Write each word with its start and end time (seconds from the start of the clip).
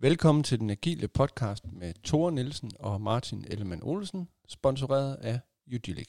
Velkommen 0.00 0.44
til 0.44 0.60
den 0.60 0.70
agile 0.70 1.08
podcast 1.08 1.64
med 1.72 1.94
Thor 2.04 2.30
Nielsen 2.30 2.70
og 2.80 3.00
Martin 3.00 3.44
Ellemann 3.48 3.82
Olsen, 3.82 4.28
sponsoreret 4.48 5.14
af 5.14 5.40
Udilic. 5.74 6.08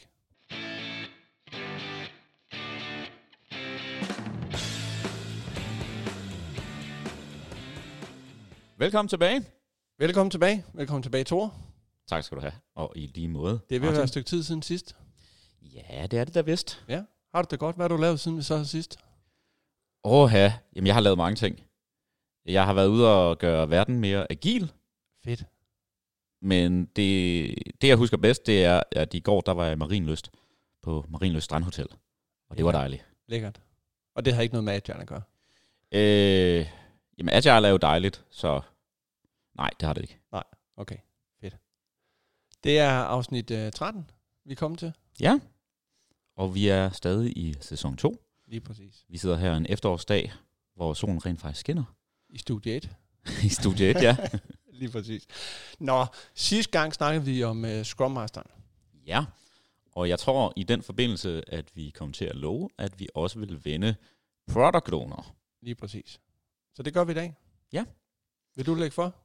Velkommen 8.78 9.10
tilbage. 9.10 9.46
Velkommen 10.00 10.32
tilbage. 10.32 10.66
Velkommen 10.74 11.04
tilbage, 11.04 11.24
Thor. 11.24 11.54
Tak 12.08 12.24
skal 12.24 12.36
du 12.36 12.42
have. 12.42 12.54
Og 12.76 12.94
i 12.96 13.12
lige 13.16 13.28
måde. 13.28 13.60
Det 13.70 13.76
er 13.76 13.80
ved 13.80 13.88
at 13.88 13.94
være 13.94 14.04
et 14.04 14.10
stykke 14.10 14.30
tid 14.30 14.44
siden 14.44 14.62
sidst. 14.62 14.96
Ja, 15.62 16.08
det 16.08 16.20
er 16.20 16.24
det 16.24 16.36
da 16.36 16.42
vist. 16.42 16.84
Ja. 16.90 17.04
Har 17.36 17.42
du 17.42 17.48
det 17.52 17.60
godt? 17.60 17.76
Hvad 17.76 17.84
har 17.84 17.96
du 17.96 18.02
lavet 18.02 18.20
siden 18.20 18.38
vi 18.38 18.44
så 18.44 18.66
sidst? 18.66 18.98
Åh, 20.04 20.32
ja. 20.34 20.54
Jamen, 20.76 20.88
jeg 20.88 20.96
har 20.96 21.02
lavet 21.02 21.18
mange 21.18 21.36
ting. 21.36 21.60
Jeg 22.50 22.66
har 22.66 22.74
været 22.74 22.88
ude 22.88 23.16
og 23.16 23.38
gøre 23.38 23.70
verden 23.70 24.00
mere 24.00 24.32
agil, 24.32 24.72
Fedt. 25.24 25.46
men 26.42 26.86
det, 26.86 27.56
det 27.82 27.88
jeg 27.88 27.98
husker 27.98 28.18
bedst, 28.18 28.48
det 28.48 28.66
er, 28.66 28.84
at 28.92 29.14
i 29.14 29.20
går, 29.20 29.42
der 29.42 29.52
var 29.52 29.64
jeg 29.64 29.74
i 29.74 29.76
Marienlyst 29.76 30.32
på 30.82 31.06
Marienlyst 31.10 31.46
Strandhotel. 31.46 31.88
Og 32.50 32.58
det 32.58 32.66
var 32.66 32.72
dejligt. 32.72 33.06
Lækkert. 33.28 33.62
Og 34.16 34.26
det 34.26 34.34
har 34.34 34.42
ikke 34.42 34.54
noget 34.54 34.64
med 34.64 34.74
Agile 34.74 35.02
at 35.02 35.08
gøre. 35.08 35.22
Øh, 35.92 36.68
jamen, 37.18 37.34
Agile 37.34 37.68
er 37.68 37.72
jo 37.72 37.78
dejligt, 37.78 38.26
så 38.30 38.62
nej, 39.56 39.70
det 39.80 39.86
har 39.88 39.94
det 39.94 40.02
ikke. 40.02 40.20
Okay, 40.78 40.98
fedt. 41.42 41.58
Det 42.64 42.80
er 42.80 42.92
afsnit 42.92 43.52
øh, 43.52 43.72
13, 43.72 44.10
vi 44.46 44.52
er 44.52 44.56
kommet 44.56 44.80
til. 44.80 44.94
Ja, 45.22 45.40
og 46.36 46.56
vi 46.56 46.68
er 46.68 46.90
stadig 46.90 47.38
i 47.38 47.56
sæson 47.62 47.98
2. 47.98 48.16
Lige 48.48 48.62
præcis. 48.62 49.06
Vi 49.08 49.18
sidder 49.18 49.38
her 49.38 49.56
en 49.56 49.66
efterårsdag, 49.70 50.34
hvor 50.76 50.94
solen 50.94 51.26
rent 51.26 51.42
faktisk 51.42 51.60
skinner. 51.60 51.84
I 52.30 52.38
studie 52.38 52.76
1. 52.76 52.90
I 53.44 53.50
studie 53.50 53.90
1, 53.90 54.02
ja. 54.02 54.18
Lige 54.80 54.92
præcis. 54.92 55.28
Nå, 55.80 56.06
sidste 56.34 56.72
gang 56.72 56.94
snakkede 56.94 57.26
vi 57.26 57.44
om 57.44 57.64
uh, 57.64 57.84
Scrum 57.84 58.12
Masteren. 58.12 58.52
Ja, 59.06 59.26
og 59.92 60.10
jeg 60.10 60.20
tror 60.20 60.54
i 60.56 60.64
den 60.64 60.84
forbindelse, 60.84 61.44
at 61.48 61.76
vi 61.76 61.90
kommer 61.90 62.14
til 62.14 62.26
at 62.26 62.36
love, 62.36 62.70
at 62.78 63.00
vi 63.00 63.08
også 63.16 63.40
vil 63.40 63.66
vende 63.66 63.96
product 64.52 64.94
owner. 64.94 65.36
Lige 65.62 65.76
præcis. 65.76 66.22
Så 66.76 66.84
det 66.84 66.94
gør 66.94 67.04
vi 67.04 67.12
i 67.12 67.16
dag. 67.16 67.36
Ja. 67.74 67.86
Vil 68.56 68.66
du 68.66 68.76
lægge 68.76 68.94
for? 68.94 69.16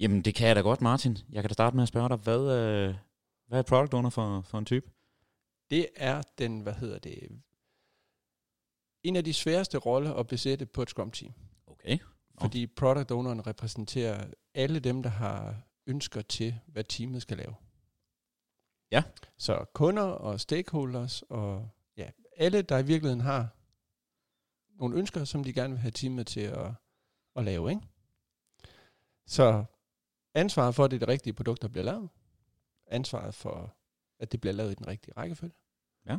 Jamen, 0.00 0.22
det 0.22 0.34
kan 0.34 0.48
jeg 0.48 0.56
da 0.56 0.60
godt, 0.60 0.80
Martin. 0.80 1.18
Jeg 1.32 1.42
kan 1.42 1.48
da 1.48 1.52
starte 1.52 1.76
med 1.76 1.82
at 1.82 1.88
spørge 1.88 2.08
dig, 2.08 2.16
hvad, 2.16 2.40
øh, 2.40 2.94
hvad 3.46 3.58
er 3.58 3.62
product 3.62 3.94
owner 3.94 4.10
for, 4.10 4.40
for 4.40 4.58
en 4.58 4.64
type? 4.64 4.90
Det 5.70 5.88
er 5.96 6.22
den, 6.38 6.60
hvad 6.60 6.74
hedder 6.74 6.98
det, 6.98 7.28
en 9.02 9.16
af 9.16 9.24
de 9.24 9.32
sværeste 9.32 9.78
roller 9.78 10.14
at 10.14 10.26
besætte 10.26 10.66
på 10.66 10.82
et 10.82 10.90
Scrum-team. 10.90 11.32
Okay. 11.66 11.98
Fordi 12.40 12.66
product 12.66 13.10
owneren 13.10 13.46
repræsenterer 13.46 14.30
alle 14.54 14.80
dem, 14.80 15.02
der 15.02 15.10
har 15.10 15.62
ønsker 15.86 16.22
til, 16.22 16.60
hvad 16.66 16.84
teamet 16.84 17.22
skal 17.22 17.36
lave. 17.36 17.54
Ja. 18.90 19.02
Så 19.36 19.64
kunder 19.74 20.02
og 20.02 20.40
stakeholders 20.40 21.22
og 21.22 21.68
ja, 21.96 22.10
alle, 22.36 22.62
der 22.62 22.78
i 22.78 22.86
virkeligheden 22.86 23.20
har 23.20 23.48
nogle 24.78 24.96
ønsker, 24.96 25.24
som 25.24 25.44
de 25.44 25.52
gerne 25.52 25.72
vil 25.72 25.80
have 25.80 25.90
teamet 25.90 26.26
til 26.26 26.40
at, 26.40 26.72
at 27.36 27.44
lave. 27.44 27.70
Ikke? 27.70 27.82
Så 29.26 29.64
ansvaret 30.34 30.74
for, 30.74 30.84
at 30.84 30.90
det 30.90 30.96
er 30.96 30.98
det 30.98 31.08
rigtige 31.08 31.32
produkt, 31.32 31.62
der 31.62 31.68
bliver 31.68 31.84
lavet. 31.84 32.08
Ansvaret 32.86 33.34
for, 33.34 33.74
at 34.18 34.32
det 34.32 34.40
bliver 34.40 34.54
lavet 34.54 34.72
i 34.72 34.74
den 34.74 34.86
rigtige 34.86 35.14
rækkefølge. 35.16 35.54
Ja. 36.06 36.18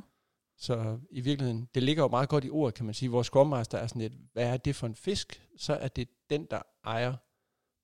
Så 0.57 0.99
i 1.11 1.21
virkeligheden, 1.21 1.69
det 1.75 1.83
ligger 1.83 2.03
jo 2.03 2.07
meget 2.07 2.29
godt 2.29 2.45
i 2.45 2.49
ordet, 2.49 2.75
kan 2.75 2.85
man 2.85 2.93
sige. 2.93 3.11
Vores 3.11 3.27
Scrum 3.27 3.47
Master 3.47 3.77
er 3.77 3.87
sådan 3.87 4.01
lidt, 4.01 4.13
hvad 4.33 4.53
er 4.53 4.57
det 4.57 4.75
for 4.75 4.87
en 4.87 4.95
fisk? 4.95 5.47
Så 5.57 5.73
er 5.73 5.87
det 5.87 6.07
den, 6.29 6.47
der 6.51 6.61
ejer 6.85 7.15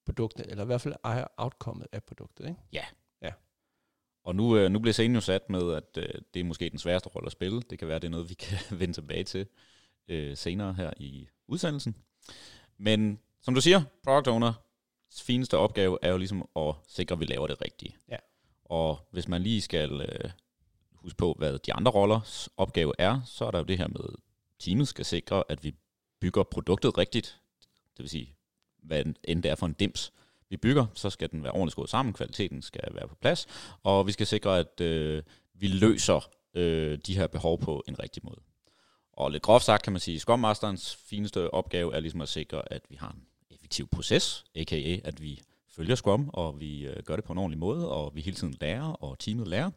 produktet, 0.06 0.46
eller 0.50 0.64
i 0.64 0.66
hvert 0.66 0.82
fald 0.82 0.94
ejer 1.04 1.26
outcomet 1.38 1.88
af 1.92 2.04
produktet. 2.04 2.48
Ikke? 2.48 2.59
Og 4.28 4.36
nu, 4.36 4.58
øh, 4.58 4.72
nu 4.72 4.80
bliver 4.80 4.94
scenen 4.94 5.16
jo 5.16 5.22
sat 5.22 5.50
med, 5.50 5.74
at 5.74 5.98
øh, 5.98 6.22
det 6.34 6.40
er 6.40 6.44
måske 6.44 6.70
den 6.70 6.80
sværeste 6.80 7.09
rolle 7.09 7.26
at 7.26 7.32
spille. 7.32 7.62
Det 7.69 7.80
kan 7.80 7.88
være, 7.88 8.00
det 8.00 8.06
er 8.06 8.12
noget, 8.12 8.30
vi 8.30 8.34
kan 8.50 8.58
vende 8.80 8.94
tilbage 8.94 9.24
til 9.24 9.47
øh, 10.08 10.38
senere 10.38 10.74
her 10.74 10.94
i 10.97 11.28
udsendelsen. 11.47 11.96
Men 12.78 13.20
som 13.41 13.53
du 13.53 13.62
siger, 13.62 13.81
product 14.03 14.28
owner 14.28 14.53
fineste 15.22 15.58
opgave 15.58 15.97
er 16.02 16.12
jo 16.12 16.18
ligesom 16.18 16.50
at 16.56 16.75
sikre, 16.88 17.14
at 17.14 17.20
vi 17.20 17.25
laver 17.25 17.47
det 17.47 17.62
rigtige. 17.62 17.96
Ja. 18.09 18.18
Og 18.66 19.08
hvis 19.12 19.28
man 19.28 19.41
lige 19.41 19.62
skal 19.62 20.02
øh, 20.02 20.30
huske 21.02 21.18
på, 21.18 21.35
hvad 21.38 21.59
de 21.59 21.74
andre 21.74 21.91
rollers 21.91 22.50
opgave 22.58 22.94
er, 23.00 23.22
så 23.25 23.46
er 23.46 23.52
der 23.52 23.59
jo 23.59 23.66
det 23.66 23.78
her 23.78 23.88
med, 23.88 24.00
at 24.03 24.16
teamet 24.59 24.88
skal 24.88 25.06
sikre, 25.06 25.44
at 25.50 25.63
vi 25.63 25.74
bygger 26.19 26.44
produktet 26.44 26.97
rigtigt. 26.97 27.40
Det 27.97 28.03
vil 28.03 28.09
sige, 28.09 28.35
hvad 28.84 29.03
end 29.24 29.44
det 29.44 29.52
er 29.52 29.56
for 29.56 29.66
en 29.66 29.74
dims, 29.74 30.13
vi 30.50 30.58
bygger, 30.58 30.85
så 30.94 31.09
skal 31.09 31.31
den 31.31 31.44
være 31.44 31.52
ordentligt 31.52 31.72
skruet 31.72 31.90
sammen, 31.90 32.13
kvaliteten 32.13 32.62
skal 32.62 32.90
være 32.91 33.08
på 33.08 33.16
plads, 33.16 33.47
og 33.84 34.08
vi 34.08 34.12
skal 34.12 34.28
sikre, 34.28 34.59
at 34.59 34.81
øh, 34.81 35.24
vi 35.53 35.68
løser 35.68 36.30
øh, 36.53 36.97
de 36.97 37.16
her 37.16 37.28
behov 37.28 37.59
på 37.59 37.84
en 37.88 38.00
rigtig 38.00 38.24
måde. 38.25 38.41
Og 39.14 39.31
lidt 39.31 39.44
groft 39.44 39.66
sagt 39.66 39.84
kan 39.84 39.94
man 39.94 40.00
sige, 40.00 40.16
at 40.16 40.22
Scrum 40.22 40.40
Masterens 40.40 40.96
fineste 40.96 41.53
opgave 41.53 41.96
er 41.96 42.00
ligesom 42.00 42.22
at 42.22 42.29
sikre, 42.29 42.74
at 42.74 42.81
vi 42.90 42.96
har 42.96 43.12
en 43.12 43.25
effektiv 43.50 43.88
proces, 43.88 44.46
a.k.a. 44.56 44.97
at 45.03 45.22
vi 45.22 45.41
følger 45.69 45.96
Scrum, 45.96 46.29
og 46.34 46.59
vi 46.59 46.85
øh, 46.85 47.03
gør 47.03 47.16
det 47.16 47.25
på 47.25 47.34
en 47.34 47.40
ordentlig 47.40 47.59
måde, 47.59 47.90
og 47.90 48.16
vi 48.16 48.22
hele 48.22 48.38
tiden 48.38 48.56
lærer, 48.62 48.91
og 48.91 49.19
teamet 49.19 49.47
lærer. 49.47 49.72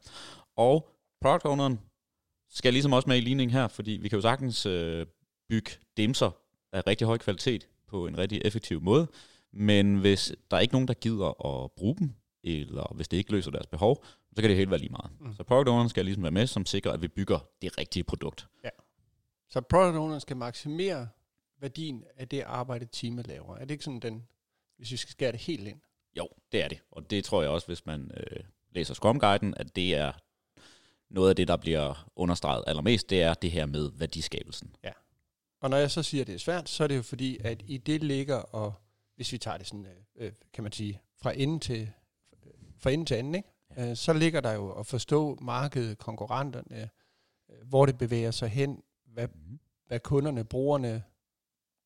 Og 0.57 0.89
product 1.21 1.45
owneren 1.45 1.81
skal 2.49 2.73
ligesom 2.73 2.93
også 2.93 3.09
med 3.09 3.17
i 3.17 3.21
ligningen 3.21 3.53
her, 3.53 3.69
fordi 3.69 3.91
vi 3.91 4.09
kan 4.09 4.17
jo 4.17 4.23
sagtens 4.23 4.67
øh, 4.67 5.07
bygge 5.49 5.71
dimser 5.97 6.31
af 6.73 6.87
rigtig 6.87 7.07
høj 7.07 7.19
kvalitet 7.19 7.69
på 7.87 8.07
en 8.07 8.19
rigtig 8.19 8.43
effektiv 8.45 8.81
måde, 8.81 9.09
men 9.53 9.97
hvis 9.97 10.33
der 10.51 10.57
er 10.57 10.61
ikke 10.61 10.75
nogen, 10.75 10.89
der 10.89 10.95
gider 10.95 11.47
at 11.47 11.73
bruge 11.73 11.97
dem, 11.99 12.15
eller 12.45 12.95
hvis 12.95 13.09
det 13.09 13.17
ikke 13.17 13.33
løser 13.33 13.51
deres 13.51 13.67
behov, 13.67 14.05
så 14.37 14.43
kan 14.43 14.51
det 14.51 14.57
helt 14.57 14.71
være 14.71 14.81
lige 14.81 14.93
meget. 14.93 15.11
Mm. 15.21 15.35
Så 15.35 15.43
product 15.43 15.69
owneren 15.69 15.89
skal 15.89 16.05
ligesom 16.05 16.23
være 16.23 16.33
med, 16.33 16.47
som 16.47 16.67
sikrer, 16.67 16.93
at 16.93 17.03
vi 17.03 17.09
bygger 17.09 17.39
det 17.63 17.79
rigtige 17.79 18.05
produkt. 18.05 18.49
Så 19.49 19.61
product 19.61 19.97
owneren 19.97 20.21
skal 20.21 20.37
maksimere 20.37 21.09
værdien 21.61 22.05
af 22.17 22.29
det 22.29 22.41
arbejde, 22.41 22.85
teamet 22.93 23.27
laver. 23.27 23.57
Er 23.57 23.61
det 23.61 23.71
ikke 23.71 23.85
sådan 23.85 24.01
den, 24.01 24.27
hvis 24.77 24.93
vi 24.93 24.97
skal 24.97 25.11
skære 25.11 25.33
det 25.33 25.41
helt 25.41 25.69
ind? 25.69 25.81
Jo, 26.17 26.29
det 26.53 26.65
er 26.65 26.69
det. 26.69 26.79
Og 26.91 27.11
det 27.11 27.25
tror 27.25 27.43
jeg 27.43 27.51
også, 27.51 27.67
hvis 27.67 27.87
man 27.87 28.11
øh, 28.17 28.45
læser 28.71 28.95
Scrum-guiden, 28.95 29.55
at 29.57 29.77
det 29.77 29.95
er 29.95 30.13
noget 31.11 31.29
af 31.31 31.37
det, 31.37 31.49
der 31.49 31.57
bliver 31.57 32.09
understreget 32.17 32.65
allermest, 32.67 33.11
det 33.11 33.23
er 33.23 33.35
det 33.35 33.51
her 33.51 33.67
med 33.67 33.91
værdiskabelsen. 33.95 34.75
Og 35.63 35.71
når 35.71 35.77
jeg 35.77 35.91
så 35.91 36.03
siger, 36.03 36.21
at 36.23 36.27
det 36.27 36.35
er 36.35 36.39
svært, 36.39 36.69
så 36.69 36.85
er 36.85 36.89
det 36.89 36.97
jo 36.97 37.03
fordi, 37.03 37.39
at 37.45 37.63
i 37.67 37.77
det 37.79 38.05
ligger, 38.05 38.37
og 38.37 38.75
hvis 39.17 39.33
vi 39.33 39.39
tager 39.39 39.57
det 39.59 39.67
sådan, 39.67 39.87
øh, 39.87 40.27
øh, 40.27 40.33
kan 40.53 40.65
man 40.65 40.73
sige, 40.73 41.01
fra 41.23 41.33
ende 41.37 41.59
til, 41.59 41.91
fra 42.79 42.91
ende 42.91 43.05
til 43.05 43.15
anden, 43.15 43.35
ikke? 43.35 43.49
Øh, 43.79 43.97
så 43.97 44.13
ligger 44.13 44.41
der 44.41 44.53
jo 44.53 44.71
at 44.73 44.87
forstå 44.87 45.39
markedet, 45.41 45.99
konkurrenterne, 45.99 46.91
øh, 47.51 47.69
hvor 47.69 47.87
det 47.87 47.99
bevæger 47.99 48.31
sig 48.31 48.49
hen, 48.49 48.83
hvad, 49.07 49.29
Mm. 49.35 49.59
hvad 49.87 50.01
kunderne, 50.01 50.45
brugerne, 50.45 51.03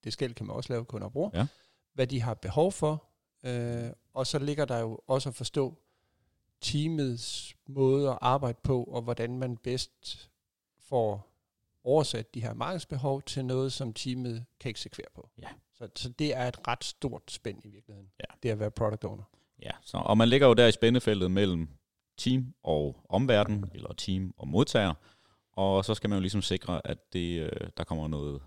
det 0.04 0.12
skal 0.12 0.34
kan 0.34 0.46
man 0.46 0.56
også 0.56 0.72
lave 0.72 0.84
kunder 0.84 1.06
og 1.06 1.12
bruger, 1.12 1.30
Ja. 1.34 1.46
hvad 1.94 2.06
de 2.06 2.20
har 2.20 2.34
behov 2.34 2.72
for, 2.72 3.04
øh, 3.44 3.90
og 4.14 4.26
så 4.26 4.38
ligger 4.38 4.64
der 4.64 4.78
jo 4.78 5.00
også 5.06 5.28
at 5.28 5.34
forstå 5.34 5.78
teamets 6.64 7.56
måde 7.66 8.10
at 8.10 8.18
arbejde 8.20 8.58
på, 8.62 8.84
og 8.84 9.02
hvordan 9.02 9.38
man 9.38 9.56
bedst 9.56 10.30
får 10.88 11.30
oversat 11.84 12.34
de 12.34 12.40
her 12.42 12.54
markedsbehov 12.54 13.22
til 13.22 13.44
noget, 13.44 13.72
som 13.72 13.92
teamet 13.92 14.44
kan 14.60 14.70
eksekvere 14.70 15.06
på. 15.14 15.30
Ja. 15.42 15.48
Så, 15.74 15.88
så 15.96 16.08
det 16.08 16.36
er 16.36 16.48
et 16.48 16.68
ret 16.68 16.84
stort 16.84 17.22
spænd 17.30 17.64
i 17.64 17.68
virkeligheden, 17.68 18.10
Ja. 18.20 18.34
det 18.42 18.48
at 18.50 18.58
være 18.60 18.70
product 18.70 19.04
owner. 19.04 19.22
Ja, 19.62 19.70
så, 19.82 19.96
og 19.96 20.16
man 20.18 20.28
ligger 20.28 20.46
jo 20.46 20.54
der 20.54 20.66
i 20.66 20.72
spændefeltet 20.72 21.30
mellem 21.30 21.68
team 22.16 22.54
og 22.62 23.04
omverden, 23.08 23.70
eller 23.74 23.92
team 23.92 24.34
og 24.36 24.48
modtager, 24.48 24.94
og 25.52 25.84
så 25.84 25.94
skal 25.94 26.10
man 26.10 26.16
jo 26.16 26.20
ligesom 26.20 26.42
sikre, 26.42 26.86
at 26.86 27.12
det, 27.12 27.40
øh, 27.40 27.68
der 27.76 27.84
kommer 27.84 28.08
noget, 28.08 28.42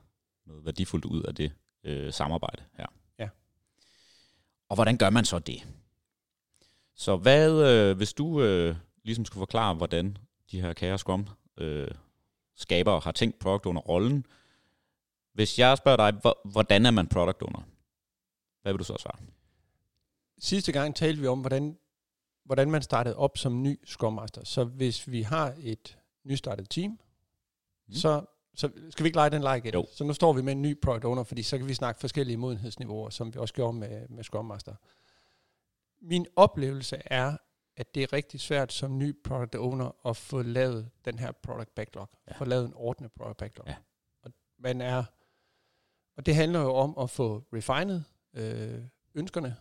noget 0.45 0.65
værdifuldt 0.65 1.05
ud 1.05 1.23
af 1.23 1.35
det 1.35 1.51
øh, 1.83 2.13
samarbejde 2.13 2.63
her. 2.77 2.85
Ja. 3.19 3.29
Og 4.69 4.75
hvordan 4.75 4.97
gør 4.97 5.09
man 5.09 5.25
så 5.25 5.39
det? 5.39 5.67
Så 6.97 7.17
hvad, 7.17 7.51
øh, 7.71 7.97
hvis 7.97 8.13
du 8.13 8.41
øh, 8.41 8.75
ligesom 9.03 9.25
skulle 9.25 9.41
forklare, 9.41 9.73
hvordan 9.73 10.17
de 10.51 10.61
her 10.61 10.73
kære 10.73 10.97
Scrum 10.97 11.27
øh, 11.57 11.87
skaber 12.55 12.99
har 12.99 13.11
tænkt 13.11 13.39
product 13.39 13.65
owner 13.65 13.81
rollen, 13.81 14.25
hvis 15.33 15.59
jeg 15.59 15.77
spørger 15.77 15.97
dig, 16.11 16.19
hvor- 16.21 16.39
hvordan 16.51 16.85
er 16.85 16.91
man 16.91 17.07
product 17.07 17.41
owner? 17.41 17.61
Hvad 18.61 18.73
vil 18.73 18.79
du 18.79 18.83
så 18.83 18.95
svare? 18.99 19.19
Sidste 20.39 20.71
gang 20.71 20.95
talte 20.95 21.21
vi 21.21 21.27
om, 21.27 21.39
hvordan, 21.39 21.77
hvordan 22.45 22.71
man 22.71 22.81
startede 22.81 23.15
op 23.15 23.37
som 23.37 23.63
ny 23.63 23.79
Scrum 23.85 24.13
Master. 24.13 24.43
Så 24.43 24.63
hvis 24.63 25.11
vi 25.11 25.21
har 25.21 25.55
et 25.59 25.97
nystartet 26.25 26.69
team. 26.69 26.91
Mm. 27.87 27.93
så, 27.93 28.25
så 28.55 28.69
skal 28.89 29.03
vi 29.03 29.07
ikke 29.07 29.15
lege 29.17 29.29
den 29.29 29.41
leg 29.41 29.57
igen. 29.57 29.73
Jo. 29.73 29.85
Så 29.95 30.03
nu 30.03 30.13
står 30.13 30.33
vi 30.33 30.41
med 30.41 30.51
en 30.53 30.61
ny 30.61 30.79
product 30.81 31.05
owner, 31.05 31.23
fordi 31.23 31.43
så 31.43 31.57
kan 31.57 31.67
vi 31.67 31.73
snakke 31.73 31.99
forskellige 31.99 32.37
modenhedsniveauer, 32.37 33.09
som 33.09 33.33
vi 33.33 33.39
også 33.39 33.53
gjorde 33.53 33.77
med, 33.77 34.07
med 34.09 34.23
Scrum 34.23 34.45
Master. 34.45 34.75
Min 36.01 36.25
oplevelse 36.35 37.01
er, 37.05 37.37
at 37.77 37.95
det 37.95 38.03
er 38.03 38.13
rigtig 38.13 38.39
svært 38.39 38.73
som 38.73 38.97
ny 38.97 39.23
product 39.23 39.55
owner 39.55 40.07
at 40.07 40.17
få 40.17 40.41
lavet 40.41 40.89
den 41.05 41.19
her 41.19 41.31
product 41.31 41.75
backlog. 41.75 42.09
Ja. 42.27 42.33
Få 42.37 42.45
lavet 42.45 42.65
en 42.65 42.73
ordnet 42.75 43.11
product 43.11 43.37
backlog. 43.37 43.67
Ja. 43.67 43.75
Og 44.23 44.31
man 44.59 44.81
er, 44.81 45.03
og 46.17 46.25
det 46.25 46.35
handler 46.35 46.59
jo 46.59 46.73
om 46.73 46.97
at 46.97 47.09
få 47.09 47.43
refinet 47.53 48.05
øh, 48.33 48.81
ønskerne, 49.15 49.55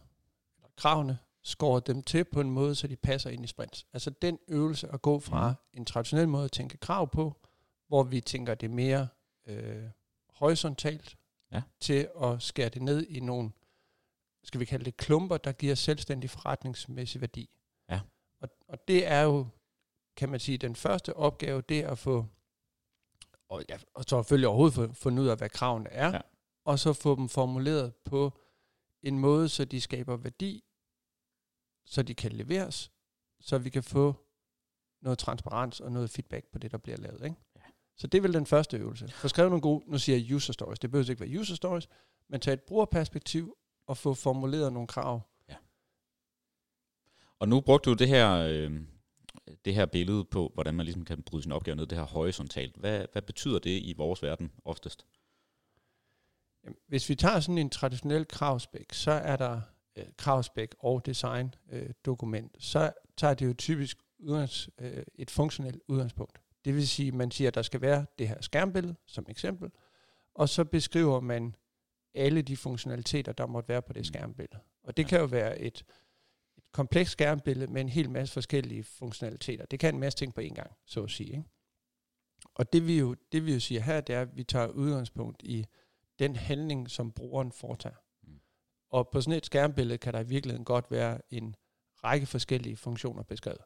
eller 0.56 0.69
kravene, 0.77 1.19
skåret 1.43 1.87
dem 1.87 2.03
til 2.03 2.25
på 2.25 2.41
en 2.41 2.50
måde, 2.50 2.75
så 2.75 2.87
de 2.87 2.97
passer 2.97 3.31
ind 3.31 3.44
i 3.44 3.49
sprints. 3.49 3.87
Altså 3.93 4.11
den 4.11 4.38
øvelse 4.49 4.88
at 4.88 5.03
gå 5.03 5.21
fra 5.21 5.50
mm. 5.50 5.79
en 5.79 5.85
traditionel 5.85 6.29
måde 6.29 6.44
at 6.44 6.53
tænke 6.53 6.79
krav 6.79 7.11
på, 7.11 7.37
hvor 7.88 8.03
vi 8.03 8.21
tænker 8.21 8.55
det 8.55 8.71
mere 8.71 9.09
øh, 9.47 9.85
horisontalt, 10.29 11.17
Ja. 11.53 11.62
til 11.81 12.09
at 12.23 12.43
skære 12.43 12.69
det 12.69 12.83
ned 12.83 13.06
i 13.06 13.21
nogle, 13.21 13.50
skal 14.46 14.60
vi 14.60 14.64
kalde 14.64 14.84
det 14.84 14.96
klumper, 14.96 15.37
der 15.37 15.52
giver 15.52 15.75
selvstændig 15.75 16.31
forretningsmæssig 16.31 17.20
værdi. 17.20 17.50
Ja. 17.90 18.00
Og, 18.40 18.48
og 18.69 18.88
det 18.88 19.06
er 19.06 19.22
jo, 19.22 19.46
kan 20.16 20.28
man 20.28 20.40
sige, 20.40 20.58
den 20.58 20.76
første 20.76 21.16
opgave, 21.16 21.60
det 21.60 21.81
er 21.81 21.90
at 21.90 21.98
få, 21.98 22.26
og, 23.48 23.64
ja, 23.69 23.78
og 23.94 24.04
så 24.04 24.22
selvfølgelig 24.22 24.48
overhovedet 24.48 24.96
fundet 24.96 25.22
ud 25.22 25.28
af, 25.28 25.37
hvad 25.37 25.48
kravene 25.48 25.88
er, 25.90 26.08
Ja. 26.14 26.20
og 26.64 26.78
så 26.78 26.93
få 26.93 27.16
dem 27.16 27.28
formuleret 27.28 27.94
på 28.04 28.32
en 29.02 29.19
måde, 29.19 29.48
så 29.48 29.64
de 29.64 29.81
skaber 29.81 30.16
værdi, 30.16 30.64
så 31.87 32.02
de 32.02 32.14
kan 32.14 32.32
leveres, 32.32 32.92
så 33.40 33.58
vi 33.58 33.70
kan 33.70 33.82
få 33.82 34.14
noget 35.02 35.19
transparens 35.19 35.81
og 35.81 35.92
noget 35.92 36.10
feedback 36.10 36.46
på 36.52 36.58
det, 36.58 36.70
der 36.72 36.78
bliver 36.78 36.96
lavet. 36.96 37.25
Ikke? 37.25 37.37
Ja. 37.56 37.60
Så 37.96 38.06
det 38.06 38.19
er 38.19 38.22
vel 38.22 38.34
den 38.34 38.46
første 38.46 38.76
øvelse. 38.76 39.08
Få 39.08 39.28
skrevet 39.28 39.50
nogle 39.50 39.62
gode, 39.62 39.90
nu 39.90 39.99
siger 39.99 40.19
jeg 40.19 40.34
user 40.34 40.52
stories, 40.52 40.78
det 40.78 40.90
behøver 40.90 41.10
ikke 41.10 41.20
være 41.20 41.40
user 41.40 41.54
stories, 41.54 41.88
men 42.28 42.40
tage 42.40 42.54
et 42.54 42.62
brugerperspektiv 42.62 43.56
og 43.87 43.97
få 43.97 44.15
formuleret 44.15 44.73
nogle 44.73 44.87
krav. 44.87 45.23
Og 47.38 47.49
nu 47.49 47.61
brugte 47.61 47.91
du 47.91 47.94
det 47.94 48.09
her, 48.09 48.37
øh, 48.37 48.81
det 49.65 49.75
her 49.75 49.87
billede 49.87 50.25
på, 50.25 50.50
hvordan 50.55 50.75
man 50.75 50.87
ligesom 50.87 51.05
kan 51.05 51.23
bryde 51.23 51.43
sin 51.43 51.53
opgave 51.53 51.77
ned, 51.77 51.87
det 51.87 51.99
her 51.99 52.05
horisontalt. 52.05 52.77
Hvad, 52.77 53.06
hvad 53.12 53.23
betyder 53.23 53.59
det 53.59 53.71
i 53.83 53.94
vores 53.97 54.23
verden 54.23 54.53
oftest? 54.65 55.06
Hvis 56.88 57.09
vi 57.09 57.15
tager 57.15 57.41
sådan 57.41 57.59
en 57.59 57.71
traditionel 57.71 58.29
kravspæk, 58.29 58.93
så 58.93 59.11
er 59.11 59.37
der 59.37 59.61
øh, 59.97 60.05
kravspæk 60.17 60.75
og 60.79 61.06
design 61.06 61.55
øh, 61.73 61.91
dokument, 62.05 62.56
så 62.59 62.93
tager 63.17 63.35
det 63.35 63.47
jo 63.47 63.53
typisk 63.53 63.99
udgangs, 64.19 64.71
øh, 64.79 65.03
et 65.15 65.31
funktionelt 65.31 65.83
udgangspunkt. 65.88 66.41
Det 66.65 66.75
vil 66.75 66.88
sige, 66.88 67.09
at 67.09 67.15
man 67.15 67.31
siger, 67.31 67.49
at 67.49 67.55
der 67.55 67.62
skal 67.62 67.81
være 67.81 68.06
det 68.19 68.29
her 68.29 68.41
skærmbillede 68.41 68.97
som 69.06 69.27
eksempel, 69.29 69.71
og 70.35 70.49
så 70.49 70.65
beskriver 70.65 71.21
man 71.21 71.55
alle 72.16 72.42
de 72.42 72.56
funktionaliteter, 72.56 73.32
der 73.32 73.46
måtte 73.46 73.68
være 73.68 73.82
på 73.82 73.92
det 73.92 74.00
Mm. 74.00 74.04
skærmbillede. 74.04 74.58
Og 74.82 74.96
det 74.96 75.02
Ja. 75.02 75.08
kan 75.08 75.20
jo 75.20 75.24
være 75.26 75.58
et, 75.58 75.84
et 76.56 76.64
komplekst 76.72 77.12
skærmbillede 77.12 77.72
med 77.72 77.80
en 77.80 77.88
hel 77.88 78.10
masse 78.10 78.32
forskellige 78.34 78.84
funktionaliteter. 78.84 79.66
Det 79.66 79.80
kan 79.80 79.94
en 79.94 80.00
masse 80.00 80.18
ting 80.18 80.34
på 80.34 80.40
én 80.40 80.54
gang, 80.54 80.70
så 80.86 81.02
at 81.02 81.10
sige. 81.10 81.30
Ikke? 81.30 81.44
Og 82.54 82.72
det 82.72 82.86
vi, 82.86 82.98
jo, 82.98 83.14
det 83.32 83.46
vi 83.46 83.52
jo 83.54 83.60
siger 83.60 83.80
her, 83.80 84.00
det 84.00 84.14
er, 84.14 84.20
at 84.20 84.36
vi 84.36 84.44
tager 84.44 84.66
udgangspunkt 84.68 85.42
i 85.42 85.66
den 86.18 86.36
handling, 86.36 86.90
som 86.90 87.12
brugeren 87.12 87.52
foretager. 87.52 87.96
Mm. 88.22 88.40
Og 88.90 89.08
på 89.08 89.20
sådan 89.20 89.38
et 89.38 89.46
skærmbillede 89.46 89.98
kan 89.98 90.12
der 90.12 90.20
i 90.20 90.26
virkeligheden 90.26 90.64
godt 90.64 90.90
være 90.90 91.20
en 91.30 91.56
række 92.04 92.26
forskellige 92.26 92.76
funktioner 92.76 93.22
beskrevet. 93.22 93.60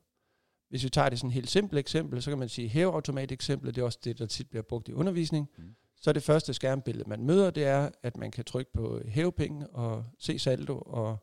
Hvis 0.70 0.84
vi 0.84 0.88
tager 0.88 1.08
det 1.08 1.18
sådan 1.18 1.28
et 1.28 1.34
helt 1.34 1.50
simpelt 1.50 1.78
eksempel, 1.78 2.22
så 2.22 2.30
kan 2.30 2.38
man 2.38 2.48
sige, 2.48 2.68
hæveautomat 2.68 3.32
eksemplet, 3.32 3.74
det 3.74 3.80
er 3.80 3.84
også 3.84 3.98
det, 4.04 4.18
der 4.18 4.26
tit 4.26 4.50
bliver 4.50 4.62
brugt 4.62 4.88
i 4.88 4.92
undervisning. 4.92 5.50
Mm. 5.58 5.74
Så 5.96 6.12
det 6.12 6.22
første 6.22 6.54
skærmbillede, 6.54 7.08
man 7.08 7.24
møder, 7.24 7.50
det 7.50 7.64
er, 7.64 7.90
at 8.02 8.16
man 8.16 8.30
kan 8.30 8.44
trykke 8.44 8.72
på 8.72 9.00
hævepenge 9.08 9.66
og 9.66 10.04
se 10.18 10.38
saldo 10.38 10.78
og 10.78 11.18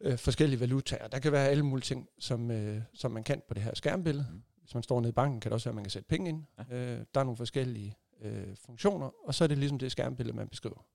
øh, 0.00 0.18
forskellige 0.18 0.60
valutaer. 0.60 1.08
Der 1.08 1.18
kan 1.18 1.32
være 1.32 1.48
alle 1.48 1.62
mulige 1.62 1.84
ting, 1.84 2.08
som, 2.18 2.50
øh, 2.50 2.82
som 2.94 3.10
man 3.10 3.24
kan 3.24 3.42
på 3.48 3.54
det 3.54 3.62
her 3.62 3.74
skærmbillede. 3.74 4.26
Mm. 4.32 4.42
Hvis 4.60 4.74
man 4.74 4.82
står 4.82 5.00
nede 5.00 5.08
i 5.08 5.12
banken, 5.12 5.40
kan 5.40 5.48
det 5.48 5.54
også 5.54 5.68
være, 5.68 5.72
at 5.72 5.74
man 5.74 5.84
kan 5.84 5.90
sætte 5.90 6.08
penge 6.08 6.28
ind. 6.28 6.44
Ja. 6.70 6.76
Øh, 6.76 7.04
der 7.14 7.20
er 7.20 7.24
nogle 7.24 7.36
forskellige 7.36 7.96
øh, 8.20 8.56
funktioner, 8.56 9.10
og 9.26 9.34
så 9.34 9.44
er 9.44 9.48
det 9.48 9.58
ligesom 9.58 9.78
det 9.78 9.92
skærmbillede, 9.92 10.36
man 10.36 10.48
beskriver. 10.48 10.86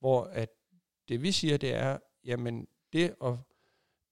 Hvor 0.00 0.24
at 0.24 0.48
det 1.08 1.22
vi 1.22 1.32
siger, 1.32 1.56
det 1.56 1.74
er, 1.74 1.98
jamen 2.24 2.66
det, 2.92 3.14
at, 3.24 3.34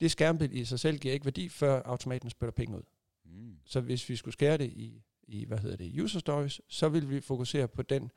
det 0.00 0.10
skærmbillede 0.10 0.60
i 0.60 0.64
sig 0.64 0.80
selv 0.80 0.98
giver 0.98 1.14
ikke 1.14 1.26
værdi, 1.26 1.48
før 1.48 1.82
automaten 1.82 2.30
spytter 2.30 2.52
penge 2.52 2.76
ud. 2.76 2.82
Mm. 3.24 3.58
Så 3.64 3.80
hvis 3.80 4.08
vi 4.08 4.16
skulle 4.16 4.32
skære 4.32 4.58
det 4.58 4.72
i, 4.72 5.02
i 5.22 5.44
hvad 5.44 5.58
hedder 5.58 5.76
det, 5.76 6.00
user 6.00 6.20
stories, 6.20 6.60
så 6.68 6.88
vil 6.88 7.10
vi 7.10 7.20
fokusere 7.20 7.68
på 7.68 7.82
den 7.82 8.10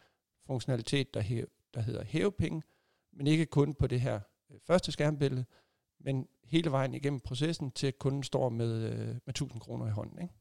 funktionalitet, 0.46 1.14
der, 1.14 1.20
hæv, 1.20 1.48
der 1.74 1.82
hedder 1.82 2.04
hævepenge, 2.04 2.62
men 3.12 3.28
ikke 3.28 3.46
kun 3.46 3.74
på 3.74 3.88
det 3.88 4.02
her 4.02 4.20
øh, 4.50 4.60
første 4.68 4.92
skærmbillede, 4.92 5.46
men 6.00 6.28
hele 6.44 6.72
vejen 6.72 6.94
igennem 6.94 7.20
processen 7.20 7.72
til 7.72 7.88
at 7.88 8.00
kunden 8.00 8.24
står 8.24 8.50
med, 8.50 8.92
øh, 8.92 9.08
med 9.08 9.30
1000 9.30 9.62
kroner 9.62 9.88
i 9.88 9.92
hånden. 9.92 10.22
Ikke? 10.22 10.34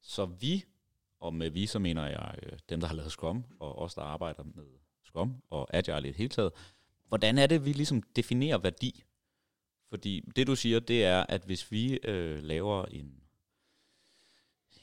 Så 0.00 0.26
vi, 0.26 0.64
og 1.20 1.34
med 1.34 1.50
vi 1.50 1.66
så 1.66 1.78
mener 1.78 2.06
jeg 2.06 2.38
øh, 2.42 2.58
dem, 2.68 2.80
der 2.80 2.86
har 2.86 2.94
lavet 2.94 3.12
Scrum, 3.12 3.44
og 3.60 3.78
os, 3.78 3.94
der 3.94 4.02
arbejder 4.02 4.42
med 4.42 4.66
Scrum 5.04 5.42
og 5.50 5.74
Agile 5.74 5.98
i 5.98 6.10
det 6.10 6.16
hele 6.16 6.28
taget, 6.28 6.52
hvordan 7.08 7.38
er 7.38 7.46
det, 7.46 7.64
vi 7.64 7.72
ligesom 7.72 8.02
definerer 8.02 8.58
værdi? 8.58 9.04
Fordi 9.94 10.20
det, 10.36 10.46
du 10.46 10.56
siger, 10.56 10.80
det 10.80 11.04
er, 11.04 11.26
at 11.28 11.42
hvis 11.44 11.72
vi 11.72 11.98
øh, 12.04 12.42
laver 12.42 12.84
en, 12.84 13.14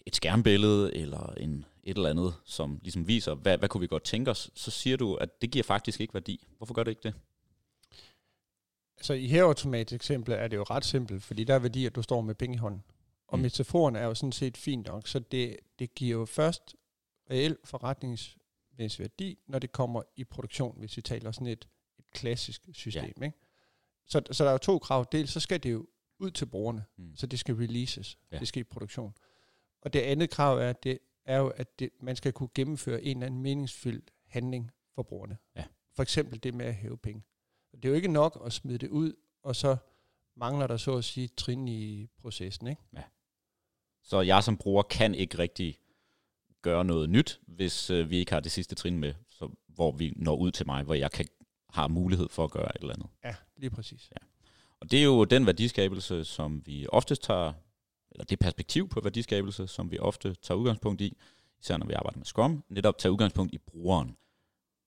et 0.05 0.15
skærmbillede 0.15 0.95
eller 0.95 1.33
en, 1.33 1.65
et 1.83 1.97
eller 1.97 2.09
andet, 2.09 2.33
som 2.45 2.79
ligesom 2.81 3.07
viser, 3.07 3.33
hvad, 3.33 3.57
hvad 3.57 3.69
kunne 3.69 3.81
vi 3.81 3.87
godt 3.87 4.03
tænke 4.03 4.31
os, 4.31 4.51
så 4.55 4.71
siger 4.71 4.97
du, 4.97 5.15
at 5.15 5.41
det 5.41 5.51
giver 5.51 5.63
faktisk 5.63 6.01
ikke 6.01 6.13
værdi. 6.13 6.47
Hvorfor 6.57 6.73
gør 6.73 6.83
det 6.83 6.91
ikke 6.91 7.03
det? 7.03 7.13
Altså 8.97 9.13
i 9.13 9.27
hæveautomat 9.27 9.93
eksempel 9.93 10.33
er 10.33 10.47
det 10.47 10.57
jo 10.57 10.63
ret 10.63 10.85
simpelt, 10.85 11.23
fordi 11.23 11.43
der 11.43 11.55
er 11.55 11.59
værdi, 11.59 11.85
at 11.85 11.95
du 11.95 12.01
står 12.01 12.21
med 12.21 12.35
penge 12.35 12.55
i 12.55 12.57
hånden. 12.57 12.83
Og 13.27 13.37
Mm. 13.37 13.39
mm. 13.39 13.43
metaforen 13.43 13.95
er 13.95 14.05
jo 14.05 14.13
sådan 14.15 14.31
set 14.31 14.57
fint 14.57 14.87
nok, 14.87 15.07
så 15.07 15.19
det, 15.19 15.57
det 15.79 15.95
giver 15.95 16.19
jo 16.19 16.25
først 16.25 16.75
reel 17.31 17.57
forretningsmæssig 17.63 18.99
værdi, 18.99 19.39
når 19.47 19.59
det 19.59 19.71
kommer 19.71 20.01
i 20.15 20.23
produktion, 20.23 20.75
hvis 20.79 20.97
vi 20.97 21.01
taler 21.01 21.31
sådan 21.31 21.47
et, 21.47 21.67
et 21.99 22.05
klassisk 22.11 22.61
system. 22.73 23.13
Ja. 23.19 23.25
Ikke? 23.25 23.37
Så, 24.11 24.21
så 24.31 24.43
der 24.43 24.49
er 24.49 24.53
jo 24.53 24.57
to 24.57 24.79
krav. 24.79 25.05
Dels 25.11 25.29
så 25.31 25.39
skal 25.39 25.63
det 25.63 25.71
jo 25.71 25.87
ud 26.19 26.31
til 26.31 26.45
brugerne, 26.45 26.85
Mm. 26.97 27.15
så 27.15 27.27
det 27.27 27.39
skal 27.39 27.55
releases, 27.55 28.17
Ja. 28.31 28.35
ja. 28.35 28.39
det 28.39 28.47
skal 28.47 28.59
i 28.59 28.63
produktion. 28.63 29.13
Og 29.81 29.93
det 29.93 29.99
andet 29.99 30.29
krav 30.29 30.57
er, 30.57 30.73
det 30.73 30.99
er 31.25 31.37
jo, 31.37 31.47
at 31.47 31.79
det, 31.79 31.89
man 32.01 32.15
skal 32.15 32.33
kunne 32.33 32.49
gennemføre 32.55 33.03
en 33.03 33.17
eller 33.17 33.25
anden 33.27 33.41
meningsfyldt 33.41 34.11
handling 34.27 34.71
for 34.95 35.03
brugerne. 35.03 35.37
Ja. 35.55 35.63
For 35.95 36.03
eksempel 36.03 36.43
det 36.43 36.53
med 36.53 36.65
at 36.65 36.75
hæve 36.75 36.97
penge. 36.97 37.23
Det 37.73 37.85
er 37.85 37.89
jo 37.89 37.95
ikke 37.95 38.07
nok 38.07 38.41
at 38.45 38.53
smide 38.53 38.77
det 38.77 38.89
ud, 38.89 39.13
og 39.43 39.55
så 39.55 39.77
mangler 40.35 40.67
der 40.67 40.77
så 40.77 40.95
at 40.97 41.03
sige 41.05 41.27
trin 41.27 41.67
i 41.67 42.07
processen. 42.21 42.67
Ikke? 42.67 42.81
Så 44.03 44.21
jeg 44.21 44.43
som 44.43 44.57
bruger 44.57 44.83
kan 44.83 45.15
ikke 45.15 45.37
rigtig 45.37 45.77
gøre 46.61 46.85
noget 46.85 47.09
nyt, 47.09 47.39
hvis 47.47 47.89
øh, 47.89 48.09
vi 48.09 48.17
ikke 48.17 48.31
har 48.31 48.39
det 48.39 48.51
sidste 48.51 48.75
trin 48.75 48.99
med, 48.99 49.13
så, 49.29 49.49
hvor 49.67 49.91
vi 49.91 50.13
når 50.15 50.35
ud 50.35 50.51
til 50.51 50.65
mig, 50.65 50.83
hvor 50.83 50.93
jeg 50.93 51.11
kan 51.11 51.25
har 51.71 51.87
mulighed 51.87 52.29
for 52.29 52.43
at 52.43 52.51
gøre 52.51 52.75
et 52.75 52.81
eller 52.81 52.93
andet. 52.93 53.07
Ja, 53.23 53.35
lige 53.57 53.69
præcis. 53.69 54.09
Og 54.79 54.91
det 54.91 54.99
er 54.99 55.03
jo 55.03 55.23
den 55.23 55.45
værdiskabelse, 55.45 56.25
som 56.25 56.61
vi 56.65 56.87
ofte 56.89 57.15
tager, 57.15 57.53
eller 58.11 58.25
det 58.25 58.39
perspektiv 58.39 58.89
på 58.89 59.01
værdiskabelse, 59.01 59.67
som 59.67 59.91
vi 59.91 59.99
ofte 59.99 60.35
tager 60.35 60.57
udgangspunkt 60.57 61.01
i, 61.01 61.17
især 61.61 61.77
når 61.77 61.85
vi 61.85 61.93
arbejder 61.93 62.17
med 62.17 62.25
Scrum, 62.25 62.63
netop 62.69 62.97
tager 62.97 63.13
udgangspunkt 63.13 63.53
i 63.53 63.57
brugeren. 63.57 64.17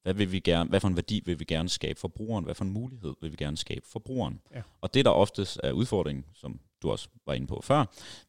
Hvad, 0.02 0.14
vil 0.14 0.32
vi 0.32 0.40
gerne, 0.40 0.70
hvad 0.70 0.80
for 0.80 0.88
en 0.88 0.96
værdi 0.96 1.22
vil 1.24 1.40
vi 1.40 1.44
gerne 1.44 1.68
skabe 1.68 2.00
for 2.00 2.08
brugeren? 2.08 2.44
Hvad 2.44 2.54
for 2.54 2.64
en 2.64 2.70
mulighed 2.70 3.14
vil 3.20 3.30
vi 3.30 3.36
gerne 3.36 3.56
skabe 3.56 3.86
for 3.86 3.98
brugeren? 3.98 4.40
Ja. 4.54 4.62
Og 4.80 4.94
det, 4.94 5.04
der 5.04 5.10
oftest 5.10 5.60
er 5.62 5.72
udfordringen, 5.72 6.24
som 6.34 6.60
du 6.82 6.90
også 6.90 7.08
var 7.26 7.34
inde 7.34 7.46
på 7.46 7.60
før, 7.62 7.84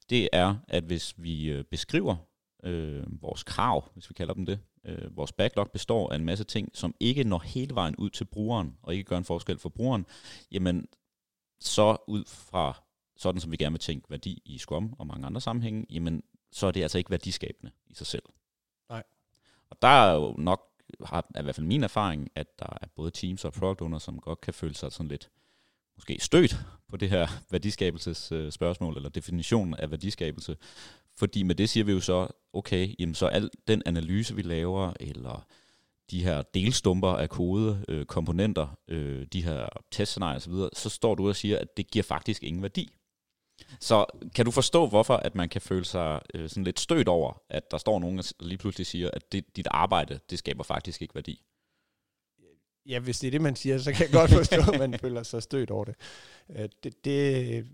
det 0.10 0.30
er, 0.34 0.56
at 0.68 0.84
hvis 0.84 1.14
vi 1.18 1.50
øh, 1.50 1.64
beskriver 1.64 2.16
øh, 2.64 3.22
vores 3.22 3.44
krav, 3.44 3.90
hvis 3.94 4.10
vi 4.10 4.14
kalder 4.14 4.34
dem 4.34 4.46
det, 4.46 4.60
øh, 4.86 5.18
vores 5.18 5.32
backlog 5.32 5.72
består 5.72 6.12
af 6.12 6.16
en 6.16 6.26
masse 6.26 6.44
ting, 6.44 6.70
som 6.74 6.96
ikke 7.00 7.24
når 7.24 7.40
hele 7.40 7.76
vejen 7.76 7.96
ud 7.96 8.10
til 8.10 8.26
brugeren, 8.26 8.78
og 8.82 8.94
ikke 8.94 9.04
gør 9.04 9.18
en 9.18 9.24
forskel 9.24 9.60
for 9.60 9.70
brugeren, 9.70 10.06
jamen 10.52 10.88
så 11.60 11.98
ud 12.08 12.24
fra 12.28 12.84
sådan, 13.18 13.42
som 13.42 13.52
vi 13.52 13.58
gerne 13.58 13.74
vil 13.74 13.80
tænke 13.80 14.10
værdi 14.10 14.42
i 14.46 14.58
Scrum 14.58 14.94
og 15.00 15.08
mange 15.08 15.26
andre 15.26 15.42
sammenhænge, 15.42 15.86
jamen 15.90 16.24
så 16.52 16.68
er 16.68 16.72
det 16.72 16.82
altså 16.82 16.98
ikke 16.98 17.12
værdiskabende 17.12 17.72
i 17.88 17.94
sig 17.94 18.08
selv. 18.08 18.24
Nej. 18.90 19.04
Og 19.70 19.78
der 19.82 19.88
er 19.88 20.14
jo 20.14 20.36
nok, 20.38 20.62
har, 21.06 21.28
er 21.36 21.40
i 21.40 21.44
hvert 21.44 21.56
fald 21.56 21.68
min 21.68 21.84
erfaring, 21.84 22.32
at 22.36 22.60
der 22.60 22.78
er 22.82 22.88
både 22.96 23.12
teams 23.12 23.46
og 23.46 23.54
product 23.54 23.82
owner, 23.82 24.00
som 24.00 24.20
godt 24.20 24.42
kan 24.42 24.54
føle 24.54 24.76
sig 24.76 24.92
sådan 24.92 25.08
lidt 25.08 25.30
måske 25.96 26.20
stødt 26.20 26.56
på 26.88 26.98
det 26.98 27.10
her 27.10 27.28
værdiskabelsesspørgsmål, 27.52 28.96
eller 28.96 29.10
definitionen 29.10 29.74
af 29.74 29.92
værdiskabelse. 29.92 30.58
Fordi 31.18 31.44
med 31.44 31.56
det 31.56 31.70
siger 31.70 31.84
vi 31.84 31.92
jo 31.92 32.00
så, 32.00 32.28
okay, 32.54 32.96
jamen 33.00 33.16
så 33.16 33.28
al 33.28 33.50
den 33.68 33.82
analyse, 33.86 34.36
vi 34.36 34.42
laver, 34.42 34.94
eller 35.00 35.48
de 36.12 36.24
her 36.24 36.42
delstumper 36.42 37.10
af 37.10 37.30
kode, 37.30 37.86
øh, 37.88 38.06
komponenter, 38.06 38.78
øh, 38.88 39.28
de 39.34 39.44
her 39.44 39.68
testscenarier 39.92 40.38
osv., 40.38 40.54
så 40.74 40.90
står 40.90 41.16
du 41.16 41.28
og 41.28 41.36
siger, 41.36 41.60
at 41.60 41.78
det 41.78 41.92
giver 41.92 42.04
faktisk 42.04 42.44
ingen 42.44 42.62
værdi. 42.62 42.90
Så 43.80 44.06
kan 44.36 44.46
du 44.46 44.52
forstå, 44.52 44.88
hvorfor 44.88 45.14
at 45.14 45.36
man 45.36 45.50
kan 45.50 45.62
føle 45.62 45.86
sig 45.86 46.22
øh, 46.34 46.50
sådan 46.50 46.64
lidt 46.64 46.80
stødt 46.80 47.08
over, 47.08 47.42
at 47.50 47.72
der 47.72 47.78
står 47.78 48.00
nogen, 48.00 48.18
der 48.18 48.32
lige 48.40 48.58
pludselig 48.58 48.88
siger, 48.88 49.10
at 49.14 49.32
det, 49.32 49.56
dit 49.56 49.68
arbejde, 49.72 50.20
det 50.30 50.40
skaber 50.40 50.64
faktisk 50.64 51.02
ikke 51.02 51.16
værdi? 51.16 51.42
Ja, 52.86 53.00
hvis 53.00 53.20
det 53.20 53.28
er 53.28 53.32
det, 53.32 53.42
man 53.42 53.56
siger, 53.56 53.78
så 53.78 53.92
kan 53.92 54.02
jeg 54.02 54.12
godt 54.12 54.32
forstå, 54.32 54.72
at 54.74 54.80
man 54.80 55.00
føler 55.00 55.24
sig 55.24 55.44
stødt 55.44 55.72
over 55.72 55.86
det. 55.86 55.96
Øh, 56.50 56.70
det, 56.84 57.06
det. 57.06 57.68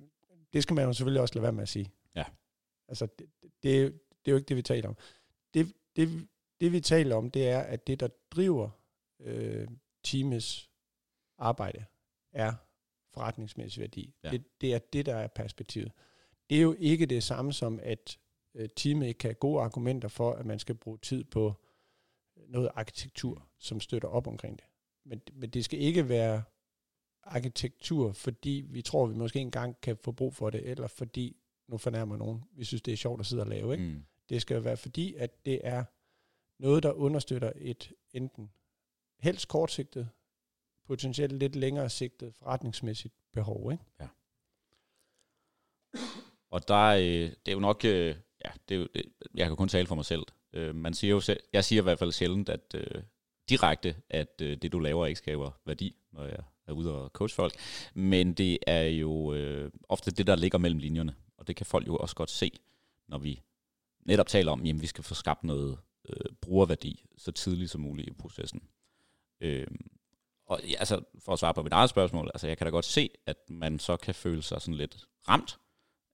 Det 0.54 0.64
skal 0.64 0.74
man 0.74 0.86
jo 0.86 0.94
selvfølgelig 0.94 1.22
også 1.22 1.36
lade 1.36 1.44
være 1.44 1.52
med 1.52 1.64
at 1.64 1.70
sige. 1.70 1.92
Altså, 2.92 3.06
det, 3.20 3.30
det, 3.42 3.94
det 4.26 4.32
er 4.32 4.32
jo 4.32 4.36
ikke 4.36 4.48
det, 4.48 4.58
vi 4.58 4.62
taler 4.62 4.90
om. 4.90 4.98
Det, 5.54 5.74
det, 5.96 6.28
det 6.62 6.72
vi 6.72 6.82
taler 6.82 7.16
om, 7.16 7.32
det 7.32 7.48
er, 7.48 7.60
at 7.60 7.88
det, 7.88 8.00
der 8.00 8.08
driver 8.32 8.70
øh, 9.20 9.68
teamets 10.04 10.70
arbejde, 11.38 11.86
er 12.32 12.54
forretningsmæssig 13.14 13.82
værdi. 13.82 14.16
Ja. 14.24 14.30
Det, 14.30 14.62
det 14.62 14.74
er 14.74 14.80
det, 14.80 15.06
der 15.06 15.16
er 15.16 15.28
perspektivet. 15.28 15.92
Det 16.50 16.58
er 16.58 16.62
jo 16.62 16.76
ikke 16.80 17.06
det 17.06 17.24
samme 17.24 17.54
som, 17.54 17.80
at 17.84 18.20
øh, 18.56 18.70
teamet 18.76 19.08
ikke 19.08 19.18
kan 19.18 19.28
have 19.28 19.36
gode 19.36 19.62
argumenter 19.62 20.08
for, 20.08 20.34
at 20.34 20.46
man 20.46 20.60
skal 20.60 20.76
bruge 20.76 20.98
tid 20.98 21.24
på 21.24 21.54
noget 22.48 22.70
arkitektur, 22.76 23.48
som 23.58 23.80
støtter 23.80 24.10
op 24.10 24.28
omkring 24.28 24.58
det. 24.58 24.66
Men, 25.06 25.22
men 25.34 25.50
det 25.50 25.66
skal 25.66 25.80
ikke 25.80 26.10
være 26.10 26.44
arkitektur, 27.24 28.12
fordi 28.12 28.64
vi 28.70 28.82
tror, 28.82 29.06
vi 29.06 29.16
måske 29.16 29.40
engang 29.40 29.82
kan 29.82 29.98
få 29.98 30.12
brug 30.12 30.34
for 30.34 30.50
det, 30.50 30.70
eller 30.70 30.88
fordi, 30.88 31.41
nu 31.72 31.78
fornærmer 31.78 32.18
nogen, 32.18 32.44
vi 32.52 32.64
synes, 32.64 32.82
det 32.82 32.92
er 32.92 32.98
sjovt 32.98 33.20
at 33.20 33.26
sidde 33.26 33.44
og 33.44 33.48
lave. 33.48 33.74
Ikke? 33.74 33.84
Mm. 33.84 34.04
Det 34.30 34.42
skal 34.42 34.64
være 34.64 34.78
fordi, 34.78 35.16
at 35.16 35.46
det 35.46 35.60
er 35.64 35.84
noget, 36.60 36.84
der 36.84 36.92
understøtter 36.92 37.52
et 37.56 37.94
enten 38.14 38.52
helst 39.20 39.48
kortsigtet, 39.48 40.10
potentielt 40.88 41.34
lidt 41.34 41.56
længere 41.56 41.90
sigtet 41.90 42.34
forretningsmæssigt 42.36 43.14
behov. 43.34 43.72
Ikke? 43.72 43.84
Og 46.50 46.68
der 46.68 46.92
er, 46.92 46.98
øh, 46.98 47.30
det 47.30 47.48
er 47.48 47.52
jo 47.52 47.60
nok, 47.60 47.86
øh, 47.86 48.16
ja, 48.46 48.52
det 48.70 48.76
er 48.76 48.80
jo, 48.80 48.88
det, 48.96 49.06
jeg 49.36 49.48
kan 49.48 49.56
kun 49.56 49.68
tale 49.68 49.88
for 49.88 49.96
mig 49.96 50.06
selv. 50.06 50.24
Øh, 50.54 50.76
man 50.76 50.94
siger 50.94 51.12
jo 51.12 51.20
selv, 51.20 51.40
jeg 51.54 51.64
siger 51.64 51.82
i 51.82 51.84
hvert 51.84 52.00
fald 52.00 52.12
sjældent, 52.12 52.50
at 52.50 52.76
øh, 52.76 53.04
direkte, 53.50 53.96
at 54.10 54.42
øh, 54.42 54.58
det 54.58 54.72
du 54.72 54.80
laver 54.80 55.06
ikke 55.06 55.18
skaber 55.18 55.52
værdi, 55.66 55.96
når 56.12 56.26
jeg 56.26 56.44
er 56.68 56.72
ude 56.72 56.96
og 56.96 57.10
coach 57.10 57.36
folk. 57.36 57.54
Men 57.94 58.34
det 58.34 58.58
er 58.68 58.84
jo 58.84 59.34
øh, 59.34 59.72
ofte 59.90 60.12
det, 60.12 60.28
der 60.28 60.36
ligger 60.36 60.58
mellem 60.58 60.80
linjerne. 60.80 61.16
Og 61.42 61.48
det 61.48 61.56
kan 61.56 61.66
folk 61.66 61.88
jo 61.88 61.96
også 61.98 62.16
godt 62.16 62.30
se, 62.30 62.52
når 63.08 63.18
vi 63.18 63.42
netop 64.06 64.28
taler 64.28 64.52
om, 64.52 64.66
at 64.66 64.82
vi 64.82 64.88
skal 64.88 65.04
få 65.04 65.14
skabt 65.14 65.44
noget 65.44 65.78
øh, 66.10 66.36
brugerværdi 66.42 67.06
så 67.18 67.32
tidligt 67.32 67.72
som 67.72 67.82
muligt 67.82 68.08
i 68.08 68.14
processen. 68.14 68.64
Øh, 69.42 69.68
og 70.46 70.60
ja, 70.64 70.76
altså, 70.80 71.02
for 71.20 71.34
at 71.34 71.40
svare 71.40 71.54
på 71.54 71.64
mit 71.64 71.74
eget 71.74 71.90
spørgsmål, 71.90 72.32
altså 72.34 72.48
jeg 72.48 72.58
kan 72.58 72.66
da 72.66 72.72
godt 72.72 72.86
se, 72.86 73.10
at 73.26 73.38
man 73.50 73.80
så 73.80 73.98
kan 73.98 74.16
føle 74.16 74.44
sig 74.44 74.62
sådan 74.62 74.78
lidt 74.78 75.08
ramt, 75.28 75.60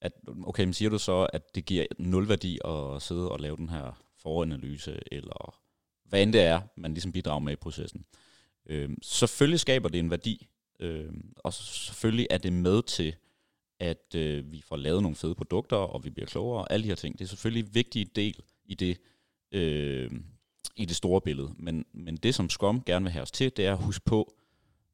at 0.02 0.12
okay, 0.46 0.64
men 0.64 0.74
siger 0.74 0.90
du 0.90 0.98
så, 0.98 1.28
at 1.34 1.56
det 1.56 1.66
giver 1.66 1.86
nul 1.98 2.30
værdi 2.30 2.60
at 2.66 3.02
sidde 3.02 3.32
og 3.32 3.40
lave 3.40 3.58
den 3.58 3.70
her 3.70 4.04
foranalyse, 4.20 5.00
eller 5.12 5.60
hvad 6.04 6.24
end 6.24 6.34
det 6.34 6.42
er, 6.42 6.62
man 6.76 6.94
ligesom 6.94 7.12
bidrager 7.12 7.40
med 7.40 7.54
i 7.54 7.56
processen. 7.56 8.06
Øh, 8.66 8.90
selvfølgelig 9.02 9.60
skaber 9.60 9.90
det 9.90 10.00
en 10.00 10.10
værdi, 10.10 10.48
øh, 10.80 11.14
og 11.38 11.54
selvfølgelig 11.54 12.28
er 12.30 12.38
det 12.38 12.54
med 12.54 12.84
til, 12.84 13.16
at 13.80 14.16
øh, 14.16 14.52
vi 14.52 14.62
får 14.62 14.76
lavet 14.76 15.02
nogle 15.02 15.16
fede 15.16 15.36
produkter, 15.36 15.78
og 15.78 16.04
vi 16.04 16.10
bliver 16.10 16.28
klogere, 16.28 16.62
og 16.62 16.74
alle 16.74 16.84
de 16.84 16.88
her 16.88 16.96
ting. 16.96 17.20
Det 17.20 17.26
er 17.26 17.30
selvfølgelig 17.30 17.68
en 17.68 17.76
vigtig 17.76 18.16
del 18.16 18.36
i 18.66 18.76
det, 18.76 18.98
øh, 19.52 20.12
i 20.76 20.86
det 20.86 20.96
store 20.96 21.22
billede. 21.22 21.54
Men, 21.58 21.86
men 21.94 22.18
det, 22.18 22.36
som 22.36 22.50
Scrum 22.50 22.82
gerne 22.86 23.04
vil 23.06 23.12
have 23.12 23.22
os 23.22 23.32
til, 23.32 23.58
det 23.58 23.66
er 23.66 23.72
at 23.72 23.84
huske 23.84 24.06
på, 24.06 24.34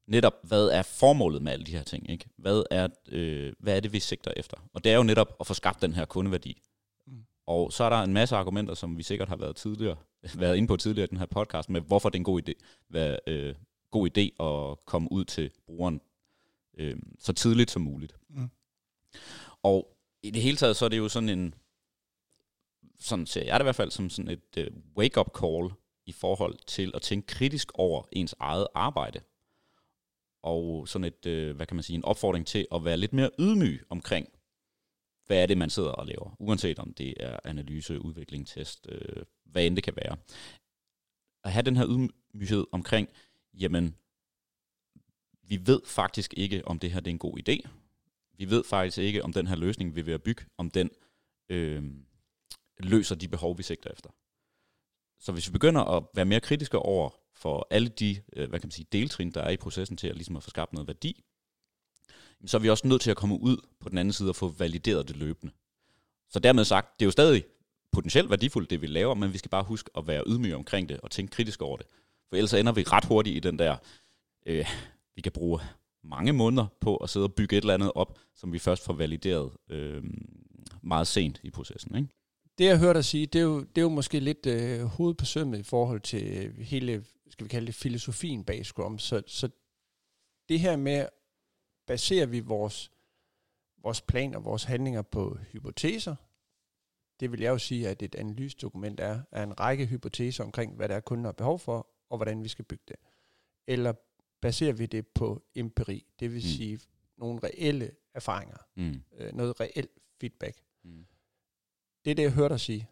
netop, 0.06 0.34
hvad 0.42 0.68
er 0.68 0.82
formålet 0.82 1.42
med 1.42 1.52
alle 1.52 1.66
de 1.66 1.72
her 1.72 1.82
ting? 1.82 2.10
Ikke? 2.10 2.26
Hvad, 2.36 2.62
er, 2.70 2.88
øh, 3.08 3.52
hvad 3.58 3.76
er 3.76 3.80
det, 3.80 3.92
vi 3.92 4.00
sigter 4.00 4.32
efter? 4.36 4.56
Og 4.72 4.84
det 4.84 4.92
er 4.92 4.96
jo 4.96 5.02
netop 5.02 5.36
at 5.40 5.46
få 5.46 5.54
skabt 5.54 5.82
den 5.82 5.94
her 5.94 6.04
kundeværdi. 6.04 6.62
Mm. 7.06 7.24
Og 7.46 7.72
så 7.72 7.84
er 7.84 7.88
der 7.88 8.02
en 8.02 8.12
masse 8.12 8.36
argumenter, 8.36 8.74
som 8.74 8.98
vi 8.98 9.02
sikkert 9.02 9.28
har 9.28 9.36
været 9.36 9.56
tidligere, 9.56 9.96
været 10.34 10.56
inde 10.56 10.68
på 10.68 10.76
tidligere 10.76 11.04
i 11.04 11.10
den 11.10 11.18
her 11.18 11.26
podcast, 11.26 11.70
med 11.70 11.80
hvorfor 11.80 12.08
det 12.08 12.16
er 12.16 12.20
en 12.20 12.24
god 12.24 12.40
idé, 12.48 12.52
hvad, 12.88 13.16
øh, 13.26 13.54
god 13.90 14.08
idé 14.08 14.44
at 14.44 14.84
komme 14.84 15.12
ud 15.12 15.24
til 15.24 15.50
brugeren 15.66 16.00
øh, 16.78 16.96
så 17.18 17.32
tidligt 17.32 17.70
som 17.70 17.82
muligt. 17.82 18.16
Mm. 18.28 18.50
Og 19.62 19.96
i 20.22 20.30
det 20.30 20.42
hele 20.42 20.56
taget, 20.56 20.76
så 20.76 20.84
er 20.84 20.88
det 20.88 20.98
jo 20.98 21.08
sådan 21.08 21.28
en, 21.28 21.54
sådan 23.00 23.26
ser 23.26 23.44
jeg 23.44 23.60
det 23.60 23.64
i 23.64 23.66
hvert 23.66 23.76
fald, 23.76 23.90
som 23.90 24.10
sådan 24.10 24.30
et 24.30 24.56
øh, 24.56 24.70
wake-up 24.96 25.38
call 25.38 25.70
i 26.06 26.12
forhold 26.12 26.58
til 26.66 26.92
at 26.94 27.02
tænke 27.02 27.26
kritisk 27.26 27.72
over 27.74 28.02
ens 28.12 28.34
eget 28.38 28.66
arbejde 28.74 29.20
og 30.44 30.88
sådan 30.88 31.04
et, 31.04 31.26
øh, 31.26 31.56
hvad 31.56 31.66
kan 31.66 31.76
man 31.76 31.82
sige, 31.82 31.96
en 31.96 32.04
opfordring 32.04 32.46
til 32.46 32.66
at 32.74 32.84
være 32.84 32.96
lidt 32.96 33.12
mere 33.12 33.30
ydmyg 33.38 33.82
omkring, 33.90 34.28
hvad 35.26 35.42
er 35.42 35.46
det, 35.46 35.58
man 35.58 35.70
sidder 35.70 35.90
og 35.90 36.06
laver, 36.06 36.36
uanset 36.38 36.78
om 36.78 36.94
det 36.94 37.14
er 37.20 37.40
analyse, 37.44 38.00
udvikling, 38.00 38.46
test, 38.46 38.86
øh, 38.88 39.22
hvad 39.44 39.66
end 39.66 39.76
det 39.76 39.84
kan 39.84 39.96
være. 39.96 40.16
At 41.44 41.52
have 41.52 41.62
den 41.62 41.76
her 41.76 41.86
ydmyghed 41.88 42.66
omkring, 42.72 43.08
jamen, 43.54 43.96
vi 45.42 45.66
ved 45.66 45.80
faktisk 45.86 46.34
ikke, 46.36 46.68
om 46.68 46.78
det 46.78 46.90
her 46.90 47.00
det 47.00 47.10
er 47.10 47.14
en 47.14 47.18
god 47.18 47.38
idé. 47.38 47.68
Vi 48.36 48.50
ved 48.50 48.64
faktisk 48.64 48.98
ikke, 48.98 49.24
om 49.24 49.32
den 49.32 49.46
her 49.46 49.56
løsning, 49.56 49.96
vi 49.96 50.02
vil 50.02 50.18
bygge, 50.18 50.44
om 50.58 50.70
den 50.70 50.90
øh, 51.48 51.82
løser 52.78 53.14
de 53.14 53.28
behov, 53.28 53.58
vi 53.58 53.62
sigter 53.62 53.90
efter. 53.90 54.10
Så 55.20 55.32
hvis 55.32 55.48
vi 55.48 55.52
begynder 55.52 55.82
at 55.82 56.04
være 56.14 56.24
mere 56.24 56.40
kritiske 56.40 56.78
over 56.78 57.10
for 57.34 57.66
alle 57.70 57.88
de 57.88 58.22
øh, 58.32 58.48
hvad 58.48 58.60
kan 58.60 58.66
man 58.66 58.70
sige, 58.70 58.86
deltrin, 58.92 59.30
der 59.30 59.40
er 59.40 59.50
i 59.50 59.56
processen 59.56 59.96
til 59.96 60.08
at, 60.08 60.14
ligesom 60.14 60.36
at 60.36 60.42
få 60.42 60.50
skabt 60.50 60.72
noget 60.72 60.86
værdi, 60.86 61.24
så 62.46 62.56
er 62.56 62.60
vi 62.60 62.70
også 62.70 62.86
nødt 62.86 63.02
til 63.02 63.10
at 63.10 63.16
komme 63.16 63.40
ud 63.40 63.56
på 63.80 63.88
den 63.88 63.98
anden 63.98 64.12
side 64.12 64.28
og 64.28 64.36
få 64.36 64.48
valideret 64.48 65.08
det 65.08 65.16
løbende. 65.16 65.52
Så 66.30 66.38
dermed 66.38 66.64
sagt, 66.64 67.00
det 67.00 67.04
er 67.04 67.06
jo 67.06 67.10
stadig 67.10 67.44
potentielt 67.92 68.30
værdifuldt, 68.30 68.70
det 68.70 68.82
vi 68.82 68.86
laver, 68.86 69.14
men 69.14 69.32
vi 69.32 69.38
skal 69.38 69.48
bare 69.48 69.62
huske 69.64 69.90
at 69.96 70.06
være 70.06 70.24
ydmyge 70.26 70.56
omkring 70.56 70.88
det 70.88 71.00
og 71.00 71.10
tænke 71.10 71.30
kritisk 71.30 71.62
over 71.62 71.76
det. 71.76 71.86
For 72.28 72.36
ellers 72.36 72.54
ender 72.54 72.72
vi 72.72 72.82
ret 72.82 73.04
hurtigt 73.04 73.36
i 73.36 73.40
den 73.40 73.58
der, 73.58 73.76
øh, 74.46 74.66
vi 75.14 75.20
kan 75.20 75.32
bruge 75.32 75.60
mange 76.04 76.32
måneder 76.32 76.66
på 76.80 76.96
at 76.96 77.10
sidde 77.10 77.26
og 77.26 77.34
bygge 77.34 77.56
et 77.56 77.62
eller 77.62 77.74
andet 77.74 77.92
op, 77.94 78.18
som 78.34 78.52
vi 78.52 78.58
først 78.58 78.84
får 78.84 78.92
valideret 78.92 79.52
øh, 79.70 80.04
meget 80.82 81.06
sent 81.06 81.40
i 81.42 81.50
processen. 81.50 81.96
Ikke? 81.96 82.08
Det 82.58 82.64
jeg 82.64 82.78
hørte 82.78 82.96
dig 82.96 83.04
sige, 83.04 83.26
det 83.26 83.38
er 83.38 83.42
jo, 83.42 83.60
det 83.60 83.78
er 83.78 83.82
jo 83.82 83.88
måske 83.88 84.20
lidt 84.20 84.46
øh, 84.46 84.80
hovedet 84.84 85.16
på 85.16 85.24
sømmet 85.24 85.58
i 85.58 85.62
forhold 85.62 86.00
til 86.00 86.46
øh, 86.46 86.58
hele, 86.58 87.04
skal 87.30 87.44
vi 87.44 87.48
kalde 87.48 87.66
det, 87.66 87.74
filosofien 87.74 88.44
bag 88.44 88.66
Scrum. 88.66 88.98
Så, 88.98 89.22
så 89.26 89.48
det 90.48 90.60
her 90.60 90.76
med, 90.76 91.06
baserer 91.86 92.26
vi 92.26 92.40
vores, 92.40 92.90
vores 93.82 94.00
planer, 94.00 94.38
vores 94.38 94.64
handlinger 94.64 95.02
på 95.02 95.38
hypoteser, 95.52 96.14
det 97.20 97.32
vil 97.32 97.40
jeg 97.40 97.50
jo 97.50 97.58
sige, 97.58 97.88
at 97.88 98.02
et 98.02 98.14
analysedokument 98.14 99.00
er, 99.00 99.20
er 99.32 99.42
en 99.42 99.60
række 99.60 99.86
hypoteser 99.86 100.44
omkring, 100.44 100.76
hvad 100.76 100.88
der 100.88 100.96
er 100.96 101.00
kunden 101.00 101.24
har 101.24 101.32
behov 101.32 101.58
for, 101.58 101.88
og 102.10 102.18
hvordan 102.18 102.42
vi 102.42 102.48
skal 102.48 102.64
bygge 102.64 102.84
det. 102.88 102.96
Eller 103.66 103.92
baserer 104.44 104.72
vi 104.72 104.86
det 104.86 105.06
på 105.06 105.42
empiri, 105.54 106.06
det 106.20 106.30
vil 106.32 106.36
Mm. 106.42 106.48
sige 106.48 106.80
nogle 107.16 107.40
reelle 107.44 107.90
erfaringer, 108.14 108.56
Mm. 108.76 109.02
øh, 109.12 109.32
noget 109.32 109.60
reelt 109.60 109.90
feedback. 110.20 110.58
Mm. 110.84 111.06
Det 112.04 112.10
er 112.10 112.14
det, 112.14 112.22
jeg 112.22 112.32
hørte 112.32 112.52
dig 112.52 112.60
sige. 112.60 112.88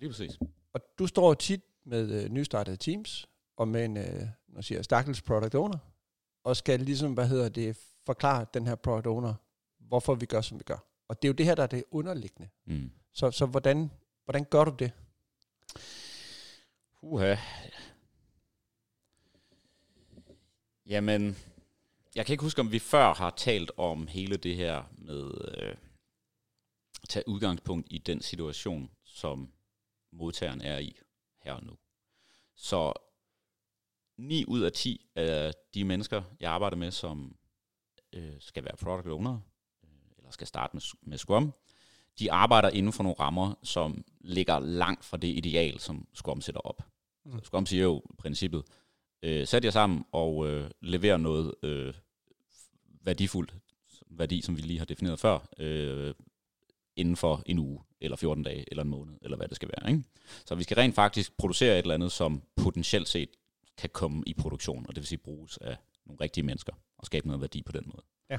Lige 0.00 0.10
præcis. 0.10 0.38
Og 0.72 0.80
du 0.98 1.06
står 1.06 1.34
tit 1.34 1.60
med 1.84 2.24
øh, 2.24 2.30
nystartede 2.30 2.76
teams, 2.76 3.26
og 3.56 3.68
med 3.68 3.84
en, 3.84 3.96
øh, 3.96 4.28
nu 4.48 4.62
siger 4.62 4.78
jeg, 4.78 4.84
stakkels 4.84 5.22
product 5.22 5.54
owner, 5.54 5.78
og 6.44 6.56
skal 6.56 6.80
ligesom, 6.80 7.14
hvad 7.14 7.28
hedder 7.28 7.48
det, 7.48 7.78
forklare 8.06 8.46
den 8.54 8.66
her 8.66 8.74
product 8.74 9.06
owner, 9.06 9.34
hvorfor 9.78 10.14
vi 10.14 10.26
gør, 10.26 10.40
som 10.40 10.58
vi 10.58 10.64
gør. 10.64 10.78
Og 11.08 11.22
det 11.22 11.28
er 11.28 11.30
jo 11.30 11.34
det 11.34 11.46
her, 11.46 11.54
der 11.54 11.62
er 11.62 11.66
det 11.66 11.84
underliggende. 11.90 12.48
Mm. 12.66 12.90
Så, 13.12 13.30
så 13.30 13.46
hvordan, 13.46 13.90
hvordan 14.24 14.44
gør 14.44 14.64
du 14.64 14.74
det? 14.78 14.92
Uha. 17.02 17.36
Jamen, 20.88 21.36
jeg 22.14 22.26
kan 22.26 22.32
ikke 22.32 22.44
huske, 22.44 22.60
om 22.60 22.72
vi 22.72 22.78
før 22.78 23.14
har 23.14 23.30
talt 23.30 23.70
om 23.76 24.06
hele 24.06 24.36
det 24.36 24.56
her 24.56 24.84
med 24.98 25.30
øh, 25.58 25.76
at 27.02 27.08
tage 27.08 27.28
udgangspunkt 27.28 27.86
i 27.90 27.98
den 27.98 28.22
situation, 28.22 28.90
som 29.04 29.52
modtageren 30.12 30.60
er 30.60 30.78
i 30.78 30.96
her 31.42 31.52
og 31.52 31.64
nu. 31.64 31.72
Så 32.56 32.92
9 34.18 34.44
ud 34.48 34.60
af 34.60 34.72
10 34.72 35.06
af 35.14 35.52
de 35.74 35.84
mennesker, 35.84 36.22
jeg 36.40 36.52
arbejder 36.52 36.76
med, 36.76 36.90
som 36.90 37.36
øh, 38.12 38.34
skal 38.40 38.64
være 38.64 38.76
product 38.76 39.06
owner, 39.06 39.40
øh, 39.84 39.90
eller 40.18 40.30
skal 40.30 40.46
starte 40.46 40.76
med, 40.76 40.82
med 41.02 41.18
Scrum, 41.18 41.54
de 42.18 42.32
arbejder 42.32 42.70
inden 42.70 42.92
for 42.92 43.02
nogle 43.02 43.20
rammer, 43.20 43.54
som 43.62 44.04
ligger 44.20 44.58
langt 44.58 45.04
fra 45.04 45.16
det 45.16 45.28
ideal, 45.28 45.80
som 45.80 46.08
Scrum 46.14 46.40
sætter 46.40 46.60
op. 46.60 46.82
Mm. 47.24 47.32
Mm. 47.32 47.44
Scrum 47.44 47.66
siger 47.66 47.82
jo 47.82 48.02
i 48.10 48.16
princippet, 48.18 48.64
øh, 49.22 49.46
sæt 49.46 49.64
jer 49.64 49.70
sammen 49.70 50.04
og 50.12 50.48
øh, 50.48 50.70
lever 50.80 51.16
noget 51.16 51.54
øh, 51.62 51.94
værdifuldt, 53.04 53.54
værdi, 54.10 54.40
som 54.40 54.56
vi 54.56 54.60
lige 54.62 54.78
har 54.78 54.84
defineret 54.84 55.20
før, 55.20 55.48
øh, 55.58 56.14
inden 56.96 57.16
for 57.16 57.42
en 57.46 57.58
uge, 57.58 57.80
eller 58.00 58.16
14 58.16 58.44
dage, 58.44 58.64
eller 58.70 58.82
en 58.82 58.90
måned, 58.90 59.14
eller 59.22 59.36
hvad 59.36 59.48
det 59.48 59.56
skal 59.56 59.68
være. 59.68 59.90
Ikke? 59.90 60.02
Så 60.46 60.54
vi 60.54 60.62
skal 60.62 60.74
rent 60.74 60.94
faktisk 60.94 61.36
producere 61.36 61.78
et 61.78 61.82
eller 61.82 61.94
andet, 61.94 62.12
som 62.12 62.42
potentielt 62.56 63.08
set 63.08 63.28
kan 63.78 63.90
komme 63.90 64.22
i 64.26 64.34
produktion, 64.34 64.86
og 64.88 64.94
det 64.94 65.00
vil 65.00 65.06
sige 65.06 65.18
bruges 65.18 65.56
af 65.56 65.76
nogle 66.06 66.20
rigtige 66.20 66.44
mennesker, 66.44 66.72
og 66.98 67.06
skabe 67.06 67.26
noget 67.26 67.40
værdi 67.40 67.62
på 67.62 67.72
den 67.72 67.82
måde. 67.86 68.02
Ja. 68.30 68.38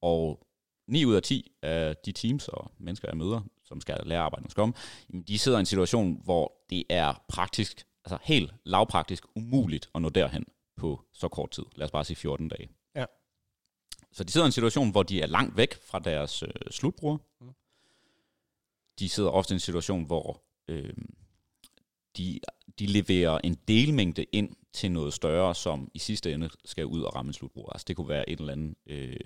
Og 0.00 0.46
9 0.88 1.04
ud 1.04 1.14
af 1.14 1.22
10 1.22 1.52
af 1.62 1.96
de 1.96 2.12
teams 2.12 2.48
og 2.48 2.70
mennesker, 2.78 3.08
jeg 3.08 3.16
møder, 3.16 3.40
som 3.64 3.80
skal 3.80 4.00
lære 4.04 4.18
at 4.18 4.24
arbejde 4.24 4.42
med 4.42 4.50
Scrum, 4.50 4.74
de 5.28 5.38
sidder 5.38 5.58
i 5.58 5.60
en 5.60 5.66
situation, 5.66 6.20
hvor 6.24 6.52
det 6.70 6.84
er 6.88 7.24
praktisk, 7.28 7.86
altså 8.06 8.18
helt 8.22 8.54
lavpraktisk 8.64 9.24
umuligt 9.34 9.90
at 9.94 10.02
nå 10.02 10.08
derhen 10.08 10.44
på 10.76 11.04
så 11.12 11.28
kort 11.28 11.50
tid. 11.50 11.64
Lad 11.74 11.84
os 11.84 11.90
bare 11.90 12.04
sige 12.04 12.16
14 12.16 12.48
dage. 12.48 12.68
Ja. 12.94 13.04
Så 14.12 14.24
de 14.24 14.32
sidder 14.32 14.46
i 14.46 14.48
en 14.48 14.52
situation, 14.52 14.90
hvor 14.90 15.02
de 15.02 15.20
er 15.20 15.26
langt 15.26 15.56
væk 15.56 15.74
fra 15.82 15.98
deres 15.98 16.42
øh, 16.42 16.48
slutbrugere. 16.70 17.18
Mm. 17.40 17.50
De 18.98 19.08
sidder 19.08 19.30
ofte 19.30 19.54
i 19.54 19.56
en 19.56 19.60
situation, 19.60 20.04
hvor 20.04 20.42
øh, 20.68 20.94
de 22.16 22.40
de 22.78 22.86
leverer 22.86 23.38
en 23.44 23.56
delmængde 23.68 24.26
ind 24.32 24.56
til 24.72 24.92
noget 24.92 25.14
større, 25.14 25.54
som 25.54 25.90
i 25.94 25.98
sidste 25.98 26.32
ende 26.32 26.50
skal 26.64 26.86
ud 26.86 27.02
og 27.02 27.14
ramme 27.14 27.28
en 27.28 27.32
slutbruger. 27.32 27.72
Altså 27.72 27.84
det 27.88 27.96
kunne 27.96 28.08
være 28.08 28.30
et 28.30 28.40
eller 28.40 28.52
andet, 28.52 28.74
øh, 28.86 29.16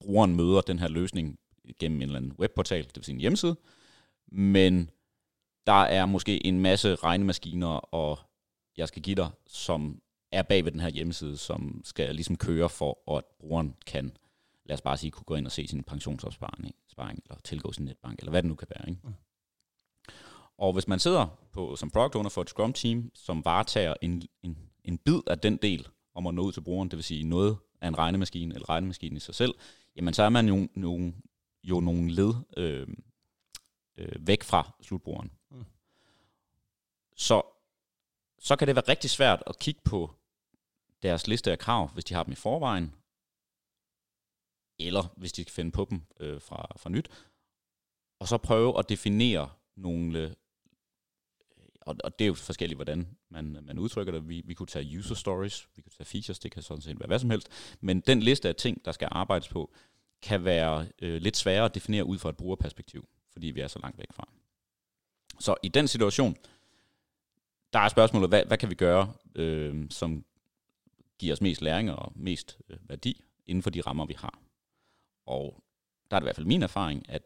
brugeren 0.00 0.36
møder 0.36 0.60
den 0.60 0.78
her 0.78 0.88
løsning 0.88 1.38
gennem 1.78 1.98
en 1.98 2.02
eller 2.02 2.16
anden 2.16 2.32
webportal, 2.38 2.84
det 2.84 2.96
vil 2.96 3.04
sige 3.04 3.14
en 3.14 3.20
hjemmeside, 3.20 3.56
men 4.32 4.90
der 5.70 5.76
er 5.76 6.06
måske 6.06 6.46
en 6.46 6.60
masse 6.60 6.94
regnemaskiner, 6.94 7.94
og 7.94 8.18
jeg 8.76 8.88
skal 8.88 9.02
give 9.02 9.16
dig, 9.16 9.30
som 9.46 10.02
er 10.32 10.42
bag 10.42 10.64
ved 10.64 10.72
den 10.72 10.80
her 10.80 10.88
hjemmeside, 10.88 11.36
som 11.36 11.80
skal 11.84 12.14
ligesom 12.14 12.36
køre 12.36 12.68
for, 12.68 13.16
at 13.16 13.24
brugeren 13.40 13.74
kan, 13.86 14.16
lad 14.64 14.74
os 14.74 14.80
bare 14.80 14.96
sige, 14.96 15.10
kunne 15.10 15.24
gå 15.24 15.34
ind 15.34 15.46
og 15.46 15.52
se 15.52 15.66
sin 15.66 15.82
pensionsopsparing, 15.82 16.74
sparing, 16.88 17.22
eller 17.24 17.40
tilgå 17.44 17.72
sin 17.72 17.84
netbank, 17.84 18.18
eller 18.18 18.30
hvad 18.30 18.42
det 18.42 18.48
nu 18.48 18.54
kan 18.54 18.68
være. 18.76 18.88
Ikke? 18.88 19.00
Mm. 19.04 19.14
Og 20.58 20.72
hvis 20.72 20.88
man 20.88 20.98
sidder 20.98 21.26
på, 21.52 21.76
som 21.76 21.90
product 21.90 22.14
owner 22.14 22.30
for 22.30 22.42
et 22.42 22.48
Scrum 22.48 22.72
team, 22.72 23.10
som 23.14 23.44
varetager 23.44 23.94
en, 24.02 24.22
en, 24.42 24.58
en 24.84 24.98
bid 24.98 25.20
af 25.26 25.38
den 25.38 25.56
del 25.56 25.88
om 26.14 26.26
at 26.26 26.34
nå 26.34 26.42
ud 26.42 26.52
til 26.52 26.60
brugeren, 26.60 26.88
det 26.88 26.96
vil 26.96 27.04
sige 27.04 27.24
noget 27.24 27.56
af 27.80 27.88
en 27.88 27.98
regnemaskine, 27.98 28.54
eller 28.54 28.68
regnemaskinen 28.68 29.16
i 29.16 29.20
sig 29.20 29.34
selv, 29.34 29.54
jamen 29.96 30.14
så 30.14 30.22
er 30.22 30.28
man 30.28 30.48
jo, 30.48 30.68
jo, 30.76 31.12
jo 31.64 31.80
nogle 31.80 32.10
led 32.12 32.34
øh, 32.56 32.88
øh, 33.98 34.26
væk 34.26 34.42
fra 34.42 34.74
slutbrugeren. 34.82 35.30
Så, 37.20 37.42
så 38.38 38.56
kan 38.56 38.68
det 38.68 38.76
være 38.76 38.88
rigtig 38.88 39.10
svært 39.10 39.42
at 39.46 39.58
kigge 39.58 39.80
på 39.84 40.14
deres 41.02 41.26
liste 41.26 41.52
af 41.52 41.58
krav, 41.58 41.88
hvis 41.88 42.04
de 42.04 42.14
har 42.14 42.22
dem 42.22 42.32
i 42.32 42.36
forvejen, 42.36 42.94
eller 44.78 45.14
hvis 45.16 45.32
de 45.32 45.42
skal 45.42 45.52
finde 45.52 45.72
på 45.72 45.86
dem 45.90 46.02
øh, 46.20 46.40
fra, 46.40 46.72
fra 46.76 46.90
nyt, 46.90 47.08
og 48.20 48.28
så 48.28 48.38
prøve 48.38 48.78
at 48.78 48.88
definere 48.88 49.50
nogle, 49.76 50.18
øh, 50.18 50.32
og, 51.80 51.96
og 52.04 52.18
det 52.18 52.24
er 52.24 52.28
jo 52.28 52.34
forskelligt, 52.34 52.78
hvordan 52.78 53.16
man, 53.28 53.58
man 53.62 53.78
udtrykker 53.78 54.12
det. 54.12 54.28
Vi, 54.28 54.42
vi 54.44 54.54
kunne 54.54 54.66
tage 54.66 54.98
user 54.98 55.14
stories, 55.14 55.68
vi 55.74 55.82
kunne 55.82 55.92
tage 55.96 56.04
features, 56.04 56.38
det 56.38 56.52
kan 56.52 56.62
sådan 56.62 56.82
set 56.82 57.00
være 57.00 57.06
hvad 57.06 57.18
som 57.18 57.30
helst, 57.30 57.48
men 57.80 58.00
den 58.00 58.20
liste 58.22 58.48
af 58.48 58.56
ting, 58.56 58.84
der 58.84 58.92
skal 58.92 59.08
arbejdes 59.10 59.48
på, 59.48 59.72
kan 60.22 60.44
være 60.44 60.88
øh, 60.98 61.22
lidt 61.22 61.36
sværere 61.36 61.64
at 61.64 61.74
definere 61.74 62.04
ud 62.04 62.18
fra 62.18 62.28
et 62.28 62.36
brugerperspektiv, 62.36 63.08
fordi 63.32 63.46
vi 63.46 63.60
er 63.60 63.68
så 63.68 63.78
langt 63.78 63.98
væk 63.98 64.12
fra. 64.12 64.28
Så 65.40 65.56
i 65.62 65.68
den 65.68 65.88
situation, 65.88 66.36
der 67.72 67.78
er 67.78 67.88
spørgsmålet, 67.88 68.28
hvad, 68.28 68.44
hvad 68.44 68.58
kan 68.58 68.70
vi 68.70 68.74
gøre, 68.74 69.12
øh, 69.34 69.86
som 69.90 70.24
giver 71.18 71.32
os 71.32 71.40
mest 71.40 71.62
læring 71.62 71.90
og 71.90 72.12
mest 72.16 72.58
øh, 72.68 72.76
værdi 72.88 73.24
inden 73.46 73.62
for 73.62 73.70
de 73.70 73.80
rammer, 73.80 74.06
vi 74.06 74.14
har. 74.18 74.38
Og 75.26 75.62
der 76.10 76.16
er 76.16 76.20
det 76.20 76.24
i 76.24 76.26
hvert 76.26 76.36
fald 76.36 76.46
min 76.46 76.62
erfaring, 76.62 77.08
at 77.08 77.22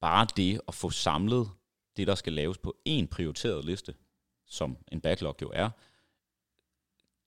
bare 0.00 0.26
det 0.36 0.60
at 0.68 0.74
få 0.74 0.90
samlet 0.90 1.50
det, 1.96 2.06
der 2.06 2.14
skal 2.14 2.32
laves 2.32 2.58
på 2.58 2.76
en 2.84 3.08
prioriteret 3.08 3.64
liste, 3.64 3.94
som 4.46 4.76
en 4.92 5.00
backlog 5.00 5.36
jo 5.42 5.50
er, 5.54 5.70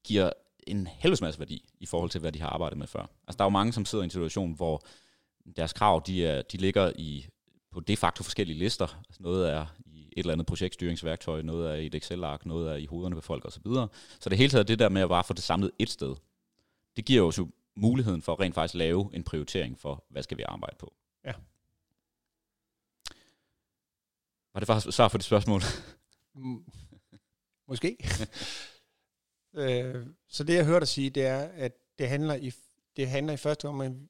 giver 0.03 0.31
en 0.67 0.87
helvedes 0.87 1.21
masse 1.21 1.39
værdi 1.39 1.69
i 1.79 1.85
forhold 1.85 2.09
til, 2.09 2.21
hvad 2.21 2.31
de 2.31 2.41
har 2.41 2.49
arbejdet 2.49 2.77
med 2.77 2.87
før. 2.87 3.01
Altså, 3.27 3.37
der 3.37 3.43
er 3.43 3.45
jo 3.45 3.49
mange, 3.49 3.73
som 3.73 3.85
sidder 3.85 4.03
i 4.03 4.05
en 4.05 4.09
situation, 4.09 4.53
hvor 4.53 4.81
deres 5.55 5.73
krav, 5.73 6.03
de, 6.07 6.25
er, 6.25 6.41
de 6.41 6.57
ligger 6.57 6.91
i, 6.95 7.27
på 7.71 7.79
de 7.79 7.97
facto 7.97 8.23
forskellige 8.23 8.59
lister. 8.59 9.01
Altså, 9.07 9.23
noget 9.23 9.49
er 9.49 9.65
eller 10.19 10.33
andet 10.33 10.47
projektstyringsværktøj, 10.47 11.41
noget 11.41 11.71
er 11.71 11.75
i 11.75 11.85
et 11.85 11.95
Excel-ark, 11.95 12.45
noget 12.45 12.71
er 12.71 12.75
i 12.75 12.85
hovederne 12.85 13.15
på 13.15 13.21
folk 13.21 13.45
osv. 13.45 13.63
Så, 13.63 13.87
så 14.19 14.29
det 14.29 14.37
hele 14.37 14.49
taget 14.49 14.67
det 14.67 14.79
der 14.79 14.89
med 14.89 15.01
at 15.01 15.09
bare 15.09 15.23
få 15.23 15.33
det 15.33 15.43
samlet 15.43 15.71
et 15.79 15.89
sted, 15.89 16.15
det 16.95 17.05
giver 17.05 17.23
jo 17.23 17.31
så 17.31 17.47
muligheden 17.75 18.21
for 18.21 18.39
rent 18.39 18.55
faktisk 18.55 18.73
lave 18.73 19.09
en 19.13 19.23
prioritering 19.23 19.79
for, 19.79 20.03
hvad 20.09 20.23
skal 20.23 20.37
vi 20.37 20.43
arbejde 20.43 20.75
på. 20.79 20.93
Ja. 21.25 21.33
Var 24.53 24.59
det 24.59 24.67
faktisk 24.67 24.95
svar 24.95 25.07
på 25.07 25.17
det 25.17 25.25
spørgsmål? 25.25 25.61
Måske. 27.67 27.97
øh, 29.61 30.07
så 30.27 30.43
det 30.43 30.53
jeg 30.53 30.65
hørte 30.65 30.79
dig 30.79 30.87
sige, 30.87 31.09
det 31.09 31.25
er, 31.25 31.39
at 31.39 31.71
det 31.99 32.09
handler 32.09 32.35
i, 32.35 32.51
det 32.95 33.09
handler 33.09 33.33
i 33.33 33.37
første 33.37 33.67
omgang 33.67 34.09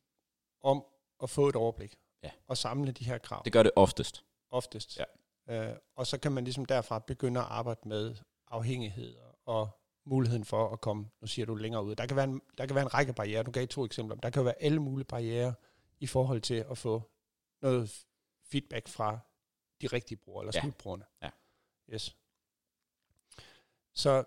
om 0.62 0.84
at 1.24 1.30
få 1.30 1.50
et 1.50 1.56
overblik. 1.56 1.96
Ja. 2.24 2.30
Og 2.48 2.58
samle 2.58 2.92
de 2.92 3.06
her 3.06 3.18
krav. 3.18 3.42
Det 3.46 3.54
gør 3.54 3.64
det 3.64 3.72
oftest. 3.76 4.24
Oftest. 4.52 4.98
Ja. 4.98 5.04
Øh, 5.50 5.76
og 5.96 6.08
så 6.08 6.20
kan 6.20 6.32
man 6.32 6.44
ligesom 6.44 6.66
derfra 6.66 7.00
begynde 7.00 7.40
at 7.40 7.46
arbejde 7.46 7.80
med 7.86 8.16
afhængigheder 8.48 9.22
og 9.46 9.70
muligheden 10.06 10.46
for 10.46 10.70
at 10.70 10.82
komme, 10.82 11.10
nu 11.22 11.28
siger 11.28 11.46
du 11.46 11.56
længere 11.56 11.84
ud. 11.84 11.96
Der 11.96 12.06
kan 12.06 12.16
være 12.16 12.26
en, 12.26 12.42
der 12.58 12.66
kan 12.66 12.76
være 12.76 12.84
en 12.84 12.94
række 12.94 13.14
barriere. 13.14 13.44
Du 13.44 13.52
gav 13.52 13.68
to 13.68 13.86
eksempler. 13.86 14.16
Der 14.16 14.30
kan 14.30 14.46
være 14.46 14.62
alle 14.62 14.80
mulige 14.80 15.06
barriere 15.06 15.54
i 16.00 16.08
forhold 16.08 16.42
til 16.42 16.66
at 16.72 16.78
få 16.78 17.12
noget 17.62 18.06
feedback 18.44 18.88
fra 18.88 19.20
de 19.82 19.88
rigtige 19.88 20.18
brugere, 20.18 20.44
eller 20.44 20.52
ja. 20.56 20.62
slutbrugerne. 20.62 21.06
Ja. 21.22 21.30
Yes. 21.94 22.18
Så 23.94 24.24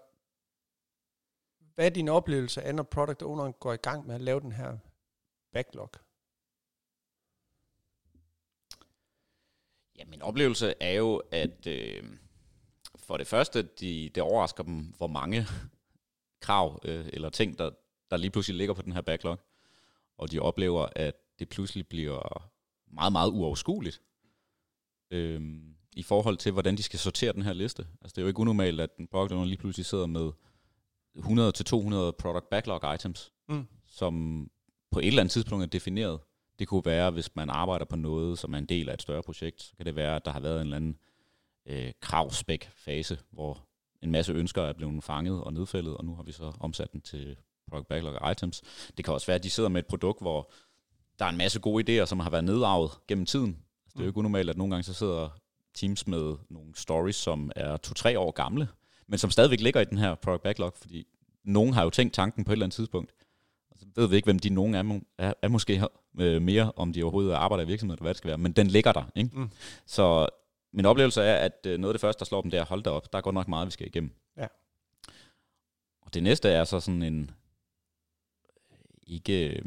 hvad 1.74 1.86
er 1.86 1.90
din 1.90 2.08
oplevelse 2.08 2.62
af, 2.62 2.74
når 2.74 2.82
product 2.82 3.22
owneren 3.22 3.52
går 3.52 3.72
i 3.72 3.76
gang 3.76 4.06
med 4.06 4.14
at 4.14 4.20
lave 4.20 4.40
den 4.40 4.52
her 4.52 4.78
backlog? 5.52 5.90
Ja, 10.02 10.06
min 10.10 10.22
oplevelse 10.22 10.74
er 10.80 10.92
jo, 10.92 11.22
at 11.30 11.66
øh, 11.66 12.02
for 12.96 13.16
det 13.16 13.26
første, 13.26 13.62
de, 13.62 14.10
det 14.14 14.22
overrasker 14.22 14.62
dem, 14.62 14.94
hvor 14.96 15.06
mange 15.06 15.46
krav 16.40 16.80
øh, 16.84 17.06
eller 17.12 17.30
ting, 17.30 17.58
der, 17.58 17.70
der 18.10 18.16
lige 18.16 18.30
pludselig 18.30 18.56
ligger 18.56 18.74
på 18.74 18.82
den 18.82 18.92
her 18.92 19.00
backlog. 19.00 19.38
Og 20.18 20.30
de 20.30 20.38
oplever, 20.38 20.88
at 20.96 21.14
det 21.38 21.48
pludselig 21.48 21.88
bliver 21.88 22.50
meget, 22.86 23.12
meget 23.12 23.30
uoverskueligt 23.30 24.00
øh, 25.10 25.40
i 25.96 26.02
forhold 26.02 26.36
til, 26.36 26.52
hvordan 26.52 26.76
de 26.76 26.82
skal 26.82 26.98
sortere 26.98 27.32
den 27.32 27.42
her 27.42 27.52
liste. 27.52 27.86
Altså 28.00 28.14
det 28.14 28.18
er 28.18 28.22
jo 28.22 28.28
ikke 28.28 28.40
unormalt, 28.40 28.80
at 28.80 28.90
en 28.98 29.06
product 29.06 29.32
owner 29.32 29.44
lige 29.44 29.58
pludselig 29.58 29.86
sidder 29.86 30.06
med 30.06 30.32
100-200 31.16 32.16
product 32.18 32.50
backlog 32.50 32.94
items, 32.94 33.32
mm. 33.48 33.66
som 33.86 34.46
på 34.90 34.98
et 34.98 35.06
eller 35.06 35.20
andet 35.20 35.32
tidspunkt 35.32 35.62
er 35.62 35.68
defineret. 35.68 36.20
Det 36.62 36.68
kunne 36.68 36.84
være, 36.84 37.10
hvis 37.10 37.36
man 37.36 37.50
arbejder 37.50 37.84
på 37.84 37.96
noget, 37.96 38.38
som 38.38 38.54
er 38.54 38.58
en 38.58 38.66
del 38.66 38.88
af 38.88 38.94
et 38.94 39.02
større 39.02 39.22
projekt, 39.22 39.62
så 39.62 39.72
kan 39.76 39.86
det 39.86 39.96
være, 39.96 40.16
at 40.16 40.24
der 40.24 40.30
har 40.30 40.40
været 40.40 40.56
en 40.56 40.66
eller 40.66 40.76
anden 40.76 40.96
øh, 41.66 41.92
kravspæk-fase, 42.00 43.18
hvor 43.30 43.64
en 44.02 44.10
masse 44.10 44.32
ønsker 44.32 44.62
er 44.62 44.72
blevet 44.72 45.04
fanget 45.04 45.44
og 45.44 45.52
nedfældet, 45.52 45.96
og 45.96 46.04
nu 46.04 46.14
har 46.14 46.22
vi 46.22 46.32
så 46.32 46.52
omsat 46.60 46.92
den 46.92 47.00
til 47.00 47.36
product 47.70 47.88
backlog 47.88 48.30
items. 48.32 48.62
Det 48.96 49.04
kan 49.04 49.14
også 49.14 49.26
være, 49.26 49.34
at 49.34 49.44
de 49.44 49.50
sidder 49.50 49.68
med 49.68 49.78
et 49.82 49.86
produkt, 49.86 50.20
hvor 50.20 50.52
der 51.18 51.24
er 51.24 51.28
en 51.28 51.36
masse 51.36 51.60
gode 51.60 52.02
idéer, 52.02 52.06
som 52.06 52.20
har 52.20 52.30
været 52.30 52.44
nedarvet 52.44 52.90
gennem 53.08 53.26
tiden, 53.26 53.58
det 53.92 53.98
er 53.98 54.04
jo 54.04 54.06
ikke 54.06 54.18
unormalt, 54.18 54.50
at 54.50 54.56
nogle 54.56 54.70
gange 54.70 54.82
så 54.82 54.94
sidder 54.94 55.28
teams 55.74 56.06
med 56.06 56.34
nogle 56.50 56.74
stories, 56.74 57.16
som 57.16 57.52
er 57.56 57.76
to-tre 57.76 58.18
år 58.18 58.30
gamle, 58.30 58.68
men 59.06 59.18
som 59.18 59.30
stadigvæk 59.30 59.60
ligger 59.60 59.80
i 59.80 59.84
den 59.84 59.98
her 59.98 60.14
product 60.14 60.42
backlog, 60.42 60.72
fordi 60.76 61.06
nogen 61.44 61.74
har 61.74 61.84
jo 61.84 61.90
tænkt 61.90 62.14
tanken 62.14 62.44
på 62.44 62.52
et 62.52 62.54
eller 62.54 62.66
andet 62.66 62.76
tidspunkt. 62.76 63.12
Ved 63.96 64.08
vi 64.08 64.16
ikke, 64.16 64.26
hvem 64.26 64.38
de 64.38 64.50
nogen 64.50 64.74
er, 64.74 65.00
er, 65.18 65.34
er 65.42 65.48
måske 65.48 65.82
øh, 66.18 66.42
mere, 66.42 66.72
om 66.76 66.92
de 66.92 67.02
overhovedet 67.02 67.32
arbejder 67.32 67.64
i 67.64 67.66
virksomheden, 67.66 67.96
eller 67.96 68.04
hvad 68.04 68.14
det 68.14 68.18
skal 68.18 68.28
være, 68.28 68.38
men 68.38 68.52
den 68.52 68.66
ligger 68.66 68.92
der. 68.92 69.04
Ikke? 69.16 69.30
Mm. 69.32 69.50
Så 69.86 70.28
min 70.72 70.86
oplevelse 70.86 71.22
er, 71.22 71.36
at 71.36 71.66
øh, 71.66 71.78
noget 71.78 71.92
af 71.92 71.94
det 71.94 72.00
første, 72.00 72.18
der 72.18 72.24
slår 72.24 72.42
dem 72.42 72.50
der, 72.50 72.64
hold 72.64 72.82
da 72.82 72.90
op, 72.90 73.12
der 73.12 73.18
er 73.18 73.22
godt 73.22 73.34
nok 73.34 73.48
meget, 73.48 73.66
vi 73.66 73.70
skal 73.70 73.86
igennem. 73.86 74.10
Ja. 74.36 74.46
Og 76.02 76.14
det 76.14 76.22
næste 76.22 76.48
er 76.48 76.64
så 76.64 76.80
sådan 76.80 77.02
en, 77.02 77.30
ikke, 79.06 79.48
øh, 79.48 79.62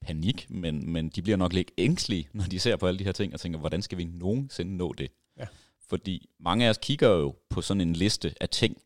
panik, 0.00 0.46
men, 0.50 0.92
men 0.92 1.08
de 1.08 1.22
bliver 1.22 1.36
nok 1.36 1.52
lidt 1.52 1.70
ængstlige, 1.78 2.28
når 2.32 2.44
de 2.44 2.58
ser 2.58 2.76
på 2.76 2.86
alle 2.86 2.98
de 2.98 3.04
her 3.04 3.12
ting, 3.12 3.34
og 3.34 3.40
tænker, 3.40 3.58
hvordan 3.58 3.82
skal 3.82 3.98
vi 3.98 4.04
nogensinde 4.04 4.76
nå 4.76 4.92
det? 4.92 5.10
Ja. 5.36 5.46
Fordi 5.88 6.28
mange 6.40 6.66
af 6.66 6.70
os 6.70 6.78
kigger 6.82 7.08
jo 7.08 7.34
på 7.48 7.60
sådan 7.60 7.80
en 7.80 7.92
liste 7.92 8.34
af 8.40 8.48
ting, 8.48 8.82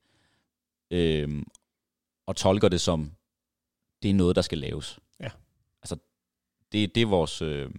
øhm, 0.91 1.47
og 2.27 2.37
tolker 2.37 2.69
det 2.69 2.81
som, 2.81 3.13
det 4.03 4.11
er 4.11 4.15
noget, 4.15 4.37
der 4.37 4.43
skal 4.43 4.59
laves. 4.59 4.99
Ja. 5.21 5.29
Altså, 5.83 5.97
det, 6.73 6.95
det 6.95 7.03
er 7.03 7.07
vores, 7.07 7.43
øh, 7.43 7.71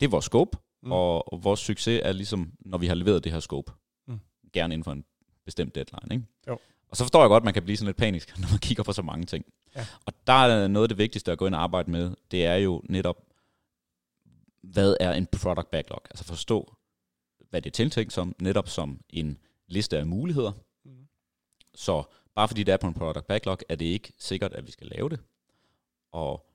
det 0.00 0.06
er 0.06 0.10
vores 0.10 0.24
scope, 0.24 0.58
mm. 0.82 0.92
og, 0.92 1.32
og 1.32 1.44
vores 1.44 1.60
succes 1.60 2.00
er 2.04 2.12
ligesom, 2.12 2.52
når 2.60 2.78
vi 2.78 2.86
har 2.86 2.94
leveret 2.94 3.24
det 3.24 3.32
her 3.32 3.40
scope. 3.40 3.72
Mm. 4.06 4.20
Gerne 4.52 4.74
inden 4.74 4.84
for 4.84 4.92
en 4.92 5.04
bestemt 5.44 5.74
deadline, 5.74 6.14
ikke? 6.14 6.26
Jo. 6.48 6.58
Og 6.88 6.96
så 6.96 7.04
forstår 7.04 7.20
jeg 7.20 7.28
godt, 7.28 7.40
at 7.40 7.44
man 7.44 7.54
kan 7.54 7.62
blive 7.62 7.76
sådan 7.76 7.86
lidt 7.86 7.96
panisk, 7.96 8.34
når 8.40 8.48
man 8.50 8.58
kigger 8.58 8.82
på 8.82 8.92
så 8.92 9.02
mange 9.02 9.26
ting. 9.26 9.44
Ja. 9.76 9.86
Og 10.06 10.12
der 10.26 10.32
er 10.32 10.68
noget 10.68 10.84
af 10.84 10.88
det 10.88 10.98
vigtigste 10.98 11.32
at 11.32 11.38
gå 11.38 11.46
ind 11.46 11.54
og 11.54 11.62
arbejde 11.62 11.90
med, 11.90 12.14
det 12.30 12.46
er 12.46 12.54
jo 12.54 12.82
netop, 12.88 13.16
hvad 14.62 14.96
er 15.00 15.12
en 15.12 15.26
product 15.26 15.70
backlog? 15.70 16.02
Altså 16.10 16.24
forstå, 16.24 16.74
hvad 17.50 17.62
det 17.62 17.70
er 17.70 17.74
tiltænkt 17.74 18.12
som, 18.12 18.34
netop 18.38 18.68
som 18.68 19.00
en 19.10 19.38
liste 19.66 19.98
af 19.98 20.06
muligheder. 20.06 20.52
Mm. 20.84 21.06
Så 21.74 22.02
bare 22.40 22.48
fordi 22.48 22.62
det 22.62 22.72
er 22.72 22.76
på 22.76 22.86
en 22.86 22.94
product 22.94 23.26
backlog, 23.26 23.58
er 23.68 23.74
det 23.74 23.84
ikke 23.84 24.12
sikkert, 24.18 24.52
at 24.52 24.66
vi 24.66 24.70
skal 24.72 24.86
lave 24.86 25.08
det. 25.08 25.20
Og 26.12 26.46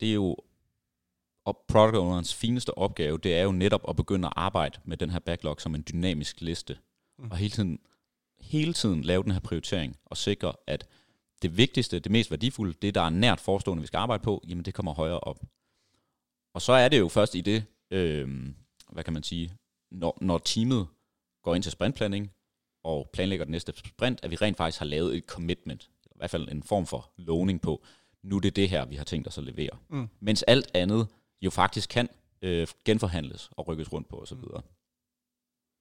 det 0.00 0.08
er 0.08 0.14
jo 0.14 0.36
og 1.44 1.64
product 1.68 1.96
ownerens 1.96 2.34
fineste 2.34 2.78
opgave, 2.78 3.18
det 3.18 3.36
er 3.36 3.42
jo 3.42 3.52
netop 3.52 3.88
at 3.88 3.96
begynde 3.96 4.28
at 4.28 4.32
arbejde 4.36 4.80
med 4.84 4.96
den 4.96 5.10
her 5.10 5.18
backlog 5.18 5.60
som 5.60 5.74
en 5.74 5.84
dynamisk 5.92 6.40
liste. 6.40 6.78
Mm. 7.18 7.30
Og 7.30 7.36
hele 7.36 7.50
tiden 7.50 7.78
hele 8.40 8.72
tiden 8.72 9.02
lave 9.02 9.22
den 9.22 9.32
her 9.32 9.40
prioritering 9.40 9.96
og 10.04 10.16
sikre, 10.16 10.52
at 10.66 10.86
det 11.42 11.56
vigtigste, 11.56 11.98
det 11.98 12.12
mest 12.12 12.30
værdifulde, 12.30 12.74
det 12.82 12.94
der 12.94 13.02
er 13.02 13.10
nært 13.10 13.40
forestående, 13.40 13.80
vi 13.80 13.86
skal 13.86 13.98
arbejde 13.98 14.22
på, 14.22 14.42
jamen 14.48 14.64
det 14.64 14.74
kommer 14.74 14.94
højere 14.94 15.20
op. 15.20 15.42
Og 16.54 16.62
så 16.62 16.72
er 16.72 16.88
det 16.88 16.98
jo 16.98 17.08
først 17.08 17.34
i 17.34 17.40
det, 17.40 17.64
øh, 17.90 18.28
hvad 18.92 19.04
kan 19.04 19.12
man 19.12 19.22
sige, 19.22 19.52
når, 19.90 20.18
når 20.20 20.38
teamet 20.38 20.88
går 21.42 21.54
ind 21.54 21.62
til 21.62 21.72
sprintplanning, 21.72 22.32
og 22.86 23.10
planlægger 23.12 23.44
den 23.44 23.52
næste 23.52 23.72
sprint, 23.76 24.20
at 24.22 24.30
vi 24.30 24.36
rent 24.36 24.56
faktisk 24.56 24.78
har 24.78 24.86
lavet 24.86 25.16
et 25.16 25.24
commitment, 25.24 25.90
eller 26.04 26.16
i 26.16 26.18
hvert 26.18 26.30
fald 26.30 26.48
en 26.48 26.62
form 26.62 26.86
for 26.86 27.10
lovning 27.16 27.60
på, 27.60 27.84
nu 28.22 28.36
er 28.36 28.40
det 28.40 28.56
det 28.56 28.68
her, 28.68 28.84
vi 28.84 28.96
har 28.96 29.04
tænkt 29.04 29.28
os 29.28 29.38
at 29.38 29.44
levere. 29.44 29.78
Mm. 29.88 30.08
Mens 30.20 30.42
alt 30.42 30.70
andet 30.74 31.08
jo 31.42 31.50
faktisk 31.50 31.88
kan 31.88 32.08
øh, 32.42 32.66
genforhandles 32.84 33.50
og 33.52 33.68
rykkes 33.68 33.92
rundt 33.92 34.08
på 34.08 34.16
osv. 34.16 34.36
Mm. 34.36 34.62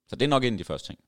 Så 0.08 0.15
det 0.15 0.22
er 0.22 0.28
nok 0.28 0.44
en 0.44 0.54
af 0.54 0.58
de 0.58 0.63
første 0.63 0.88
ting. 0.88 1.00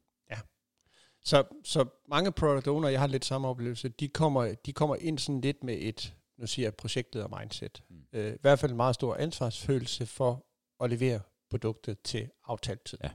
Så, 1.21 1.43
så 1.63 1.85
mange 2.09 2.31
product 2.31 2.67
owner, 2.67 2.89
jeg 2.89 2.99
har 2.99 3.07
lidt 3.07 3.25
samme 3.25 3.47
oplevelse, 3.47 3.89
de 3.89 4.07
kommer, 4.07 4.55
de 4.65 4.73
kommer 4.73 4.95
ind 4.95 5.19
sådan 5.19 5.41
lidt 5.41 5.63
med 5.63 5.77
et, 5.79 6.15
nu 6.37 6.47
siger 6.47 6.65
jeg, 6.65 6.75
projektleder 6.75 7.39
mindset. 7.39 7.83
Mm. 7.89 7.95
Mm. 7.95 8.19
Øh, 8.19 8.33
I 8.33 8.37
hvert 8.41 8.59
fald 8.59 8.71
en 8.71 8.77
meget 8.77 8.95
stor 8.95 9.15
ansvarsfølelse 9.15 10.05
for 10.05 10.45
at 10.83 10.89
levere 10.89 11.19
produktet 11.49 12.01
til 12.01 12.29
aftalt 12.45 12.85
tid. 12.85 12.97
Ja. 13.03 13.09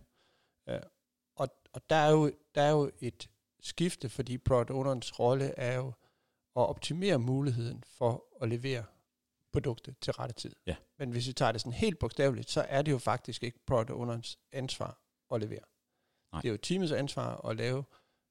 Og 1.72 1.90
der, 1.90 1.96
er 1.96 2.11
jo, 2.11 2.32
der 2.54 2.62
er 2.62 2.70
jo 2.70 2.90
et 3.00 3.30
skifte, 3.61 4.08
fordi 4.08 4.38
product 4.38 4.70
ownerens 4.70 5.18
rolle 5.18 5.44
er 5.58 5.76
jo 5.76 5.87
at 6.56 6.68
optimere 6.68 7.18
muligheden 7.18 7.85
for 7.87 8.24
at 8.42 8.48
levere 8.48 8.85
produktet 9.52 9.96
til 10.00 10.12
rette 10.12 10.35
tid. 10.35 10.56
Ja. 10.66 10.76
Men 10.98 11.11
hvis 11.11 11.28
vi 11.28 11.32
tager 11.32 11.52
det 11.52 11.61
sådan 11.61 11.72
helt 11.72 11.98
bogstaveligt, 11.98 12.50
så 12.50 12.61
er 12.68 12.82
det 12.82 12.92
jo 12.92 12.98
faktisk 12.98 13.42
ikke 13.42 13.58
product 13.66 13.90
ownerens 13.90 14.38
ansvar 14.52 14.98
at 15.35 15.40
levere. 15.40 15.64
Nej. 16.32 16.40
Det 16.42 16.48
er 16.48 16.52
jo 16.52 16.58
teamets 16.58 16.92
ansvar 16.92 17.48
at 17.48 17.56
lave 17.56 17.85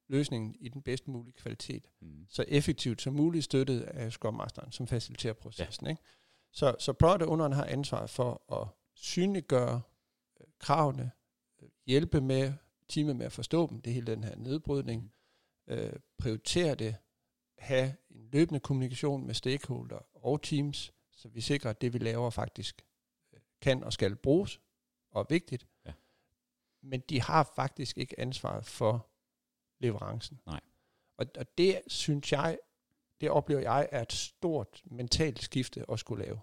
løsningen 0.08 0.56
i 0.60 0.70
den 0.70 0.82
bedst 0.82 1.08
mulige 1.08 1.34
kvalitet, 1.34 1.88
Mm. 2.02 2.26
så 2.30 2.46
effektivt 2.48 3.02
som 3.02 3.14
muligt 3.14 3.46
støttet 3.46 3.82
af 3.82 4.12
Scrum 4.12 4.34
Masteren, 4.34 4.72
som 4.72 4.88
faciliterer 4.88 5.34
processen. 5.34 5.86
Ja. 5.86 5.92
Ikke? 5.92 6.02
Så, 6.52 6.76
så 6.80 6.94
product 6.94 7.30
owneren 7.30 7.54
har 7.54 7.66
ansvar 7.66 8.06
for 8.06 8.62
at 8.62 8.68
synliggøre 8.96 9.82
øh, 10.42 10.48
kravene, 10.60 11.12
øh, 11.62 11.70
hjælpe 11.86 12.22
med 12.22 12.54
teamet 12.92 13.16
med 13.16 13.26
at 13.26 13.32
forstå 13.32 13.68
dem, 13.68 13.82
det 13.82 13.94
hele 13.94 14.08
den 14.08 14.24
her 14.24 14.36
nedbrydning, 14.36 15.14
øh, 15.68 15.94
prioritere 16.18 16.76
det, 16.76 16.96
have 17.58 17.96
en 18.10 18.30
løbende 18.32 18.60
kommunikation 18.60 19.28
med 19.28 19.34
stakeholder 19.34 20.00
og 20.14 20.42
teams, 20.42 20.94
så 21.12 21.30
vi 21.30 21.42
sikrer, 21.42 21.70
at 21.70 21.82
det 21.82 21.94
vi 21.94 21.98
laver 21.98 22.30
faktisk 22.30 22.86
øh, 23.34 23.40
kan 23.62 23.84
og 23.84 23.94
skal 23.94 24.16
bruges, 24.16 24.60
og 25.12 25.22
er 25.22 25.26
vigtigt. 25.30 25.68
Ja. 25.86 25.92
Men 26.82 27.00
de 27.10 27.22
har 27.22 27.52
faktisk 27.56 27.98
ikke 27.98 28.20
ansvaret 28.20 28.66
for 28.66 29.08
leverancen. 29.80 30.40
Nej. 30.46 30.60
Og, 31.18 31.26
og 31.38 31.58
det 31.58 31.82
synes 31.88 32.32
jeg, 32.32 32.58
det 33.22 33.30
oplever 33.30 33.62
jeg, 33.62 33.90
er 33.92 34.02
et 34.02 34.14
stort 34.14 34.82
mentalt 34.86 35.42
skifte 35.42 35.86
at 35.92 36.00
skulle 36.00 36.26
lave. 36.26 36.40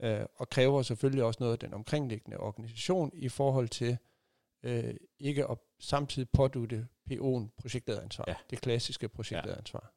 Ja. 0.00 0.20
Øh, 0.20 0.26
og 0.36 0.48
kræver 0.48 0.82
selvfølgelig 0.82 1.24
også 1.24 1.38
noget 1.40 1.52
af 1.52 1.58
den 1.58 1.74
omkringliggende 1.74 2.36
organisation 2.36 3.10
i 3.14 3.28
forhold 3.28 3.68
til 3.68 3.98
øh, 4.62 4.94
ikke 5.18 5.50
at 5.50 5.58
samtidig 5.78 6.28
pådute 6.30 6.88
PO'en 7.10 7.48
projektlederansvar. 7.56 8.24
Ja. 8.28 8.34
Det 8.50 8.60
klassiske 8.60 9.08
projektlederansvar. 9.08 9.92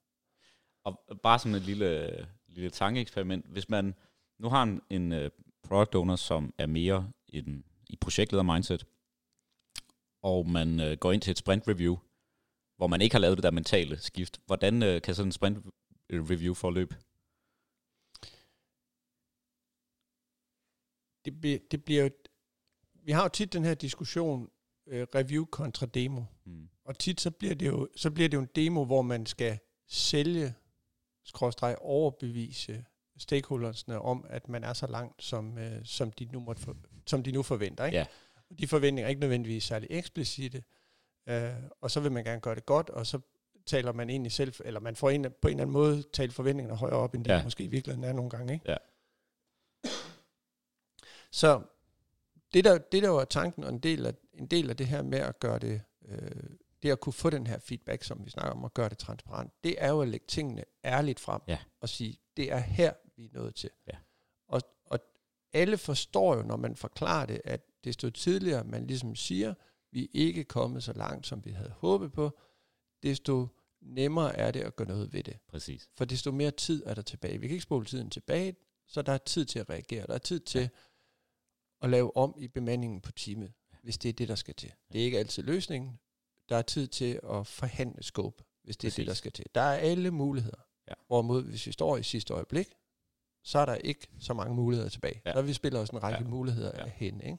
Og 0.84 1.20
bare 1.24 1.40
som 1.40 1.54
et 1.54 1.62
lille, 1.62 2.28
lille 2.48 2.70
tankeeksperiment, 2.70 3.46
hvis 3.46 3.70
man 3.70 3.96
nu 4.40 4.50
har 4.50 4.64
en, 4.64 4.82
en 4.90 5.12
uh, 5.12 5.30
product 5.64 5.96
owner, 5.96 6.16
som 6.16 6.54
er 6.58 6.66
mere 6.66 7.12
i, 7.28 7.42
den, 7.42 7.66
i 7.90 7.96
projektleder 7.96 8.44
mindset, 8.44 8.86
og 10.22 10.50
man 10.50 10.80
uh, 10.80 10.92
går 11.00 11.12
ind 11.12 11.22
til 11.22 11.32
et 11.32 11.38
sprint 11.38 11.68
review, 11.68 11.98
hvor 12.78 12.88
man 12.88 13.02
ikke 13.02 13.14
har 13.14 13.20
lavet 13.20 13.38
det 13.38 13.44
der 13.44 13.52
mentale 13.52 13.98
skift, 13.98 14.42
hvordan 14.46 14.74
uh, 14.84 15.02
kan 15.02 15.16
sådan 15.16 15.28
en 15.28 15.32
sprint 15.32 15.58
review 16.12 16.54
forløbe? 16.54 16.96
Det, 21.26 21.72
det 21.72 21.86
bliver 21.86 22.04
jo, 22.04 22.10
vi 23.06 23.12
har 23.12 23.24
jo 23.24 23.30
tit 23.30 23.54
den 23.54 23.66
her 23.66 23.74
diskussion, 23.74 24.50
øh, 24.88 25.08
review 25.16 25.46
kontra 25.46 25.86
demo. 25.86 26.22
Mm. 26.46 26.70
Og 26.86 26.98
tit 27.00 27.22
så 27.22 27.32
bliver 27.32 27.56
det 27.56 27.68
jo, 27.68 27.90
så 27.96 28.12
bliver 28.12 28.30
det 28.30 28.38
jo 28.38 28.42
en 28.42 28.50
demo, 28.56 28.86
hvor 28.86 29.02
man 29.02 29.26
skal 29.26 29.60
sælge, 29.88 30.54
skråstreg 31.24 31.76
overbevise 31.80 32.86
stakeholdersne 33.18 34.00
om, 34.00 34.26
at 34.30 34.50
man 34.50 34.64
er 34.64 34.74
så 34.74 34.88
langt, 34.88 35.24
som, 35.24 35.58
øh, 35.58 35.86
som, 35.86 36.12
de, 36.12 36.26
nu 36.26 36.40
måtte 36.40 36.62
for, 36.62 36.76
som 37.08 37.24
de 37.24 37.32
nu 37.32 37.44
forventer. 37.44 37.86
Ikke? 37.86 37.98
Ja. 37.98 38.06
Og 38.50 38.60
de 38.60 38.68
forventninger 38.68 39.06
er 39.06 39.10
ikke 39.10 39.22
nødvendigvis 39.22 39.64
særlig 39.64 39.88
eksplicite, 39.92 40.64
øh, 41.30 41.50
og 41.82 41.92
så 41.92 42.00
vil 42.00 42.12
man 42.12 42.24
gerne 42.24 42.42
gøre 42.42 42.56
det 42.56 42.66
godt, 42.66 42.90
og 42.90 43.08
så 43.08 43.20
taler 43.66 43.92
man 43.94 44.10
egentlig 44.10 44.32
selv, 44.32 44.54
eller 44.66 44.80
man 44.80 44.96
får 44.96 45.10
en, 45.10 45.22
på 45.42 45.48
en 45.48 45.54
eller 45.54 45.62
anden 45.62 45.74
måde 45.74 46.04
talt 46.14 46.34
forventningerne 46.34 46.78
højere 46.78 46.96
op, 46.98 47.16
end 47.16 47.26
de 47.26 47.34
Ja. 47.34 47.44
måske 47.44 47.64
i 47.64 47.68
virkeligheden 47.68 48.10
er 48.10 48.14
nogle 48.14 48.30
gange. 48.30 48.54
Ikke? 48.54 48.72
Ja. 48.72 48.78
Så 51.32 51.62
det 52.54 52.64
der, 52.64 52.78
det 52.78 53.04
der 53.04 53.10
var 53.10 53.26
tanken, 53.26 53.64
og 53.64 53.70
en 53.70 53.80
del, 53.80 54.06
af, 54.06 54.14
en 54.34 54.46
del 54.48 54.70
af 54.70 54.78
det 54.78 54.88
her 54.88 55.02
med 55.02 55.20
at 55.20 55.40
gøre 55.40 55.60
det, 55.60 55.82
øh, 56.06 56.32
det 56.84 56.92
at 56.92 57.00
kunne 57.00 57.14
få 57.14 57.30
den 57.30 57.48
her 57.48 57.60
feedback, 57.60 58.04
som 58.04 58.26
vi 58.26 58.30
snakker 58.30 58.52
om, 58.52 58.64
og 58.64 58.74
gøre 58.74 58.90
det 58.90 58.98
transparent, 58.98 59.52
det 59.64 59.76
er 59.78 59.90
jo 59.90 60.02
at 60.02 60.08
lægge 60.08 60.26
tingene 60.28 60.64
ærligt 60.86 61.20
frem, 61.20 61.42
Ja. 61.48 61.58
og 61.82 61.90
sige, 61.90 62.18
det 62.38 62.52
er 62.52 62.58
her, 62.58 62.94
vi 63.16 63.26
er 63.26 63.30
nået 63.34 63.56
til. 63.56 63.70
Ja. 63.88 63.98
Og, 64.48 64.62
og 64.86 65.00
alle 65.54 65.78
forstår 65.78 66.36
jo, 66.36 66.42
når 66.42 66.58
man 66.58 66.76
forklarer 66.76 67.26
det, 67.26 67.42
at 67.46 67.62
desto 67.84 68.10
tidligere 68.10 68.64
man 68.64 68.88
ligesom 68.88 69.16
siger, 69.16 69.54
vi 69.92 70.04
er 70.04 70.08
ikke 70.14 70.44
kommet 70.44 70.84
så 70.84 70.94
langt, 70.94 71.28
som 71.28 71.46
vi 71.46 71.52
havde 71.52 71.72
håbet 71.78 72.12
på, 72.12 72.40
desto 73.04 73.48
nemmere 73.82 74.36
er 74.36 74.52
det 74.52 74.60
at 74.62 74.76
gøre 74.76 74.88
noget 74.88 75.14
ved 75.14 75.24
det. 75.24 75.38
Præcis. 75.48 75.90
For 75.98 76.06
desto 76.06 76.32
mere 76.32 76.52
tid 76.52 76.84
er 76.86 76.94
der 76.94 77.02
tilbage. 77.02 77.40
Vi 77.40 77.48
kan 77.48 77.54
ikke 77.54 77.64
spole 77.64 77.86
tiden 77.86 78.10
tilbage, 78.10 78.56
så 78.88 79.02
der 79.02 79.14
er 79.14 79.18
tid 79.18 79.46
til 79.46 79.60
at 79.60 79.70
reagere. 79.70 80.08
Der 80.08 80.14
er 80.14 80.18
tid 80.18 80.40
til 80.40 80.62
Ja. 80.62 80.68
At 81.84 81.90
lave 81.90 82.18
om 82.18 82.36
i 82.40 82.48
bemandingen 82.48 83.02
på 83.02 83.12
teamet, 83.12 83.54
hvis 83.84 83.98
det 83.98 84.10
er 84.10 84.14
det, 84.14 84.28
der 84.28 84.36
skal 84.36 84.56
til. 84.56 84.72
Det 84.94 85.02
er 85.02 85.06
ikke 85.06 85.20
altid 85.20 85.44
løsningen. 85.44 86.00
Der 86.50 86.56
er 86.58 86.62
tid 86.62 86.88
til 86.88 87.20
at 87.32 87.48
forhandle 87.48 88.04
scope, 88.04 88.44
hvis 88.64 88.78
det 88.78 88.88
er 88.88 88.90
Præcis. 88.90 88.96
det, 88.96 89.08
der 89.08 89.14
skal 89.14 89.32
til. 89.32 89.46
Der 89.56 89.62
er 89.62 89.78
alle 89.78 90.12
muligheder. 90.12 90.58
Ja. 90.88 90.94
Hvorimod, 91.08 91.44
hvis 91.44 91.68
vi 91.68 91.72
står 91.72 91.98
i 91.98 92.04
sidste 92.04 92.34
øjeblik, 92.34 92.68
så 93.44 93.60
er 93.60 93.66
der 93.66 93.76
ikke 93.76 94.08
så 94.20 94.34
mange 94.34 94.56
muligheder 94.56 94.90
tilbage. 94.90 95.22
Ja. 95.26 95.32
Der 95.32 95.42
vi 95.42 95.54
spiller 95.54 95.80
os 95.80 95.90
en 95.90 96.04
række 96.04 96.24
Ja. 96.24 96.30
muligheder 96.30 96.72
Ja. 96.78 96.84
ja. 96.86 96.92
hen. 96.96 97.22
Ikke? 97.22 97.38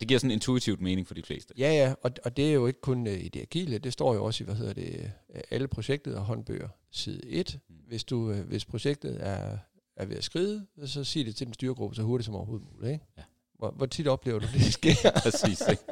Det 0.00 0.08
giver 0.08 0.20
sådan 0.20 0.30
intuitivt 0.30 0.80
mening 0.80 1.06
for 1.06 1.14
de 1.14 1.22
fleste. 1.22 1.54
Ja, 1.58 1.72
ja, 1.72 1.94
og, 2.02 2.10
og 2.24 2.36
det 2.36 2.48
er 2.48 2.52
jo 2.52 2.66
ikke 2.66 2.80
kun 2.80 3.06
uh, 3.06 3.12
i 3.12 3.28
det 3.28 3.40
agile, 3.40 3.78
det 3.78 3.92
står 3.92 4.14
jo 4.14 4.24
også 4.24 4.44
i, 4.44 4.46
hvad 4.46 4.54
hedder 4.54 4.72
det, 4.72 5.12
øh, 5.34 5.40
alle 5.50 5.68
projektet 5.68 6.14
og 6.14 6.24
håndbøger, 6.24 6.68
side 6.90 7.26
1. 7.26 7.58
Mm. 7.68 7.74
Hvis, 7.86 8.04
du, 8.04 8.30
uh, 8.30 8.38
hvis 8.40 8.64
projektet 8.64 9.26
er, 9.26 9.58
er 9.96 10.04
ved 10.06 10.16
at 10.16 10.24
skride, 10.24 10.66
så 10.86 11.04
sig 11.04 11.26
det 11.26 11.36
til 11.36 11.46
den 11.46 11.54
styregruppe 11.54 11.96
så 11.96 12.02
hurtigt 12.02 12.24
som 12.26 12.34
overhovedet 12.34 12.66
muligt. 12.72 12.92
Ikke? 12.92 13.04
Ja. 13.18 13.22
Hvor, 13.58 13.70
hvor 13.70 13.86
tit 13.86 14.08
oplever 14.08 14.38
du, 14.38 14.46
det 14.46 14.72
sker? 14.78 15.10
Præcis, 15.22 15.62
ikke? 15.70 15.82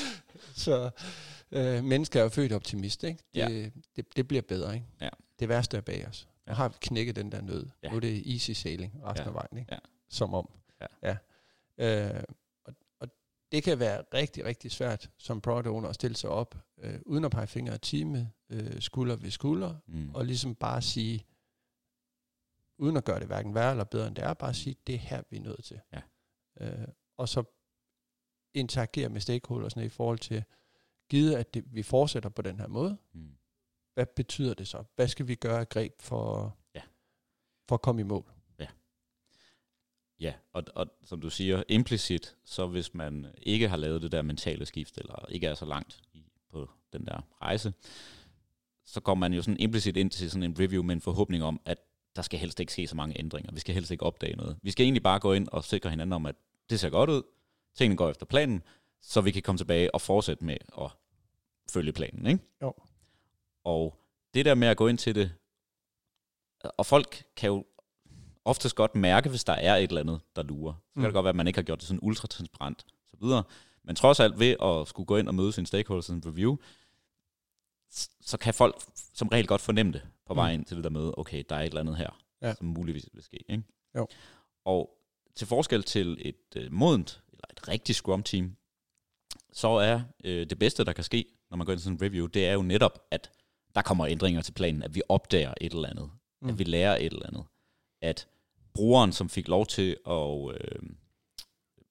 så 0.64 0.90
øh, 1.52 1.84
mennesker 1.84 2.18
er 2.20 2.22
jo 2.22 2.28
født 2.28 2.52
optimist, 2.52 3.04
ikke? 3.04 3.22
Det, 3.34 3.40
Ja. 3.40 3.70
det, 3.96 4.16
det 4.16 4.28
bliver 4.28 4.42
bedre, 4.42 4.74
ikke? 4.74 4.86
Ja. 5.00 5.08
Det 5.38 5.48
værste 5.48 5.76
er 5.76 5.80
bag 5.80 6.06
os. 6.08 6.28
Nu 6.48 6.54
har 6.54 6.68
knækket 6.80 7.16
den 7.16 7.32
der 7.32 7.40
nød. 7.40 7.66
Ja. 7.82 7.90
Nu 7.90 7.96
er 7.96 8.00
det 8.00 8.32
easy 8.32 8.50
sailing 8.50 9.00
resten 9.04 9.22
Ja. 9.24 9.28
af 9.28 9.34
vejen, 9.34 9.58
ikke? 9.58 9.74
Ja. 9.74 9.78
Som 10.08 10.34
om. 10.34 10.48
Ja. 11.02 11.16
ja. 11.78 12.16
Øh, 12.16 12.22
og, 12.64 12.74
og 13.00 13.08
det 13.52 13.62
kan 13.62 13.78
være 13.78 14.02
rigtig, 14.14 14.44
rigtig 14.44 14.70
svært 14.70 15.10
som 15.18 15.40
product 15.40 15.66
owner 15.66 15.88
at 15.88 15.94
stille 15.94 16.16
sig 16.16 16.30
op, 16.30 16.54
øh, 16.78 17.00
uden 17.06 17.24
at 17.24 17.30
pege 17.30 17.46
fingre 17.46 17.72
af 17.74 17.80
teamet, 17.80 18.30
øh, 18.50 18.80
skulder 18.80 19.16
ved 19.16 19.30
skulder, 19.30 19.74
Mm. 19.86 20.14
og 20.14 20.24
ligesom 20.24 20.54
bare 20.54 20.82
sige, 20.82 21.26
uden 22.78 22.96
at 22.96 23.04
gøre 23.04 23.18
det 23.18 23.26
hverken 23.26 23.54
værre 23.54 23.70
eller 23.70 23.84
bedre 23.84 24.06
end 24.06 24.16
det 24.16 24.24
er, 24.24 24.34
bare 24.34 24.54
sige, 24.54 24.76
det 24.86 24.94
er 24.94 24.98
her, 24.98 25.22
vi 25.30 25.36
er 25.36 25.40
nødt 25.40 25.64
til. 25.64 25.80
Ja. 25.92 26.00
Øh, 26.60 26.88
og 27.18 27.28
så 27.28 27.42
interagere 28.54 29.08
med 29.08 29.20
stakeholdersne 29.20 29.84
i 29.84 29.88
forhold 29.88 30.18
til, 30.18 30.44
givet 31.10 31.34
at 31.34 31.54
det, 31.54 31.64
vi 31.74 31.82
fortsætter 31.82 32.28
på 32.28 32.42
den 32.42 32.58
her 32.60 32.66
måde, 32.66 32.98
Mm. 33.12 33.36
hvad 33.94 34.06
betyder 34.16 34.54
det 34.54 34.68
så? 34.68 34.84
Hvad 34.96 35.08
skal 35.08 35.28
vi 35.28 35.34
gøre 35.34 35.60
af 35.60 35.68
greb 35.68 35.92
for, 36.00 36.56
Ja. 36.74 36.82
for 37.68 37.74
at 37.74 37.82
komme 37.82 38.00
i 38.00 38.04
mål? 38.04 38.24
Ja, 40.20 40.34
og, 40.52 40.64
og 40.74 40.86
som 41.04 41.20
du 41.20 41.30
siger, 41.30 41.62
implicit, 41.68 42.36
så 42.44 42.66
hvis 42.66 42.94
man 42.94 43.26
ikke 43.42 43.68
har 43.68 43.76
lavet 43.76 44.02
det 44.02 44.12
der 44.12 44.22
mentale 44.22 44.66
skift, 44.66 44.98
eller 44.98 45.26
ikke 45.28 45.46
er 45.46 45.54
så 45.54 45.64
langt 45.64 46.00
i, 46.12 46.24
på 46.50 46.70
den 46.92 47.06
der 47.06 47.20
rejse, 47.42 47.72
så 48.84 49.00
går 49.00 49.14
man 49.14 49.32
jo 49.32 49.42
sådan 49.42 49.60
implicit 49.60 49.96
ind 49.96 50.10
til 50.10 50.30
sådan 50.30 50.42
en 50.42 50.56
review 50.60 50.82
med 50.82 50.94
en 50.94 51.00
forhåbning 51.00 51.42
om, 51.44 51.60
at 51.64 51.78
der 52.16 52.22
skal 52.22 52.38
helst 52.40 52.60
ikke 52.60 52.72
ske 52.72 52.86
så 52.86 52.96
mange 52.96 53.18
ændringer. 53.18 53.52
Vi 53.52 53.60
skal 53.60 53.74
helst 53.74 53.90
ikke 53.90 54.04
opdage 54.04 54.36
noget. 54.36 54.58
Vi 54.62 54.70
skal 54.70 54.84
egentlig 54.84 55.02
bare 55.02 55.20
gå 55.20 55.32
ind 55.32 55.48
og 55.48 55.64
sikre 55.64 55.90
hinanden 55.90 56.12
om, 56.12 56.26
at 56.26 56.36
det 56.70 56.80
ser 56.80 56.90
godt 56.90 57.10
ud, 57.10 57.22
tingene 57.74 57.96
går 57.96 58.10
efter 58.10 58.26
planen, 58.26 58.62
så 59.00 59.20
vi 59.20 59.30
kan 59.30 59.42
komme 59.42 59.58
tilbage 59.58 59.94
og 59.94 60.00
fortsætte 60.00 60.44
med 60.44 60.56
at 60.80 60.90
følge 61.70 61.92
planen, 61.92 62.26
ikke? 62.26 62.40
Jo. 62.62 62.74
Og 63.64 63.94
det 64.34 64.44
der 64.44 64.54
med 64.54 64.68
at 64.68 64.76
gå 64.76 64.86
ind 64.88 64.98
til 64.98 65.14
det, 65.14 65.32
og 66.78 66.86
folk 66.86 67.24
kan 67.36 67.46
jo 67.48 67.64
oftest 68.44 68.74
godt 68.76 68.94
mærke, 68.94 69.28
hvis 69.28 69.44
der 69.44 69.52
er 69.52 69.76
et 69.76 69.88
eller 69.88 70.00
andet, 70.00 70.20
der 70.36 70.42
lurer. 70.42 70.72
Så 70.74 70.80
kan 70.94 71.00
Mm. 71.02 71.04
det 71.04 71.12
godt 71.14 71.24
være, 71.24 71.30
at 71.30 71.36
man 71.36 71.46
ikke 71.46 71.56
har 71.58 71.62
gjort 71.64 71.78
det 71.78 71.88
sådan 71.88 72.00
ultratransparent, 72.02 72.86
så 73.06 73.16
videre. 73.20 73.44
Men 73.82 73.96
trods 73.96 74.20
alt 74.20 74.38
ved 74.38 74.56
at 74.62 74.88
skulle 74.88 75.06
gå 75.06 75.16
ind 75.16 75.28
og 75.28 75.34
møde 75.34 75.52
sine 75.52 75.66
stakeholders 75.66 76.08
en 76.08 76.22
review, 76.26 76.56
så 78.20 78.38
kan 78.40 78.54
folk 78.54 78.82
som 79.14 79.28
regel 79.28 79.46
godt 79.46 79.60
fornemme 79.60 79.92
det 79.92 80.02
på 80.26 80.34
Mm. 80.34 80.40
ind 80.40 80.64
til 80.64 80.76
det 80.76 80.84
der 80.84 80.90
møde, 80.90 81.14
okay, 81.18 81.44
der 81.48 81.56
er 81.56 81.60
et 81.60 81.66
eller 81.66 81.80
andet 81.80 81.96
her, 81.96 82.18
Ja. 82.42 82.54
som 82.54 82.66
muligvis 82.66 83.08
vil 83.12 83.22
ske. 83.22 83.44
Ikke? 83.48 83.62
Jo. 83.96 84.06
Og 84.64 84.97
til 85.38 85.46
forskel 85.46 85.82
til 85.82 86.16
et 86.20 86.56
øh, 86.56 86.72
modent, 86.72 87.22
eller 87.32 87.44
et 87.50 87.68
rigtigt 87.68 87.96
Scrum-team, 87.96 88.56
så 89.52 89.68
er 89.68 90.00
øh, 90.24 90.46
det 90.50 90.58
bedste, 90.58 90.84
der 90.84 90.92
kan 90.92 91.04
ske, 91.04 91.24
når 91.50 91.56
man 91.56 91.64
går 91.64 91.72
ind 91.72 91.80
i 91.80 91.84
sådan 91.84 91.96
en 91.96 92.02
review, 92.02 92.26
det 92.26 92.46
er 92.46 92.52
jo 92.52 92.62
netop, 92.62 93.06
at 93.10 93.30
der 93.74 93.82
kommer 93.82 94.06
ændringer 94.06 94.42
til 94.42 94.52
planen, 94.52 94.82
at 94.82 94.94
vi 94.94 95.02
opdager 95.08 95.54
et 95.60 95.72
eller 95.72 95.88
andet, 95.88 96.10
mm. 96.42 96.48
at 96.48 96.58
vi 96.58 96.64
lærer 96.64 96.96
et 96.96 97.12
eller 97.12 97.26
andet, 97.26 97.44
at 98.00 98.28
brugeren, 98.74 99.12
som 99.12 99.28
fik 99.28 99.48
lov 99.48 99.66
til 99.66 99.96
at 100.06 100.50
øh, 100.50 100.82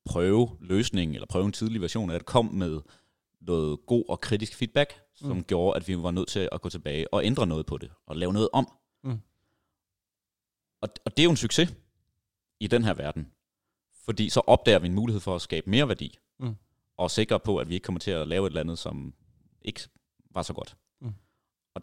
prøve 0.05 0.57
løsningen, 0.61 1.15
eller 1.15 1.27
prøve 1.27 1.45
en 1.45 1.51
tidlig 1.51 1.81
version 1.81 2.09
af 2.09 2.19
det, 2.19 2.25
kom 2.25 2.45
med 2.45 2.81
noget 3.41 3.79
god 3.85 4.03
og 4.09 4.21
kritisk 4.21 4.55
feedback, 4.55 5.01
som 5.15 5.37
mm. 5.37 5.43
gjorde, 5.43 5.75
at 5.75 5.87
vi 5.87 5.97
var 5.97 6.11
nødt 6.11 6.27
til 6.27 6.49
at 6.51 6.61
gå 6.61 6.69
tilbage 6.69 7.13
og 7.13 7.25
ændre 7.25 7.47
noget 7.47 7.65
på 7.65 7.77
det, 7.77 7.91
og 8.05 8.15
lave 8.15 8.33
noget 8.33 8.49
om. 8.53 8.71
Mm. 9.03 9.19
Og, 10.81 10.89
og 11.05 11.17
det 11.17 11.19
er 11.19 11.23
jo 11.23 11.29
en 11.29 11.37
succes 11.37 11.73
i 12.59 12.67
den 12.67 12.83
her 12.83 12.93
verden, 12.93 13.31
fordi 14.07 14.29
så 14.29 14.41
opdager 14.47 14.79
vi 14.79 14.87
en 14.87 14.95
mulighed 14.95 15.19
for 15.19 15.35
at 15.35 15.41
skabe 15.41 15.69
mere 15.69 15.87
værdi, 15.87 16.17
mm. 16.39 16.55
og 16.97 17.11
sikre 17.11 17.39
på, 17.39 17.57
at 17.57 17.69
vi 17.69 17.73
ikke 17.73 17.85
kommer 17.85 17.99
til 17.99 18.11
at 18.11 18.27
lave 18.27 18.47
et 18.47 18.49
eller 18.49 18.61
andet, 18.61 18.79
som 18.79 19.13
ikke 19.61 19.81
var 20.31 20.41
så 20.41 20.53
godt. 20.53 20.77
Mm. 21.01 21.13
Og 21.75 21.81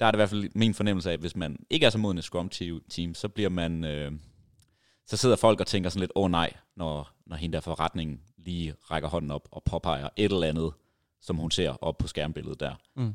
der 0.00 0.06
er 0.06 0.10
det 0.10 0.16
i 0.16 0.18
hvert 0.18 0.30
fald 0.30 0.50
min 0.54 0.74
fornemmelse 0.74 1.10
af, 1.10 1.14
at 1.14 1.20
hvis 1.20 1.36
man 1.36 1.66
ikke 1.70 1.86
er 1.86 1.90
så 1.90 1.98
moden 1.98 2.18
et 2.18 2.24
Scrum-team, 2.24 3.14
så 3.14 3.28
bliver 3.28 3.48
man... 3.48 3.84
Øh, 3.84 4.12
så 5.06 5.16
sidder 5.16 5.36
folk 5.36 5.60
og 5.60 5.66
tænker 5.66 5.90
sådan 5.90 6.00
lidt, 6.00 6.12
åh 6.14 6.24
oh, 6.24 6.30
nej, 6.30 6.52
når, 6.76 7.10
når 7.26 7.36
hende 7.36 7.52
der 7.52 7.60
forretning 7.60 8.22
lige 8.36 8.74
rækker 8.90 9.08
hånden 9.08 9.30
op 9.30 9.48
og 9.50 9.64
påpeger 9.64 10.08
et 10.16 10.32
eller 10.32 10.46
andet, 10.46 10.72
som 11.20 11.36
hun 11.36 11.50
ser 11.50 11.70
op 11.70 11.98
på 11.98 12.06
skærmbilledet 12.06 12.60
der. 12.60 12.74
Mm. 12.96 13.14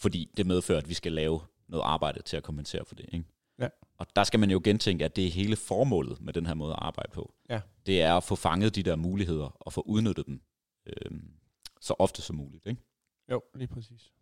Fordi 0.00 0.30
det 0.36 0.46
medfører, 0.46 0.78
at 0.78 0.88
vi 0.88 0.94
skal 0.94 1.12
lave 1.12 1.40
noget 1.68 1.84
arbejde 1.84 2.22
til 2.22 2.36
at 2.36 2.42
kompensere 2.42 2.84
for 2.84 2.94
det. 2.94 3.06
Ikke? 3.12 3.24
Ja. 3.58 3.68
Og 4.00 4.06
der 4.16 4.24
skal 4.24 4.40
man 4.40 4.50
jo 4.50 4.60
gentænke, 4.64 5.04
at 5.04 5.16
det 5.16 5.26
er 5.26 5.30
hele 5.30 5.56
formålet 5.56 6.20
med 6.20 6.32
den 6.32 6.46
her 6.46 6.54
måde 6.54 6.72
at 6.72 6.78
arbejde 6.82 7.12
på. 7.12 7.34
Ja. 7.48 7.60
Det 7.86 8.02
er 8.02 8.14
at 8.14 8.24
få 8.24 8.36
fanget 8.36 8.74
de 8.74 8.82
der 8.82 8.96
muligheder 8.96 9.56
og 9.60 9.72
få 9.72 9.80
udnyttet 9.80 10.26
dem 10.26 10.42
øh, 10.86 11.22
så 11.80 11.94
ofte 11.98 12.22
som 12.22 12.36
muligt. 12.36 12.66
Ikke? 12.66 12.82
Jo, 13.30 13.42
lige 13.54 13.68
præcis. 13.68 14.12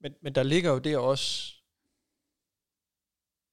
Men, 0.00 0.14
men 0.22 0.34
der 0.34 0.42
ligger 0.42 0.70
jo 0.70 0.78
det 0.78 0.98
også, 0.98 1.54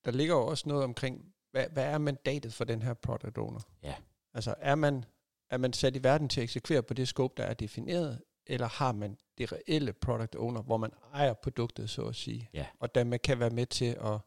der 0.06 0.12
ligger 0.12 0.36
jo 0.36 0.48
også 0.48 0.70
noget 0.70 0.84
omkring, 0.84 1.34
hvad, 1.52 1.70
hvad 1.70 1.86
er 1.86 1.98
mandatet 1.98 2.54
for 2.54 2.64
den 2.64 2.82
her 2.82 2.94
product 2.94 3.38
owner? 3.38 3.60
Ja. 3.84 3.96
Altså 4.34 4.56
er 4.58 4.76
man, 4.76 5.06
er 5.50 5.58
man 5.58 5.74
sat 5.74 5.96
i 5.96 6.04
verden 6.04 6.30
til 6.30 6.42
at 6.42 6.44
eksekvere 6.44 6.84
på 6.84 6.94
det 6.94 7.08
scope, 7.08 7.34
der 7.38 7.44
er 7.44 7.54
defineret, 7.54 8.22
eller 8.48 8.68
har 8.68 8.92
man 8.92 9.18
det 9.38 9.52
reelle 9.52 9.94
product 9.94 10.36
owner, 10.36 10.62
hvor 10.62 10.78
man 10.78 10.92
ejer 11.14 11.34
produktet, 11.34 11.90
så 11.90 12.02
at 12.02 12.16
sige, 12.16 12.50
ja. 12.54 12.66
og 12.80 12.96
dermed 12.96 13.20
kan 13.20 13.40
være 13.40 13.50
med 13.50 13.66
til 13.66 13.98
at, 14.04 14.20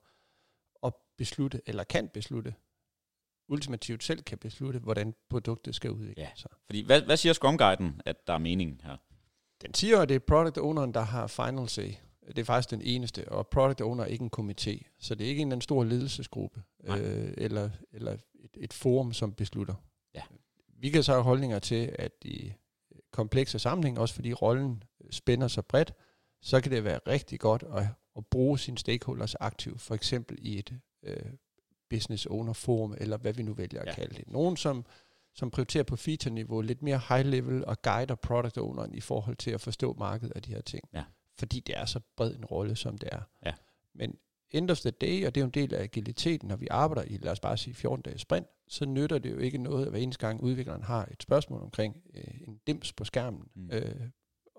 at 0.82 0.92
beslutte, 1.18 1.60
eller 1.66 1.84
kan 1.84 2.08
beslutte, 2.08 2.54
ultimativt 3.48 4.04
selv 4.04 4.22
kan 4.22 4.38
beslutte, 4.38 4.78
hvordan 4.78 5.14
produktet 5.28 5.74
skal 5.74 5.90
udvikle 5.90 6.22
ja. 6.22 6.30
sig. 6.34 6.50
Fordi 6.66 6.86
hvad, 6.86 7.02
hvad 7.02 7.16
siger 7.16 7.32
Scrum 7.32 7.58
Guiden, 7.58 8.02
at 8.04 8.26
der 8.26 8.32
er 8.32 8.38
meningen 8.38 8.80
her? 8.84 8.96
Den 9.62 9.74
siger, 9.74 10.00
at 10.00 10.08
det 10.08 10.14
er 10.14 10.18
product 10.18 10.58
owneren, 10.58 10.94
der 10.94 11.00
har 11.00 11.26
final 11.26 11.68
say. 11.68 11.92
Det 12.26 12.38
er 12.38 12.44
faktisk 12.44 12.70
den 12.70 12.82
eneste, 12.82 13.28
og 13.28 13.48
product 13.48 13.80
owner 13.80 14.04
er 14.04 14.08
ikke 14.08 14.24
en 14.24 14.30
komité, 14.36 14.96
så 14.98 15.14
det 15.14 15.24
er 15.24 15.28
ikke 15.28 15.42
en 15.42 15.60
stor 15.60 15.84
ledelsesgruppe, 15.84 16.62
øh, 16.84 17.34
eller, 17.36 17.70
eller 17.92 18.12
et, 18.12 18.50
et 18.56 18.72
forum, 18.72 19.12
som 19.12 19.34
beslutter. 19.34 19.74
Ja. 20.14 20.22
Vi 20.78 20.90
kan 20.90 21.02
så 21.02 21.12
have 21.12 21.22
holdninger 21.22 21.58
til, 21.58 21.96
at 21.98 22.12
i 22.24 22.52
komplekse 23.12 23.58
sammenhæng, 23.58 23.98
også 23.98 24.14
fordi 24.14 24.32
rollen 24.32 24.82
spænder 25.10 25.48
så 25.48 25.62
bredt, 25.62 25.92
så 26.42 26.60
kan 26.60 26.72
det 26.72 26.84
være 26.84 27.00
rigtig 27.06 27.40
godt 27.40 27.64
at, 27.76 27.86
at 28.16 28.26
bruge 28.26 28.58
sine 28.58 28.78
stakeholders 28.78 29.34
aktivt, 29.34 29.80
for 29.80 29.94
eksempel 29.94 30.38
i 30.40 30.58
et 30.58 30.80
øh, 31.02 31.32
business 31.90 32.26
owner 32.26 32.52
forum, 32.52 32.94
eller 32.98 33.16
hvad 33.16 33.32
vi 33.32 33.42
nu 33.42 33.54
vælger 33.54 33.80
at 33.80 33.86
ja. 33.86 33.94
kalde 33.94 34.14
det. 34.14 34.28
Nogen, 34.28 34.56
som, 34.56 34.84
som 35.34 35.50
prioriterer 35.50 35.84
på 35.84 35.96
feature-niveau, 35.96 36.60
lidt 36.60 36.82
mere 36.82 37.00
high 37.08 37.26
level, 37.26 37.64
og 37.64 37.82
guider 37.82 38.14
product 38.14 38.58
owneren 38.58 38.94
i 38.94 39.00
forhold 39.00 39.36
til 39.36 39.50
at 39.50 39.60
forstå 39.60 39.94
markedet 39.98 40.32
af 40.36 40.42
de 40.42 40.50
her 40.50 40.60
ting. 40.60 40.88
Ja. 40.92 41.04
Fordi 41.38 41.60
det 41.60 41.78
er 41.78 41.84
så 41.84 42.00
bred 42.16 42.34
en 42.34 42.44
rolle, 42.44 42.76
som 42.76 42.98
det 42.98 43.08
er. 43.12 43.20
Ja. 43.46 43.52
Men 43.94 44.18
end 44.50 44.70
of 44.70 44.80
the 44.80 44.90
day, 44.90 45.26
og 45.26 45.34
det 45.34 45.40
er 45.40 45.44
jo 45.44 45.46
en 45.46 45.54
del 45.54 45.74
af 45.74 45.82
agiliteten, 45.82 46.48
når 46.48 46.56
vi 46.56 46.68
arbejder 46.70 47.02
i, 47.02 47.16
lad 47.16 47.32
os 47.32 47.40
bare 47.40 47.56
sige, 47.56 47.74
14 47.74 48.02
dage 48.02 48.18
sprint, 48.18 48.46
så 48.68 48.84
nytter 48.86 49.18
det 49.18 49.30
jo 49.30 49.38
ikke 49.38 49.58
noget, 49.58 49.84
at 49.84 49.90
hver 49.90 49.98
eneste 49.98 50.26
gang 50.26 50.42
udvikleren 50.42 50.82
har 50.82 51.08
et 51.12 51.22
spørgsmål 51.22 51.62
omkring 51.62 51.96
øh, 52.14 52.40
en 52.48 52.60
dims 52.66 52.92
på 52.92 53.04
skærmen, 53.04 53.48
mm. 53.54 53.70
øh, 53.72 54.08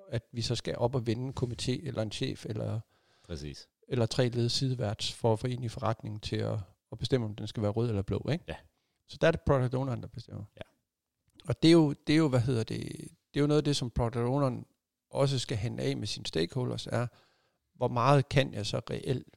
at 0.09 0.23
vi 0.31 0.41
så 0.41 0.55
skal 0.55 0.77
op 0.77 0.95
og 0.95 1.07
vende 1.07 1.23
en 1.23 1.33
komité, 1.39 1.87
eller 1.87 2.01
en 2.01 2.11
chef, 2.11 2.45
eller, 2.45 2.79
Præcis. 3.23 3.69
eller 3.87 4.05
tre 4.05 4.29
led 4.29 4.49
sideværts 4.49 5.13
for 5.13 5.33
at 5.33 5.39
få 5.39 5.47
en 5.47 5.63
i 5.63 5.69
forretningen 5.69 6.19
til 6.19 6.35
at, 6.35 6.57
at 6.91 6.97
bestemme, 6.97 7.25
om 7.25 7.35
den 7.35 7.47
skal 7.47 7.63
være 7.63 7.71
rød 7.71 7.89
eller 7.89 8.01
blå. 8.01 8.29
Ikke? 8.31 8.43
Ja. 8.47 8.55
Så 9.07 9.17
der 9.21 9.27
er 9.27 9.31
det 9.31 9.41
product 9.41 9.73
owneren, 9.73 10.01
der 10.01 10.07
bestemmer. 10.07 10.43
Ja. 10.55 10.61
Og 11.47 11.63
det 11.63 11.67
er, 11.67 11.73
jo, 11.73 11.93
det 12.07 12.13
er 12.13 12.17
jo, 12.17 12.27
hvad 12.27 12.39
hedder 12.39 12.63
det, 12.63 12.79
det 13.33 13.39
er 13.39 13.41
jo 13.41 13.47
noget 13.47 13.61
af 13.61 13.63
det, 13.63 13.75
som 13.75 13.89
product 13.89 14.25
owneren 14.25 14.65
også 15.09 15.39
skal 15.39 15.57
hente 15.57 15.83
af 15.83 15.97
med 15.97 16.07
sine 16.07 16.25
stakeholders, 16.25 16.87
er, 16.87 17.07
hvor 17.75 17.87
meget 17.87 18.29
kan 18.29 18.53
jeg 18.53 18.65
så 18.65 18.81
reelt 18.89 19.27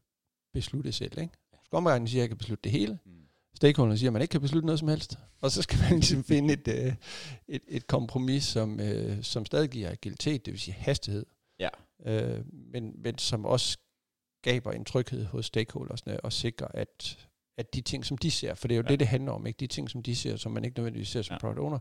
beslutte 0.55 0.93
selv. 0.93 1.19
Ikke? 1.19 1.35
Skomregningen 1.65 2.09
siger, 2.09 2.21
at 2.21 2.23
jeg 2.23 2.29
kan 2.29 2.39
beslutte 2.39 2.63
det 2.63 2.73
hele. 2.73 2.99
Mm. 3.05 3.13
Stakeholderne 3.55 3.99
siger, 3.99 4.09
at 4.09 4.13
man 4.13 4.23
ikke 4.23 4.33
kan 4.33 4.41
beslutte 4.41 4.67
noget 4.67 4.79
som 4.79 4.89
helst. 4.89 5.19
Og 5.41 5.51
så 5.51 5.63
skal 5.63 5.79
man 5.79 5.91
ligesom 5.91 6.25
finde 6.35 6.55
et, 6.55 6.69
øh, 6.69 6.95
et, 7.49 7.63
et 7.69 7.87
kompromis, 7.87 8.45
som, 8.45 8.81
øh, 8.81 9.23
som 9.23 9.47
stadig 9.47 9.71
giver 9.71 9.91
agilitet, 9.91 10.47
det 10.47 10.53
vil 10.53 10.61
sige 10.61 10.75
hastighed. 10.75 11.27
Ja. 11.59 11.69
Øh, 12.07 12.45
men, 12.53 13.03
men 13.03 13.19
som 13.19 13.45
også 13.45 13.79
skaber 14.43 14.73
en 14.73 14.85
tryghed 14.85 15.25
hos 15.25 15.47
stakeholdersne 15.47 16.21
og 16.21 16.33
sikrer, 16.33 16.69
at, 16.75 17.27
at 17.59 17.75
de 17.75 17.81
ting, 17.81 18.07
som 18.07 18.19
de 18.19 18.31
ser, 18.31 18.55
for 18.55 18.69
det 18.69 18.75
er 18.75 18.77
jo 18.77 18.83
ja. 18.83 18.89
det, 18.89 19.01
det 19.01 19.09
handler 19.09 19.33
om, 19.33 19.47
ikke? 19.47 19.57
de 19.61 19.67
ting, 19.67 19.91
som 19.91 20.03
de 20.03 20.17
ser, 20.17 20.37
som 20.37 20.53
man 20.53 20.65
ikke 20.65 20.79
nødvendigvis 20.79 21.09
ser 21.09 21.23
som 21.23 21.35
ja. 21.35 21.39
product 21.39 21.59
owner, 21.59 21.79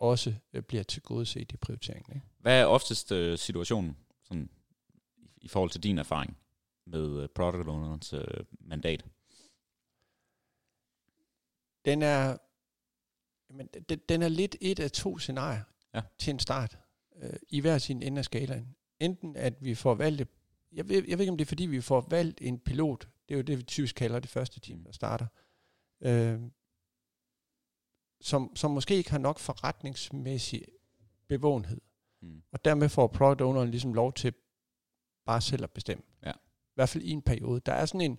også 0.00 0.34
øh, 0.52 0.62
bliver 0.62 0.82
tilgodeset 0.82 1.52
i 1.52 1.56
prioriteringen. 1.56 2.14
Ikke? 2.14 2.26
Hvad 2.38 2.60
er 2.60 2.64
oftest 2.64 3.12
øh, 3.12 3.38
situationen 3.38 3.96
sådan, 4.24 4.48
i 5.36 5.48
forhold 5.48 5.70
til 5.70 5.82
din 5.82 5.98
erfaring 5.98 6.36
med 6.86 7.22
øh, 7.22 7.28
product 7.28 7.68
ownerens 7.68 8.12
øh, 8.12 8.44
mandat? 8.60 9.04
Den 11.84 12.02
er, 12.02 12.36
men 13.52 13.66
den, 13.88 14.00
den 14.08 14.22
er 14.22 14.28
lidt 14.28 14.56
et 14.60 14.80
af 14.80 14.90
to 14.90 15.18
scenarier 15.18 15.62
ja. 15.94 16.02
til 16.18 16.30
en 16.30 16.38
start, 16.38 16.78
øh, 17.16 17.36
i 17.48 17.60
hver 17.60 17.78
sin 17.78 18.02
ende 18.02 18.18
af 18.18 18.24
skalaen. 18.24 18.76
Enten 19.00 19.36
at 19.36 19.64
vi 19.64 19.74
får 19.74 19.94
valgt, 19.94 20.28
jeg 20.72 20.88
ved, 20.88 21.04
jeg 21.08 21.18
ved 21.18 21.24
ikke 21.24 21.30
om 21.30 21.38
det 21.38 21.44
er 21.44 21.48
fordi, 21.48 21.66
vi 21.66 21.80
får 21.80 22.06
valgt 22.10 22.40
en 22.42 22.58
pilot, 22.58 23.08
det 23.28 23.34
er 23.34 23.38
jo 23.38 23.42
det, 23.42 23.58
vi 23.58 23.62
typisk 23.62 23.94
kalder 23.94 24.18
det 24.18 24.30
første 24.30 24.60
team, 24.60 24.84
der 24.84 24.92
starter, 24.92 25.26
øh, 26.00 26.40
som, 28.20 28.56
som 28.56 28.70
måske 28.70 28.96
ikke 28.96 29.10
har 29.10 29.18
nok 29.18 29.38
forretningsmæssig 29.38 30.64
bevågenhed. 31.28 31.80
Mm. 32.20 32.42
Og 32.52 32.64
dermed 32.64 32.88
får 32.88 33.06
product 33.06 33.40
owneren 33.40 33.70
ligesom 33.70 33.94
lov 33.94 34.12
til 34.12 34.34
bare 35.24 35.40
selv 35.40 35.64
at 35.64 35.70
bestemme. 35.70 36.04
Ja. 36.22 36.32
I 36.74 36.76
hvert 36.76 36.88
fald 36.88 37.04
i 37.04 37.10
en 37.10 37.22
periode. 37.22 37.60
Der 37.66 37.72
er 37.72 37.86
sådan 37.86 38.00
en, 38.00 38.18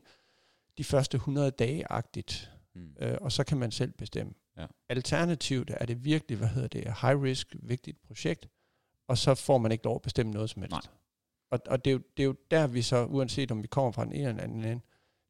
de 0.78 0.84
første 0.84 1.16
100 1.16 1.52
dage-agtigt, 1.52 2.52
mm. 2.76 2.96
øh, 3.00 3.18
og 3.22 3.32
så 3.32 3.44
kan 3.44 3.58
man 3.58 3.72
selv 3.72 3.92
bestemme. 3.92 4.34
Ja. 4.58 4.66
Alternativt 4.90 5.72
er 5.74 5.86
det 5.86 6.06
virkelig, 6.06 6.38
hvad 6.38 6.48
hedder 6.48 6.68
det, 6.68 6.82
high 6.82 7.22
risk, 7.22 7.56
vigtigt 7.60 8.02
projekt, 8.02 8.48
og 9.08 9.18
så 9.18 9.36
får 9.36 9.58
man 9.58 9.72
ikke 9.72 9.84
lov 9.84 9.96
at 9.96 10.02
bestemme 10.02 10.32
noget 10.32 10.50
som 10.50 10.62
helst. 10.62 10.72
Nej. 10.72 10.82
Og, 11.52 11.60
og 11.68 11.86
det, 11.86 11.92
er 11.92 11.94
jo, 11.94 12.02
det 12.18 12.24
er 12.24 12.28
jo 12.28 12.36
der, 12.52 12.68
vi 12.68 12.82
så, 12.82 13.06
uanset 13.06 13.52
om 13.52 13.64
vi 13.64 13.68
kommer 13.68 13.92
fra 13.92 14.06
den 14.06 14.14
ene 14.14 14.30
eller 14.30 14.44
anden 14.44 14.66
ende, 14.66 14.82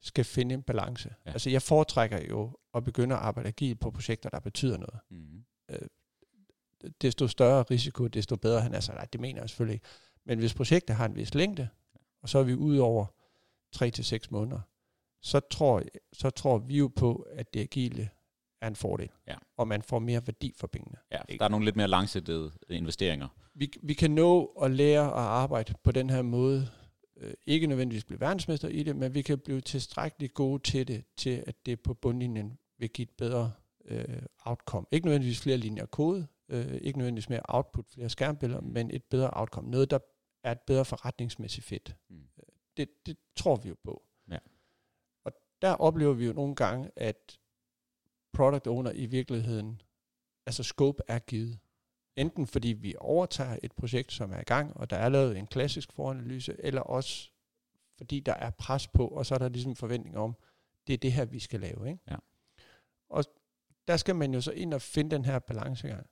skal 0.02 0.26
finde 0.26 0.56
en 0.56 0.64
balance. 0.64 1.16
Ja. 1.26 1.32
Altså 1.32 1.50
jeg 1.50 1.62
foretrækker 1.62 2.20
jo 2.30 2.58
at 2.74 2.84
begynde 2.84 3.16
at 3.16 3.22
arbejde 3.22 3.48
agilt 3.48 3.80
på 3.80 3.92
projekter, 3.92 4.30
der 4.30 4.40
betyder 4.40 4.78
noget. 4.78 5.00
Mm. 5.10 5.46
Øh, 5.70 5.88
desto 7.02 7.28
større 7.28 7.64
risiko, 7.64 8.08
desto 8.08 8.36
bedre 8.36 8.62
han 8.62 8.74
er. 8.74 8.80
Så 8.80 8.92
nej, 8.92 9.06
det 9.14 9.22
mener 9.22 9.42
jeg 9.42 9.50
selvfølgelig 9.50 9.74
ikke. 9.74 9.86
Men 10.26 10.40
hvis 10.40 10.54
projektet 10.54 10.96
har 10.96 11.06
en 11.06 11.16
vis 11.16 11.34
længde, 11.34 11.70
og 12.26 12.30
så 12.30 12.40
er 12.40 12.44
vi 12.44 12.54
ude 12.54 12.82
over 12.82 13.06
3 13.72 13.90
til 13.90 14.06
seks 14.06 14.32
måneder, 14.32 14.60
så 15.22 15.40
tror, 15.40 15.84
så 16.14 16.30
tror 16.30 16.58
vi 16.58 16.78
jo 16.78 16.92
på, 16.96 17.28
at 17.32 17.54
det 17.54 17.60
agile 17.60 18.10
er 18.62 18.68
en 18.68 18.76
fordel, 18.76 19.10
ja. 19.28 19.36
og 19.58 19.68
man 19.68 19.82
får 19.82 20.00
mere 20.00 20.28
værdi 20.28 20.54
for 20.58 20.68
pengene. 20.68 20.98
Ja, 21.12 21.18
der 21.40 21.46
er 21.46 21.50
nogle 21.50 21.66
lidt 21.66 21.76
mere 21.76 21.88
langsigtede 21.88 22.52
investeringer. 22.70 23.28
Vi, 23.54 23.74
vi 23.84 23.94
kan 23.94 24.12
nå 24.12 24.46
at 24.46 24.72
lære 24.72 25.06
at 25.06 25.14
arbejde 25.14 25.74
på 25.84 25.92
den 25.92 26.10
her 26.10 26.22
måde, 26.22 26.70
øh, 27.18 27.34
ikke 27.46 27.68
nødvendigvis 27.68 28.04
blive 28.04 28.20
verdensmester 28.20 28.68
i 28.68 28.84
det, 28.84 28.96
men 28.96 29.14
vi 29.14 29.22
kan 29.22 29.40
blive 29.40 29.62
tilstrækkeligt 29.62 30.34
gode 30.34 30.64
til 30.64 30.88
det, 30.88 31.04
til 31.18 31.44
at 31.48 31.56
det 31.66 31.80
på 31.80 31.94
bundlinjen 31.94 32.58
vil 32.80 32.90
give 32.90 33.04
et 33.04 33.16
bedre 33.18 33.52
øh, 33.86 34.22
outcome. 34.46 34.86
Ikke 34.92 35.06
nødvendigvis 35.06 35.42
flere 35.42 35.58
linjer 35.58 35.86
kode, 35.86 36.28
øh, 36.50 36.76
ikke 36.82 36.98
nødvendigvis 36.98 37.30
mere 37.30 37.42
output, 37.44 37.86
flere 37.94 38.10
skærmbilleder, 38.10 38.62
men 38.62 38.92
et 38.92 39.04
bedre 39.04 39.30
outcome. 39.34 39.70
Noget, 39.70 39.92
der 39.92 40.00
er 40.46 40.52
et 40.52 40.62
bedre 40.62 40.86
forretningsmæssigt 40.86 41.66
fedt. 41.66 41.96
Mm. 42.10 42.16
Øh, 42.16 42.46
det, 42.78 43.06
det 43.06 43.18
tror 43.36 43.56
vi 43.56 43.70
jo 43.70 43.76
på. 43.84 44.04
Ja. 44.32 44.38
Og 45.24 45.32
der 45.62 45.72
oplever 45.74 46.14
vi 46.14 46.26
jo 46.26 46.34
nogle 46.34 46.56
gange, 46.56 46.92
at 46.96 47.40
product 48.34 48.68
owner 48.68 48.92
i 48.92 49.06
virkeligheden, 49.06 49.82
altså 50.46 50.64
scope 50.64 51.04
er 51.08 51.20
givet. 51.20 51.60
Enten 52.16 52.48
fordi 52.48 52.68
vi 52.68 52.96
overtager 52.98 53.58
et 53.64 53.72
projekt, 53.72 54.12
som 54.12 54.32
er 54.32 54.40
i 54.40 54.44
gang, 54.44 54.78
og 54.78 54.90
der 54.90 54.98
er 54.98 55.10
lavet 55.10 55.38
en 55.38 55.48
klassisk 55.48 55.92
foranalyse, 55.92 56.56
eller 56.60 56.82
også 56.82 57.30
fordi 57.98 58.20
der 58.20 58.34
er 58.34 58.50
pres 58.50 58.88
på, 58.88 59.08
og 59.08 59.26
så 59.26 59.36
er 59.36 59.40
der 59.40 59.50
ligesom 59.50 59.72
en 59.72 59.76
forventning 59.76 60.18
om, 60.18 60.36
det 60.88 60.94
er 60.94 60.98
det 60.98 61.14
her, 61.14 61.26
vi 61.26 61.40
skal 61.40 61.60
lave. 61.60 61.90
Ikke? 61.90 62.00
Ja. 62.12 62.16
Og 63.10 63.24
der 63.88 63.98
skal 63.98 64.16
man 64.16 64.34
jo 64.34 64.42
så 64.42 64.52
ind 64.52 64.74
og 64.74 64.82
finde 64.82 65.16
den 65.16 65.26
her 65.26 65.40
balancegang. 65.40 66.08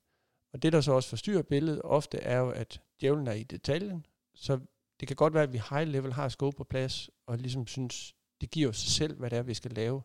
Og 0.53 0.61
det, 0.61 0.73
der 0.73 0.81
så 0.81 0.91
også 0.91 1.09
forstyrrer 1.09 1.41
billedet 1.41 1.81
ofte, 1.81 2.17
er 2.17 2.37
jo, 2.37 2.49
at 2.49 2.81
djævlen 3.01 3.27
er 3.27 3.33
i 3.33 3.43
detaljen. 3.43 4.05
Så 4.35 4.59
det 4.99 5.07
kan 5.07 5.15
godt 5.15 5.33
være, 5.33 5.43
at 5.43 5.53
vi 5.53 5.61
high 5.69 5.87
level 5.87 6.13
har 6.13 6.29
scope 6.29 6.57
på 6.57 6.63
plads, 6.63 7.09
og 7.25 7.37
ligesom 7.37 7.67
synes, 7.67 8.15
det 8.41 8.51
giver 8.51 8.71
sig 8.71 8.91
selv, 8.91 9.17
hvad 9.17 9.29
det 9.29 9.37
er, 9.37 9.43
vi 9.43 9.53
skal 9.53 9.71
lave. 9.71 10.01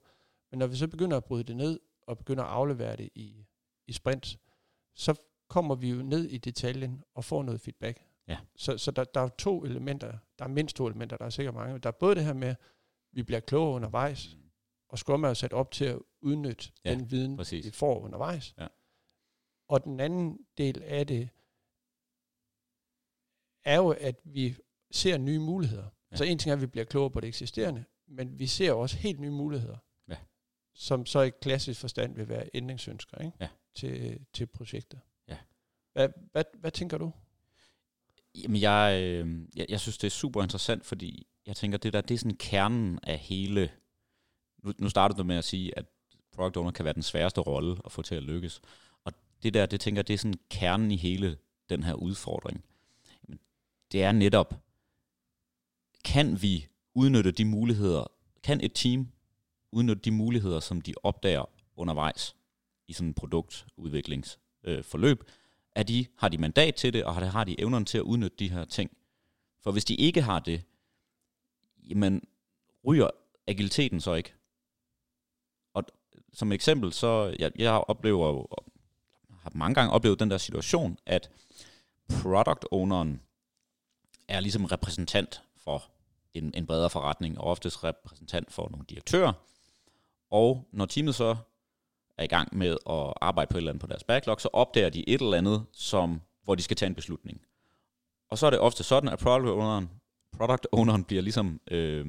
Men 0.50 0.58
når 0.58 0.66
vi 0.66 0.76
så 0.76 0.88
begynder 0.88 1.16
at 1.16 1.24
bryde 1.24 1.44
det 1.44 1.56
ned, 1.56 1.80
og 2.02 2.18
begynder 2.18 2.44
at 2.44 2.50
aflevere 2.50 2.96
det 2.96 3.08
i, 3.14 3.46
i 3.86 3.92
sprint, 3.92 4.38
så 4.94 5.14
kommer 5.48 5.74
vi 5.74 5.90
jo 5.90 6.02
ned 6.02 6.24
i 6.24 6.38
detaljen 6.38 7.04
og 7.14 7.24
får 7.24 7.42
noget 7.42 7.60
feedback. 7.60 8.04
Ja. 8.28 8.38
Så, 8.56 8.78
så 8.78 8.90
der, 8.90 9.04
der 9.04 9.20
er 9.20 9.28
to 9.28 9.64
elementer, 9.64 10.18
der 10.38 10.44
er 10.44 10.48
mindst 10.48 10.76
to 10.76 10.86
elementer, 10.86 11.16
der 11.16 11.24
er 11.24 11.30
sikkert 11.30 11.54
mange. 11.54 11.78
Der 11.78 11.88
er 11.88 11.92
både 11.92 12.14
det 12.14 12.24
her 12.24 12.32
med, 12.32 12.48
at 12.48 12.56
vi 13.12 13.22
bliver 13.22 13.40
klogere 13.40 13.74
undervejs, 13.74 14.36
og 14.88 14.98
Scrum 14.98 15.24
er 15.24 15.34
sat 15.34 15.52
op 15.52 15.70
til 15.70 15.84
at 15.84 15.98
udnytte 16.20 16.72
ja, 16.84 16.90
den 16.90 17.10
viden, 17.10 17.36
præcis. 17.36 17.66
vi 17.66 17.70
får 17.70 18.00
undervejs. 18.00 18.54
Ja. 18.58 18.66
Og 19.68 19.84
den 19.84 20.00
anden 20.00 20.38
del 20.58 20.82
af 20.82 21.06
det, 21.06 21.28
er 23.68 23.76
jo, 23.76 23.88
at 24.00 24.16
vi 24.24 24.56
ser 24.90 25.18
nye 25.18 25.38
muligheder. 25.38 25.86
Ja. 26.12 26.16
Så 26.16 26.24
en 26.24 26.38
ting 26.38 26.50
er, 26.50 26.54
at 26.56 26.60
vi 26.60 26.66
bliver 26.66 26.84
klogere 26.84 27.10
på 27.10 27.20
det 27.20 27.28
eksisterende, 27.28 27.84
men 28.08 28.38
vi 28.38 28.46
ser 28.46 28.72
også 28.72 28.96
helt 28.96 29.20
nye 29.20 29.30
muligheder, 29.30 29.76
Ja. 30.08 30.16
som 30.74 31.06
så 31.06 31.20
i 31.20 31.30
klassisk 31.42 31.80
forstand 31.80 32.14
vil 32.14 32.28
være 32.28 32.50
ændringsønsker 32.54 33.18
ikke? 33.18 33.36
Ja. 33.40 33.48
Til, 33.74 34.20
til 34.32 34.46
projektet. 34.46 35.00
Ja. 35.28 35.36
Hvad, 35.92 36.08
hvad, 36.32 36.44
hvad 36.60 36.70
tænker 36.70 36.98
du? 36.98 37.12
Jamen, 38.34 38.60
jeg, 38.60 39.00
øh, 39.02 39.38
jeg, 39.56 39.66
jeg 39.68 39.80
synes, 39.80 39.98
det 39.98 40.06
er 40.06 40.10
super 40.10 40.42
interessant, 40.42 40.86
fordi 40.86 41.26
jeg 41.46 41.56
tænker, 41.56 41.78
det 41.78 41.92
der, 41.92 42.00
det 42.00 42.14
er 42.14 42.18
sådan 42.18 42.36
kernen 42.36 42.98
af 43.02 43.18
hele... 43.18 43.70
Nu, 44.64 44.72
nu 44.78 44.88
startede 44.88 45.18
du 45.18 45.24
med 45.24 45.36
at 45.36 45.44
sige, 45.44 45.78
at 45.78 45.84
product 46.32 46.56
owner 46.56 46.70
kan 46.70 46.84
være 46.84 46.94
den 46.94 47.02
sværeste 47.02 47.40
rolle 47.40 47.76
at 47.84 47.92
få 47.92 48.02
til 48.02 48.14
at 48.14 48.22
lykkes. 48.22 48.60
Og 49.04 49.12
det 49.42 49.54
der, 49.54 49.66
det 49.66 49.80
tænker 49.80 49.98
jeg, 49.98 50.08
det 50.08 50.14
er 50.14 50.18
sådan 50.18 50.40
kernen 50.50 50.90
i 50.90 50.96
hele 50.96 51.36
den 51.70 51.82
her 51.82 51.94
udfordring. 51.94 52.64
Det 53.92 54.02
er 54.02 54.12
netop, 54.12 54.54
kan 56.04 56.42
vi 56.42 56.66
udnytte 56.94 57.30
de 57.30 57.44
muligheder, 57.44 58.04
kan 58.42 58.60
et 58.60 58.72
team 58.74 59.08
udnytte 59.72 60.02
de 60.02 60.10
muligheder, 60.10 60.60
som 60.60 60.80
de 60.80 60.94
opdager 61.02 61.44
undervejs 61.76 62.36
i 62.86 62.92
sådan 62.92 63.08
en 63.08 63.14
produktudviklingsforløb, 63.14 65.24
øh, 65.78 65.88
de, 65.88 66.06
har 66.16 66.28
de 66.28 66.38
mandat 66.38 66.74
til 66.74 66.92
det, 66.92 67.04
og 67.04 67.14
har, 67.14 67.24
har 67.24 67.44
de 67.44 67.60
evnerne 67.60 67.84
til 67.84 67.98
at 67.98 68.02
udnytte 68.02 68.36
de 68.36 68.50
her 68.50 68.64
ting. 68.64 68.96
For 69.60 69.72
hvis 69.72 69.84
de 69.84 69.94
ikke 69.94 70.22
har 70.22 70.38
det, 70.38 70.62
jamen 71.90 72.22
ryger 72.86 73.10
agiliteten 73.46 74.00
så 74.00 74.14
ikke. 74.14 74.34
Og 75.74 75.84
som 76.32 76.52
eksempel, 76.52 76.92
så 76.92 77.36
jeg, 77.38 77.52
jeg 77.58 77.72
oplever 77.72 78.28
jo, 78.28 78.46
har 79.40 79.52
mange 79.54 79.74
gange 79.74 79.92
oplevet 79.92 80.20
den 80.20 80.30
der 80.30 80.38
situation, 80.38 80.98
at 81.06 81.30
product 82.08 82.64
owneren 82.70 83.20
er 84.28 84.40
ligesom 84.40 84.64
repræsentant 84.64 85.42
for 85.64 85.84
en, 86.34 86.54
en 86.54 86.66
bredere 86.66 86.90
forretning, 86.90 87.38
og 87.38 87.44
oftest 87.44 87.84
repræsentant 87.84 88.52
for 88.52 88.68
nogle 88.70 88.86
direktører. 88.88 89.32
Og 90.30 90.68
når 90.72 90.86
teamet 90.86 91.14
så 91.14 91.36
er 92.18 92.24
i 92.24 92.26
gang 92.26 92.56
med 92.56 92.76
at 92.90 93.12
arbejde 93.20 93.48
på 93.50 93.56
et 93.56 93.60
eller 93.60 93.70
andet 93.70 93.80
på 93.80 93.86
deres 93.86 94.04
backlog, 94.04 94.40
så 94.40 94.48
opdager 94.52 94.90
de 94.90 95.08
et 95.08 95.20
eller 95.20 95.38
andet, 95.38 95.66
som, 95.72 96.20
hvor 96.44 96.54
de 96.54 96.62
skal 96.62 96.76
tage 96.76 96.86
en 96.86 96.94
beslutning. 96.94 97.40
Og 98.30 98.38
så 98.38 98.46
er 98.46 98.50
det 98.50 98.58
ofte 98.58 98.82
sådan, 98.82 99.08
at 99.08 99.18
product 99.18 99.48
owneren, 99.48 99.90
product 100.36 100.66
owneren 100.72 101.04
bliver 101.04 101.22
ligesom 101.22 101.60
øh, 101.70 102.06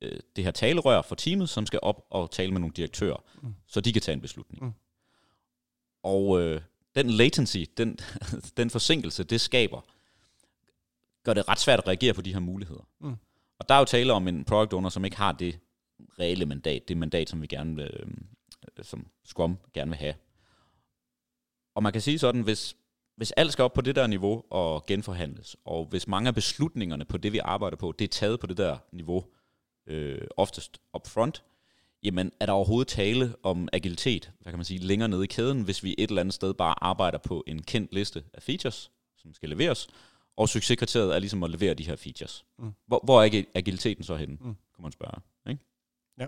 øh, 0.00 0.20
det 0.36 0.44
her 0.44 0.50
talerør 0.50 1.02
for 1.02 1.14
teamet, 1.14 1.48
som 1.48 1.66
skal 1.66 1.80
op 1.82 2.06
og 2.10 2.30
tale 2.30 2.52
med 2.52 2.60
nogle 2.60 2.74
direktører, 2.76 3.16
mm. 3.42 3.48
Mm. 3.48 3.54
så 3.66 3.80
de 3.80 3.92
kan 3.92 4.02
tage 4.02 4.14
en 4.14 4.20
beslutning. 4.20 4.64
Mm. 4.64 4.72
Og 6.02 6.40
øh, 6.40 6.60
den 6.94 7.10
latency, 7.10 7.58
den, 7.76 7.98
den 8.56 8.70
forsinkelse, 8.70 9.24
det 9.24 9.40
skaber, 9.40 9.80
gør 11.24 11.34
det 11.34 11.48
ret 11.48 11.60
svært 11.60 11.78
at 11.78 11.86
reagere 11.86 12.14
på 12.14 12.22
de 12.22 12.32
her 12.32 12.40
muligheder. 12.40 12.88
Mm. 13.00 13.16
Og 13.58 13.68
der 13.68 13.74
er 13.74 13.78
jo 13.78 13.84
tale 13.84 14.12
om 14.12 14.28
en 14.28 14.44
product 14.44 14.72
owner, 14.72 14.88
som 14.88 15.04
ikke 15.04 15.16
har 15.16 15.32
det 15.32 15.58
reelle 16.18 16.46
mandat, 16.46 16.88
det 16.88 16.96
mandat, 16.96 17.30
som 17.30 17.42
vi 17.42 17.46
gerne 17.46 17.76
vil, 17.76 17.90
øh, 18.00 18.06
som 18.84 19.06
Scrum 19.24 19.58
gerne 19.74 19.90
vil 19.90 19.98
have. 19.98 20.14
Og 21.74 21.82
man 21.82 21.92
kan 21.92 22.02
sige 22.02 22.18
sådan, 22.18 22.42
hvis, 22.42 22.76
hvis 23.16 23.32
alt 23.32 23.52
skal 23.52 23.62
op 23.62 23.72
på 23.72 23.80
det 23.80 23.96
der 23.96 24.06
niveau 24.06 24.44
og 24.50 24.86
genforhandles, 24.86 25.56
og 25.64 25.84
hvis 25.84 26.08
mange 26.08 26.28
af 26.28 26.34
beslutningerne 26.34 27.04
på 27.04 27.16
det, 27.16 27.32
vi 27.32 27.38
arbejder 27.38 27.76
på, 27.76 27.94
det 27.98 28.04
er 28.04 28.08
taget 28.08 28.40
på 28.40 28.46
det 28.46 28.56
der 28.56 28.78
niveau, 28.92 29.24
øh, 29.86 30.26
oftest 30.36 30.80
upfront, 30.94 31.44
jamen 32.02 32.32
er 32.40 32.46
der 32.46 32.52
overhovedet 32.52 32.88
tale 32.88 33.34
om 33.42 33.68
agilitet, 33.72 34.32
hvad 34.40 34.52
kan 34.52 34.58
man 34.58 34.64
sige, 34.64 34.80
længere 34.80 35.08
nede 35.08 35.24
i 35.24 35.26
kæden, 35.26 35.62
hvis 35.62 35.84
vi 35.84 35.94
et 35.98 36.08
eller 36.08 36.20
andet 36.20 36.34
sted 36.34 36.54
bare 36.54 36.84
arbejder 36.84 37.18
på 37.18 37.44
en 37.46 37.62
kendt 37.62 37.94
liste 37.94 38.24
af 38.34 38.42
features, 38.42 38.90
som 39.16 39.34
skal 39.34 39.48
leveres, 39.48 39.88
og 40.36 40.48
succeskriteriet 40.48 41.14
er 41.14 41.18
ligesom 41.18 41.42
at 41.42 41.50
levere 41.50 41.74
de 41.74 41.86
her 41.86 41.96
features. 41.96 42.44
Mm. 42.58 42.72
Hvor, 42.86 43.00
hvor 43.04 43.22
er 43.22 43.28
agi- 43.28 43.50
agiliteten 43.54 44.04
så 44.04 44.16
henne, 44.16 44.36
mm. 44.40 44.56
Kunne 44.72 44.82
man 44.82 44.92
spørge. 44.92 45.20
Ikke? 45.50 45.64
Ja. 46.18 46.26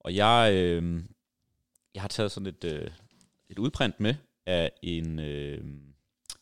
Og 0.00 0.14
jeg, 0.14 0.50
øh, 0.54 1.02
jeg 1.94 2.02
har 2.02 2.08
taget 2.08 2.32
sådan 2.32 2.46
et, 2.46 2.64
øh, 2.64 2.90
et 3.48 3.58
udprint 3.58 4.00
med 4.00 4.14
af 4.46 4.72
en, 4.82 5.18
øh, 5.18 5.64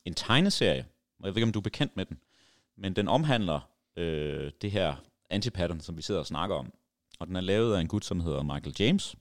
en 0.04 0.14
tegneserie, 0.14 0.86
og 1.18 1.26
jeg 1.26 1.34
ved 1.34 1.36
ikke, 1.36 1.46
om 1.46 1.52
du 1.52 1.58
er 1.58 1.62
bekendt 1.62 1.96
med 1.96 2.04
den, 2.04 2.18
men 2.76 2.96
den 2.96 3.08
omhandler 3.08 3.60
øh, 3.96 4.52
det 4.62 4.70
her 4.70 4.96
antipattern, 5.30 5.80
som 5.80 5.96
vi 5.96 6.02
sidder 6.02 6.20
og 6.20 6.26
snakker 6.26 6.56
om. 6.56 6.72
Og 7.18 7.26
den 7.26 7.36
er 7.36 7.40
lavet 7.40 7.76
af 7.76 7.80
en 7.80 7.88
gut, 7.88 8.04
som 8.04 8.20
hedder 8.20 8.42
Michael 8.42 8.76
James. 8.78 9.16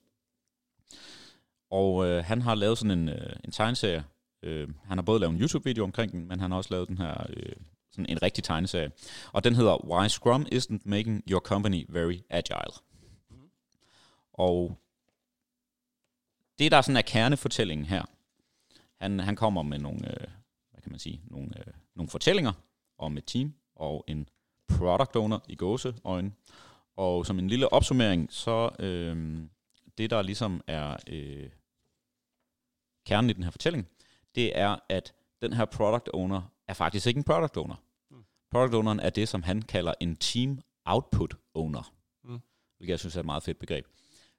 Og 1.70 2.06
øh, 2.06 2.26
han 2.26 2.42
har 2.42 2.56
lavet 2.56 2.78
sådan 2.78 3.00
en, 3.00 3.10
øh, 3.10 3.36
en 3.44 3.52
tegneserie. 3.52 4.04
Øh, 4.44 4.68
han 4.86 4.98
har 4.98 5.04
både 5.04 5.20
lavet 5.20 5.34
en 5.34 5.42
YouTube-video 5.42 5.84
omkring 5.84 6.12
den, 6.12 6.28
men 6.28 6.40
han 6.40 6.52
har 6.52 6.58
også 6.58 6.74
lavet 6.74 6.88
den 6.88 6.98
her 6.98 7.26
øh, 7.30 7.56
sådan 7.92 8.06
en 8.10 8.22
rigtig 8.22 8.44
tegneserie. 8.44 8.92
Og 9.32 9.44
den 9.44 9.56
hedder 9.56 9.86
Why 9.86 10.08
Scrum 10.08 10.46
Isn't 10.54 10.80
Making 10.86 11.24
Your 11.30 11.40
Company 11.40 11.86
Very 11.90 12.18
Agile. 12.30 12.74
Og 14.34 14.78
det, 16.60 16.72
der 16.72 16.82
sådan 16.82 16.98
er 16.98 17.02
kernefortællingen 17.02 17.86
her, 17.86 18.04
han, 19.02 19.20
han 19.20 19.36
kommer 19.36 19.64
med 19.64 19.80
nogle, 19.80 20.12
øh, 20.12 20.28
hvad 20.72 20.82
kan 20.82 20.92
man 20.92 21.00
sige, 21.00 21.22
nogle, 21.26 21.60
øh, 21.60 21.74
nogle 21.96 22.10
fortællinger 22.10 22.54
om 22.98 23.18
et 23.18 23.26
team 23.26 23.54
og 23.76 24.04
en 24.08 24.30
product 24.68 25.16
owner 25.16 25.40
i 25.48 25.56
gåseøjne. 25.56 26.32
Og 26.96 27.26
som 27.26 27.40
en 27.40 27.48
lille 27.48 27.74
opsummering, 27.74 28.34
så 28.34 28.70
øh, 28.80 29.38
det, 29.98 30.10
der 30.10 30.22
ligesom 30.22 30.62
er 30.68 30.98
øh, 31.08 31.50
kernen 33.06 33.30
i 33.30 33.34
den 33.34 33.44
her 33.44 33.52
fortælling, 33.52 33.88
det 34.36 34.58
er, 34.58 34.76
at 34.90 35.14
den 35.42 35.54
her 35.54 35.66
product 35.66 36.10
owner 36.14 36.42
er 36.68 36.74
faktisk 36.74 37.08
ikke 37.08 37.18
en 37.18 37.24
product 37.24 37.58
owner. 37.58 37.76
Mm. 38.12 38.24
Product 38.52 38.74
owneren 38.74 39.00
er 39.00 39.10
det, 39.10 39.28
som 39.28 39.44
han 39.44 39.62
kalder 39.62 39.94
en 40.00 40.16
team 40.16 40.62
output 40.86 41.36
owner. 41.54 41.94
Mm. 42.24 42.40
Hvilket 42.78 42.92
jeg 42.92 43.00
synes 43.00 43.16
er 43.16 43.20
et 43.20 43.26
meget 43.26 43.44
fedt 43.44 43.60
begreb. 43.60 43.88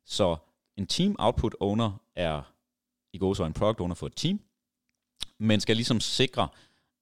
Så 0.05 0.37
en 0.77 0.87
team 0.87 1.17
output 1.19 1.55
owner 1.61 2.03
er 2.15 2.43
i 3.13 3.19
gåsøjne 3.19 3.49
en 3.49 3.55
product 3.55 3.81
owner 3.81 3.95
for 3.95 4.07
et 4.07 4.17
team, 4.17 4.41
men 5.39 5.61
skal 5.61 5.77
ligesom 5.77 6.01
sikre, 6.01 6.49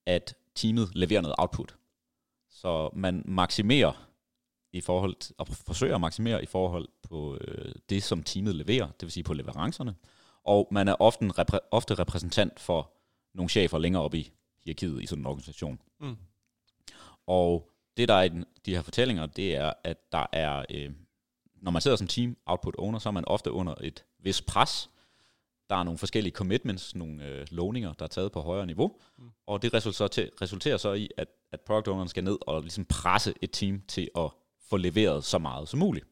at 0.07 0.35
teamet 0.55 0.91
leverer 0.95 1.21
noget 1.21 1.35
output. 1.39 1.77
Så 2.51 2.91
man 2.93 3.23
maksimerer 3.25 4.09
i 4.73 4.81
forhold 4.81 5.15
til, 5.15 5.35
og 5.39 5.49
forsøger 5.49 5.95
at 5.95 6.01
maksimere 6.01 6.43
i 6.43 6.47
forhold 6.47 6.89
på 7.03 7.39
øh, 7.41 7.75
det, 7.91 8.03
som 8.03 8.23
teamet 8.23 8.55
leverer, 8.55 8.87
det 8.87 9.03
vil 9.03 9.11
sige 9.11 9.25
på 9.25 9.35
leverancerne. 9.35 9.95
Og 10.45 10.69
man 10.71 10.89
er 10.89 10.95
ofte, 11.01 11.31
repræ- 11.39 11.69
ofte 11.71 11.95
repræsentant 11.95 12.61
for 12.61 12.93
nogle 13.35 13.49
chefer 13.49 13.79
længere 13.79 14.03
oppe 14.03 14.19
i 14.19 14.33
hierarkiet 14.65 15.03
i 15.03 15.07
sådan 15.07 15.23
en 15.23 15.27
organisation. 15.27 15.81
Mm. 16.01 16.17
Og 17.27 17.71
det, 17.97 18.09
der 18.09 18.15
er 18.15 18.23
i 18.23 18.29
den, 18.29 18.45
de 18.67 18.75
her 18.75 18.83
fortællinger, 18.83 19.27
det 19.27 19.57
er, 19.57 19.73
at 19.85 20.13
der 20.13 20.27
er, 20.33 20.65
øh, 20.71 20.91
når 21.55 21.71
man 21.71 21.83
sidder 21.83 21.97
som 21.97 22.07
team 22.07 22.37
output 22.47 22.75
owner, 22.79 22.99
så 22.99 23.09
er 23.09 23.13
man 23.13 23.25
ofte 23.25 23.53
under 23.53 23.75
et 23.81 24.05
vis 24.19 24.43
pres. 24.43 24.91
Der 25.71 25.77
er 25.77 25.83
nogle 25.83 25.99
forskellige 25.99 26.35
commitments, 26.35 26.95
nogle 26.95 27.25
øh, 27.25 27.47
lovninger, 27.51 27.93
der 27.93 28.05
er 28.05 28.09
taget 28.09 28.33
på 28.33 28.41
højere 28.41 28.67
niveau. 28.67 28.97
Mm. 29.19 29.31
Og 29.47 29.63
det 29.63 29.75
resulterer, 29.75 30.09
til, 30.09 30.31
resulterer 30.43 30.77
så 30.77 30.93
i, 30.93 31.09
at, 31.17 31.29
at 31.53 31.61
product 31.61 31.89
owneren 31.89 32.09
skal 32.09 32.25
ned 32.25 32.39
og 32.41 32.61
ligesom 32.61 32.85
presse 32.85 33.35
et 33.43 33.51
team 33.51 33.83
til 33.89 34.11
at 34.17 34.31
få 34.71 34.77
leveret 34.77 35.25
så 35.25 35.39
meget 35.39 35.69
som 35.69 35.79
muligt. 35.79 36.07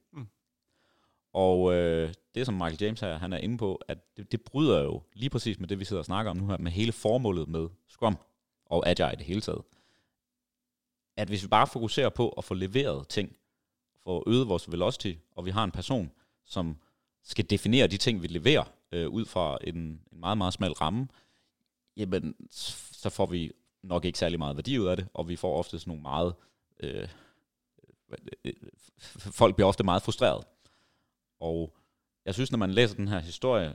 Og 1.32 1.74
øh, 1.74 2.14
det, 2.34 2.46
som 2.46 2.54
Michael 2.54 2.78
James 2.80 3.00
her, 3.00 3.18
han 3.18 3.32
er 3.32 3.38
inde 3.38 3.58
på, 3.58 3.80
at 3.88 3.98
det, 4.16 4.32
det 4.32 4.42
bryder 4.42 4.82
jo 4.82 5.02
lige 5.14 5.30
præcis 5.30 5.60
med 5.60 5.68
det, 5.68 5.78
vi 5.78 5.84
sidder 5.84 6.00
og 6.00 6.06
snakker 6.06 6.30
om 6.30 6.36
nu 6.36 6.46
her, 6.46 6.58
med 6.58 6.72
hele 6.72 6.92
formålet 6.92 7.48
med 7.48 7.68
Scrum 7.88 8.16
og 8.66 8.88
Agile 8.88 9.12
i 9.12 9.16
det 9.16 9.26
hele 9.26 9.40
taget. 9.40 9.62
At 11.16 11.28
hvis 11.28 11.42
vi 11.42 11.48
bare 11.48 11.66
fokuserer 11.66 12.08
på 12.08 12.28
at 12.28 12.44
få 12.44 12.54
leveret 12.54 13.08
ting, 13.08 13.36
få 14.04 14.24
øget 14.26 14.48
vores 14.48 14.72
velocity, 14.72 15.12
og 15.36 15.46
vi 15.46 15.50
har 15.50 15.64
en 15.64 15.70
person, 15.70 16.10
som 16.44 16.76
skal 17.22 17.50
definere 17.50 17.86
de 17.86 17.96
ting, 17.96 18.22
vi 18.22 18.26
leverer, 18.26 18.64
øh, 18.92 19.08
ud 19.08 19.24
fra 19.24 19.58
en, 19.64 19.76
en 19.76 20.20
meget, 20.20 20.38
meget 20.38 20.52
smal 20.52 20.72
ramme, 20.72 21.08
jamen, 21.96 22.34
så 22.90 23.10
får 23.10 23.26
vi 23.26 23.52
nok 23.82 24.04
ikke 24.04 24.18
særlig 24.18 24.38
meget 24.38 24.56
værdi 24.56 24.78
ud 24.78 24.86
af 24.86 24.96
det, 24.96 25.08
og 25.14 25.28
vi 25.28 25.36
får 25.36 25.58
ofte 25.58 25.78
sådan 25.78 25.90
nogle 25.90 26.02
meget... 26.02 26.34
Øh, 26.80 27.08
øh, 28.10 28.18
øh 28.44 28.52
folk 29.16 29.54
bliver 29.54 29.68
ofte 29.68 29.84
meget 29.84 30.02
frustreret. 30.02 30.44
Og 31.40 31.76
jeg 32.24 32.34
synes, 32.34 32.50
når 32.50 32.58
man 32.58 32.70
læser 32.70 32.96
den 32.96 33.08
her 33.08 33.18
historie, 33.18 33.74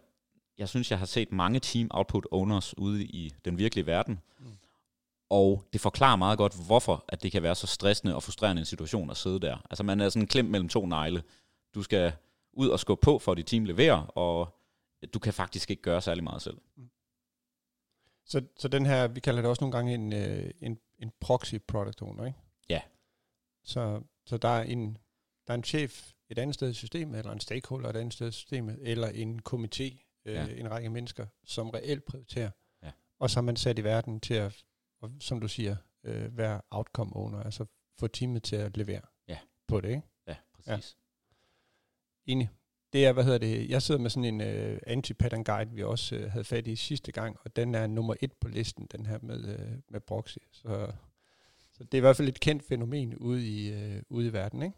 jeg 0.58 0.70
synes, 0.70 0.92
jeg 0.92 1.00
har 1.00 1.06
set 1.06 1.32
mange 1.32 1.60
team 1.60 1.88
output 1.92 2.28
owners 2.32 2.78
ude 2.78 3.04
i 3.04 3.34
den 3.46 3.58
virkelige 3.58 3.86
verden, 3.86 4.20
mm. 4.40 4.58
og 5.30 5.64
det 5.74 5.82
forklarer 5.82 6.16
meget 6.16 6.38
godt, 6.38 6.66
hvorfor 6.66 7.06
at 7.08 7.24
det 7.24 7.32
kan 7.32 7.44
være 7.44 7.56
så 7.56 7.68
stressende 7.68 8.16
og 8.16 8.24
frustrerende 8.24 8.60
en 8.60 8.66
situation 8.66 9.10
at 9.10 9.18
sidde 9.18 9.40
der. 9.40 9.58
Altså 9.70 9.84
man 9.84 10.02
er 10.02 10.10
sådan 10.10 10.28
klemt 10.28 10.50
mellem 10.50 10.70
to 10.70 10.86
negle. 10.86 11.24
Du 11.76 11.84
skal 11.84 12.14
ud 12.54 12.70
og 12.70 12.80
skubbe 12.80 13.02
på, 13.02 13.20
for 13.20 13.32
at 13.32 13.38
dit 13.38 13.46
team 13.46 13.66
leverer, 13.66 14.02
og 14.02 14.58
du 15.14 15.20
kan 15.20 15.34
faktisk 15.34 15.72
ikke 15.72 15.82
gøre 15.82 16.02
særlig 16.02 16.24
meget 16.24 16.42
selv. 16.42 16.58
Mm. 16.76 16.90
Så, 18.26 18.42
så 18.58 18.68
den 18.68 18.86
her, 18.86 19.08
vi 19.08 19.20
kalder 19.20 19.42
det 19.42 19.50
også 19.50 19.64
nogle 19.64 19.78
gange 19.78 19.94
en, 19.94 20.14
øh, 20.14 20.52
en, 20.62 20.80
en 21.00 21.12
proxy 21.20 21.56
product 21.68 22.02
owner, 22.02 22.26
ikke? 22.26 22.40
Ja. 22.70 22.82
Så, 23.64 24.02
så 24.26 24.38
der, 24.38 24.48
er 24.48 24.64
en, 24.64 24.98
der 25.48 25.54
er 25.54 25.58
en 25.58 25.64
chef 25.64 26.12
et 26.30 26.40
andet 26.40 26.54
sted 26.54 26.70
i 26.70 26.74
systemet, 26.74 27.20
eller 27.20 27.32
en 27.32 27.40
stakeholder 27.40 27.90
et 27.90 27.96
andet 27.96 28.14
sted 28.14 28.28
i 28.28 28.32
systemet, 28.32 28.80
eller 28.82 29.08
en 29.08 29.42
komité, 29.50 30.22
øh, 30.26 30.34
ja. 30.34 30.48
en 30.48 30.72
række 30.72 30.90
mennesker, 30.90 31.26
som 31.44 31.70
reelt 31.70 32.06
prioriterer. 32.06 32.52
Ja. 32.84 32.92
Og 33.20 33.30
så 33.30 33.36
har 33.36 33.42
man 33.42 33.56
sat 33.56 33.80
i 33.80 33.84
verden 33.84 34.20
til 34.20 34.34
at, 34.34 34.64
og, 35.02 35.12
som 35.20 35.40
du 35.40 35.48
siger, 35.48 35.76
øh, 36.04 36.38
være 36.38 36.62
outcome 36.72 37.16
owner, 37.16 37.44
altså 37.44 37.66
få 38.00 38.08
teamet 38.08 38.44
til 38.44 38.56
at 38.56 38.78
levere 38.78 39.02
ja. 39.28 39.38
på 39.68 39.82
det, 39.82 39.90
ikke? 39.90 40.02
Ja, 40.28 40.36
præcis. 40.54 40.98
Ja. 42.28 42.32
Enig 42.32 42.50
det 42.96 43.06
er, 43.06 43.14
hvad 43.14 43.24
hedder 43.24 43.38
det, 43.38 43.70
jeg 43.70 43.82
sidder 43.82 44.02
med 44.02 44.10
sådan 44.10 44.42
en 44.42 44.42
uh, 44.42 44.78
anti-pattern 44.88 45.44
guide, 45.44 45.72
vi 45.72 45.84
også 45.84 46.16
uh, 46.16 46.24
havde 46.24 46.44
fat 46.44 46.68
i 46.68 46.76
sidste 46.76 47.12
gang, 47.12 47.38
og 47.46 47.56
den 47.56 47.76
er 47.76 47.88
nummer 47.88 48.16
et 48.22 48.34
på 48.34 48.48
listen, 48.48 48.88
den 48.92 49.06
her 49.06 49.20
med, 49.22 49.40
uh, 49.40 49.76
med 49.90 50.00
proxy. 50.00 50.38
Så, 50.52 50.92
så 51.74 51.84
det 51.84 51.94
er 51.94 51.98
i 51.98 52.00
hvert 52.00 52.18
fald 52.18 52.28
et 52.28 52.40
kendt 52.40 52.64
fænomen 52.64 53.16
ude 53.16 53.48
i, 53.48 53.74
uh, 53.74 54.02
ude 54.10 54.28
i 54.28 54.34
verden, 54.34 54.62
ikke? 54.62 54.76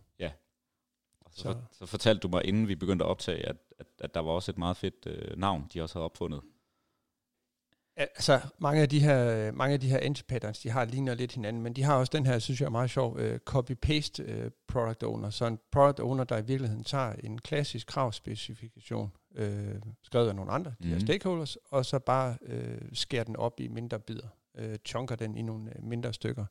Så, 1.38 1.44
så. 1.44 1.58
så 1.72 1.86
fortalte 1.86 2.20
du 2.20 2.28
mig, 2.28 2.46
inden 2.46 2.68
vi 2.68 2.76
begyndte 2.76 3.06
at 3.06 3.10
optage, 3.10 3.46
at, 3.46 3.56
at, 3.80 3.88
at 4.00 4.14
der 4.14 4.20
var 4.20 4.32
også 4.32 4.52
et 4.52 4.58
meget 4.58 4.78
fedt 4.78 5.06
uh, 5.06 5.40
navn, 5.40 5.68
de 5.74 5.82
også 5.82 5.96
havde 5.96 6.06
opfundet. 6.06 6.42
Altså, 8.00 8.40
mange 8.60 8.82
af 8.82 8.90
de 8.90 9.00
her, 9.00 9.52
mange 9.52 9.74
af 9.74 9.80
de 9.80 9.90
her 9.90 10.00
anti-patterns, 10.00 10.60
de 10.60 10.70
har 10.70 10.86
ligner 10.86 11.14
lidt 11.14 11.32
hinanden, 11.32 11.62
men 11.62 11.74
de 11.74 11.84
har 11.84 11.96
også 11.96 12.12
den 12.16 12.26
her, 12.26 12.40
synes 12.40 12.62
jeg 12.62 12.66
er 12.66 12.72
meget 12.72 12.90
sjov, 12.90 13.14
uh, 13.14 13.36
copy-paste 13.50 14.24
uh, 14.24 14.52
product 14.68 15.04
owner. 15.04 15.30
Så 15.30 15.46
en 15.46 15.60
product 15.72 16.00
owner, 16.00 16.24
der 16.24 16.38
i 16.38 16.46
virkeligheden 16.46 16.84
tager 16.84 17.14
en 17.14 17.40
klassisk 17.40 17.88
kravspecifikation, 17.88 19.12
uh, 19.40 19.46
skrevet 20.04 20.30
af 20.30 20.36
nogle 20.36 20.52
andre, 20.52 20.72
de 20.72 20.76
mm. 20.80 20.88
her 20.88 20.96
mhm. 20.96 21.06
stakeholders, 21.06 21.56
og 21.56 21.86
så 21.86 22.00
bare 22.00 22.38
uh, 22.42 22.88
skærer 22.94 23.24
den 23.24 23.36
op 23.36 23.60
i 23.60 23.68
mindre 23.68 24.00
bidder, 24.00 24.28
uh, 24.60 24.76
chunker 24.86 25.16
den 25.16 25.38
i 25.38 25.42
nogle 25.42 25.72
uh, 25.80 25.86
mindre 25.86 26.14
stykker. 26.14 26.46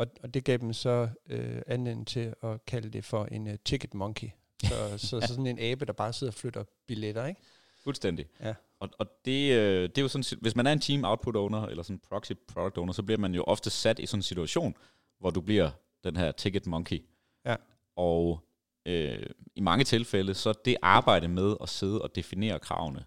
Og, 0.00 0.06
og 0.22 0.34
det 0.34 0.44
gav 0.44 0.56
dem 0.56 0.72
så 0.72 1.08
uh, 1.30 1.60
anledning 1.66 2.06
til 2.06 2.34
at 2.42 2.64
kalde 2.66 2.90
det 2.90 3.04
for 3.04 3.24
en 3.24 3.46
uh, 3.46 3.54
ticket 3.64 3.94
monkey. 3.94 4.28
Så, 4.62 4.74
så, 5.08 5.20
så 5.20 5.26
sådan 5.26 5.46
en 5.46 5.58
abe, 5.58 5.84
der 5.84 5.92
bare 5.92 6.12
sidder 6.12 6.30
og 6.30 6.34
flytter 6.34 6.64
billetter, 6.86 7.26
ikke? 7.26 7.40
Fuldstændig. 7.84 8.26
Ja. 8.40 8.54
Og, 8.80 8.88
og 8.98 9.06
det, 9.24 9.52
øh, 9.52 9.82
det 9.82 9.98
er 9.98 10.02
jo 10.02 10.08
sådan, 10.08 10.38
hvis 10.40 10.56
man 10.56 10.66
er 10.66 10.72
en 10.72 10.80
team 10.80 11.04
output 11.04 11.36
owner, 11.36 11.66
eller 11.66 11.82
sådan 11.82 12.00
proxy 12.08 12.32
product 12.48 12.78
owner, 12.78 12.92
så 12.92 13.02
bliver 13.02 13.18
man 13.18 13.34
jo 13.34 13.44
ofte 13.44 13.70
sat 13.70 13.98
i 13.98 14.06
sådan 14.06 14.18
en 14.18 14.22
situation, 14.22 14.74
hvor 15.18 15.30
du 15.30 15.40
bliver 15.40 15.70
den 16.04 16.16
her 16.16 16.32
ticket 16.32 16.66
monkey. 16.66 17.04
Ja. 17.44 17.56
Og 17.96 18.44
øh, 18.86 19.26
i 19.56 19.60
mange 19.60 19.84
tilfælde, 19.84 20.34
så 20.34 20.52
det 20.64 20.76
arbejde 20.82 21.28
med 21.28 21.56
at 21.62 21.68
sidde 21.68 22.02
og 22.02 22.14
definere 22.14 22.58
kravene, 22.58 23.04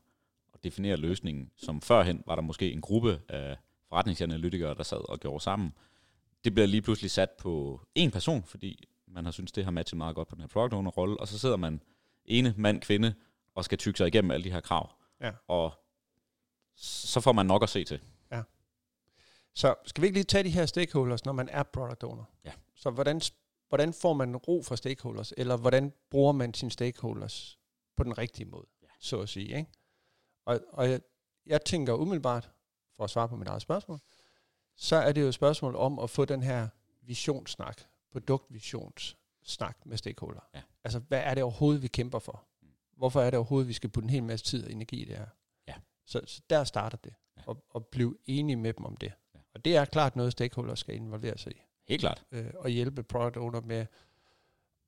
og 0.53 0.63
definere 0.63 0.97
løsningen, 0.97 1.51
som 1.57 1.81
førhen 1.81 2.23
var 2.27 2.35
der 2.35 2.41
måske 2.41 2.71
en 2.71 2.81
gruppe 2.81 3.21
af 3.29 3.57
forretningsanalytikere, 3.89 4.75
der 4.75 4.83
sad 4.83 5.09
og 5.09 5.19
gjorde 5.19 5.43
sammen, 5.43 5.73
det 6.43 6.53
bliver 6.53 6.67
lige 6.67 6.81
pludselig 6.81 7.11
sat 7.11 7.29
på 7.31 7.81
en 7.95 8.11
person, 8.11 8.43
fordi 8.43 8.87
man 9.07 9.25
har 9.25 9.31
synes 9.31 9.51
det 9.51 9.63
har 9.63 9.71
matchet 9.71 9.97
meget 9.97 10.15
godt 10.15 10.27
på 10.27 10.35
den 10.35 10.41
her 10.41 10.47
product 10.47 10.73
owner 10.73 10.91
rolle, 10.91 11.19
og 11.19 11.27
så 11.27 11.39
sidder 11.39 11.57
man 11.57 11.81
ene 12.25 12.53
mand, 12.57 12.81
kvinde, 12.81 13.13
og 13.55 13.65
skal 13.65 13.77
tykke 13.77 13.97
sig 13.97 14.07
igennem 14.07 14.31
alle 14.31 14.43
de 14.43 14.51
her 14.51 14.59
krav. 14.59 14.91
Ja. 15.21 15.31
Og 15.47 15.73
så 16.75 17.21
får 17.21 17.31
man 17.31 17.45
nok 17.45 17.63
at 17.63 17.69
se 17.69 17.83
til. 17.83 18.01
Ja. 18.31 18.41
Så 19.53 19.75
skal 19.85 20.01
vi 20.01 20.07
ikke 20.07 20.17
lige 20.17 20.23
tage 20.23 20.43
de 20.43 20.49
her 20.49 20.65
stakeholders, 20.65 21.25
når 21.25 21.33
man 21.33 21.49
er 21.49 21.63
product 21.63 22.03
owner? 22.03 22.23
Ja. 22.45 22.51
Så 22.75 22.89
hvordan, 22.89 23.21
hvordan 23.69 23.93
får 23.93 24.13
man 24.13 24.35
ro 24.35 24.63
for 24.63 24.75
stakeholders, 24.75 25.33
eller 25.37 25.57
hvordan 25.57 25.93
bruger 26.09 26.31
man 26.31 26.53
sine 26.53 26.71
stakeholders 26.71 27.59
på 27.97 28.03
den 28.03 28.17
rigtige 28.17 28.45
måde, 28.45 28.65
ja. 28.83 28.87
så 28.99 29.21
at 29.21 29.29
sige. 29.29 29.57
Ikke? 29.57 29.71
Og, 30.45 30.59
og 30.69 30.89
jeg, 30.89 31.01
jeg 31.45 31.65
tænker 31.65 31.93
umiddelbart, 31.93 32.49
for 32.95 33.03
at 33.03 33.09
svare 33.09 33.29
på 33.29 33.35
mit 33.35 33.47
eget 33.47 33.61
spørgsmål, 33.61 33.99
så 34.75 34.95
er 34.95 35.11
det 35.11 35.21
jo 35.21 35.27
et 35.27 35.33
spørgsmål 35.33 35.75
om 35.75 35.99
at 35.99 36.09
få 36.09 36.25
den 36.25 36.43
her 36.43 36.67
visionssnak, 37.01 37.81
produktvisionsnak 38.11 39.77
med 39.85 39.97
stakeholder. 39.97 40.41
Ja. 40.55 40.61
Altså, 40.83 40.99
hvad 40.99 41.21
er 41.23 41.33
det 41.33 41.43
overhovedet, 41.43 41.81
vi 41.81 41.87
kæmper 41.87 42.19
for? 42.19 42.45
hvorfor 42.97 43.21
er 43.21 43.29
det 43.29 43.37
overhovedet, 43.37 43.67
vi 43.67 43.73
skal 43.73 43.89
putte 43.89 44.05
en 44.05 44.09
hel 44.09 44.23
masse 44.23 44.45
tid 44.45 44.65
og 44.65 44.71
energi 44.71 45.01
i 45.01 45.05
det 45.05 45.17
her? 45.17 45.27
Ja. 45.67 45.73
Så, 46.05 46.21
så 46.25 46.41
der 46.49 46.63
starter 46.63 46.97
det, 46.97 47.13
ja. 47.37 47.41
og, 47.45 47.65
og 47.69 47.85
blive 47.85 48.17
enige 48.25 48.55
med 48.55 48.73
dem 48.73 48.85
om 48.85 48.97
det. 48.97 49.13
Ja. 49.35 49.39
Og 49.53 49.65
det 49.65 49.75
er 49.75 49.85
klart 49.85 50.15
noget, 50.15 50.31
stakeholders 50.31 50.79
skal 50.79 50.95
involvere 50.95 51.37
sig 51.37 51.51
i. 51.51 51.61
Helt 51.87 51.99
klart. 51.99 52.25
Øh, 52.31 52.51
og 52.55 52.69
hjælpe 52.69 53.03
product 53.03 53.37
owner 53.37 53.61
med 53.61 53.85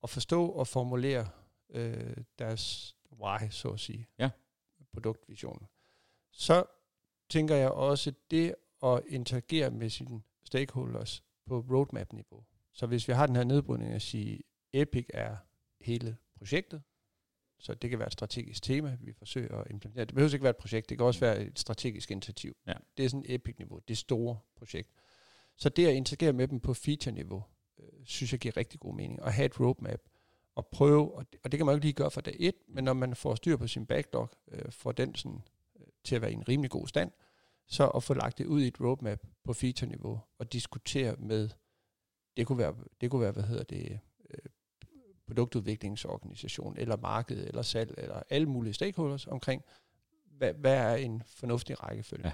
at 0.04 0.10
forstå 0.10 0.50
og 0.50 0.68
formulere 0.68 1.30
øh, 1.70 2.18
deres 2.40 2.96
why, 3.22 3.50
så 3.50 3.70
at 3.70 3.80
sige. 3.80 4.08
Ja. 4.20 4.30
Produktvisionen. 4.94 5.68
Så 6.32 6.66
tænker 7.30 7.56
jeg 7.56 7.72
også 7.72 8.14
det 8.32 8.56
at 8.84 9.01
interagere 9.07 9.71
med 9.71 9.89
sine 9.89 10.21
stakeholders 10.43 11.23
på 11.45 11.59
roadmap-niveau. 11.59 12.43
Så 12.73 12.86
hvis 12.88 13.07
vi 13.07 13.13
har 13.13 13.28
den 13.28 13.36
her 13.36 13.43
nedbrydning 13.43 13.91
at 13.91 14.01
sige, 14.01 14.43
Epic 14.73 15.05
er 15.13 15.38
hele 15.82 16.17
projektet, 16.38 16.82
så 17.59 17.73
det 17.73 17.89
kan 17.89 17.99
være 17.99 18.07
et 18.07 18.13
strategisk 18.13 18.63
tema, 18.63 18.97
vi 19.01 19.13
forsøger 19.13 19.57
at 19.57 19.71
implementere. 19.71 20.05
Det 20.05 20.13
behøver 20.13 20.34
ikke 20.34 20.43
være 20.43 20.49
et 20.49 20.57
projekt, 20.57 20.89
det 20.89 20.97
kan 20.97 21.07
også 21.07 21.19
være 21.19 21.41
et 21.41 21.59
strategisk 21.59 22.11
initiativ. 22.11 22.55
Ja. 22.67 22.73
Det 22.97 23.05
er 23.05 23.09
sådan 23.09 23.26
et 23.26 23.36
epic-niveau, 23.36 23.80
det 23.88 23.97
store 23.97 24.39
projekt. 24.55 24.89
Så 25.57 25.69
det 25.69 25.88
at 25.88 25.93
interagere 25.93 26.34
med 26.34 26.47
dem 26.47 26.59
på 26.59 26.73
feature-niveau, 26.73 27.43
øh, 27.80 28.05
synes 28.05 28.32
jeg 28.32 28.39
giver 28.39 28.57
rigtig 28.57 28.80
god 28.80 28.95
mening. 28.95 29.21
At 29.21 29.34
have 29.34 29.45
et 29.45 29.59
roadmap, 29.59 29.99
og 30.55 30.67
prøve, 30.67 31.15
og 31.15 31.34
det, 31.34 31.39
og 31.43 31.51
det 31.51 31.57
kan 31.57 31.65
man 31.65 31.73
jo 31.73 31.78
ikke 31.78 31.86
lige 31.86 31.93
gøre 31.93 32.11
fra 32.11 32.21
dag 32.21 32.36
et, 32.39 32.55
men 32.67 32.84
når 32.84 32.93
man 32.93 33.15
får 33.15 33.36
styr 33.36 33.57
på 33.57 33.67
sin 33.67 33.86
backlog, 33.86 34.30
øh, 34.51 34.71
får 34.71 34.91
den 34.91 35.15
sådan, 35.15 35.41
øh, 35.80 35.88
til 36.03 36.15
at 36.15 36.21
være 36.21 36.32
i 36.32 36.34
en 36.34 36.47
rimelig 36.47 36.71
god 36.71 36.88
stand, 36.88 37.11
så 37.68 37.88
at 37.88 38.03
få 38.03 38.13
lagt 38.13 38.38
det 38.38 38.45
ud 38.45 38.61
i 38.61 38.68
et 38.68 38.82
roadmap 38.82 39.20
på 39.43 39.53
feature-niveau, 39.53 40.20
og 40.39 40.53
diskutere 40.53 41.16
med, 41.16 41.49
det 42.38 42.47
kunne 42.47 42.57
være, 42.57 42.76
det 43.01 43.11
kunne 43.11 43.22
være 43.22 43.32
hvad 43.32 43.43
hedder 43.43 43.63
det, 43.63 43.99
produktudviklingsorganisation, 45.28 46.78
eller 46.78 46.97
marked, 46.97 47.47
eller 47.47 47.61
salg, 47.61 47.95
eller 47.97 48.24
alle 48.30 48.49
mulige 48.49 48.74
stakeholders 48.74 49.28
omkring, 49.28 49.63
hvad, 50.26 50.53
hvad 50.53 50.78
er 50.78 50.95
en 50.95 51.24
fornuftig 51.26 51.84
rækkefølge. 51.84 52.28
Ja. 52.28 52.34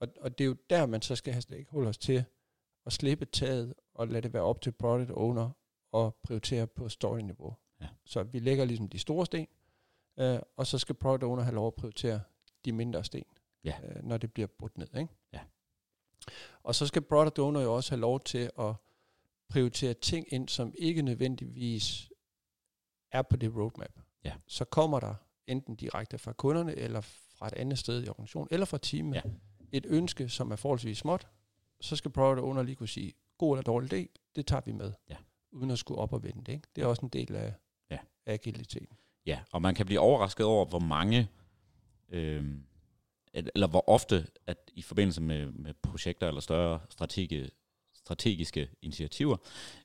Og, 0.00 0.08
og 0.20 0.38
det 0.38 0.44
er 0.44 0.48
jo 0.48 0.56
der, 0.70 0.86
man 0.86 1.02
så 1.02 1.16
skal 1.16 1.32
have 1.32 1.42
stakeholders 1.42 1.98
til 1.98 2.24
at 2.86 2.92
slippe 2.92 3.24
taget, 3.24 3.74
og 3.94 4.08
lade 4.08 4.22
det 4.22 4.32
være 4.32 4.42
op 4.42 4.60
til 4.60 4.72
product 4.72 5.10
owner, 5.10 5.50
og 5.92 6.16
prioritere 6.22 6.66
på 6.66 6.88
story-niveau. 6.88 7.56
Ja. 7.80 7.88
Så 8.04 8.22
vi 8.22 8.38
lægger 8.38 8.64
ligesom 8.64 8.88
de 8.88 8.98
store 8.98 9.26
sten, 9.26 9.48
øh, 10.18 10.38
og 10.56 10.66
så 10.66 10.78
skal 10.78 10.94
product 10.94 11.22
owner 11.22 11.42
have 11.42 11.54
lov 11.54 11.66
at 11.66 11.74
prioritere 11.74 12.20
de 12.64 12.72
mindre 12.72 13.04
sten, 13.04 13.24
ja. 13.66 13.74
øh, 13.82 14.04
når 14.04 14.16
det 14.16 14.32
bliver 14.32 14.46
brudt 14.58 14.78
ned. 14.78 14.94
Ikke? 14.96 15.12
Ja. 15.32 15.40
Og 16.62 16.74
så 16.74 16.86
skal 16.86 17.02
product 17.02 17.38
owner 17.38 17.60
jo 17.60 17.74
også 17.74 17.90
have 17.90 18.00
lov 18.00 18.20
til 18.20 18.50
at 18.58 18.74
prioritere 19.48 19.94
ting 19.94 20.26
ind, 20.32 20.48
som 20.48 20.74
ikke 20.78 21.02
nødvendigvis 21.02 22.10
er 23.12 23.22
på 23.22 23.36
det 23.36 23.56
roadmap, 23.56 24.00
ja. 24.24 24.32
så 24.46 24.64
kommer 24.64 25.00
der 25.00 25.14
enten 25.46 25.76
direkte 25.76 26.18
fra 26.18 26.32
kunderne, 26.32 26.74
eller 26.74 27.00
fra 27.00 27.46
et 27.46 27.52
andet 27.52 27.78
sted 27.78 28.04
i 28.04 28.08
organisationen, 28.08 28.48
eller 28.50 28.66
fra 28.66 28.78
teamet, 28.78 29.14
ja. 29.14 29.22
et 29.72 29.86
ønske, 29.88 30.28
som 30.28 30.50
er 30.50 30.56
forholdsvis 30.56 30.98
småt, 30.98 31.28
så 31.80 31.96
skal 31.96 32.10
product 32.10 32.40
owner 32.40 32.62
lige 32.62 32.76
kunne 32.76 32.88
sige, 32.88 33.12
god 33.38 33.56
eller 33.56 33.62
dårlig 33.62 33.92
idé, 33.92 34.14
det 34.36 34.46
tager 34.46 34.62
vi 34.66 34.72
med, 34.72 34.92
ja. 35.10 35.16
uden 35.52 35.70
at 35.70 35.78
skulle 35.78 36.00
op 36.00 36.12
og 36.12 36.22
vende 36.22 36.44
det. 36.44 36.52
Ikke? 36.52 36.68
Det 36.76 36.82
er 36.82 36.86
også 36.86 37.02
en 37.02 37.08
del 37.08 37.36
af, 37.36 37.54
ja. 37.90 37.98
af 38.26 38.32
agiliteten. 38.32 38.96
Ja, 39.26 39.40
og 39.52 39.62
man 39.62 39.74
kan 39.74 39.86
blive 39.86 40.00
overrasket 40.00 40.46
over, 40.46 40.64
hvor 40.64 40.78
mange, 40.78 41.28
øh, 42.08 42.58
eller 43.54 43.66
hvor 43.66 43.88
ofte, 43.88 44.26
at 44.46 44.70
i 44.74 44.82
forbindelse 44.82 45.20
med, 45.20 45.46
med 45.46 45.74
projekter 45.82 46.28
eller 46.28 46.40
større 46.40 46.80
strategiske 46.90 47.50
strategiske 48.06 48.68
initiativer, 48.82 49.36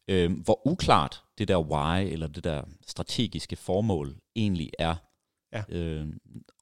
øh, 0.07 0.39
hvor 0.43 0.67
uklart 0.67 1.23
det 1.37 1.47
der 1.47 1.57
why 1.57 2.11
eller 2.11 2.27
det 2.27 2.43
der 2.43 2.63
strategiske 2.87 3.55
formål 3.55 4.15
egentlig 4.35 4.71
er, 4.79 4.95
ja. 5.53 5.63
øh, 5.69 6.07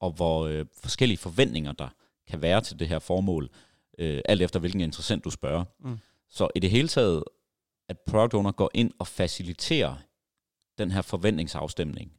og 0.00 0.10
hvor 0.10 0.46
øh, 0.46 0.66
forskellige 0.82 1.18
forventninger 1.18 1.72
der 1.72 1.88
kan 2.28 2.42
være 2.42 2.60
til 2.60 2.78
det 2.78 2.88
her 2.88 2.98
formål, 2.98 3.50
øh, 3.98 4.20
alt 4.24 4.42
efter 4.42 4.60
hvilken 4.60 4.80
interessant 4.80 5.24
du 5.24 5.30
spørger. 5.30 5.64
Mm. 5.80 5.98
Så 6.28 6.48
i 6.54 6.58
det 6.58 6.70
hele 6.70 6.88
taget, 6.88 7.24
at 7.88 7.96
product 8.06 8.34
owner 8.34 8.52
går 8.52 8.70
ind 8.74 8.92
og 8.98 9.06
faciliterer 9.06 9.96
den 10.78 10.90
her 10.90 11.02
forventningsafstemning, 11.02 12.12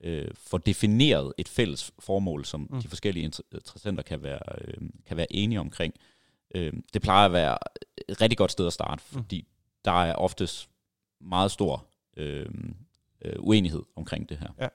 øh, 0.00 0.30
får 0.34 0.58
defineret 0.58 1.32
et 1.38 1.48
fælles 1.48 1.92
formål, 1.98 2.44
som 2.44 2.68
mm. 2.70 2.82
de 2.82 2.88
forskellige 2.88 3.24
interessenter 3.50 4.02
kan 4.02 4.22
være, 4.22 4.40
øh, 4.60 4.88
kan 5.06 5.16
være 5.16 5.32
enige 5.32 5.60
omkring, 5.60 5.94
Øh, 6.54 6.72
det 6.94 7.02
plejer 7.02 7.26
at 7.26 7.32
være 7.32 7.58
et 8.08 8.20
rigtig 8.20 8.38
godt 8.38 8.52
sted 8.52 8.66
at 8.66 8.72
starte, 8.72 9.02
mm. 9.12 9.18
fordi 9.18 9.40
mm. 9.40 9.48
der 9.84 10.04
er 10.04 10.14
oftest 10.14 10.70
meget 11.20 11.50
stor 11.50 11.86
øh, 12.16 12.46
øh, 13.22 13.34
uenighed 13.38 13.82
omkring 13.96 14.28
det 14.28 14.38
her. 14.38 14.48
Ja. 14.60 14.68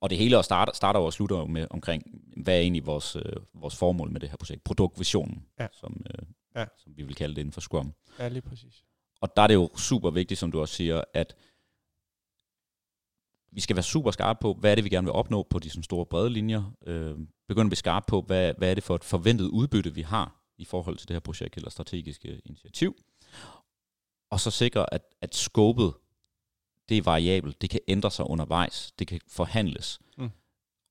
og 0.00 0.10
det 0.10 0.18
hele 0.18 0.42
starter, 0.42 0.72
starter 0.72 1.00
og 1.00 1.12
slutter 1.12 1.44
med 1.44 1.66
omkring, 1.70 2.02
hvad 2.36 2.56
er 2.56 2.60
egentlig 2.60 2.86
vores, 2.86 3.16
øh, 3.16 3.22
vores 3.54 3.76
formål 3.76 4.10
med 4.10 4.20
det 4.20 4.28
her 4.28 4.36
projekt? 4.36 4.64
Produktvisionen, 4.64 5.46
Ja. 5.60 5.66
som, 5.72 6.06
øh, 6.10 6.26
Ja. 6.56 6.64
som 6.78 6.96
vi 6.96 7.02
vil 7.02 7.14
kalde 7.14 7.34
det 7.34 7.40
inden 7.40 7.52
for 7.52 7.60
Scrum. 7.60 7.92
Ja, 8.18 8.28
lige 8.28 8.42
præcis. 8.42 8.84
Og 9.20 9.36
der 9.36 9.42
er 9.42 9.46
det 9.46 9.54
jo 9.54 9.70
super 9.76 10.10
vigtigt, 10.10 10.40
som 10.40 10.52
du 10.52 10.60
også 10.60 10.74
siger, 10.74 11.04
at 11.14 11.36
vi 13.54 13.60
skal 13.60 13.76
være 13.76 13.82
super 13.82 14.10
skarpe 14.10 14.38
på, 14.40 14.54
hvad 14.54 14.70
er 14.70 14.74
det, 14.74 14.84
vi 14.84 14.88
gerne 14.88 15.04
vil 15.04 15.12
opnå 15.12 15.42
på 15.42 15.58
de 15.58 15.70
sådan 15.70 15.82
store 15.82 16.06
brede 16.06 16.30
linjer. 16.30 16.72
Øh, 16.86 17.18
begynde 17.48 17.66
at 17.66 17.70
blive 17.70 17.76
skarpe 17.76 18.06
på, 18.08 18.20
hvad, 18.20 18.54
hvad 18.58 18.70
er 18.70 18.74
det 18.74 18.84
for 18.84 18.94
et 18.94 19.04
forventet 19.04 19.46
udbytte, 19.46 19.94
vi 19.94 20.02
har 20.02 20.42
i 20.58 20.64
forhold 20.64 20.96
til 20.96 21.08
det 21.08 21.14
her 21.14 21.20
projekt 21.20 21.56
eller 21.56 21.70
strategiske 21.70 22.40
initiativ. 22.44 22.96
Og 24.30 24.40
så 24.40 24.50
sikre, 24.50 24.94
at, 24.94 25.02
at 25.20 25.34
scopet, 25.34 25.94
det 26.88 26.98
er 26.98 27.02
variabelt, 27.02 27.62
det 27.62 27.70
kan 27.70 27.80
ændre 27.88 28.10
sig 28.10 28.30
undervejs, 28.30 28.92
det 28.98 29.06
kan 29.06 29.20
forhandles. 29.28 30.00
Mm. 30.18 30.30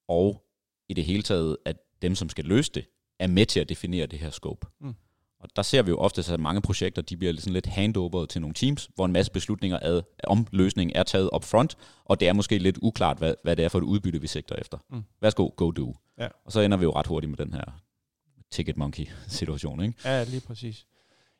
Og 0.07 0.45
i 0.89 0.93
det 0.93 1.05
hele 1.05 1.23
taget, 1.23 1.57
at 1.65 1.77
dem, 2.01 2.15
som 2.15 2.29
skal 2.29 2.45
løse 2.45 2.71
det, 2.71 2.85
er 3.19 3.27
med 3.27 3.45
til 3.45 3.59
at 3.59 3.69
definere 3.69 4.05
det 4.05 4.19
her 4.19 4.29
scope. 4.29 4.67
Mm. 4.79 4.95
Og 5.43 5.49
der 5.55 5.61
ser 5.61 5.81
vi 5.81 5.89
jo 5.89 5.97
ofte, 5.97 6.33
at 6.33 6.39
mange 6.39 6.61
projekter 6.61 7.01
de 7.01 7.17
bliver 7.17 7.33
sådan 7.33 7.53
lidt 7.53 7.65
handoveret 7.65 8.29
til 8.29 8.41
nogle 8.41 8.53
teams, 8.53 8.89
hvor 8.95 9.05
en 9.05 9.11
masse 9.11 9.31
beslutninger 9.31 9.79
ad, 9.81 10.01
om 10.23 10.47
løsningen 10.51 10.95
er 10.95 11.03
taget 11.03 11.29
up 11.35 11.43
front, 11.43 11.77
og 12.05 12.19
det 12.19 12.27
er 12.27 12.33
måske 12.33 12.57
lidt 12.57 12.77
uklart, 12.81 13.17
hvad, 13.17 13.35
hvad 13.43 13.55
det 13.55 13.65
er 13.65 13.69
for 13.69 13.77
et 13.77 13.83
udbytte, 13.83 14.21
vi 14.21 14.27
sigter 14.27 14.55
efter. 14.55 14.77
Mm. 14.89 15.03
Værsgo, 15.21 15.49
go 15.57 15.71
do. 15.71 15.95
Ja. 16.17 16.27
Og 16.45 16.51
så 16.51 16.59
ender 16.59 16.77
vi 16.77 16.83
jo 16.83 16.91
ret 16.91 17.07
hurtigt 17.07 17.29
med 17.29 17.37
den 17.37 17.53
her 17.53 17.63
ticket 18.51 18.77
monkey 18.77 19.07
situation, 19.27 19.83
ikke? 19.83 19.95
Ja, 20.05 20.23
lige 20.23 20.41
præcis. 20.41 20.85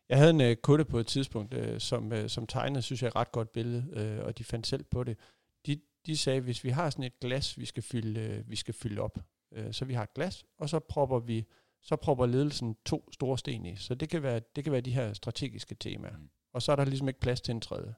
Jeg 0.09 0.17
havde 0.17 0.29
en 0.29 0.41
uh, 0.41 0.53
kunde 0.53 0.85
på 0.85 0.99
et 0.99 1.07
tidspunkt, 1.07 1.53
uh, 1.53 1.77
som, 1.77 2.11
uh, 2.11 2.27
som 2.27 2.47
tegnede, 2.47 2.81
synes 2.81 3.01
jeg, 3.01 3.07
et 3.07 3.15
ret 3.15 3.31
godt 3.31 3.51
billede, 3.51 4.17
uh, 4.19 4.25
og 4.25 4.37
de 4.37 4.43
fandt 4.43 4.67
selv 4.67 4.83
på 4.83 5.03
det. 5.03 5.17
De, 5.65 5.79
de 6.05 6.17
sagde, 6.17 6.41
hvis 6.41 6.63
vi 6.63 6.69
har 6.69 6.89
sådan 6.89 7.05
et 7.05 7.19
glas, 7.19 7.59
vi 7.59 7.65
skal 7.65 7.83
fylde, 7.83 8.39
uh, 8.39 8.49
vi 8.49 8.55
skal 8.55 8.73
fylde 8.73 9.01
op, 9.01 9.19
uh, 9.57 9.71
så 9.71 9.85
vi 9.85 9.93
har 9.93 10.03
et 10.03 10.13
glas, 10.13 10.45
og 10.59 10.69
så 10.69 10.79
propper 10.79 11.19
vi 11.19 11.45
så 11.84 11.95
propper 11.95 12.25
ledelsen 12.25 12.75
to 12.86 13.11
store 13.11 13.38
sten 13.38 13.65
i. 13.65 13.75
Så 13.75 13.95
det 13.95 14.09
kan 14.09 14.23
være, 14.23 14.41
det 14.55 14.63
kan 14.63 14.73
være 14.73 14.81
de 14.81 14.91
her 14.91 15.13
strategiske 15.13 15.75
temaer. 15.75 16.17
Mm. 16.17 16.29
Og 16.53 16.61
så 16.61 16.71
er 16.71 16.75
der 16.75 16.86
ligesom 16.86 17.07
ikke 17.07 17.19
plads 17.19 17.41
til 17.41 17.51
en 17.51 17.61
tredje. 17.61 17.93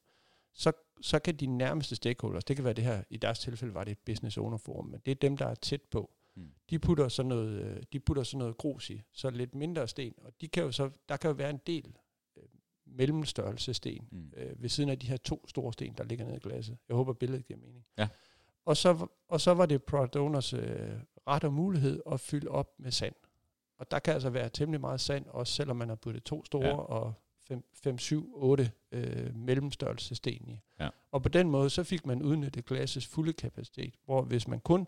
Så, 0.54 0.72
så 1.02 1.20
kan 1.20 1.36
de 1.36 1.46
nærmeste 1.48 1.96
stakeholders, 1.96 2.44
det 2.44 2.56
kan 2.56 2.66
være 2.66 2.74
det 2.74 2.84
her, 2.84 3.04
i 3.10 3.18
deres 3.18 3.40
tilfælde 3.40 3.74
var 3.74 3.84
det 3.84 3.92
et 3.92 4.00
business 4.06 4.38
owner 4.38 4.58
forum, 4.58 4.86
men 4.86 5.02
det 5.06 5.12
er 5.12 5.16
dem, 5.16 5.38
der 5.38 5.46
er 5.46 5.56
tæt 5.56 5.82
på. 5.82 6.12
Mm. 6.36 6.52
De 6.70 6.80
putter 6.80 7.08
sådan 7.08 7.30
noget, 7.30 7.62
øh, 7.62 7.84
de 7.94 8.00
putter 8.00 8.24
sådan 8.24 8.40
noget 8.40 8.58
grus 8.58 8.90
i, 8.90 9.02
så 9.12 9.30
lidt 9.30 9.56
mindre 9.56 9.88
sten, 9.88 10.14
og 10.18 10.42
de 10.42 10.48
kan 10.48 10.64
jo 10.64 10.72
så, 10.72 10.90
der 11.10 11.18
kan 11.18 11.30
jo 11.30 11.36
være 11.36 11.50
en 11.50 11.60
del 11.68 11.96
øh, 12.38 12.44
mellemstørrelse 12.86 13.74
sten 13.74 14.08
Mm. 14.12 14.34
øh, 14.38 14.62
ved 14.62 14.70
siden 14.70 14.90
af 14.90 15.00
de 15.00 15.08
her 15.08 15.18
to 15.18 15.48
store 15.48 15.74
sten, 15.74 15.94
der 15.98 16.04
ligger 16.04 16.26
nede 16.26 16.38
i 16.38 16.40
glasset. 16.40 16.78
Jeg 16.88 16.96
håber, 16.96 17.14
billedet 17.14 17.46
giver 17.46 17.60
mening. 17.60 17.86
Ja. 17.98 18.08
Og 18.66 18.78
så, 18.78 19.08
og 19.28 19.42
så 19.42 19.54
var 19.54 19.66
det 19.66 19.84
product 19.84 20.16
owners 20.16 20.54
øh, 20.54 21.00
ret 21.28 21.44
og 21.44 21.54
mulighed 21.54 22.02
at 22.12 22.20
fylde 22.20 22.48
op 22.48 22.74
med 22.80 22.92
sand. 22.92 23.16
Og 23.78 23.92
der 23.92 24.00
kan 24.00 24.14
altså 24.14 24.30
være 24.30 24.50
temmelig 24.50 24.82
meget 24.82 25.02
sand, 25.02 25.26
også 25.28 25.54
selvom 25.54 25.76
man 25.78 25.90
har 25.90 25.96
puttet 25.96 26.24
to 26.24 26.46
store 26.46 26.68
Ja. 26.68 26.76
og 26.76 27.14
5, 27.74 27.98
7, 27.98 28.32
8 28.36 28.72
øh, 28.92 29.36
mellemstørrelse 29.36 30.16
sten 30.16 30.50
i. 30.50 30.62
Ja. 30.80 30.90
Og 31.12 31.24
på 31.24 31.30
den 31.30 31.50
måde, 31.50 31.70
så 31.70 31.84
fik 31.84 32.06
man 32.06 32.22
udnyttet 32.22 32.66
glassets 32.66 33.08
fulde 33.08 33.34
kapacitet, 33.34 33.94
hvor 34.06 34.22
hvis 34.22 34.48
man 34.48 34.60
kun 34.60 34.88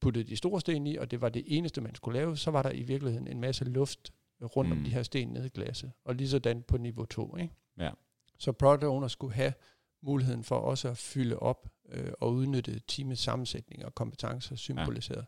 puttede 0.00 0.24
de 0.24 0.36
store 0.36 0.60
sten 0.60 0.86
i, 0.86 0.96
og 0.96 1.10
det 1.10 1.20
var 1.20 1.28
det 1.28 1.44
eneste, 1.46 1.80
man 1.80 1.94
skulle 1.94 2.18
lave, 2.18 2.36
så 2.36 2.50
var 2.50 2.62
der 2.62 2.70
i 2.70 2.82
virkeligheden 2.82 3.28
en 3.28 3.40
masse 3.40 3.64
luft 3.64 4.12
rundt 4.42 4.70
mm. 4.70 4.76
Mm. 4.76 4.80
om 4.80 4.84
de 4.84 4.90
her 4.90 5.02
sten 5.02 5.28
nede 5.28 5.46
i 5.46 5.48
glasset. 5.48 5.92
Og 6.04 6.14
lige 6.14 6.28
sådan 6.28 6.62
på 6.62 6.76
niveau 6.78 7.04
2. 7.04 7.36
Ikke? 7.36 7.54
Ja. 7.78 7.90
Så 8.38 8.52
product 8.52 8.84
owner 8.84 9.08
skulle 9.08 9.34
have 9.34 9.52
muligheden 10.02 10.44
for 10.44 10.56
også 10.56 10.88
at 10.88 10.96
fylde 10.98 11.38
op 11.38 11.68
øh, 11.88 12.12
og 12.20 12.32
udnytte 12.32 12.80
teamets 12.88 13.22
sammensætning 13.22 13.84
og 13.84 13.94
kompetencer 13.94 14.56
symboliseret. 14.56 15.18
Ja. 15.18 15.24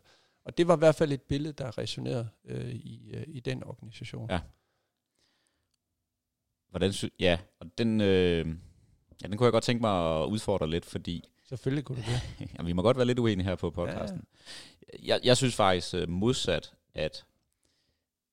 Og 0.49 0.57
det 0.57 0.67
var 0.67 0.75
i 0.75 0.79
hvert 0.79 0.95
fald 0.95 1.11
et 1.11 1.21
billede, 1.21 1.53
der 1.53 1.77
resonerede 1.77 2.29
øh, 2.45 2.69
i, 2.69 3.11
øh, 3.13 3.23
i 3.27 3.39
den 3.39 3.63
organisation. 3.63 4.29
Ja. 4.29 4.39
Hvordan 6.69 6.93
sy- 6.93 7.05
ja, 7.19 7.39
og 7.59 7.77
den, 7.77 8.01
øh, 8.01 8.47
ja, 9.21 9.27
den 9.27 9.37
kunne 9.37 9.45
jeg 9.45 9.51
godt 9.51 9.63
tænke 9.63 9.81
mig 9.81 10.21
at 10.21 10.25
udfordre 10.25 10.69
lidt, 10.69 10.85
fordi 10.85 11.29
Selvfølgelig 11.43 11.85
kunne 11.85 11.95
du 11.95 12.01
det. 12.01 12.21
ja, 12.57 12.63
vi 12.63 12.73
må 12.73 12.81
godt 12.81 12.97
være 12.97 13.05
lidt 13.05 13.19
uenige 13.19 13.47
her 13.47 13.55
på 13.55 13.69
podcasten. 13.69 14.23
Ja. 14.93 14.97
Jeg, 15.03 15.19
jeg 15.23 15.37
synes 15.37 15.55
faktisk 15.55 15.93
øh, 15.95 16.09
modsat, 16.09 16.73
at 16.93 17.25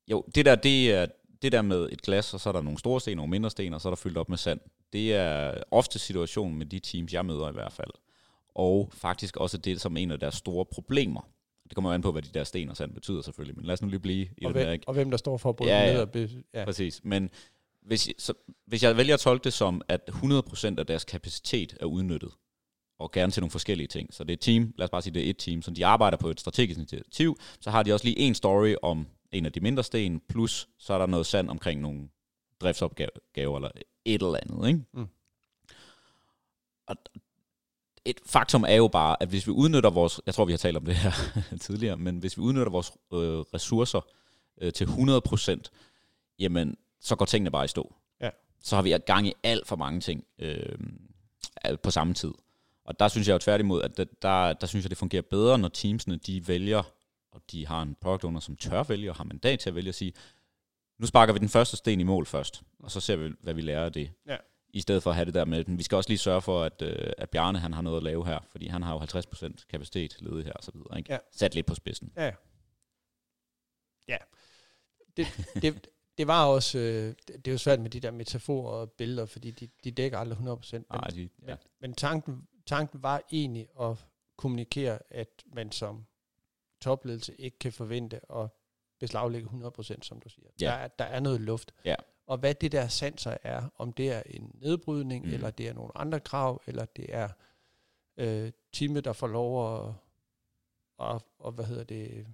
jo, 0.08 0.24
det 0.34 0.46
der, 0.46 0.54
det 0.54 0.94
er 0.94 1.06
det 1.42 1.52
der 1.52 1.62
med 1.62 1.88
et 1.92 2.02
glas, 2.02 2.34
og 2.34 2.40
så 2.40 2.48
er 2.48 2.52
der 2.52 2.62
nogle 2.62 2.78
store 2.78 3.00
sten, 3.00 3.16
nogle 3.16 3.30
mindre 3.30 3.50
sten, 3.50 3.74
og 3.74 3.80
så 3.80 3.88
er 3.88 3.90
der 3.90 3.96
fyldt 3.96 4.18
op 4.18 4.28
med 4.28 4.38
sand. 4.38 4.60
Det 4.92 5.14
er 5.14 5.62
ofte 5.70 5.98
situationen 5.98 6.58
med 6.58 6.66
de 6.66 6.78
teams, 6.78 7.12
jeg 7.12 7.26
møder 7.26 7.48
i 7.48 7.52
hvert 7.52 7.72
fald. 7.72 7.90
Og 8.54 8.90
faktisk 8.92 9.36
også 9.36 9.58
det 9.58 9.80
som 9.80 9.96
en 9.96 10.10
af 10.10 10.20
deres 10.20 10.34
store 10.34 10.64
problemer. 10.64 11.28
Det 11.68 11.74
kommer 11.74 11.90
jo 11.90 11.94
an 11.94 12.02
på, 12.02 12.12
hvad 12.12 12.22
de 12.22 12.28
der 12.34 12.44
sten 12.44 12.68
og 12.70 12.76
sand 12.76 12.94
betyder 12.94 13.22
selvfølgelig, 13.22 13.56
men 13.56 13.66
lad 13.66 13.72
os 13.72 13.82
nu 13.82 13.88
lige 13.88 14.00
blive 14.00 14.28
i 14.38 14.44
Og 14.44 14.54
det 14.54 14.54
der, 14.54 14.64
hvem, 14.64 14.72
ikke? 14.72 14.88
og 14.88 14.94
hvem 14.94 15.10
der 15.10 15.16
står 15.16 15.36
for 15.36 15.48
at 15.48 15.56
bryde 15.56 15.70
Ja, 15.70 15.78
ja, 15.78 15.86
ja. 15.86 15.92
ned 15.92 16.00
og 16.00 16.10
be, 16.10 16.30
ja. 16.54 16.64
Præcis. 16.64 17.00
Men 17.04 17.30
hvis, 17.82 18.08
så, 18.18 18.32
hvis 18.66 18.82
jeg 18.82 18.96
vælger 18.96 19.14
at 19.14 19.20
tolke 19.20 19.44
det 19.44 19.52
som, 19.52 19.82
at 19.88 20.00
100% 20.08 20.78
af 20.78 20.86
deres 20.86 21.04
kapacitet 21.04 21.76
er 21.80 21.86
udnyttet, 21.86 22.30
og 22.98 23.12
gerne 23.12 23.32
til 23.32 23.40
nogle 23.40 23.50
forskellige 23.50 23.86
ting. 23.86 24.14
Så 24.14 24.24
det 24.24 24.30
er 24.30 24.36
et 24.36 24.40
team, 24.40 24.74
lad 24.78 24.84
os 24.84 24.90
bare 24.90 25.02
sige, 25.02 25.14
det 25.14 25.26
er 25.26 25.30
et 25.30 25.36
team, 25.38 25.62
så 25.62 25.70
de 25.70 25.86
arbejder 25.86 26.16
på 26.16 26.28
et 26.28 26.40
strategisk 26.40 26.78
initiativ, 26.78 27.38
så 27.60 27.70
har 27.70 27.82
de 27.82 27.92
også 27.92 28.04
lige 28.04 28.18
en 28.18 28.34
story 28.34 28.74
om 28.82 29.06
en 29.32 29.46
af 29.46 29.52
de 29.52 29.60
mindre 29.60 29.84
sten, 29.84 30.20
plus 30.28 30.68
så 30.78 30.94
er 30.94 30.98
der 30.98 31.06
noget 31.06 31.26
sand 31.26 31.50
omkring 31.50 31.80
nogle 31.80 32.08
driftsopgaver 32.60 33.56
eller 33.56 33.70
et 34.04 34.22
eller 34.22 34.38
andet. 34.42 34.68
Ikke? 34.68 34.80
Mm. 34.92 35.06
Og 36.86 36.96
et 38.06 38.20
faktum 38.26 38.64
er 38.68 38.74
jo 38.74 38.88
bare, 38.88 39.16
at 39.22 39.28
hvis 39.28 39.46
vi 39.46 39.52
udnytter 39.52 39.90
vores, 39.90 40.20
jeg 40.26 40.34
tror 40.34 40.44
vi 40.44 40.52
har 40.52 40.58
talt 40.58 40.76
om 40.76 40.84
det 40.84 40.96
her 40.96 41.12
tidligere, 41.60 41.96
men 41.96 42.18
hvis 42.18 42.36
vi 42.36 42.42
udnytter 42.42 42.70
vores 42.70 42.92
øh, 43.12 43.18
ressourcer 43.18 44.00
øh, 44.60 44.72
til 44.72 44.84
100%, 44.84 45.60
jamen 46.38 46.76
så 47.00 47.16
går 47.16 47.24
tingene 47.24 47.50
bare 47.50 47.64
i 47.64 47.68
stå. 47.68 47.94
Ja. 48.20 48.30
Så 48.60 48.76
har 48.76 48.82
vi 48.82 48.98
gang 49.06 49.26
i 49.26 49.32
alt 49.42 49.66
for 49.66 49.76
mange 49.76 50.00
ting 50.00 50.24
øh, 50.38 50.78
på 51.82 51.90
samme 51.90 52.14
tid. 52.14 52.32
Og 52.84 53.00
der 53.00 53.08
synes 53.08 53.28
jeg 53.28 53.34
jo 53.34 53.38
tværtimod, 53.38 53.82
at 53.82 53.96
det, 53.96 54.22
der, 54.22 54.52
der 54.52 54.66
synes 54.66 54.84
jeg, 54.84 54.90
det 54.90 54.98
fungerer 54.98 55.22
bedre, 55.22 55.58
når 55.58 55.68
teamsene 55.68 56.16
de 56.16 56.48
vælger, 56.48 56.82
og 57.32 57.40
de 57.52 57.66
har 57.66 57.82
en 57.82 57.96
product 58.00 58.24
owner, 58.24 58.40
som 58.40 58.56
tør 58.56 58.82
vælge, 58.82 59.10
og 59.10 59.16
har 59.16 59.24
mandat 59.24 59.58
til 59.58 59.70
at 59.70 59.74
vælge 59.74 59.88
at 59.88 59.94
sige, 59.94 60.12
nu 60.98 61.06
sparker 61.06 61.32
vi 61.32 61.38
den 61.38 61.48
første 61.48 61.76
sten 61.76 62.00
i 62.00 62.02
mål 62.02 62.26
først, 62.26 62.62
og 62.78 62.90
så 62.90 63.00
ser 63.00 63.16
vi, 63.16 63.32
hvad 63.40 63.54
vi 63.54 63.60
lærer 63.60 63.84
af 63.84 63.92
det. 63.92 64.10
Ja. 64.26 64.36
I 64.68 64.80
stedet 64.80 65.02
for 65.02 65.10
at 65.10 65.16
have 65.16 65.24
det 65.24 65.34
der 65.34 65.44
med, 65.44 65.64
vi 65.66 65.82
skal 65.82 65.96
også 65.96 66.10
lige 66.10 66.18
sørge 66.18 66.42
for, 66.42 66.62
at, 66.62 66.82
øh, 66.82 67.12
at 67.18 67.30
Bjarne 67.30 67.58
han 67.58 67.72
har 67.72 67.82
noget 67.82 67.96
at 67.96 68.02
lave 68.02 68.26
her, 68.26 68.38
fordi 68.50 68.66
han 68.66 68.82
har 68.82 68.92
jo 68.92 68.98
50% 68.98 69.66
kapacitet 69.68 70.16
ledet 70.20 70.44
her, 70.44 70.52
og 70.52 70.64
så 70.64 70.70
videre. 70.74 70.98
Ikke? 70.98 71.12
Ja. 71.12 71.18
Sat 71.32 71.54
lidt 71.54 71.66
på 71.66 71.74
spidsen. 71.74 72.12
Ja. 72.16 72.32
Ja. 74.08 74.16
Det, 75.16 75.26
det, 75.62 75.88
det 76.18 76.26
var 76.26 76.46
også, 76.46 76.78
øh, 76.78 77.14
det 77.28 77.48
er 77.48 77.52
jo 77.52 77.58
svært 77.58 77.80
med 77.80 77.90
de 77.90 78.00
der 78.00 78.10
metaforer 78.10 78.72
og 78.72 78.90
billeder, 78.92 79.26
fordi 79.26 79.50
de, 79.50 79.68
de 79.84 79.90
dækker 79.90 80.18
aldrig 80.18 80.38
100%. 80.38 80.72
Men, 80.72 80.84
Nej, 80.90 81.08
de, 81.08 81.28
ja. 81.42 81.46
men, 81.46 81.56
men 81.80 81.94
tanken, 81.94 82.48
tanken 82.66 83.02
var 83.02 83.22
egentlig 83.32 83.68
at 83.80 83.96
kommunikere, 84.36 84.98
at 85.10 85.28
man 85.54 85.72
som 85.72 86.06
topledelse 86.80 87.34
ikke 87.34 87.58
kan 87.58 87.72
forvente 87.72 88.32
at 88.32 88.48
beslaglægge 89.00 89.48
100%, 89.48 90.02
som 90.02 90.20
du 90.20 90.28
siger. 90.28 90.48
Ja. 90.60 90.66
Der, 90.66 90.72
er, 90.72 90.88
der 90.88 91.04
er 91.04 91.20
noget 91.20 91.40
luft. 91.40 91.74
Ja. 91.84 91.94
Og 92.26 92.38
hvad 92.38 92.54
det 92.54 92.72
der 92.72 92.88
sanser 92.88 93.36
er, 93.42 93.62
om 93.78 93.92
det 93.92 94.12
er 94.12 94.22
en 94.26 94.50
nedbrydning, 94.54 95.26
Mm. 95.26 95.32
eller 95.34 95.50
det 95.50 95.68
er 95.68 95.72
nogle 95.72 95.90
andre 95.98 96.20
krav, 96.20 96.62
eller 96.66 96.84
det 96.84 97.06
er 97.08 97.28
øh, 98.16 98.52
teamet, 98.72 99.04
der 99.04 99.12
får 99.12 99.26
lov 99.26 99.76
at, 99.88 99.94
og, 100.98 101.22
og 101.38 101.52
hvad 101.52 101.64
hedder 101.64 101.84
det, 101.84 102.26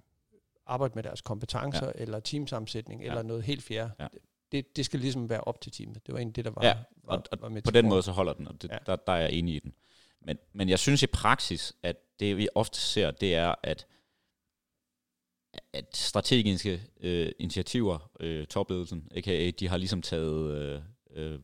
arbejde 0.65 0.91
med 0.95 1.03
deres 1.03 1.21
kompetencer, 1.21 1.85
ja. 1.85 1.91
eller 1.95 2.19
teamsammensætning, 2.19 3.01
Ja. 3.01 3.07
eller 3.07 3.21
noget 3.21 3.43
helt 3.43 3.63
fjerde. 3.63 3.91
Ja. 3.99 4.07
Det, 4.51 4.75
det 4.75 4.85
skal 4.85 4.99
ligesom 4.99 5.29
være 5.29 5.41
op 5.41 5.61
til 5.61 5.71
teamet. 5.71 6.05
Det 6.07 6.13
var 6.13 6.19
egentlig 6.19 6.35
det, 6.35 6.45
der 6.45 6.51
var, 6.51 6.65
Ja, 6.65 6.77
var, 7.03 7.17
og- 7.17 7.23
og 7.31 7.41
var 7.41 7.49
med 7.49 7.61
På 7.61 7.71
den 7.71 7.89
måde 7.89 8.03
så 8.03 8.11
holder 8.11 8.33
den, 8.33 8.47
og 8.47 8.61
det. 8.61 8.69
Ja. 8.71 8.77
der, 8.85 8.95
der 8.95 9.13
er 9.13 9.19
jeg 9.21 9.31
enig 9.31 9.55
i 9.55 9.59
den. 9.59 9.73
Men, 10.21 10.37
men 10.53 10.69
jeg 10.69 10.79
synes 10.79 11.03
i 11.03 11.07
praksis, 11.07 11.73
at 11.83 11.95
det 12.19 12.37
vi 12.37 12.47
ofte 12.55 12.79
ser, 12.79 13.11
det 13.11 13.35
er, 13.35 13.55
at, 13.63 13.87
at 15.73 15.97
strategiske 15.97 16.81
øh, 17.01 17.31
initiativer, 17.39 18.11
øh, 18.19 18.47
topledelsen, 18.47 19.07
aka, 19.15 19.51
de 19.59 19.67
har 19.67 19.77
ligesom 19.77 20.01
taget, 20.01 20.51
øh, 20.57 20.81
øh, 21.15 21.39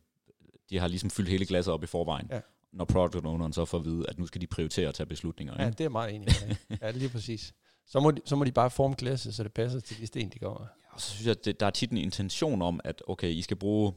de 0.70 0.80
har 0.80 0.88
ligesom 0.88 1.10
fyldt 1.10 1.30
hele 1.30 1.46
glasset 1.46 1.74
op 1.74 1.84
i 1.84 1.88
forvejen. 1.88 2.28
Ja. 2.32 2.40
Når 2.72 2.86
product 2.86 3.26
owneren 3.26 3.54
så 3.54 3.66
får 3.66 3.78
at 3.78 3.86
vide, 3.86 4.06
at 4.10 4.20
nu 4.20 4.26
skal 4.26 4.42
de 4.42 4.48
prioritere 4.48 4.88
at 4.88 4.96
tage 4.96 5.08
beslutninger. 5.08 5.56
Ja, 5.60 5.66
ikke? 5.66 5.78
det 5.78 5.86
er 5.86 5.90
meget 5.90 6.16
enig 6.16 6.28
med. 6.48 6.56
ja, 6.82 6.92
lige 6.92 7.10
præcis. 7.10 7.54
Så 7.88 8.00
må, 8.00 8.12
de, 8.12 8.22
så 8.26 8.36
må 8.36 8.44
de 8.44 8.52
bare 8.52 8.70
forme 8.70 8.96
glasset, 8.98 9.36
så 9.36 9.44
det 9.44 9.54
passer 9.54 9.80
til 9.80 9.98
de 10.02 10.08
sten, 10.08 10.30
de 10.30 10.40
kommer. 10.40 10.66
Og 10.92 11.02
så 11.02 11.12
synes 11.12 11.26
jeg, 11.26 11.32
at 11.32 11.46
det, 11.46 11.60
der 11.60 11.66
er 11.66 11.70
tit 11.70 11.92
en 11.92 11.98
intention 11.98 12.62
om, 12.62 12.80
at 12.84 13.04
okay, 13.08 13.30
I 13.30 13.42
skal 13.42 13.58
bruge, 13.58 13.94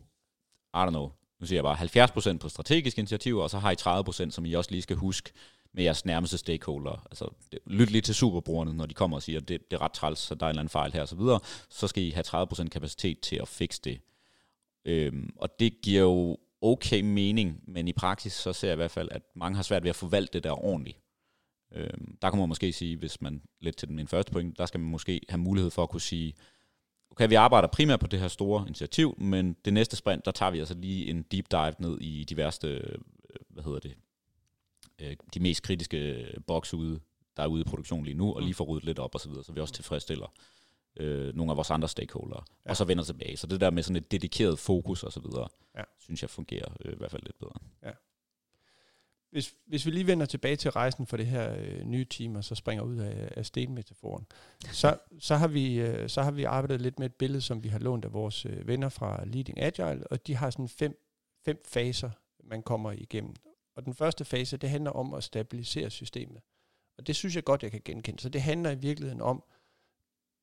I 0.74 0.78
don't 0.78 0.88
know, 0.88 1.10
nu 1.40 1.46
siger 1.46 1.56
jeg 1.56 1.64
bare 1.64 2.06
70% 2.34 2.38
på 2.38 2.48
strategiske 2.48 2.98
initiativer, 2.98 3.42
og 3.42 3.50
så 3.50 3.58
har 3.58 3.70
I 3.70 4.26
30%, 4.26 4.30
som 4.30 4.44
I 4.44 4.52
også 4.52 4.70
lige 4.70 4.82
skal 4.82 4.96
huske 4.96 5.32
med 5.74 5.84
jeres 5.84 6.04
nærmeste 6.04 6.38
stakeholder. 6.38 7.06
Altså, 7.10 7.30
det, 7.52 7.58
lyt 7.66 7.90
lige 7.90 8.02
til 8.02 8.14
superbrugerne, 8.14 8.74
når 8.74 8.86
de 8.86 8.94
kommer 8.94 9.16
og 9.16 9.22
siger, 9.22 9.40
at 9.40 9.48
det, 9.48 9.70
det 9.70 9.76
er 9.76 9.82
ret 9.82 9.92
træls, 9.92 10.18
så 10.18 10.34
der 10.34 10.46
er 10.46 10.50
en 10.50 10.52
eller 10.52 10.60
anden 10.60 10.70
fejl 10.70 10.92
her 10.92 11.00
og 11.00 11.08
så 11.08 11.16
videre. 11.16 11.40
Så 11.68 11.88
skal 11.88 12.02
I 12.02 12.10
have 12.10 12.24
30% 12.26 12.68
kapacitet 12.68 13.20
til 13.20 13.36
at 13.36 13.48
fikse 13.48 13.80
det. 13.84 14.00
Øhm, 14.84 15.30
og 15.36 15.60
det 15.60 15.82
giver 15.82 16.02
jo 16.02 16.38
okay 16.62 17.00
mening, 17.00 17.60
men 17.66 17.88
i 17.88 17.92
praksis 17.92 18.32
så 18.32 18.52
ser 18.52 18.68
jeg 18.68 18.74
i 18.74 18.76
hvert 18.76 18.90
fald, 18.90 19.08
at 19.10 19.22
mange 19.34 19.56
har 19.56 19.62
svært 19.62 19.82
ved 19.82 19.90
at 19.90 19.96
forvalte 19.96 20.32
det 20.32 20.44
der 20.44 20.64
ordentligt. 20.64 20.98
Øhm, 21.74 22.16
der 22.22 22.30
kan 22.30 22.38
man 22.38 22.48
måske 22.48 22.72
sige, 22.72 22.96
hvis 22.96 23.20
man 23.20 23.42
lidt 23.60 23.76
til 23.76 23.90
min 23.90 24.08
første 24.08 24.32
point, 24.32 24.58
der 24.58 24.66
skal 24.66 24.80
man 24.80 24.90
måske 24.90 25.20
have 25.28 25.38
mulighed 25.38 25.70
for 25.70 25.82
at 25.82 25.90
kunne 25.90 26.00
sige, 26.00 26.34
okay, 27.10 27.28
vi 27.28 27.34
arbejder 27.34 27.68
primært 27.68 28.00
på 28.00 28.06
det 28.06 28.20
her 28.20 28.28
store 28.28 28.64
initiativ, 28.66 29.14
men 29.18 29.56
det 29.64 29.72
næste 29.72 29.96
sprint, 29.96 30.24
der 30.24 30.30
tager 30.30 30.50
vi 30.50 30.58
altså 30.58 30.74
lige 30.74 31.06
en 31.06 31.22
deep 31.22 31.50
dive 31.50 31.74
ned 31.78 31.98
i 32.00 32.24
de 32.24 32.36
værste, 32.36 32.68
øh, 32.68 32.98
hvad 33.48 33.64
hedder 33.64 33.78
det, 33.78 33.94
øh, 34.98 35.16
de 35.34 35.40
mest 35.40 35.62
kritiske 35.62 36.26
boks 36.46 36.74
ude, 36.74 37.00
der 37.36 37.42
er 37.42 37.46
ude 37.46 37.60
i 37.60 37.64
produktion 37.64 38.04
lige 38.04 38.16
nu, 38.16 38.34
og 38.34 38.42
lige 38.42 38.54
får 38.54 38.64
ryddet 38.64 38.84
lidt 38.84 38.98
op 38.98 39.14
og 39.14 39.20
så 39.20 39.28
videre, 39.28 39.44
så 39.44 39.52
vi 39.52 39.60
også 39.60 39.74
tilfredsstiller 39.74 40.32
øh, 40.96 41.36
nogle 41.36 41.52
af 41.52 41.56
vores 41.56 41.70
andre 41.70 41.88
stakeholdere, 41.88 42.42
ja. 42.66 42.70
og 42.70 42.76
så 42.76 42.84
vender 42.84 43.04
tilbage. 43.04 43.36
Så 43.36 43.46
det 43.46 43.60
der 43.60 43.70
med 43.70 43.82
sådan 43.82 43.96
et 43.96 44.12
dedikeret 44.12 44.58
fokus 44.58 45.02
og 45.02 45.12
så 45.12 45.20
videre, 45.20 45.48
ja. 45.76 45.82
synes 45.98 46.22
jeg 46.22 46.30
fungerer 46.30 46.72
øh, 46.84 46.92
i 46.92 46.96
hvert 46.96 47.10
fald 47.10 47.22
lidt 47.22 47.38
bedre. 47.38 47.54
Ja. 47.82 47.90
Hvis, 49.30 49.54
hvis 49.66 49.86
vi 49.86 49.90
lige 49.90 50.06
vender 50.06 50.26
tilbage 50.26 50.56
til 50.56 50.70
rejsen 50.70 51.06
for 51.06 51.16
det 51.16 51.26
her 51.26 51.56
øh, 51.58 51.84
nye 51.84 52.04
team, 52.04 52.36
og 52.36 52.44
så 52.44 52.54
springer 52.54 52.84
ud 52.84 52.96
af, 52.96 53.32
af 53.36 53.46
stenmetaforen, 53.46 54.26
så, 54.72 54.98
så, 55.28 55.36
har 55.36 55.48
vi, 55.48 55.80
øh, 55.80 56.08
så 56.08 56.22
har 56.22 56.30
vi 56.30 56.44
arbejdet 56.44 56.80
lidt 56.80 56.98
med 56.98 57.06
et 57.06 57.14
billede, 57.14 57.40
som 57.40 57.64
vi 57.64 57.68
har 57.68 57.78
lånt 57.78 58.04
af 58.04 58.12
vores 58.12 58.46
øh, 58.46 58.66
venner 58.66 58.88
fra 58.88 59.24
Leading 59.24 59.60
Agile, 59.60 60.06
og 60.06 60.26
de 60.26 60.34
har 60.36 60.50
sådan 60.50 60.68
fem, 60.68 61.04
fem 61.44 61.62
faser, 61.68 62.10
man 62.44 62.62
kommer 62.62 62.92
igennem. 62.92 63.34
Og 63.82 63.86
den 63.86 63.94
første 63.94 64.24
fase, 64.24 64.56
det 64.56 64.70
handler 64.70 64.90
om 64.90 65.14
at 65.14 65.24
stabilisere 65.24 65.90
systemet. 65.90 66.42
Og 66.98 67.06
det 67.06 67.16
synes 67.16 67.36
jeg 67.36 67.44
godt, 67.44 67.62
jeg 67.62 67.70
kan 67.70 67.82
genkende. 67.84 68.20
Så 68.20 68.28
det 68.28 68.42
handler 68.42 68.70
i 68.70 68.78
virkeligheden 68.78 69.20
om, 69.20 69.44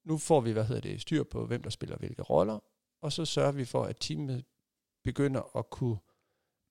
nu 0.05 0.17
får 0.17 0.41
vi, 0.41 0.51
hvad 0.51 0.65
hedder 0.65 0.81
det, 0.81 1.01
styr 1.01 1.23
på, 1.23 1.45
hvem 1.45 1.63
der 1.63 1.69
spiller 1.69 1.97
hvilke 1.97 2.21
roller, 2.21 2.59
og 3.01 3.11
så 3.11 3.25
sørger 3.25 3.51
vi 3.51 3.65
for, 3.65 3.83
at 3.83 3.97
teamet 3.99 4.45
begynder 5.03 5.57
at 5.57 5.69
kunne 5.69 5.97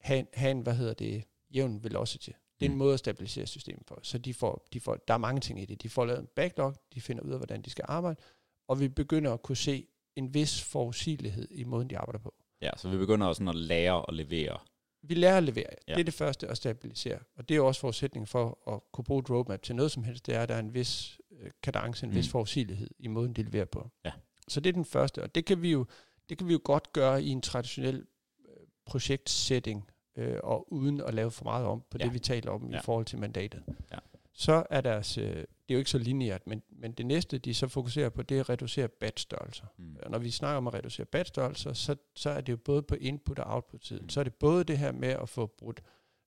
have, 0.00 0.26
have 0.34 0.50
en, 0.50 0.60
hvad 0.60 0.74
hedder 0.74 0.94
det, 0.94 1.24
jævn 1.54 1.84
velocity. 1.84 2.30
Det 2.60 2.66
er 2.66 2.70
en 2.70 2.72
mm. 2.72 2.78
måde 2.78 2.92
at 2.92 2.98
stabilisere 2.98 3.46
systemet 3.46 3.86
på. 3.86 4.00
Så 4.02 4.18
de 4.18 4.34
får, 4.34 4.66
de 4.72 4.80
får, 4.80 4.96
der 4.96 5.14
er 5.14 5.18
mange 5.18 5.40
ting 5.40 5.60
i 5.60 5.64
det. 5.64 5.82
De 5.82 5.88
får 5.88 6.04
lavet 6.04 6.20
en 6.20 6.28
backlog, 6.36 6.74
de 6.94 7.00
finder 7.00 7.22
ud 7.22 7.30
af, 7.30 7.38
hvordan 7.38 7.62
de 7.62 7.70
skal 7.70 7.84
arbejde, 7.88 8.20
og 8.68 8.80
vi 8.80 8.88
begynder 8.88 9.32
at 9.32 9.42
kunne 9.42 9.56
se 9.56 9.86
en 10.16 10.34
vis 10.34 10.62
forudsigelighed 10.62 11.48
i 11.50 11.64
måden, 11.64 11.90
de 11.90 11.98
arbejder 11.98 12.18
på. 12.18 12.34
Ja, 12.60 12.70
så 12.76 12.88
vi 12.88 12.98
begynder 12.98 13.26
også 13.26 13.38
sådan 13.38 13.48
at 13.48 13.54
lære 13.54 14.04
og 14.04 14.14
levere. 14.14 14.58
Vi 15.03 15.14
lærer 15.14 15.36
at 15.36 15.42
levere. 15.42 15.70
Ja. 15.88 15.94
Det 15.94 16.01
er 16.01 16.05
det 16.05 16.14
første 16.14 16.49
at 16.49 16.57
stabilisere. 16.57 17.18
Og 17.36 17.49
det 17.49 17.57
er 17.57 17.61
også 17.61 17.80
forudsætning 17.80 18.28
for 18.28 18.72
at 18.74 18.80
kunne 18.92 19.05
bruge 19.05 19.20
et 19.20 19.30
roadmap 19.30 19.62
til 19.62 19.76
noget 19.76 19.92
som 19.92 20.05
helst. 20.05 20.26
Det 20.26 20.34
er, 20.34 20.42
at 20.42 20.49
der 20.49 20.55
er 20.55 20.59
en 20.59 20.74
vis 20.74 21.20
øh, 21.30 21.51
kadence, 21.62 22.05
en 22.05 22.11
mm. 22.11 22.16
vis 22.16 22.28
forudsigelighed 22.28 22.90
i 22.99 23.09
måden, 23.09 23.32
de 23.32 23.42
leverer 23.42 23.64
på. 23.64 23.90
Ja. 24.05 24.12
Så 24.49 24.61
det 24.61 24.68
er 24.68 24.72
den 24.72 24.84
første. 24.84 25.22
Og 25.22 25.34
det 25.34 25.44
kan 25.44 25.62
vi 25.62 25.70
jo, 25.70 25.86
det 26.28 26.38
kan 26.38 26.49
vi 26.49 26.53
jo 26.53 26.61
godt 26.64 26.92
gøre 26.92 27.22
i 27.22 27.28
en 27.28 27.40
traditionel 27.40 28.07
øh, 28.49 28.66
projektsetting, 28.86 29.90
øh, 30.16 30.36
og 30.42 30.72
uden 30.72 31.01
at 31.01 31.14
lave 31.14 31.30
for 31.30 31.44
meget 31.44 31.66
om 31.66 31.82
på 31.90 31.99
ja. 32.01 32.05
det, 32.05 32.14
vi 32.14 32.18
taler 32.18 32.51
om 32.51 32.70
ja. 32.70 32.78
i 32.78 32.80
forhold 32.84 33.07
til 33.07 33.18
mandatet. 33.18 33.62
Ja. 33.92 33.99
Så 34.39 34.66
er 34.70 34.80
deres, 34.80 35.18
øh, 35.18 35.24
det 35.24 35.47
er 35.68 35.74
jo 35.74 35.78
ikke 35.78 35.91
så 35.91 35.99
lineært, 35.99 36.47
men, 36.47 36.62
men 36.70 36.93
det 36.93 37.07
næste, 37.07 37.39
de 37.39 37.55
så 37.55 37.68
fokuserer 37.68 38.09
på, 38.09 38.22
det 38.22 38.36
er 38.36 38.41
at 38.41 38.49
reducere 38.49 38.89
batchstørrelser. 38.89 39.66
Mm. 39.76 39.97
Og 40.03 40.11
når 40.11 40.18
vi 40.18 40.30
snakker 40.30 40.57
om 40.57 40.66
at 40.66 40.74
reducere 40.74 41.07
batchstørrelser, 41.07 41.72
så, 41.72 41.97
så 42.14 42.30
er 42.30 42.41
det 42.41 42.53
jo 42.53 42.57
både 42.57 42.82
på 42.82 42.95
input- 42.95 43.39
og 43.39 43.55
output-siden. 43.55 44.03
Mm. 44.03 44.09
Så 44.09 44.20
er 44.20 44.24
det 44.24 44.34
både 44.34 44.64
det 44.64 44.78
her 44.78 44.93
med 44.93 45.09
at 45.09 45.28
få 45.28 45.47
brudt 45.47 45.82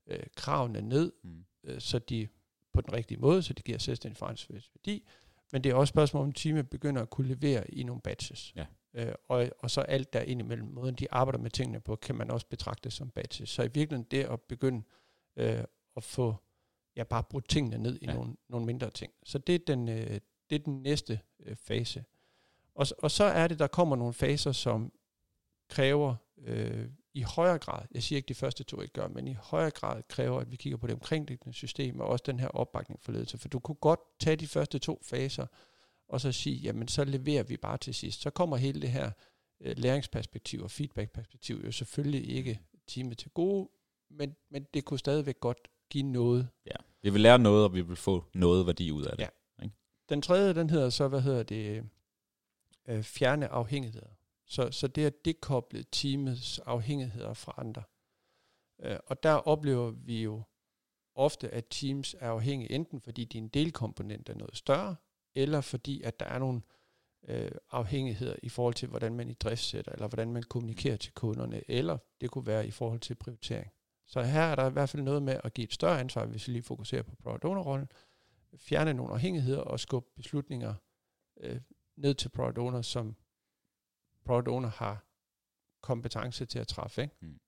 øh, 0.08 0.24
kravene 0.36 0.82
ned, 0.82 1.12
mm. 1.24 1.46
øh, 1.64 1.82
så 1.82 2.00
de 2.00 2.28
på 2.74 2.82
den 2.82 2.94
rigtige 2.94 3.18
måde, 3.18 3.44
så 3.44 3.54
de 3.54 3.62
giver 3.62 3.78
selvstændig 3.78 4.18
forandringsværdi, 4.18 4.70
værdi, 4.76 5.08
men 5.52 5.64
det 5.64 5.70
er 5.70 5.76
også 5.76 5.92
spørgsmål 5.92 6.24
om, 6.24 6.32
teamet 6.32 6.70
begynder 6.70 7.02
at 7.02 7.10
kunne 7.10 7.28
levere 7.28 7.72
i 7.72 7.84
nogle 7.84 8.02
batches. 8.02 8.54
Ja. 8.56 8.66
Øh, 8.94 9.14
og, 9.28 9.50
og 9.60 9.72
så 9.72 9.82
alt 9.82 10.14
der 10.14 10.22
ind 10.22 10.42
imellem 10.42 10.68
måden, 10.68 10.96
de 10.96 11.12
arbejder 11.12 11.40
med 11.40 11.50
tingene 11.52 11.80
på, 11.80 11.96
kan 11.96 12.16
man 12.16 12.32
også 12.32 12.48
betragte 12.48 12.92
som 12.92 13.10
batches. 13.10 13.50
Så 13.50 13.64
i 13.64 13.70
virkeligheden 13.74 14.08
det 14.12 14.24
at 14.24 14.42
begynde 14.42 14.84
øh, 15.38 15.64
at 15.98 16.04
få, 16.04 16.36
ja, 16.96 17.04
bare 17.04 17.24
bruge 17.24 17.42
tingene 17.50 17.78
ned 17.78 18.00
i 18.02 18.06
ja. 18.06 18.14
nogle, 18.14 18.36
nogle 18.50 18.66
mindre 18.66 18.90
ting. 18.90 19.14
Så 19.24 19.38
det 19.38 19.56
er 19.56 19.60
den, 19.68 19.90
øh, 19.90 20.20
det 20.50 20.56
er 20.56 20.60
den 20.60 20.82
næste 20.82 21.20
øh, 21.40 21.56
fase. 21.56 22.04
Og, 22.76 22.88
og 22.98 23.12
så 23.12 23.24
er 23.24 23.48
det, 23.48 23.60
der 23.60 23.68
kommer 23.68 23.96
nogle 23.96 24.14
faser, 24.14 24.52
som 24.52 24.92
kræver 25.70 26.16
øh, 26.38 26.88
i 27.14 27.22
højere 27.22 27.60
grad, 27.60 27.86
jeg 27.92 28.04
siger 28.04 28.18
ikke 28.18 28.28
de 28.28 28.34
første 28.34 28.64
to 28.64 28.82
ikke 28.82 28.94
gør, 28.94 29.08
men 29.08 29.28
i 29.28 29.34
højere 29.34 29.72
grad 29.72 30.04
kræver, 30.10 30.40
at 30.40 30.52
vi 30.52 30.56
kigger 30.56 30.78
på 30.78 30.88
det 30.88 30.94
omkringliggende 30.94 31.54
system, 31.54 32.00
og 32.00 32.08
også 32.08 32.24
den 32.26 32.40
her 32.40 32.48
opbakning 32.48 33.02
for 33.02 33.12
ledelse. 33.12 33.38
For 33.38 33.48
du 33.48 33.60
kunne 33.60 33.76
godt 33.76 34.00
tage 34.20 34.36
de 34.36 34.48
første 34.48 34.80
to 34.80 35.02
faser, 35.04 35.48
og 36.08 36.22
så 36.22 36.32
sige, 36.32 36.56
jamen 36.56 36.88
så 36.88 37.04
leverer 37.04 37.44
vi 37.44 37.58
bare 37.58 37.78
til 37.78 37.94
sidst. 37.94 38.22
Så 38.22 38.30
kommer 38.30 38.58
hele 38.58 38.82
det 38.82 38.90
her 38.90 39.12
øh, 39.62 39.78
læringsperspektiv 39.78 40.64
og 40.64 40.72
feedbackperspektiv 40.72 41.62
jo 41.66 41.72
selvfølgelig 41.72 42.30
ikke 42.30 42.60
teamet 42.88 43.18
til 43.18 43.32
gode, 43.32 43.70
men, 44.10 44.36
men 44.50 44.64
det 44.74 44.86
kunne 44.86 45.00
stadigvæk 45.00 45.40
godt 45.40 45.68
give 45.92 46.04
noget. 46.04 46.50
Ja, 46.66 46.76
vi 47.02 47.10
vil 47.10 47.22
lære 47.22 47.40
noget, 47.40 47.64
og 47.66 47.74
vi 47.74 47.82
vil 47.82 47.96
få 47.96 48.26
noget 48.34 48.66
værdi 48.66 48.92
ud 48.92 49.04
af 49.04 49.18
det. 49.18 49.24
Ja. 49.24 49.64
Ikke? 49.64 49.76
Den 50.10 50.22
tredje, 50.22 50.54
den 50.54 50.70
hedder 50.70 50.90
så, 50.90 51.08
hvad 51.08 51.22
hedder 51.22 51.44
det, 51.44 51.84
øh, 52.88 53.04
fjerne 53.04 53.48
afhængigheder. 53.48 54.08
Så, 54.48 54.72
så 54.72 54.88
det 54.88 55.06
er 55.06 55.10
dekoblet 55.26 55.88
teamets 55.92 56.60
afhængigheder 56.60 57.34
fra 57.34 57.54
andre. 57.58 57.84
Øh, 58.84 58.98
og 59.06 59.24
der 59.24 59.34
oplever 59.34 59.92
vi 59.92 60.24
jo 60.24 60.44
ofte, 61.16 61.50
at 61.50 61.66
teams 61.70 62.16
er 62.20 62.30
afhængige 62.30 62.72
enten 62.72 63.02
fordi 63.02 63.26
din 63.26 63.48
delkomponent 63.48 64.30
er 64.30 64.36
noget 64.36 64.58
større, 64.58 64.96
eller 65.36 65.62
fordi 65.62 66.02
at 66.02 66.20
der 66.20 66.26
er 66.26 66.40
nogle 66.40 66.62
øh, 67.28 67.52
afhængigheder 67.72 68.36
i 68.44 68.50
forhold 68.50 68.74
til, 68.74 68.90
hvordan 68.90 69.16
man 69.16 69.30
i 69.30 69.34
driftsætter, 69.34 69.92
eller 69.92 70.08
hvordan 70.08 70.32
man 70.32 70.44
kommunikerer 70.44 70.98
til 70.98 71.14
kunderne, 71.14 71.62
eller 71.68 71.98
det 72.22 72.32
kunne 72.32 72.46
være 72.46 72.68
i 72.68 72.72
forhold 72.72 73.00
til 73.00 73.16
prioritering. 73.16 73.72
Så 74.12 74.22
her 74.22 74.42
er 74.42 74.56
der 74.56 74.70
i 74.70 74.74
hvert 74.74 74.90
fald 74.90 75.04
noget 75.04 75.24
med 75.24 75.40
at 75.44 75.54
give 75.54 75.64
et 75.64 75.74
større 75.74 76.00
ansvar, 76.00 76.26
hvis 76.26 76.48
vi 76.48 76.54
lige 76.54 76.64
fokuserer 76.64 77.04
på 77.04 77.16
product 77.16 77.46
owner-rollen, 77.46 77.92
fjerne 78.58 78.94
nogle 78.94 79.14
afhængigheder 79.14 79.62
og 79.62 79.80
skubbe 79.80 80.10
beslutninger 80.16 80.76
øh, 81.38 81.62
ned 81.96 82.14
til 82.14 82.30
product 82.30 82.58
owner, 82.58 82.82
som 82.82 83.16
product 84.26 84.48
owner 84.48 84.70
har 84.70 85.06
kompetence 85.82 86.46
til 86.46 86.60
at 86.60 86.68
træffe. 86.68 87.02
Ikke? 87.02 87.16
Mm. 87.20 87.40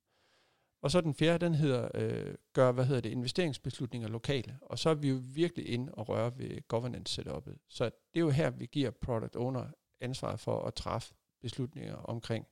Og 0.82 0.92
så 0.92 1.02
den 1.02 1.14
fjerde, 1.14 1.46
den 1.46 1.56
hedder, 1.56 1.90
øh, 1.94 2.36
gør, 2.54 2.72
hvad 2.72 2.86
hedder 2.86 3.02
det, 3.02 3.10
investeringsbeslutninger 3.10 4.08
lokale. 4.08 4.58
Og 4.62 4.80
så 4.80 4.90
er 4.90 4.94
vi 4.94 5.10
jo 5.10 5.22
virkelig 5.34 5.70
ind 5.70 5.90
og 5.90 6.10
røre 6.10 6.38
ved 6.38 6.68
governance 6.68 7.14
setupet. 7.14 7.60
Så 7.68 7.86
det 7.86 7.92
er 8.16 8.20
jo 8.20 8.30
her, 8.30 8.50
vi 8.50 8.66
giver 8.66 8.92
product 8.92 9.36
owner 9.36 9.68
ansvaret 10.02 10.40
for 10.40 10.66
at 10.66 10.74
træffe 10.74 11.14
beslutninger 11.42 11.96
omkring, 11.96 12.48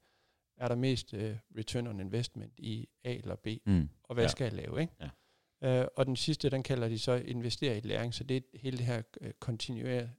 er 0.62 0.68
der 0.68 0.76
mest 0.76 1.14
øh, 1.14 1.38
return 1.58 1.88
on 1.88 2.00
investment 2.00 2.54
i 2.58 2.88
A 3.04 3.14
eller 3.14 3.36
B, 3.36 3.48
mm. 3.66 3.90
og 4.04 4.14
hvad 4.14 4.24
ja. 4.24 4.28
skal 4.28 4.44
jeg 4.44 4.54
lave, 4.54 4.82
ikke? 4.82 4.94
Ja. 5.00 5.82
Øh, 5.82 5.88
og 5.96 6.06
den 6.06 6.16
sidste, 6.16 6.50
den 6.50 6.64
kalder 6.64 6.88
de 6.88 7.00
så 7.00 7.12
investere 7.14 7.78
i 7.78 7.82
læring, 7.82 8.14
så 8.14 8.24
det 8.24 8.38
er 8.38 8.42
hele 8.60 8.78
det 8.78 8.86
her 8.86 9.02
øh, 9.22 9.34
kontinuerlige, 9.40 10.12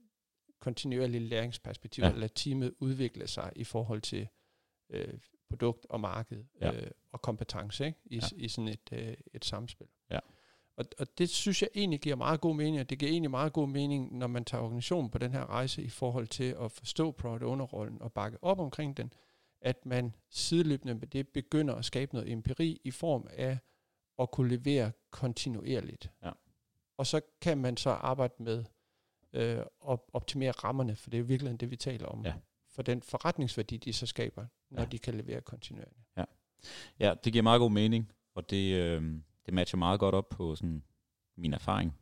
kontinuerlige 0.60 1.20
læringsperspektiv, 1.20 2.04
ja. 2.04 2.10
at 2.10 2.18
lade 2.18 2.32
teamet 2.34 2.74
udvikle 2.80 3.26
sig 3.26 3.52
i 3.56 3.64
forhold 3.64 4.00
til 4.00 4.28
øh, 4.90 5.14
produkt 5.48 5.86
og 5.90 6.00
marked 6.00 6.44
ja. 6.60 6.72
øh, 6.72 6.90
og 7.12 7.22
kompetence 7.22 7.86
ikke? 7.86 7.98
I, 8.04 8.14
ja. 8.16 8.26
i 8.36 8.48
sådan 8.48 8.68
et, 8.68 8.92
øh, 8.92 9.14
et 9.34 9.44
samspil. 9.44 9.86
Ja. 10.10 10.18
Og, 10.76 10.84
og 10.98 11.18
det 11.18 11.28
synes 11.28 11.62
jeg 11.62 11.68
egentlig 11.74 12.00
giver 12.00 12.16
meget 12.16 12.40
god 12.40 12.56
mening, 12.56 12.80
og 12.80 12.90
det 12.90 12.98
giver 12.98 13.12
egentlig 13.12 13.30
meget 13.30 13.52
god 13.52 13.68
mening, 13.68 14.18
når 14.18 14.26
man 14.26 14.44
tager 14.44 14.62
organisationen 14.62 15.10
på 15.10 15.18
den 15.18 15.32
her 15.32 15.46
rejse 15.46 15.82
i 15.82 15.88
forhold 15.88 16.26
til 16.26 16.56
at 16.60 16.72
forstå 16.72 17.10
product 17.10 17.42
owner-rollen 17.42 18.02
og 18.02 18.12
bakke 18.12 18.44
op 18.44 18.60
omkring 18.60 18.96
den, 18.96 19.12
at 19.62 19.86
man 19.86 20.14
sideløbende 20.28 20.94
med 20.94 21.06
det 21.06 21.28
begynder 21.28 21.74
at 21.74 21.84
skabe 21.84 22.14
noget 22.14 22.32
empiri 22.32 22.80
i 22.84 22.90
form 22.90 23.28
af 23.30 23.58
at 24.18 24.30
kunne 24.30 24.56
levere 24.56 24.92
kontinuerligt. 25.10 26.10
Ja. 26.22 26.30
Og 26.96 27.06
så 27.06 27.20
kan 27.40 27.58
man 27.58 27.76
så 27.76 27.90
arbejde 27.90 28.34
med 28.38 28.64
øh, 29.32 29.58
at 29.90 29.98
optimere 30.12 30.50
rammerne, 30.50 30.96
for 30.96 31.10
det 31.10 31.18
er 31.18 31.20
jo 31.20 31.26
virkelig 31.26 31.60
det, 31.60 31.70
vi 31.70 31.76
taler 31.76 32.06
om. 32.06 32.24
Ja. 32.24 32.34
For 32.68 32.82
den 32.82 33.02
forretningsværdi, 33.02 33.76
de 33.76 33.92
så 33.92 34.06
skaber, 34.06 34.46
når 34.70 34.82
ja. 34.82 34.88
de 34.88 34.98
kan 34.98 35.14
levere 35.14 35.40
kontinuerligt. 35.40 36.06
Ja. 36.16 36.24
ja, 36.98 37.14
det 37.24 37.32
giver 37.32 37.42
meget 37.42 37.58
god 37.58 37.70
mening, 37.70 38.12
og 38.34 38.50
det, 38.50 38.74
øh, 38.74 39.02
det 39.46 39.54
matcher 39.54 39.76
meget 39.76 40.00
godt 40.00 40.14
op 40.14 40.28
på 40.28 40.56
sådan 40.56 40.82
min 41.36 41.54
erfaring 41.54 41.98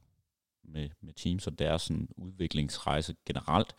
med, 0.64 0.90
med 1.00 1.12
Teams 1.12 1.46
og 1.46 1.58
deres 1.58 1.82
sådan 1.82 2.08
udviklingsrejse 2.16 3.16
generelt, 3.26 3.74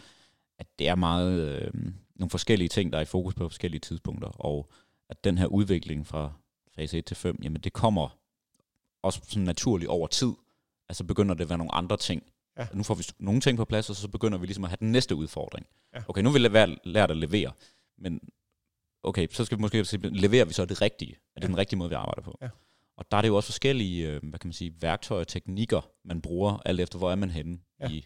at 0.62 0.68
det 0.80 0.88
er 0.88 0.96
meget 0.96 1.40
øh, 1.40 1.74
nogle 2.16 2.30
forskellige 2.30 2.68
ting, 2.68 2.94
der 2.94 2.98
er 2.98 3.02
i 3.02 3.06
fokus 3.06 3.34
på 3.34 3.50
forskellige 3.50 3.80
tidspunkter, 3.80 4.28
og 4.28 4.70
at 5.10 5.24
den 5.24 5.38
her 5.38 5.46
udvikling 5.46 6.08
fra 6.08 6.34
fase 6.76 6.98
1 6.98 7.06
til 7.06 7.18
5, 7.18 7.40
jamen 7.44 7.62
det 7.62 7.74
kommer 7.74 8.18
også 9.04 9.22
sådan 9.28 9.44
naturligt 9.44 9.90
over 9.90 10.08
tid. 10.08 10.34
Altså 10.90 11.04
begynder 11.04 11.36
det 11.36 11.42
at 11.42 11.50
være 11.50 11.58
nogle 11.58 11.76
andre 11.76 11.98
ting. 11.98 12.24
Ja. 12.58 12.68
Nu 12.74 12.84
får 12.84 12.96
vi 12.96 13.04
nogle 13.20 13.42
ting 13.42 13.58
på 13.58 13.66
plads, 13.66 13.90
og 13.90 13.96
så 13.96 14.08
begynder 14.08 14.38
vi 14.38 14.46
ligesom 14.46 14.64
at 14.64 14.70
have 14.70 14.78
den 14.80 14.92
næste 14.92 15.16
udfordring. 15.16 15.66
Ja. 15.96 16.02
Okay, 16.08 16.22
nu 16.22 16.30
vil 16.30 16.44
vi 16.44 16.78
lære 16.84 17.12
at 17.12 17.18
levere, 17.18 17.52
men 17.98 18.20
okay, 19.04 19.28
så 19.32 19.46
skal 19.46 19.58
vi 19.58 19.62
måske 19.62 19.86
se, 19.86 19.98
leverer 19.98 20.46
vi 20.46 20.54
så 20.54 20.66
det 20.66 20.82
rigtige? 20.82 21.14
Er 21.14 21.40
det 21.40 21.44
ja. 21.44 21.48
den 21.48 21.58
rigtige 21.58 21.80
måde, 21.80 21.90
vi 21.90 21.96
arbejder 21.96 22.22
på? 22.22 22.38
Ja. 22.42 22.50
Og 22.98 23.12
der 23.12 23.18
er 23.18 23.22
det 23.22 23.28
jo 23.28 23.36
også 23.36 23.48
forskellige, 23.48 24.08
øh, 24.08 24.20
hvad 24.30 24.40
kan 24.40 24.48
man 24.48 24.54
sige, 24.54 24.74
værktøjer 24.82 25.22
og 25.22 25.28
teknikker, 25.28 25.90
man 26.04 26.22
bruger, 26.22 26.58
alt 26.66 26.80
efter 26.80 26.98
hvor 26.98 27.12
er 27.12 27.16
man 27.16 27.30
henne 27.30 27.60
ja. 27.80 27.90
i, 27.90 28.06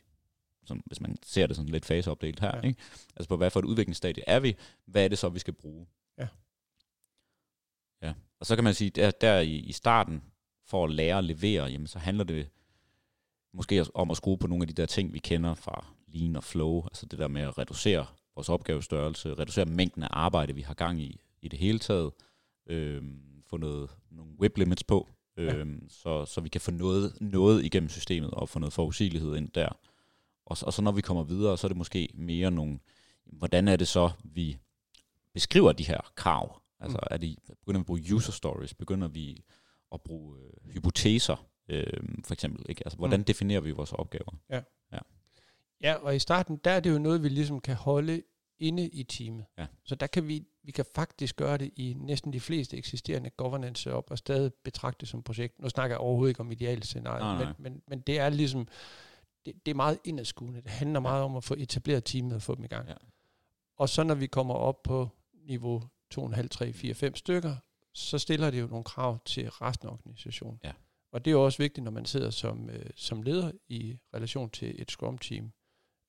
sådan, 0.65 0.83
hvis 0.85 1.01
man 1.01 1.17
ser 1.23 1.47
det 1.47 1.55
sådan 1.55 1.71
lidt 1.71 1.85
faseopdelt 1.85 2.39
her. 2.39 2.55
Ja. 2.55 2.61
Ikke? 2.61 2.79
Altså 3.15 3.29
på 3.29 3.37
hvad 3.37 3.51
for 3.51 3.59
et 3.59 3.65
udviklingsstadie 3.65 4.23
er 4.27 4.39
vi, 4.39 4.55
hvad 4.85 5.03
er 5.03 5.07
det 5.07 5.17
så, 5.17 5.29
vi 5.29 5.39
skal 5.39 5.53
bruge? 5.53 5.87
Ja. 6.17 6.27
Ja, 8.01 8.13
og 8.39 8.45
så 8.45 8.55
kan 8.55 8.63
man 8.63 8.73
sige, 8.73 8.89
der, 8.89 9.11
der 9.11 9.39
i, 9.39 9.55
i 9.55 9.71
starten, 9.71 10.23
for 10.65 10.83
at 10.83 10.91
lære 10.91 11.17
at 11.17 11.23
levere, 11.23 11.65
jamen 11.65 11.87
så 11.87 11.99
handler 11.99 12.23
det 12.23 12.49
måske 13.53 13.85
om 13.93 14.11
at 14.11 14.17
skrue 14.17 14.37
på 14.37 14.47
nogle 14.47 14.63
af 14.63 14.67
de 14.67 14.73
der 14.73 14.85
ting, 14.85 15.13
vi 15.13 15.19
kender 15.19 15.53
fra 15.53 15.85
lean 16.07 16.35
og 16.35 16.43
flow, 16.43 16.83
altså 16.83 17.05
det 17.05 17.19
der 17.19 17.27
med 17.27 17.41
at 17.41 17.57
reducere 17.57 18.05
vores 18.35 18.49
opgavestørrelse, 18.49 19.33
reducere 19.33 19.65
mængden 19.65 20.03
af 20.03 20.07
arbejde, 20.11 20.55
vi 20.55 20.61
har 20.61 20.73
gang 20.73 21.01
i 21.01 21.19
i 21.41 21.47
det 21.47 21.59
hele 21.59 21.79
taget, 21.79 22.11
øh, 22.67 23.03
få 23.47 23.57
noget, 23.57 23.89
nogle 24.11 24.31
whip 24.39 24.57
limits 24.57 24.83
på, 24.83 25.09
øh, 25.37 25.47
ja. 25.47 25.65
så, 25.87 26.25
så 26.25 26.41
vi 26.41 26.49
kan 26.49 26.61
få 26.61 26.71
noget, 26.71 27.17
noget 27.21 27.65
igennem 27.65 27.89
systemet 27.89 28.31
og 28.31 28.49
få 28.49 28.59
noget 28.59 28.73
forudsigelighed 28.73 29.35
ind 29.35 29.49
der. 29.49 29.77
Og, 30.45 30.57
og 30.61 30.73
så 30.73 30.81
når 30.81 30.91
vi 30.91 31.01
kommer 31.01 31.23
videre, 31.23 31.57
så 31.57 31.67
er 31.67 31.69
det 31.69 31.77
måske 31.77 32.09
mere 32.13 32.51
nogle, 32.51 32.79
hvordan 33.25 33.67
er 33.67 33.75
det 33.75 33.87
så, 33.87 34.11
vi 34.23 34.57
beskriver 35.33 35.71
de 35.71 35.83
her 35.83 36.11
krav? 36.15 36.61
Altså 36.79 36.97
mm. 36.97 37.07
er 37.11 37.17
det, 37.17 37.39
begynder 37.47 37.79
vi 37.79 37.81
at 37.81 37.85
bruge 37.85 38.13
user 38.13 38.31
stories? 38.31 38.73
Begynder 38.73 39.07
vi 39.07 39.43
at 39.93 40.01
bruge 40.01 40.37
øh, 40.39 40.71
hypoteser, 40.73 41.45
øh, 41.67 42.03
for 42.23 42.33
eksempel? 42.33 42.65
Ikke? 42.69 42.81
Altså 42.85 42.97
hvordan 42.97 43.19
mm. 43.19 43.23
definerer 43.23 43.61
vi 43.61 43.71
vores 43.71 43.93
opgaver? 43.93 44.35
Ja. 44.49 44.61
ja. 44.93 44.99
Ja, 45.81 45.93
og 45.93 46.15
i 46.15 46.19
starten, 46.19 46.57
der 46.63 46.71
er 46.71 46.79
det 46.79 46.91
jo 46.91 46.99
noget, 46.99 47.23
vi 47.23 47.29
ligesom 47.29 47.59
kan 47.59 47.75
holde 47.75 48.21
inde 48.59 48.87
i 48.87 49.03
teamet. 49.03 49.45
Ja. 49.57 49.65
Så 49.83 49.95
der 49.95 50.07
kan 50.07 50.27
vi, 50.27 50.43
vi 50.63 50.71
kan 50.71 50.85
faktisk 50.95 51.35
gøre 51.35 51.57
det 51.57 51.71
i 51.75 51.95
næsten 51.97 52.33
de 52.33 52.39
fleste 52.39 52.77
eksisterende 52.77 53.29
governance 53.29 53.93
op 53.93 54.11
og 54.11 54.17
stadig 54.17 54.53
betragte 54.53 54.99
det 54.99 55.09
som 55.09 55.23
projekt. 55.23 55.59
Nu 55.59 55.69
snakker 55.69 55.95
jeg 55.95 55.99
overhovedet 55.99 56.29
ikke 56.29 56.39
om 56.39 56.51
ideelle 56.51 56.83
scenarier, 56.83 57.45
men, 57.45 57.55
men, 57.59 57.81
men 57.87 57.99
det 57.99 58.19
er 58.19 58.29
ligesom, 58.29 58.67
det, 59.45 59.65
det 59.65 59.71
er 59.71 59.75
meget 59.75 59.99
indadskuende. 60.03 60.61
Det 60.61 60.71
handler 60.71 60.99
meget 60.99 61.23
om 61.23 61.35
at 61.35 61.43
få 61.43 61.55
etableret 61.57 62.03
teamet 62.03 62.33
og 62.33 62.41
få 62.41 62.55
dem 62.55 62.63
i 62.63 62.67
gang. 62.67 62.87
Ja. 62.87 62.93
Og 63.77 63.89
så 63.89 64.03
når 64.03 64.15
vi 64.15 64.27
kommer 64.27 64.53
op 64.53 64.83
på 64.83 65.09
niveau 65.33 65.83
2,5, 66.13 66.47
3, 66.47 66.73
4, 66.73 66.93
5 66.93 67.15
stykker, 67.15 67.55
så 67.93 68.17
stiller 68.17 68.51
det 68.51 68.61
jo 68.61 68.67
nogle 68.67 68.83
krav 68.83 69.19
til 69.25 69.49
resten 69.49 69.87
af 69.87 69.93
organisationen. 69.93 70.59
Ja. 70.63 70.71
Og 71.11 71.25
det 71.25 71.31
er 71.31 71.35
jo 71.35 71.45
også 71.45 71.57
vigtigt, 71.57 71.83
når 71.83 71.91
man 71.91 72.05
sidder 72.05 72.29
som, 72.29 72.69
øh, 72.69 72.89
som 72.95 73.21
leder 73.21 73.51
i 73.67 73.97
relation 74.13 74.49
til 74.49 74.81
et 74.81 74.91
Scrum-team, 74.91 75.51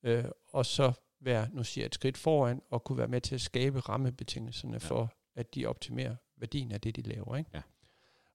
øh, 0.03 0.25
og 0.47 0.65
så 0.65 0.93
være, 1.21 1.49
nu 1.53 1.63
siger 1.63 1.83
jeg, 1.83 1.87
et 1.87 1.95
skridt 1.95 2.17
foran, 2.17 2.61
og 2.69 2.83
kunne 2.83 2.97
være 2.97 3.07
med 3.07 3.21
til 3.21 3.35
at 3.35 3.41
skabe 3.41 3.79
rammebetingelserne 3.79 4.73
ja. 4.73 4.77
for, 4.77 5.13
at 5.35 5.55
de 5.55 5.65
optimerer 5.65 6.15
værdien 6.37 6.71
af 6.71 6.81
det, 6.81 6.95
de 6.95 7.01
laver. 7.01 7.35
Ikke? 7.35 7.49
Ja. 7.53 7.61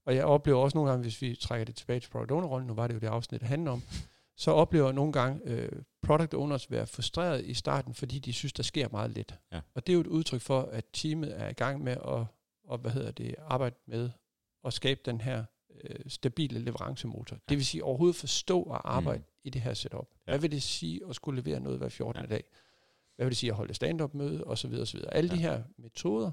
Og 0.05 0.17
jeg 0.17 0.25
oplever 0.25 0.59
også 0.59 0.79
nogle 0.79 0.91
gange, 0.91 1.03
hvis 1.03 1.23
vi 1.23 1.35
trækker 1.35 1.65
det 1.65 1.75
tilbage 1.75 2.01
til 2.01 2.11
product 2.11 2.31
owner-rollen, 2.31 2.67
nu 2.67 2.75
var 2.75 2.87
det 2.87 2.95
jo 2.95 2.99
det 2.99 3.07
afsnit, 3.07 3.41
det 3.41 3.49
handler 3.49 3.71
om, 3.71 3.83
så 4.37 4.51
oplever 4.51 4.87
jeg 4.87 4.95
nogle 4.95 5.13
gange 5.13 5.41
øh, 5.45 5.83
product 6.03 6.35
owners 6.35 6.71
være 6.71 6.87
frustreret 6.87 7.45
i 7.45 7.55
starten, 7.55 7.95
fordi 7.95 8.19
de 8.19 8.33
synes, 8.33 8.53
der 8.53 8.63
sker 8.63 8.89
meget 8.89 9.11
lidt. 9.11 9.35
Ja. 9.53 9.61
Og 9.75 9.87
det 9.87 9.93
er 9.93 9.95
jo 9.95 10.01
et 10.01 10.07
udtryk 10.07 10.41
for, 10.41 10.61
at 10.63 10.85
teamet 10.93 11.41
er 11.41 11.49
i 11.49 11.53
gang 11.53 11.83
med 11.83 11.93
at 11.93 12.27
og, 12.65 12.79
hvad 12.79 12.91
hedder 12.91 13.11
det, 13.11 13.35
arbejde 13.39 13.77
med 13.87 14.11
at 14.65 14.73
skabe 14.73 15.01
den 15.05 15.21
her 15.21 15.45
øh, 15.85 15.97
stabile 16.07 16.59
leverancemotor. 16.59 17.37
Ja. 17.37 17.41
Det 17.49 17.57
vil 17.57 17.67
sige 17.67 17.85
overhovedet 17.85 18.17
forstå 18.17 18.63
og 18.63 18.97
arbejde 18.97 19.19
mm. 19.19 19.41
i 19.45 19.51
det 19.51 19.63
her 19.63 19.75
setup. 19.75 20.09
Ja. 20.27 20.33
Hvad 20.33 20.41
vil 20.41 20.51
det 20.51 20.63
sige 20.63 21.01
at 21.09 21.15
skulle 21.15 21.43
levere 21.43 21.61
noget 21.61 21.79
hver 21.79 21.89
14. 21.89 22.23
Ja. 22.23 22.29
dag? 22.29 22.45
Hvad 23.17 23.27
vil 23.27 23.31
det 23.31 23.37
sige 23.37 23.51
at 23.51 23.57
holde 23.57 23.75
stand-up 23.75 24.15
møde 24.15 24.45
osv. 24.45 24.75
osv. 24.81 25.01
Alle 25.09 25.31
ja. 25.31 25.37
de 25.37 25.41
her 25.41 25.63
metoder. 25.77 26.31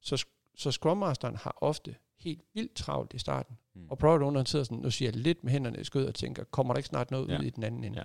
Så, 0.00 0.26
så 0.54 0.70
Scrum 0.70 0.96
Masteren 0.96 1.36
har 1.36 1.58
ofte 1.60 1.96
helt 2.18 2.42
vildt 2.54 2.74
travlt 2.74 3.14
i 3.14 3.18
starten. 3.18 3.58
Mm. 3.74 3.86
Og 3.90 3.98
Product 3.98 4.22
Owner 4.22 4.44
sidder 4.44 4.64
sådan, 4.64 4.78
nu 4.78 4.90
siger 4.90 5.10
jeg 5.10 5.16
lidt 5.16 5.44
med 5.44 5.52
hænderne 5.52 5.80
i 5.80 5.84
skød 5.84 6.06
og 6.06 6.14
tænker, 6.14 6.44
kommer 6.44 6.74
der 6.74 6.78
ikke 6.78 6.88
snart 6.88 7.10
noget 7.10 7.28
ja. 7.28 7.38
ud 7.38 7.44
i 7.44 7.50
den 7.50 7.62
anden 7.62 7.84
ende? 7.84 7.98
Ja. 7.98 8.04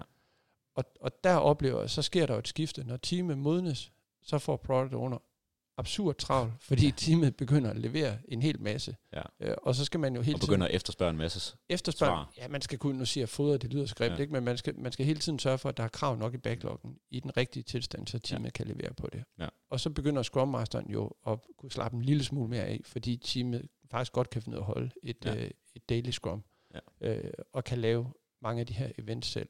Og, 0.75 0.85
og 1.01 1.23
der 1.23 1.35
oplever 1.35 1.79
jeg, 1.79 1.89
så 1.89 2.01
sker 2.01 2.25
der 2.25 2.37
et 2.37 2.47
skifte. 2.47 2.83
Når 2.83 2.97
teamet 2.97 3.37
modnes, 3.37 3.91
så 4.21 4.39
får 4.39 4.57
Product 4.57 4.93
Owner 4.93 5.17
absurd 5.79 6.15
travlt, 6.15 6.53
fordi 6.69 6.85
ja. 6.85 6.91
teamet 6.97 7.35
begynder 7.35 7.69
at 7.69 7.77
levere 7.77 8.17
en 8.27 8.41
hel 8.41 8.61
masse. 8.61 8.95
Ja. 9.13 9.21
Øh, 9.39 9.55
og 9.63 9.75
så 9.75 9.85
skal 9.85 9.99
man 9.99 10.15
jo 10.15 10.21
hele 10.21 10.35
og 10.35 10.39
begynder 10.39 10.57
tiden... 10.57 10.71
at 10.71 10.75
efterspørge 10.75 11.09
en 11.09 11.17
masse 11.17 11.57
efterspørge, 11.69 12.11
svar. 12.11 12.33
Ja, 12.37 12.47
man 12.47 12.61
skal 12.61 12.77
kunne, 12.77 12.97
nu 12.97 13.05
siger 13.05 13.25
fodre, 13.25 13.57
det 13.57 13.73
lyder 13.73 13.85
skrevet, 13.85 14.17
ja. 14.17 14.21
ikke? 14.21 14.33
men 14.33 14.43
man 14.43 14.57
skal, 14.57 14.79
man 14.79 14.91
skal 14.91 15.05
hele 15.05 15.19
tiden 15.19 15.39
sørge 15.39 15.57
for, 15.57 15.69
at 15.69 15.77
der 15.77 15.83
er 15.83 15.87
krav 15.87 16.17
nok 16.17 16.33
i 16.33 16.37
backloggen 16.37 16.97
i 17.09 17.19
den 17.19 17.37
rigtige 17.37 17.63
tilstand, 17.63 18.07
så 18.07 18.19
teamet 18.19 18.45
ja. 18.45 18.51
kan 18.51 18.67
levere 18.67 18.93
på 18.93 19.07
det. 19.11 19.23
Ja. 19.39 19.47
Og 19.69 19.79
så 19.79 19.89
begynder 19.89 20.23
Scrum 20.23 20.47
Masteren 20.47 20.89
jo 20.89 21.11
at 21.27 21.39
kunne 21.57 21.71
slappe 21.71 21.97
en 21.97 22.03
lille 22.03 22.23
smule 22.23 22.49
mere 22.49 22.63
af, 22.63 22.81
fordi 22.85 23.17
teamet 23.17 23.67
faktisk 23.91 24.13
godt 24.13 24.29
kan 24.29 24.41
finde 24.41 24.57
ud 24.57 24.61
af 24.61 24.65
at 24.67 24.73
holde 24.73 24.91
et, 25.03 25.25
ja. 25.25 25.35
øh, 25.35 25.51
et 25.75 25.89
daily 25.89 26.09
Scrum, 26.09 26.43
ja. 26.73 26.79
øh, 27.01 27.31
og 27.53 27.63
kan 27.63 27.77
lave 27.77 28.13
mange 28.41 28.59
af 28.59 28.67
de 28.67 28.73
her 28.73 28.91
events 28.97 29.27
selv. 29.27 29.49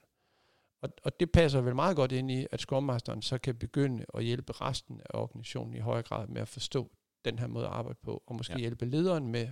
Og, 0.82 0.90
og 1.04 1.20
det 1.20 1.32
passer 1.32 1.62
vel 1.62 1.76
meget 1.76 1.96
godt 1.96 2.12
ind 2.12 2.32
i, 2.32 2.48
at 2.52 2.60
Scrum 2.60 2.84
Masteren 2.84 3.22
så 3.22 3.38
kan 3.38 3.56
begynde 3.56 4.06
at 4.14 4.24
hjælpe 4.24 4.52
resten 4.52 5.02
af 5.02 5.20
organisationen 5.20 5.76
i 5.76 5.80
højere 5.80 6.04
grad 6.04 6.28
med 6.28 6.42
at 6.42 6.48
forstå 6.48 6.92
den 7.26 7.40
her 7.40 7.48
måde 7.48 7.66
at 7.66 7.72
arbejde 7.72 8.00
på, 8.04 8.24
og 8.28 8.36
måske 8.36 8.54
ja. 8.54 8.60
hjælpe 8.60 8.86
lederen 8.86 9.28
med, 9.28 9.48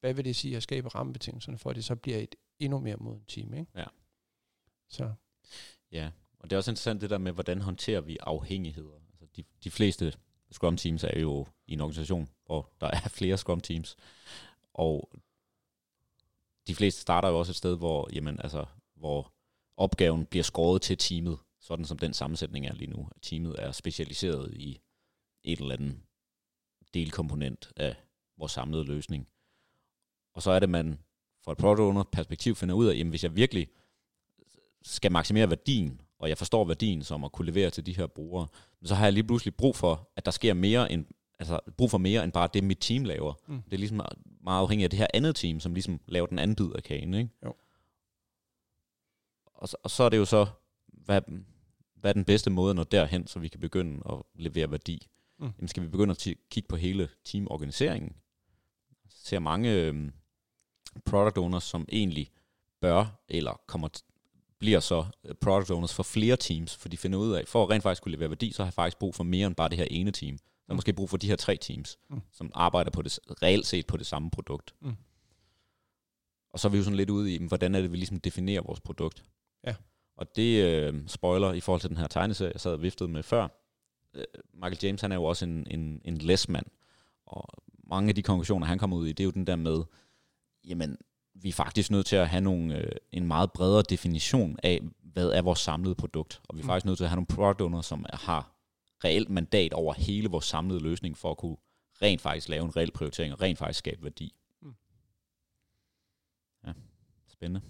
hvad 0.00 0.14
vil 0.14 0.24
det 0.24 0.36
sige 0.36 0.56
at 0.56 0.62
skabe 0.62 0.88
rammebetingelserne 0.88 1.58
for, 1.58 1.70
at 1.70 1.76
det 1.76 1.84
så 1.84 1.96
bliver 1.96 2.18
et 2.18 2.34
endnu 2.58 2.78
mere 2.78 2.96
moden 2.96 3.24
team. 3.24 3.54
Ikke? 3.54 3.70
Ja. 3.74 3.84
Så. 4.88 5.12
Ja, 5.92 6.10
og 6.38 6.50
det 6.50 6.56
er 6.56 6.58
også 6.58 6.70
interessant 6.70 7.00
det 7.00 7.10
der 7.10 7.18
med, 7.18 7.32
hvordan 7.32 7.60
håndterer 7.60 8.00
vi 8.00 8.18
afhængigheder. 8.20 8.94
Altså 9.10 9.26
de, 9.36 9.44
de 9.64 9.70
fleste 9.70 10.14
Scrum 10.50 10.76
Teams 10.76 11.04
er 11.04 11.20
jo 11.20 11.46
i 11.66 11.72
en 11.72 11.80
organisation, 11.80 12.28
og 12.52 12.72
der 12.80 12.86
er 12.86 13.08
flere 13.18 13.36
Scrum 13.36 13.60
Teams, 13.60 13.96
og 14.74 15.10
de 16.66 16.74
fleste 16.74 17.00
starter 17.00 17.28
jo 17.28 17.38
også 17.38 17.52
et 17.52 17.56
sted, 17.56 17.76
hvor, 17.76 18.08
jamen, 18.12 18.40
altså, 18.40 18.64
hvor 18.94 19.32
opgaven 19.76 20.26
bliver 20.26 20.42
skåret 20.42 20.82
til 20.82 20.98
teamet, 20.98 21.38
sådan 21.60 21.84
som 21.84 21.98
den 21.98 22.14
sammensætning 22.14 22.66
er 22.66 22.74
lige 22.74 22.90
nu. 22.90 23.08
Teamet 23.22 23.54
er 23.58 23.72
specialiseret 23.72 24.54
i 24.54 24.80
et 25.44 25.58
eller 25.58 25.74
andet 25.74 26.00
delkomponent 26.94 27.72
af 27.76 27.96
vores 28.38 28.52
samlede 28.52 28.84
løsning. 28.84 29.28
Og 30.34 30.42
så 30.42 30.50
er 30.50 30.58
det, 30.58 30.68
man 30.68 30.98
fra 31.44 31.52
et 31.52 31.58
product 31.58 31.80
owner 31.80 32.02
perspektiv 32.02 32.54
finder 32.54 32.74
ud 32.74 32.86
af, 32.86 32.94
jamen 32.94 33.10
hvis 33.10 33.24
jeg 33.24 33.36
virkelig 33.36 33.68
skal 34.82 35.12
maksimere 35.12 35.50
værdien, 35.50 36.00
og 36.18 36.28
jeg 36.28 36.38
forstår 36.38 36.64
værdien 36.64 37.02
som 37.02 37.24
at 37.24 37.32
kunne 37.32 37.46
levere 37.46 37.70
til 37.70 37.86
de 37.86 37.96
her 37.96 38.06
brugere, 38.06 38.48
så 38.84 38.94
har 38.94 39.04
jeg 39.04 39.12
lige 39.12 39.24
pludselig 39.24 39.54
brug 39.54 39.76
for, 39.76 40.10
at 40.16 40.24
der 40.24 40.30
sker 40.30 40.54
mere 40.54 40.92
end, 40.92 41.06
altså 41.42 41.60
brug 41.76 41.90
for 41.90 41.98
mere 41.98 42.24
end 42.24 42.32
bare 42.32 42.48
det, 42.54 42.64
mit 42.64 42.78
team 42.80 43.04
laver. 43.04 43.34
Mm. 43.46 43.62
Det 43.62 43.72
er 43.72 43.78
ligesom 43.78 44.00
meget 44.40 44.60
afhængigt 44.60 44.86
af 44.86 44.90
det 44.90 44.98
her 44.98 45.06
andet 45.14 45.36
team, 45.36 45.60
som 45.60 45.74
ligesom 45.74 46.00
laver 46.06 46.26
den 46.26 46.38
anden 46.38 46.56
bid 46.56 46.70
af 46.74 46.82
kagen. 46.82 47.14
Ikke? 47.14 47.30
Jo. 47.44 47.54
Og, 49.54 49.68
så, 49.68 49.76
og 49.82 49.90
så 49.90 50.02
er 50.02 50.08
det 50.08 50.16
jo 50.16 50.24
så, 50.24 50.46
hvad, 50.86 51.20
hvad 51.94 52.10
er 52.10 52.12
den 52.12 52.24
bedste 52.24 52.50
måde 52.50 52.70
at 52.70 52.76
nå 52.76 52.84
derhen, 52.84 53.26
så 53.26 53.38
vi 53.38 53.48
kan 53.48 53.60
begynde 53.60 54.02
at 54.10 54.22
levere 54.34 54.70
værdi. 54.70 55.06
Mm. 55.38 55.52
Jamen 55.58 55.68
skal 55.68 55.82
vi 55.82 55.88
begynde 55.88 56.10
at 56.10 56.26
kigge 56.50 56.68
på 56.68 56.76
hele 56.76 57.08
teamorganiseringen. 57.24 58.16
Jeg 59.04 59.10
ser 59.10 59.38
mange 59.38 59.72
øhm, 59.72 60.12
product 61.04 61.38
owners, 61.38 61.64
som 61.64 61.86
egentlig 61.92 62.30
bør, 62.80 63.22
eller 63.28 63.60
kommer 63.66 63.88
bliver 64.58 64.80
så 64.80 65.04
øh, 65.24 65.34
product 65.34 65.70
owners 65.70 65.94
for 65.94 66.02
flere 66.02 66.36
teams, 66.36 66.76
for 66.76 66.88
de 66.88 66.96
finder 66.96 67.18
ud 67.18 67.32
af, 67.32 67.48
for 67.48 67.62
at 67.62 67.70
rent 67.70 67.82
faktisk 67.82 68.02
kunne 68.02 68.12
levere 68.12 68.28
værdi, 68.28 68.52
så 68.52 68.62
har 68.62 68.66
jeg 68.66 68.74
faktisk 68.74 68.98
brug 68.98 69.14
for 69.14 69.24
mere 69.24 69.46
end 69.46 69.54
bare 69.54 69.68
det 69.68 69.78
her 69.78 69.86
ene 69.90 70.10
team. 70.10 70.38
Så 70.66 70.72
mm. 70.72 70.76
måske 70.76 70.92
brug 70.92 71.10
for 71.10 71.16
de 71.16 71.28
her 71.28 71.36
tre 71.36 71.56
teams, 71.56 71.98
mm. 72.10 72.20
som 72.32 72.50
arbejder 72.54 72.90
på 72.90 73.02
det, 73.02 73.18
reelt 73.42 73.66
set 73.66 73.86
på 73.86 73.96
det 73.96 74.06
samme 74.06 74.30
produkt. 74.30 74.74
Mm. 74.80 74.96
Og 76.52 76.60
så 76.60 76.68
er 76.68 76.70
vi 76.70 76.78
jo 76.78 76.84
sådan 76.84 76.96
lidt 76.96 77.10
ude 77.10 77.34
i, 77.34 77.46
hvordan 77.46 77.74
er 77.74 77.80
det, 77.80 77.92
vi 77.92 77.96
ligesom 77.96 78.20
definerer 78.20 78.62
vores 78.62 78.80
produkt. 78.80 79.24
Ja. 79.66 79.74
Og 80.16 80.36
det 80.36 80.64
øh, 80.64 80.94
spoiler 81.06 81.52
i 81.52 81.60
forhold 81.60 81.80
til 81.80 81.90
den 81.90 81.96
her 81.96 82.06
tegneserie, 82.06 82.52
jeg 82.52 82.60
sad 82.60 82.72
og 82.72 82.82
viftede 82.82 83.08
med 83.08 83.22
før. 83.22 83.48
Øh, 84.14 84.24
Michael 84.54 84.78
James, 84.82 85.00
han 85.00 85.12
er 85.12 85.16
jo 85.16 85.24
også 85.24 85.44
en, 85.44 85.66
en, 85.70 86.00
en 86.04 86.18
læsmand. 86.18 86.66
Og 87.26 87.48
mange 87.84 88.08
af 88.08 88.14
de 88.14 88.22
konklusioner, 88.22 88.66
han 88.66 88.78
kommer 88.78 88.96
ud 88.96 89.06
i, 89.06 89.12
det 89.12 89.20
er 89.20 89.24
jo 89.24 89.30
den 89.30 89.46
der 89.46 89.56
med, 89.56 89.82
jamen, 90.64 90.98
vi 91.34 91.48
er 91.48 91.52
faktisk 91.52 91.90
nødt 91.90 92.06
til 92.06 92.16
at 92.16 92.28
have 92.28 92.40
nogle, 92.40 92.76
øh, 92.78 92.92
en 93.12 93.26
meget 93.26 93.52
bredere 93.52 93.82
definition 93.82 94.56
af, 94.62 94.80
hvad 95.02 95.30
er 95.30 95.42
vores 95.42 95.58
samlede 95.58 95.94
produkt. 95.94 96.40
Og 96.48 96.56
vi 96.56 96.60
er 96.60 96.64
mm. 96.64 96.68
faktisk 96.68 96.86
nødt 96.86 96.96
til 96.96 97.04
at 97.04 97.10
have 97.10 97.16
nogle 97.16 97.26
product 97.26 97.60
owners, 97.60 97.86
som 97.86 98.06
har 98.12 98.51
reelt 99.04 99.30
mandat 99.30 99.72
over 99.72 99.94
hele 99.94 100.28
vores 100.28 100.44
samlede 100.44 100.80
løsning, 100.80 101.16
for 101.16 101.30
at 101.30 101.36
kunne 101.36 101.56
rent 102.02 102.20
faktisk 102.20 102.48
lave 102.48 102.64
en 102.64 102.76
reel 102.76 102.90
prioritering, 102.90 103.32
og 103.32 103.40
rent 103.40 103.58
faktisk 103.58 103.78
skabe 103.78 104.02
værdi. 104.02 104.34
Mm. 104.60 104.74
Ja, 106.66 106.72
spændende. 107.26 107.60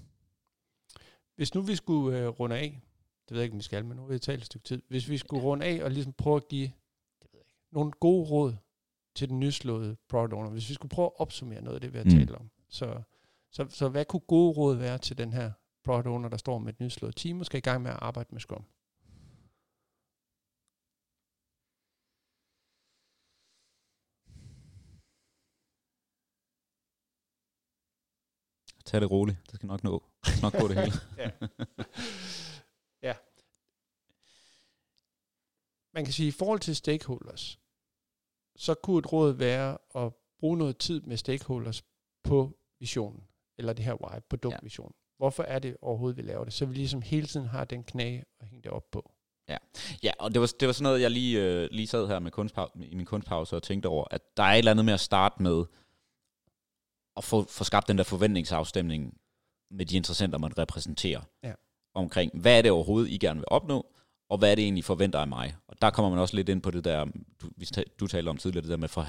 Hvis 1.37 1.55
nu 1.55 1.63
vi 1.63 1.75
skulle 1.77 2.19
øh, 2.19 2.29
runde 2.29 2.59
af, 2.59 2.81
det 3.29 3.35
ved 3.35 3.41
jeg 3.41 3.45
ikke, 3.45 3.55
om 3.55 3.59
vi 3.59 3.65
skal, 3.65 3.85
men 3.85 3.97
nu 3.97 4.03
har 4.03 4.09
vi 4.09 4.19
talt 4.19 4.41
et 4.41 4.47
stykke 4.47 4.65
tid. 4.65 4.83
Hvis 4.89 5.09
vi 5.09 5.19
skulle 5.19 5.43
runde 5.43 5.67
af 5.67 5.85
og 5.85 5.91
ligesom 5.91 6.13
prøve 6.13 6.37
at 6.37 6.49
give 6.49 6.73
det 7.23 7.29
ved 7.33 7.39
jeg 7.39 7.41
ikke, 7.41 7.73
nogle 7.73 7.91
gode 7.91 8.31
råd 8.31 8.55
til 9.15 9.29
den 9.29 9.41
nyslåede 9.41 9.97
product 10.09 10.33
owner, 10.33 10.51
hvis 10.51 10.69
vi 10.69 10.75
skulle 10.75 10.91
prøve 10.91 11.07
at 11.07 11.21
opsummere 11.21 11.63
noget 11.63 11.75
af 11.75 11.81
det, 11.81 11.93
vi 11.93 11.99
har 11.99 12.05
mm. 12.05 12.11
talt 12.11 12.31
om, 12.31 12.51
så, 12.69 13.03
så, 13.51 13.67
så 13.69 13.89
hvad 13.89 14.05
kunne 14.05 14.21
gode 14.21 14.53
råd 14.53 14.77
være 14.77 14.99
til 14.99 15.19
den 15.19 15.33
her 15.33 15.53
product 15.85 16.07
owner, 16.07 16.29
der 16.29 16.37
står 16.37 16.59
med 16.59 16.73
et 16.73 16.81
nyslået 16.81 17.17
team 17.17 17.41
og 17.41 17.47
skal 17.47 17.59
i 17.59 17.61
gang 17.61 17.83
med 17.83 17.91
at 17.91 17.99
arbejde 18.01 18.29
med 18.33 18.41
Scrum? 18.41 18.65
Tag 28.93 29.01
det 29.01 29.11
roligt. 29.11 29.39
Det 29.47 29.55
skal 29.55 29.67
nok 29.67 29.85
nå. 29.85 30.03
Det 30.25 30.33
skal 30.33 30.43
nok 30.43 30.53
gå 30.61 30.69
det 30.69 30.77
hele. 30.77 30.93
ja. 31.23 31.31
ja. 33.03 33.15
Man 35.95 36.05
kan 36.05 36.13
sige, 36.13 36.29
at 36.29 36.35
i 36.35 36.39
forhold 36.39 36.61
til 36.61 36.77
stakeholders, 36.77 37.59
så 38.57 38.75
kunne 38.75 38.99
et 38.99 39.13
råd 39.13 39.33
være 39.33 39.79
at 39.95 40.13
bruge 40.39 40.59
noget 40.59 40.79
tid 40.79 41.01
med 41.01 41.17
stakeholders 41.17 41.83
på 42.25 42.59
visionen, 42.81 43.25
eller 43.59 43.73
det 43.73 43.85
her 43.85 43.95
why, 44.05 44.21
produktvision. 44.31 44.93
Ja. 44.97 45.15
hvorfor 45.17 45.43
er 45.43 45.59
det 45.59 45.77
overhovedet, 45.81 46.17
vi 46.17 46.23
laver 46.23 46.45
det? 46.45 46.53
Så 46.53 46.67
vi 46.67 46.75
ligesom 46.75 47.03
hele 47.03 47.27
tiden 47.27 47.47
har 47.47 47.65
den 47.65 47.85
knage 47.85 48.25
at 48.41 48.47
hænge 48.47 48.63
det 48.63 48.71
op 48.71 48.91
på. 48.91 49.13
Ja, 50.03 50.13
og 50.19 50.35
det 50.35 50.41
var, 50.41 50.51
det 50.61 50.67
var 50.67 50.73
sådan 50.73 50.83
noget, 50.83 51.01
jeg 51.01 51.11
lige, 51.11 51.43
øh, 51.43 51.69
lige 51.71 51.87
sad 51.87 52.07
her 52.07 52.19
med 52.19 52.33
kunstpau- 52.39 52.83
i 52.85 52.95
min 52.95 53.07
kunstpause 53.07 53.57
og 53.57 53.63
tænkte 53.63 53.87
over, 53.87 54.05
at 54.11 54.37
der 54.37 54.43
er 54.43 54.53
et 54.53 54.59
eller 54.59 54.71
andet 54.71 54.85
med 54.85 54.95
at 54.95 55.01
starte 55.01 55.43
med 55.43 55.65
at 57.17 57.25
få, 57.25 57.47
få 57.49 57.65
skabt 57.65 57.89
den 57.89 57.99
der 57.99 58.05
forventningsafstemning 58.05 59.15
med 59.71 59.87
de 59.87 59.97
interessenter, 59.97 60.39
man 60.39 60.59
repræsenterer. 60.59 61.21
Ja. 61.43 61.53
Omkring, 61.95 62.31
hvad 62.41 62.59
er 62.59 62.63
det 62.63 62.71
overhovedet, 62.71 63.11
I 63.11 63.19
gerne 63.19 63.39
vil 63.41 63.45
opnå, 63.49 63.87
og 64.29 64.39
hvad 64.39 64.51
er 64.51 64.55
det 64.55 64.63
egentlig, 64.65 64.79
I 64.79 64.83
forventer 64.83 65.19
af 65.19 65.29
mig? 65.29 65.55
Og 65.69 65.77
der 65.83 65.91
kommer 65.91 66.11
man 66.11 66.19
også 66.19 66.37
lidt 66.37 66.49
ind 66.49 66.63
på 66.63 66.71
det 66.71 66.85
der, 66.85 67.05
du, 67.43 67.51
vi 67.57 67.65
ta- 67.67 67.85
du 68.01 68.07
talte 68.07 68.29
om 68.29 68.37
tidligere, 68.37 68.63
det 68.63 68.71
der 68.71 68.77
med 68.77 68.85
at 68.85 68.91
få, 68.91 69.05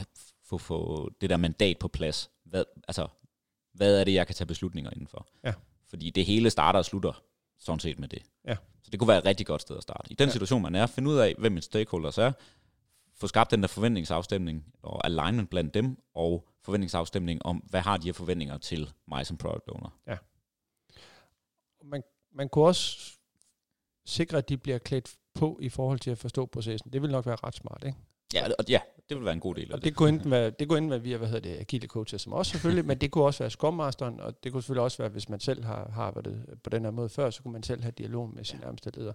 få, 0.46 0.58
få 0.58 1.10
det 1.22 1.30
der 1.30 1.38
mandat 1.38 1.78
på 1.80 1.88
plads. 1.88 2.30
Hvad, 2.46 2.64
altså, 2.88 3.08
hvad 3.74 4.00
er 4.00 4.04
det, 4.04 4.14
jeg 4.14 4.28
kan 4.28 4.36
tage 4.36 4.46
beslutninger 4.48 4.92
indenfor? 4.92 5.28
Ja. 5.44 5.54
Fordi 5.90 6.10
det 6.10 6.26
hele 6.26 6.50
starter 6.50 6.80
og 6.80 6.86
slutter 6.86 7.24
sådan 7.60 7.80
set 7.80 8.00
med 8.00 8.08
det. 8.08 8.24
Ja. 8.48 8.56
Så 8.84 8.90
det 8.92 9.00
kunne 9.00 9.08
være 9.08 9.18
et 9.18 9.26
rigtig 9.26 9.46
godt 9.46 9.62
sted 9.62 9.78
at 9.78 9.84
starte. 9.84 10.12
I 10.12 10.16
den 10.16 10.28
Ja. 10.28 10.32
situation, 10.32 10.62
man 10.62 10.76
er, 10.76 10.86
finde 10.88 11.10
ud 11.10 11.18
af, 11.18 11.36
hvem 11.38 11.52
mine 11.52 11.62
stakeholders 11.62 12.18
er, 12.18 12.32
få 13.24 13.28
skabt 13.28 13.52
den 13.52 13.62
der 13.62 13.68
forventningsafstemning 13.68 14.66
og 14.82 15.06
alignment 15.06 15.50
blandt 15.50 15.74
dem, 15.74 15.98
og 16.14 16.48
forventningsafstemning 16.62 17.46
om, 17.46 17.58
hvad 17.58 17.82
har 17.82 17.98
de 17.98 18.08
her 18.08 18.14
forventninger 18.14 18.58
til 18.58 18.90
mig 19.08 19.26
som 19.26 19.38
product 19.38 19.70
owner. 19.70 19.90
Man, 21.84 22.04
man 22.32 22.50
kunne 22.50 22.66
også 22.66 23.14
sikre, 24.06 24.38
at 24.38 24.50
de 24.50 24.58
bliver 24.58 24.78
klædt 24.78 25.16
på 25.34 25.60
i 25.62 25.70
forhold 25.70 26.00
til 26.00 26.12
at 26.12 26.18
forstå 26.18 26.46
processen. 26.46 26.94
Det 26.94 27.02
vil 27.02 27.12
nok 27.12 27.26
være 27.26 27.36
ret 27.36 27.56
smart, 27.56 27.84
ikke? 27.86 27.98
Ja, 28.34 28.48
og 28.60 28.66
ja, 28.70 28.80
det 29.10 29.18
vil 29.18 29.26
være 29.26 29.34
en 29.34 29.40
god 29.40 29.56
del 29.56 29.72
af 29.72 29.74
Og 29.74 29.78
det. 29.78 29.86
det 29.86 29.96
kunne 29.96 30.10
enten 30.10 30.32
være, 30.32 30.50
det 30.50 30.68
kunne 30.68 30.78
enten 30.78 30.92
være 30.92 31.02
via, 31.02 31.18
hvad 31.18 31.28
hedder 31.28 31.50
det, 31.50 31.60
agile 31.60 31.88
coaches 31.88 32.22
som 32.22 32.34
også 32.34 32.52
selvfølgelig, 32.52 32.86
men 32.86 32.98
det 32.98 33.12
kunne 33.12 33.24
også 33.24 33.44
være 33.44 33.50
Scrum 33.50 33.74
Masteren, 33.74 34.20
og 34.20 34.44
det 34.44 34.52
kunne 34.52 34.62
selvfølgelig 34.62 34.84
også 34.84 34.98
være, 34.98 35.10
hvis 35.10 35.30
man 35.30 35.40
selv 35.40 35.64
har, 35.64 35.90
har 35.90 36.04
arbejdet 36.04 36.60
på 36.64 36.70
den 36.70 36.84
her 36.84 36.92
måde 36.92 37.10
før, 37.10 37.30
så 37.30 37.44
kunne 37.44 37.52
man 37.54 37.64
selv 37.64 37.82
have 37.82 37.92
dialog 37.92 38.30
med 38.30 38.44
sin 38.44 38.60
nærmeste 38.60 38.92
leder. 38.96 39.14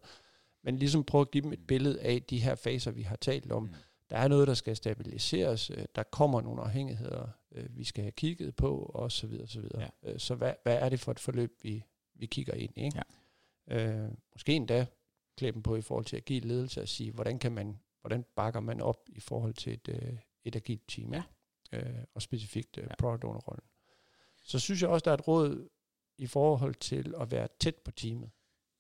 Men 0.65 0.79
ligesom 0.79 1.05
prøve 1.05 1.23
at 1.23 1.31
give 1.31 1.43
dem 1.43 1.53
et 1.53 1.67
billede 1.67 2.01
af 2.01 2.23
de 2.23 2.39
her 2.39 2.55
faser, 2.55 2.91
vi 2.91 3.03
har 3.03 3.17
talt 3.17 3.53
om. 3.53 3.63
Mm. 3.63 3.75
Der 4.11 4.17
er 4.19 4.29
noget, 4.29 4.49
der 4.49 4.55
skal 4.55 4.77
stabiliseres, 4.77 5.71
øh, 5.71 5.85
der 5.95 6.03
kommer 6.03 6.41
nogle 6.41 6.63
afhængigheder, 6.63 7.29
øh, 7.53 7.77
vi 7.77 7.85
skal 7.85 8.03
have 8.05 8.13
kigget 8.13 8.57
på, 8.57 8.77
og 8.95 9.13
så 9.13 9.27
videre, 9.27 9.47
så 9.47 9.61
videre. 9.61 9.91
Ja. 10.03 10.19
Så 10.19 10.35
hvad, 10.35 10.55
hvad 10.63 10.79
er 10.79 10.89
det 10.89 11.01
for 11.01 11.13
et 11.13 11.19
forløb, 11.19 11.59
vi, 11.63 11.85
vi 12.15 12.27
kigger 12.27 12.55
ind 12.55 12.73
i? 12.77 12.81
Ikke? 12.85 13.03
Ja. 13.69 13.87
Øh, 14.05 14.11
måske 14.35 14.53
endda 14.53 14.87
klæde 15.37 15.53
dem 15.53 15.63
på 15.63 15.77
i 15.77 15.81
forhold 15.81 16.05
til 16.05 16.17
agil 16.17 16.45
ledelse 16.45 16.83
at 16.83 16.89
sige, 16.89 17.13
hvordan 17.13 17.39
kan 17.39 17.53
man, 17.53 17.79
hvordan 18.01 18.25
bakker 18.37 18.61
man 18.61 18.81
op 18.81 19.09
i 19.09 19.21
forhold 19.21 19.55
til 19.55 19.73
et, 19.73 19.89
øh, 19.89 20.19
et 20.45 20.57
agilt 20.57 20.89
team, 20.89 21.15
Ja. 21.15 21.23
øh, 21.73 22.05
og 22.15 22.23
specifikt 22.23 22.79
øh, 22.79 22.85
Ja. 22.85 22.95
product 22.99 23.25
owner 23.25 23.41
rollen. 23.41 23.65
Så 24.43 24.59
synes 24.59 24.83
jeg 24.83 24.91
også, 24.91 25.05
der 25.05 25.11
er 25.11 25.15
et 25.15 25.29
råd 25.29 25.69
i 26.19 26.27
forhold 26.27 26.75
til 26.75 27.15
at 27.21 27.31
være 27.31 27.49
tæt 27.61 27.75
på 27.77 27.91
teamet. 27.91 28.31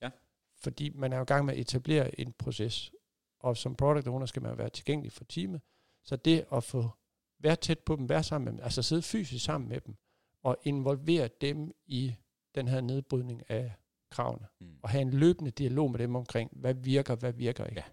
Ja. 0.02 0.10
Fordi 0.56 0.88
man 0.94 1.12
er 1.12 1.16
jo 1.16 1.22
i 1.22 1.26
gang 1.26 1.44
med 1.44 1.54
at 1.54 1.60
etablere 1.60 2.20
en 2.20 2.32
proces, 2.32 2.92
og 3.40 3.56
som 3.56 3.74
product 3.74 4.06
owner 4.08 4.26
skal 4.26 4.42
man 4.42 4.58
være 4.58 4.68
tilgængelig 4.70 5.12
for 5.12 5.24
teamet. 5.24 5.60
Så 6.04 6.16
det 6.16 6.46
at 6.52 6.64
få 6.64 6.90
være 7.40 7.56
tæt 7.56 7.78
på 7.78 7.96
dem, 7.96 8.08
være 8.08 8.22
sammen 8.22 8.44
med 8.44 8.52
dem, 8.52 8.60
altså 8.64 8.82
sidde 8.82 9.02
fysisk 9.02 9.44
sammen 9.44 9.68
med 9.68 9.80
dem, 9.80 9.96
og 10.42 10.56
involvere 10.64 11.28
dem 11.40 11.72
i 11.86 12.14
den 12.54 12.68
her 12.68 12.80
nedbrydning 12.80 13.50
af 13.50 13.72
kravene, 14.10 14.46
Mm. 14.60 14.78
og 14.82 14.90
have 14.90 15.02
en 15.02 15.10
løbende 15.10 15.50
dialog 15.50 15.90
med 15.90 15.98
dem 15.98 16.16
omkring, 16.16 16.50
hvad 16.52 16.74
virker, 16.74 17.14
hvad 17.16 17.32
virker 17.32 17.64
ikke. 17.64 17.80
Ja. 17.80 17.84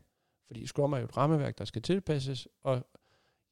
Fordi 0.48 0.68
Scrum 0.68 0.94
er 0.94 0.98
jo 0.98 1.04
et 1.06 1.18
rammeværk, 1.18 1.58
der 1.58 1.66
skal 1.66 1.82
tilpasses, 1.82 2.48
og 2.64 2.86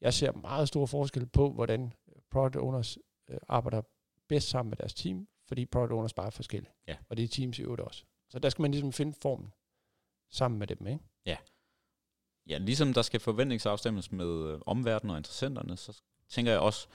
jeg 0.02 0.14
ser 0.14 0.32
meget 0.32 0.68
stor 0.68 0.86
forskel 0.86 1.26
på, 1.26 1.52
hvordan 1.52 1.94
product 2.32 2.56
owners 2.56 2.98
øh, 3.30 3.38
arbejder 3.48 3.82
bedst 4.28 4.50
sammen 4.50 4.70
med 4.70 4.78
deres 4.78 4.94
team, 4.94 5.28
fordi 5.48 5.66
product 5.66 5.92
owners 5.92 6.14
bare 6.14 6.26
er 6.26 6.30
forskellige. 6.30 6.74
Ja. 6.88 6.98
Og 7.10 7.18
det 7.18 7.24
er 7.24 7.28
teams 7.28 7.60
i 7.60 7.62
øvrigt 7.62 7.82
også. 7.82 8.06
Så 8.30 8.40
der 8.40 8.50
skal 8.50 8.62
man 8.62 8.72
ligesom 8.72 8.92
finde 8.92 9.14
formen 9.22 9.54
sammen 10.32 10.60
med 10.60 10.68
dem, 10.68 10.88
ikke? 10.88 11.04
Ja, 11.26 11.38
ligesom 12.46 12.94
der 12.94 13.02
skal 13.02 13.20
forventningsafstemmes 13.20 14.12
med 14.12 14.50
øh, 14.50 14.60
omverdenen 14.66 15.12
og 15.12 15.18
interessenterne, 15.18 15.78
så 15.78 16.02
tænker 16.30 16.52
jeg 16.52 16.62
også, 16.62 16.88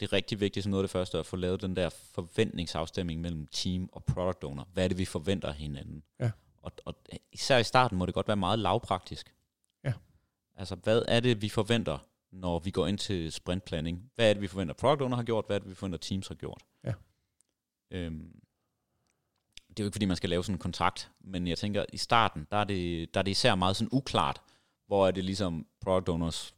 det 0.00 0.06
er 0.06 0.12
rigtig 0.12 0.40
vigtigt 0.40 0.64
som 0.64 0.70
noget 0.70 0.82
af 0.82 0.84
det 0.84 0.90
første, 0.92 1.18
at 1.18 1.26
få 1.26 1.36
lavet 1.36 1.62
den 1.62 1.76
der 1.76 1.88
forventningsafstemning 1.88 3.20
mellem 3.20 3.46
team 3.46 3.88
og 3.92 4.04
product 4.04 4.44
owner. 4.44 4.64
Hvad 4.72 4.84
er 4.84 4.88
det, 4.88 4.98
vi 4.98 5.04
forventer 5.04 5.48
af 5.48 5.54
hinanden? 5.54 6.02
Ja. 6.20 6.30
Og, 6.62 6.72
og 6.84 6.94
især 7.32 7.58
i 7.58 7.64
starten 7.64 7.98
må 7.98 8.06
det 8.06 8.14
godt 8.14 8.28
være 8.28 8.36
meget 8.36 8.58
lavpraktisk. 8.58 9.34
Ja. 9.84 9.92
Altså, 10.56 10.74
hvad 10.74 11.02
er 11.08 11.20
det, 11.20 11.42
vi 11.42 11.48
forventer, 11.48 11.98
når 12.32 12.58
vi 12.58 12.70
går 12.70 12.86
ind 12.86 12.98
til 12.98 13.32
sprintplanning? 13.32 14.10
Hvad 14.14 14.28
er 14.28 14.32
det, 14.32 14.42
vi 14.42 14.46
forventer, 14.46 14.74
product 14.74 15.02
owner 15.02 15.16
har 15.16 15.24
gjort? 15.24 15.46
Hvad 15.46 15.56
er 15.56 15.60
det, 15.60 15.70
vi 15.70 15.74
forventer, 15.74 15.98
teams 15.98 16.28
har 16.28 16.34
gjort? 16.34 16.62
Ja. 16.84 16.92
Øhm, 17.90 18.40
det 19.68 19.80
er 19.80 19.84
jo 19.84 19.86
ikke, 19.86 19.94
fordi 19.94 20.06
man 20.06 20.16
skal 20.16 20.30
lave 20.30 20.44
sådan 20.44 20.54
en 20.54 20.58
kontrakt, 20.58 21.10
men 21.20 21.46
jeg 21.46 21.58
tænker, 21.58 21.84
i 21.92 21.96
starten, 21.96 22.46
der 22.50 22.56
er 22.56 22.64
det, 22.64 23.14
der 23.14 23.20
er 23.20 23.22
det 23.22 23.30
især 23.30 23.54
meget 23.54 23.76
sådan 23.76 23.88
uklart, 23.92 24.42
hvor 24.94 25.06
er 25.06 25.10
det 25.10 25.24
ligesom 25.24 25.66
product 25.80 26.08
owners 26.08 26.54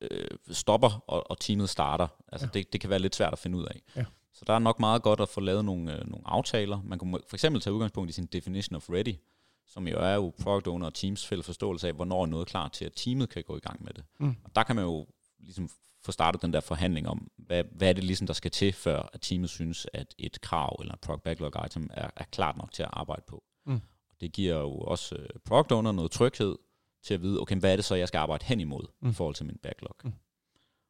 øh, 0.00 0.28
stopper, 0.50 1.04
og, 1.06 1.30
og 1.30 1.40
teamet 1.40 1.68
starter. 1.70 2.08
Altså 2.32 2.46
Ja. 2.54 2.58
det, 2.58 2.72
det 2.72 2.80
kan 2.80 2.90
være 2.90 2.98
lidt 2.98 3.14
svært 3.14 3.32
at 3.32 3.38
finde 3.38 3.58
ud 3.58 3.64
af. 3.64 3.82
Ja. 3.96 4.04
Så 4.32 4.44
der 4.46 4.52
er 4.52 4.58
nok 4.58 4.80
meget 4.80 5.02
godt 5.02 5.20
at 5.20 5.28
få 5.28 5.40
lavet 5.40 5.64
nogle, 5.64 5.92
øh, 5.98 6.06
nogle 6.10 6.28
aftaler. 6.28 6.80
Man 6.84 6.98
kunne 6.98 7.18
for 7.28 7.36
eksempel 7.36 7.60
tage 7.62 7.74
udgangspunkt 7.74 8.10
i 8.10 8.12
sin 8.12 8.26
definition 8.26 8.76
of 8.76 8.90
ready, 8.90 9.14
som 9.66 9.88
jo 9.88 9.98
er 9.98 10.14
jo 10.14 10.32
product 10.42 10.66
owner 10.66 10.86
og 10.86 10.94
teams 10.94 11.26
fælles 11.26 11.46
forståelse 11.46 11.88
af, 11.88 11.94
hvornår 11.94 12.22
er 12.22 12.26
noget 12.26 12.46
klar 12.48 12.68
til, 12.68 12.84
at 12.84 12.92
teamet 12.96 13.28
kan 13.28 13.42
gå 13.44 13.56
i 13.56 13.60
gang 13.60 13.84
med 13.84 13.92
det. 13.92 14.04
Mm. 14.20 14.36
Og 14.44 14.54
der 14.54 14.62
kan 14.62 14.76
man 14.76 14.84
jo 14.84 15.06
ligesom 15.38 15.68
få 16.04 16.12
startet 16.12 16.42
den 16.42 16.52
der 16.52 16.60
forhandling 16.60 17.08
om, 17.08 17.30
hvad, 17.36 17.64
hvad 17.72 17.88
er 17.88 17.92
det 17.92 18.04
ligesom, 18.04 18.26
der 18.26 18.34
skal 18.34 18.50
til, 18.50 18.72
før 18.72 19.10
at 19.12 19.20
teamet 19.20 19.50
synes, 19.50 19.86
at 19.92 20.14
et 20.18 20.40
krav 20.40 20.76
eller 20.80 20.94
et 20.94 21.00
product 21.00 21.22
backlog 21.22 21.66
item 21.66 21.90
er, 21.94 22.10
er 22.16 22.24
klart 22.24 22.56
nok 22.56 22.72
til 22.72 22.82
at 22.82 22.90
arbejde 22.92 23.22
på. 23.26 23.44
Mm. 23.66 23.80
Det 24.20 24.32
giver 24.32 24.58
jo 24.60 24.74
også 24.78 25.14
øh, 25.14 25.28
product 25.44 25.72
owner 25.72 25.92
noget 25.92 26.10
tryghed 26.10 26.56
til 27.02 27.14
at 27.14 27.22
vide, 27.22 27.40
okay, 27.40 27.56
hvad 27.56 27.72
er 27.72 27.76
det 27.76 27.84
så, 27.84 27.94
jeg 27.94 28.08
skal 28.08 28.18
arbejde 28.18 28.44
hen 28.44 28.60
imod 28.60 28.82
Mm. 28.82 29.06
mm. 29.06 29.10
i 29.10 29.14
forhold 29.14 29.34
til 29.34 29.46
min 29.46 29.58
backlog. 29.62 29.96
Mm. 30.04 30.08
Mm. 30.10 30.14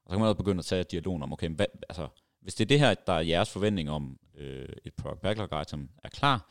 Og 0.04 0.10
så 0.10 0.14
kan 0.14 0.20
man 0.20 0.28
også 0.28 0.36
begynde 0.36 0.58
at 0.58 0.64
tage 0.64 0.84
dialogen 0.84 1.22
om, 1.22 1.32
okay, 1.32 1.48
hvad, 1.48 1.66
altså, 1.88 2.08
hvis 2.40 2.54
det 2.54 2.64
er 2.64 2.68
det 2.68 2.78
her, 2.80 2.94
der 2.94 3.12
er 3.12 3.20
jeres 3.20 3.50
forventning 3.50 3.90
om, 3.90 4.18
øh, 4.34 4.68
et 4.84 4.94
product 4.94 5.20
backlog 5.20 5.62
item 5.62 5.88
er 6.04 6.08
klar, 6.08 6.50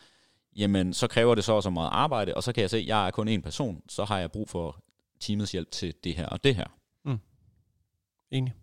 jamen 0.55 0.93
så 0.93 1.07
kræver 1.07 1.35
det 1.35 1.43
så 1.43 1.53
også 1.53 1.69
meget 1.69 1.89
arbejde, 1.93 2.35
og 2.35 2.43
så 2.43 2.53
kan 2.53 2.61
jeg 2.61 2.69
se, 2.69 2.77
at 2.77 2.87
jeg 2.87 3.07
er 3.07 3.11
kun 3.11 3.27
en 3.27 3.41
person, 3.41 3.81
så 3.89 4.05
har 4.05 4.19
jeg 4.19 4.31
brug 4.31 4.49
for 4.49 4.83
teamets 5.19 5.51
hjælp 5.51 5.71
til 5.71 5.93
det 6.03 6.15
her 6.15 6.25
og 6.25 6.43
det 6.43 6.55
her. 6.55 6.67
Enig. 8.31 8.53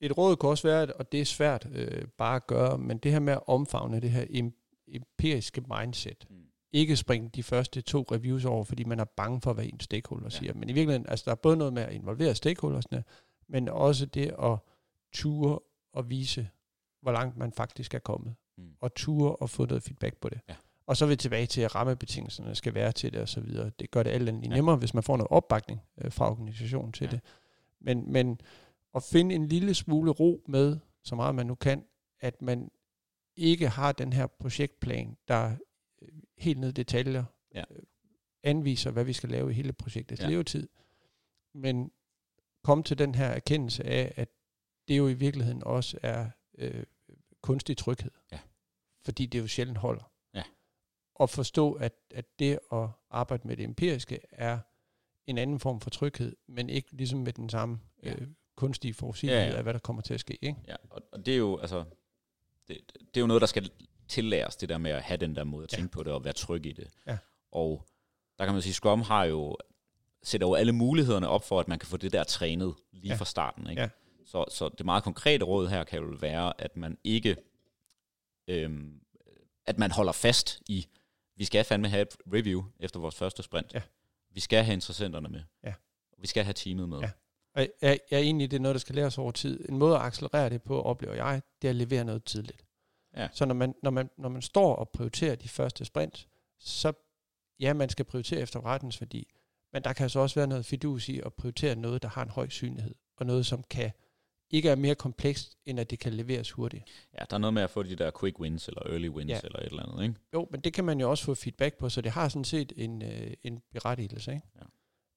Et 0.00 0.18
råd 0.18 0.36
kunne 0.36 0.50
også 0.50 0.68
være, 0.68 0.86
og 0.86 1.12
det 1.12 1.20
er 1.20 1.24
svært 1.24 1.66
øh, 1.72 2.08
bare 2.08 2.36
at 2.36 2.46
gøre, 2.46 2.78
men 2.78 2.98
det 2.98 3.12
her 3.12 3.18
med 3.18 3.32
at 3.32 3.40
omfavne 3.46 4.00
det 4.00 4.10
her 4.10 4.24
em- 4.24 4.84
empiriske 4.88 5.64
mindset. 5.78 6.26
Mm. 6.30 6.36
Ikke 6.74 6.96
springe 6.96 7.28
de 7.34 7.42
første 7.42 7.80
to 7.80 8.06
reviews 8.12 8.44
over, 8.44 8.64
fordi 8.64 8.84
man 8.84 9.00
er 9.00 9.04
bange 9.04 9.40
for, 9.40 9.52
hvad 9.52 9.64
en 9.64 9.80
stakeholder 9.80 10.26
Ja. 10.26 10.30
siger. 10.30 10.54
Men 10.54 10.68
i 10.68 10.72
virkeligheden, 10.72 11.08
altså 11.08 11.24
der 11.24 11.30
er 11.30 11.34
både 11.36 11.56
noget 11.56 11.72
med 11.72 11.82
at 11.82 11.92
involvere 11.92 12.34
stakeholdersne, 12.34 13.04
men 13.48 13.68
også 13.68 14.06
det 14.06 14.34
at 14.42 14.58
ture 15.12 15.58
og 15.92 16.10
vise, 16.10 16.48
hvor 17.02 17.12
langt 17.12 17.36
man 17.36 17.52
faktisk 17.52 17.94
er 17.94 17.98
kommet. 17.98 18.34
Mm. 18.58 18.64
Og 18.80 18.94
ture 18.94 19.36
og 19.36 19.50
få 19.50 19.66
noget 19.66 19.82
feedback 19.82 20.16
på 20.16 20.28
det. 20.28 20.40
Ja. 20.48 20.54
Og 20.86 20.96
så 20.96 21.04
er 21.04 21.08
vi 21.08 21.16
tilbage 21.16 21.46
til, 21.46 21.60
at 21.60 21.74
rammebetingelserne 21.74 22.54
skal 22.54 22.74
være 22.74 22.92
til 22.92 23.12
det 23.12 23.20
og 23.20 23.28
så 23.28 23.40
videre. 23.40 23.70
Det 23.78 23.90
gør 23.90 24.02
det 24.02 24.10
alt 24.10 24.28
andet 24.28 24.42
Ja. 24.44 24.48
nemmere, 24.54 24.76
hvis 24.76 24.94
man 24.94 25.02
får 25.02 25.16
noget 25.16 25.30
opbakning 25.30 25.80
øh, 25.98 26.12
fra 26.12 26.30
organisationen 26.30 26.92
til 26.92 27.04
Ja. 27.04 27.10
det. 27.10 27.20
Men, 27.80 28.12
men 28.12 28.40
at 28.94 29.02
finde 29.02 29.34
en 29.34 29.46
lille 29.48 29.74
smule 29.74 30.10
ro 30.10 30.42
med, 30.48 30.78
så 31.04 31.14
meget 31.14 31.34
man 31.34 31.46
nu 31.46 31.54
kan, 31.54 31.84
at 32.20 32.42
man 32.42 32.70
ikke 33.36 33.68
har 33.68 33.92
den 33.92 34.12
her 34.12 34.26
projektplan, 34.26 35.16
der 35.28 35.56
helt 36.38 36.58
ned 36.58 36.68
i 36.68 36.72
detaljer 36.72 37.24
Ja. 37.54 37.64
øh, 37.70 37.82
anviser, 38.42 38.90
hvad 38.90 39.04
vi 39.04 39.12
skal 39.12 39.28
lave 39.28 39.50
i 39.50 39.54
hele 39.54 39.72
projektets 39.72 40.20
Ja. 40.20 40.26
ja. 40.26 40.30
levetid. 40.30 40.68
Men 41.54 41.90
kom 42.62 42.82
til 42.82 42.98
den 42.98 43.14
her 43.14 43.26
erkendelse 43.26 43.84
af, 43.84 44.12
at 44.16 44.28
det 44.88 44.98
jo 44.98 45.08
i 45.08 45.14
virkeligheden 45.14 45.64
også 45.64 45.98
er 46.02 46.30
øh, 46.58 46.84
kunstig 47.40 47.76
tryghed. 47.76 48.10
Ja. 48.32 48.38
Fordi 49.04 49.26
det 49.26 49.38
jo 49.38 49.46
sjældent 49.46 49.78
holder. 49.78 50.12
Ja. 50.34 50.42
Og 51.14 51.30
forstå, 51.30 51.72
at, 51.72 51.94
at 52.14 52.38
det 52.38 52.58
at 52.72 52.88
arbejde 53.10 53.48
med 53.48 53.56
det 53.56 53.64
empiriske 53.64 54.20
er 54.30 54.58
en 55.26 55.38
anden 55.38 55.60
form 55.60 55.80
for 55.80 55.90
tryghed, 55.90 56.36
men 56.46 56.70
ikke 56.70 56.92
ligesom 56.96 57.18
med 57.20 57.32
den 57.32 57.48
samme 57.50 57.80
Ja. 58.02 58.12
øh, 58.14 58.28
kunstige 58.56 58.94
forudsigelighed 58.94 59.44
Ja, 59.46 59.50
ja. 59.52 59.56
af, 59.56 59.62
hvad 59.62 59.72
der 59.72 59.78
kommer 59.80 60.02
til 60.02 60.14
at 60.14 60.20
ske. 60.20 60.38
Ikke? 60.42 60.58
Ja, 60.68 60.76
og, 60.90 61.02
og 61.12 61.26
det 61.26 61.34
er 61.34 61.38
jo, 61.38 61.58
altså, 61.58 61.84
det, 62.68 62.78
det 62.98 63.16
er 63.16 63.20
jo 63.20 63.26
noget, 63.26 63.40
der 63.40 63.46
skal 63.46 63.70
tillæres, 64.08 64.56
det 64.56 64.68
der 64.68 64.78
med 64.78 64.90
at 64.90 65.02
have 65.02 65.16
den 65.16 65.36
der 65.36 65.44
måde 65.44 65.64
at 65.64 65.72
Ja. 65.72 65.76
tænke 65.76 65.92
på 65.92 66.02
det, 66.02 66.12
og 66.12 66.24
være 66.24 66.32
tryg 66.32 66.66
i 66.66 66.72
det. 66.72 66.88
Ja. 67.06 67.18
Og 67.52 67.84
der 68.38 68.44
kan 68.44 68.54
man 68.54 68.62
sige, 68.62 68.72
Scrum 68.72 69.02
har 69.02 69.24
jo, 69.24 69.56
sætter 70.22 70.46
jo 70.46 70.54
alle 70.54 70.72
mulighederne 70.72 71.28
op 71.28 71.44
for, 71.44 71.60
at 71.60 71.68
man 71.68 71.78
kan 71.78 71.86
få 71.88 71.96
det 71.96 72.12
der 72.12 72.24
trænet 72.24 72.74
lige 72.92 73.08
Ja. 73.12 73.16
fra 73.16 73.24
starten. 73.24 73.70
Ikke? 73.70 73.82
Ja. 73.82 73.88
Så, 74.26 74.44
så 74.50 74.68
det 74.68 74.86
meget 74.86 75.04
konkrete 75.04 75.44
råd 75.44 75.68
her 75.68 75.84
kan 75.84 76.02
jo 76.02 76.16
være, 76.20 76.60
at 76.60 76.76
man 76.76 76.98
ikke, 77.04 77.36
øhm, 78.48 79.00
at 79.66 79.78
man 79.78 79.90
holder 79.90 80.12
fast 80.12 80.62
i, 80.68 80.86
vi 81.36 81.44
skal 81.44 81.64
fandme 81.64 81.88
have 81.88 82.02
et 82.02 82.16
review 82.32 82.64
efter 82.80 83.00
vores 83.00 83.14
første 83.14 83.42
sprint. 83.42 83.74
Ja. 83.74 83.80
Vi 84.30 84.40
skal 84.40 84.64
have 84.64 84.72
interessenterne 84.74 85.28
med. 85.28 85.42
Ja. 85.64 85.74
Vi 86.18 86.26
skal 86.26 86.44
have 86.44 86.52
teamet 86.54 86.88
med. 86.88 86.98
Ja. 86.98 87.10
Og 87.54 87.60
jeg, 87.82 87.98
jeg 88.10 88.16
er 88.20 88.24
enig 88.24 88.44
i, 88.44 88.46
det 88.46 88.56
er 88.56 88.60
noget, 88.60 88.74
der 88.74 88.78
skal 88.80 88.94
læres 88.94 89.18
over 89.18 89.30
tid. 89.32 89.68
En 89.68 89.78
måde 89.78 89.96
at 89.96 90.02
accelerere 90.02 90.50
det 90.50 90.62
på, 90.62 90.82
oplever 90.82 91.14
jeg, 91.14 91.42
det 91.62 91.68
er 91.68 91.70
at 91.70 91.76
levere 91.76 92.04
noget 92.04 92.24
tidligt. 92.24 92.64
Ja. 93.16 93.28
Så 93.32 93.44
når 93.44 93.54
man, 93.54 93.74
når, 93.82 93.90
man, 93.90 94.10
når 94.18 94.28
man 94.28 94.42
står 94.42 94.76
og 94.76 94.88
prioriterer 94.88 95.34
de 95.34 95.48
første 95.48 95.84
sprint, 95.84 96.28
så 96.58 96.92
ja, 97.60 97.72
man 97.74 97.88
skal 97.88 98.04
prioritere 98.04 98.40
efter 98.40 98.60
forretningsværdi, 98.60 99.32
men 99.72 99.84
der 99.84 99.92
kan 99.92 100.10
så 100.10 100.20
også 100.20 100.34
være 100.40 100.46
noget 100.46 100.66
fidus 100.66 101.08
i 101.08 101.20
at 101.20 101.34
prioritere 101.34 101.76
noget, 101.76 102.02
der 102.02 102.08
har 102.08 102.22
en 102.22 102.30
høj 102.30 102.48
synlighed, 102.48 102.94
og 103.16 103.26
noget, 103.26 103.46
som 103.46 103.64
kan 103.70 103.90
ikke 104.50 104.68
er 104.68 104.74
mere 104.76 104.94
komplekst, 104.94 105.58
end 105.66 105.80
at 105.80 105.90
det 105.90 105.98
kan 105.98 106.12
leveres 106.14 106.50
hurtigt. 106.50 106.84
Ja, 107.18 107.24
der 107.30 107.36
er 107.36 107.38
noget 107.38 107.54
med 107.54 107.62
at 107.62 107.70
få 107.70 107.82
de 107.82 107.96
der 107.96 108.10
quick 108.20 108.40
wins, 108.40 108.68
eller 108.68 108.82
early 108.86 109.08
wins, 109.08 109.30
Ja. 109.30 109.40
eller 109.44 109.58
et 109.58 109.64
eller 109.66 109.82
andet, 109.82 110.02
ikke? 110.02 110.14
Jo, 110.34 110.48
men 110.50 110.60
det 110.60 110.72
kan 110.72 110.84
man 110.84 111.00
jo 111.00 111.10
også 111.10 111.24
få 111.24 111.34
feedback 111.34 111.78
på, 111.78 111.88
så 111.88 112.00
det 112.00 112.12
har 112.12 112.28
sådan 112.28 112.44
set 112.44 112.72
en, 112.76 113.02
øh, 113.02 113.34
en 113.42 113.62
berettigelse. 113.72 114.32
Ikke? 114.32 114.46
Ja. 114.56 114.60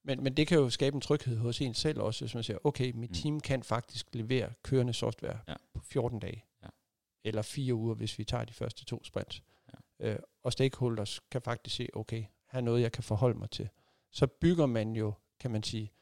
Men, 0.04 0.22
men 0.22 0.34
det 0.36 0.46
kan 0.46 0.58
jo 0.58 0.70
skabe 0.70 0.94
en 0.94 1.00
tryghed 1.00 1.36
hos 1.36 1.60
en 1.60 1.74
selv 1.74 2.00
også, 2.00 2.24
hvis 2.24 2.34
man 2.34 2.44
siger, 2.44 2.58
okay, 2.64 2.92
mit 2.94 3.10
mm. 3.10 3.14
team 3.14 3.40
kan 3.40 3.62
faktisk 3.62 4.06
levere 4.12 4.50
kørende 4.62 4.92
software 4.92 5.38
Ja. 5.48 5.54
på 5.74 5.80
14 5.84 6.18
dage. 6.20 6.44
Eller 7.24 7.42
fire 7.42 7.74
uger, 7.74 7.94
hvis 7.94 8.18
vi 8.18 8.24
tager 8.24 8.44
de 8.44 8.52
første 8.52 8.84
to 8.84 9.04
sprints. 9.04 9.42
Ja. 10.00 10.08
Øh, 10.12 10.18
og 10.42 10.52
stakeholders 10.52 11.20
kan 11.30 11.42
faktisk 11.42 11.76
se, 11.76 11.88
okay, 11.92 12.24
her 12.50 12.58
er 12.58 12.60
noget, 12.60 12.82
jeg 12.82 12.92
kan 12.92 13.02
forholde 13.02 13.38
mig 13.38 13.50
til. 13.50 13.68
Så 14.10 14.26
bygger 14.26 14.66
man 14.66 14.96
jo, 14.96 15.12
kan 15.40 15.50
man 15.50 15.62
sige, 15.62 15.92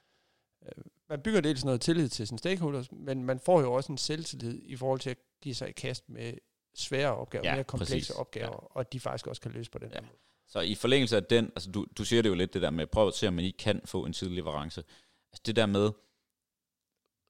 øh, 0.63 0.85
man 1.09 1.23
bygger 1.23 1.41
dels 1.41 1.65
noget 1.65 1.81
tillid 1.81 2.09
til 2.09 2.27
sine 2.27 2.39
stakeholders, 2.39 2.93
men 2.93 3.25
man 3.25 3.41
får 3.41 3.61
jo 3.61 3.73
også 3.73 3.93
en 3.93 3.99
selvtillid 3.99 4.63
i 4.65 4.77
forhold 4.77 5.01
til 5.01 5.11
at 5.11 5.19
give 5.43 5.55
sig 5.55 5.69
i 5.69 5.73
kast 5.73 6.09
med 6.09 6.35
svære 6.75 7.15
opgaver, 7.17 7.45
Ja, 7.49 7.55
mere 7.55 7.65
komplekse 7.65 7.95
præcis. 7.95 8.11
opgaver, 8.11 8.47
Ja. 8.47 8.77
og 8.79 8.93
de 8.93 9.01
faktisk 9.01 9.27
også 9.27 9.43
kan 9.43 9.51
løse 9.51 9.71
på 9.71 9.79
den 9.79 9.91
ja. 9.93 10.01
måde. 10.01 10.13
Så 10.49 10.61
i 10.61 10.75
forlængelse 10.75 11.17
af 11.17 11.25
den, 11.25 11.45
altså 11.45 11.71
du, 11.71 11.87
du 11.99 12.05
siger 12.05 12.23
det 12.23 12.29
jo 12.29 12.35
lidt 12.35 12.55
det 12.55 12.63
der 12.63 12.71
med, 12.71 12.87
prøv 12.87 13.09
at 13.09 13.15
se, 13.15 13.29
om 13.29 13.35
man 13.35 13.45
ikke 13.45 13.59
kan 13.59 13.81
få 13.85 14.05
en 14.07 14.13
tidlig 14.13 14.37
leverance. 14.37 14.85
Altså 15.33 15.43
det 15.47 15.57
der 15.57 15.67
med, 15.67 15.91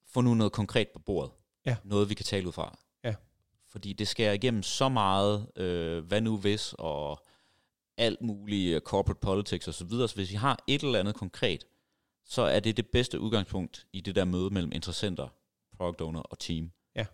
få 0.06 0.20
nu 0.20 0.34
noget 0.34 0.52
konkret 0.52 0.88
på 0.88 0.98
bordet. 0.98 1.32
Ja. 1.66 1.76
Noget, 1.84 2.08
vi 2.08 2.14
kan 2.14 2.24
tale 2.24 2.46
ud 2.46 2.52
fra. 2.52 2.78
Ja. 3.66 3.72
Fordi 3.72 3.92
det 3.92 4.08
skærer 4.08 4.32
igennem 4.32 4.62
så 4.62 4.88
meget, 4.88 5.46
øh, 5.56 6.04
hvad 6.04 6.20
nu 6.20 6.36
hvis, 6.36 6.74
og 6.78 7.26
alt 7.96 8.20
muligt 8.20 8.74
øh, 8.74 8.80
corporate 8.80 9.20
politics 9.20 9.68
osv. 9.68 9.90
Så, 9.90 10.06
så 10.06 10.14
hvis 10.14 10.30
vi 10.30 10.36
har 10.36 10.58
et 10.66 10.82
eller 10.82 11.00
andet 11.00 11.14
konkret, 11.14 11.66
så 12.24 12.42
er 12.42 12.60
det 12.60 12.76
det 12.76 12.86
bedste 12.86 13.20
udgangspunkt 13.20 13.86
i 13.92 14.00
det 14.00 14.14
der 14.14 14.24
møde 14.24 14.50
mellem 14.50 14.72
interessenter, 14.72 15.28
product 15.76 16.00
owner 16.00 16.20
og 16.20 16.38
team. 16.38 16.70
Ja. 16.94 17.06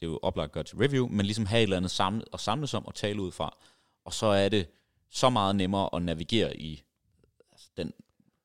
Det 0.00 0.06
er 0.06 0.10
jo 0.10 0.18
oplagt 0.22 0.52
godt 0.52 0.66
til 0.66 0.78
review, 0.78 1.08
men 1.08 1.26
ligesom 1.26 1.46
have 1.46 1.58
et 1.58 1.62
eller 1.62 1.76
andet 1.76 1.90
samle, 1.90 2.24
at 2.32 2.40
samles 2.40 2.74
om 2.74 2.86
og 2.86 2.94
tale 2.94 3.22
ud 3.22 3.32
fra. 3.32 3.58
Og 4.04 4.12
så 4.12 4.26
er 4.26 4.48
det 4.48 4.68
så 5.10 5.30
meget 5.30 5.56
nemmere 5.56 5.90
at 5.92 6.02
navigere 6.02 6.56
i 6.56 6.82
altså, 7.52 7.70
den 7.76 7.92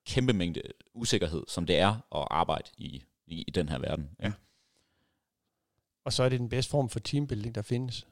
kæmpe 0.06 0.34
mængde 0.34 0.62
usikkerhed, 0.94 1.44
som 1.48 1.66
det 1.66 1.78
er 1.78 1.90
at 1.90 2.28
arbejde 2.32 2.70
i, 2.78 3.04
i, 3.28 3.42
i 3.42 3.52
den 3.52 3.70
her 3.70 3.80
verden. 3.80 4.10
Ja. 4.22 4.32
Og 6.06 6.14
så 6.14 6.24
er 6.24 6.30
det 6.30 6.40
den 6.40 6.50
bedste 6.50 6.70
form 6.72 6.90
for 6.90 7.00
teambuilding, 7.00 7.56
der 7.56 7.62
findes. 7.62 8.08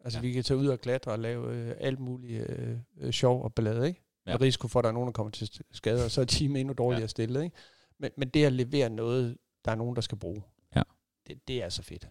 Altså 0.00 0.18
Ja. 0.18 0.20
vi 0.22 0.32
kan 0.32 0.44
tage 0.44 0.58
ud 0.58 0.66
og 0.66 0.80
klatre 0.80 1.12
og 1.12 1.18
lave 1.18 1.54
øh, 1.54 1.76
alt 1.80 1.98
muligt 1.98 2.50
øh, 2.50 2.78
øh, 2.96 3.12
sjov 3.12 3.42
og 3.44 3.54
ballade, 3.54 3.88
ikke? 3.88 4.02
Ja. 4.26 4.32
Med 4.32 4.40
risiko 4.40 4.68
for, 4.68 4.78
at 4.78 4.82
der 4.84 4.88
er 4.88 4.92
nogen, 4.94 5.06
der 5.06 5.12
kommer 5.12 5.30
til 5.30 5.62
skade, 5.70 6.04
og 6.04 6.10
så 6.10 6.20
er 6.20 6.24
teamet 6.24 6.60
endnu 6.60 6.74
dårligere 6.74 7.00
Ja. 7.02 7.06
stillet, 7.06 7.42
ikke? 7.44 7.56
Men, 7.98 8.10
men 8.16 8.28
det 8.28 8.44
at 8.44 8.52
levere 8.52 8.90
noget, 8.90 9.38
der 9.64 9.70
er 9.70 9.74
nogen, 9.74 9.96
der 9.96 10.02
skal 10.02 10.18
bruge, 10.18 10.42
Ja. 10.76 10.82
det, 11.26 11.48
det 11.48 11.62
er 11.62 11.68
så 11.68 11.82
fedt. 11.82 12.08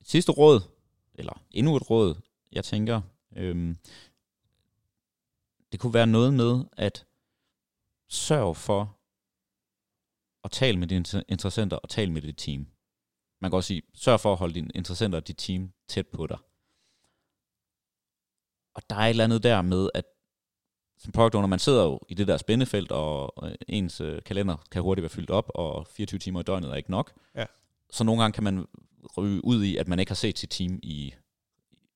Et 0.00 0.08
sidste 0.08 0.32
råd, 0.32 0.60
eller 1.14 1.42
endnu 1.50 1.76
et 1.76 1.90
råd, 1.90 2.14
jeg 2.52 2.64
tænker, 2.64 3.00
øhm, 3.36 3.76
det 5.72 5.80
kunne 5.80 5.94
være 5.94 6.06
noget 6.06 6.34
med 6.34 6.64
at 6.76 7.06
sørge 8.08 8.54
for 8.54 8.96
at 10.44 10.50
tale 10.50 10.78
med 10.78 10.88
dine 10.88 11.04
inter- 11.08 11.22
interessenter 11.28 11.76
og 11.76 11.88
tale 11.88 12.12
med 12.12 12.22
dit 12.22 12.36
team. 12.38 12.66
Man 13.42 13.50
kan 13.50 13.56
også 13.56 13.68
sige, 13.68 13.82
sørg 13.94 14.20
for 14.20 14.32
at 14.32 14.38
holde 14.38 14.54
dine 14.54 14.70
interessenter 14.74 15.18
og 15.18 15.28
dit 15.28 15.36
team 15.38 15.72
tæt 15.88 16.06
på 16.06 16.26
dig. 16.26 16.38
Og 18.74 18.82
der 18.90 18.96
er 18.96 19.06
et 19.06 19.10
eller 19.10 19.24
andet 19.24 19.42
der 19.42 19.62
med, 19.62 19.88
at 19.94 20.04
som 20.98 21.12
product 21.12 21.34
owner, 21.34 21.48
man 21.48 21.58
sidder 21.58 21.82
jo 21.82 22.00
i 22.08 22.14
det 22.14 22.28
der 22.28 22.36
spændefelt, 22.36 22.92
og 22.92 23.46
øh, 23.46 23.54
ens 23.68 24.00
øh, 24.00 24.22
kalender 24.22 24.56
kan 24.70 24.82
hurtigt 24.82 25.02
være 25.02 25.10
fyldt 25.10 25.30
op, 25.30 25.50
og 25.54 25.86
24 25.86 26.18
timer 26.18 26.40
i 26.40 26.42
døgnet 26.42 26.70
er 26.70 26.74
ikke 26.74 26.90
nok. 26.90 27.12
Ja. 27.34 27.44
Så 27.90 28.04
nogle 28.04 28.22
gange 28.22 28.34
kan 28.34 28.44
man 28.44 28.66
ryge 29.16 29.44
ud 29.44 29.64
i, 29.64 29.76
at 29.76 29.88
man 29.88 29.98
ikke 29.98 30.10
har 30.10 30.14
set 30.14 30.38
sit 30.38 30.50
team 30.50 30.80
i, 30.82 31.14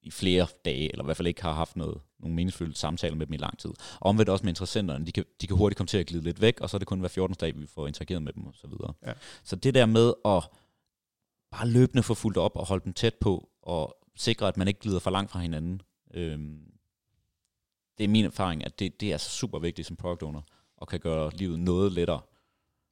i 0.03 0.11
flere 0.11 0.47
dage, 0.65 0.93
eller 0.93 1.05
i 1.05 1.07
hvert 1.07 1.17
fald 1.17 1.29
ikke 1.29 1.43
har 1.43 1.53
haft 1.53 1.77
noget, 1.77 2.01
nogle 2.19 2.37
meningsfulde 2.37 2.77
samtaler 2.77 3.17
med 3.17 3.27
dem 3.27 3.33
i 3.33 3.37
lang 3.37 3.59
tid. 3.59 3.71
Og 3.71 4.09
omvendt 4.09 4.29
også 4.29 4.45
med 4.45 4.51
interessenterne, 4.51 5.07
de 5.07 5.13
kan, 5.13 5.25
de 5.41 5.47
kan 5.47 5.57
hurtigt 5.57 5.77
komme 5.77 5.89
til 5.89 5.99
at 5.99 6.07
glide 6.07 6.25
lidt 6.25 6.41
væk, 6.41 6.61
og 6.61 6.71
så 6.71 6.77
er 6.77 6.79
det 6.79 6.89
kun 6.89 7.01
hver 7.01 7.09
14. 7.09 7.37
dag, 7.41 7.59
vi 7.59 7.67
får 7.67 7.87
interageret 7.87 8.23
med 8.23 8.33
dem 8.33 8.47
og 8.47 8.55
så 8.55 8.67
videre. 8.67 8.93
Ja. 9.07 9.13
Så 9.45 9.57
det 9.57 9.75
der 9.75 9.87
med 9.87 10.13
at 10.25 10.43
bare 11.51 11.69
løbende 11.69 12.03
få 12.03 12.15
fulgt 12.15 12.39
op 12.39 12.57
og 12.57 12.67
holde 12.67 12.85
dem 12.85 12.93
tæt 12.93 13.15
på, 13.15 13.49
og 13.63 13.97
sikre, 14.17 14.49
at 14.49 14.57
man 14.57 14.69
ikke 14.69 14.81
glider 14.81 14.99
for 14.99 15.11
langt 15.11 15.31
fra 15.31 15.39
hinanden, 15.41 15.83
øhm, 16.15 16.73
det 17.99 18.05
er 18.05 18.09
min 18.09 18.25
erfaring, 18.25 18.65
at 18.65 18.79
det, 18.79 19.01
det 19.01 19.13
er 19.13 19.17
så 19.17 19.31
super 19.31 19.59
vigtigt 19.59 19.87
som 19.87 19.97
product 19.97 20.23
owner, 20.23 20.43
og 20.77 20.89
kan 20.89 21.01
gøre 21.01 21.31
livet 21.31 21.59
noget 21.61 21.93
lettere. 21.93 22.21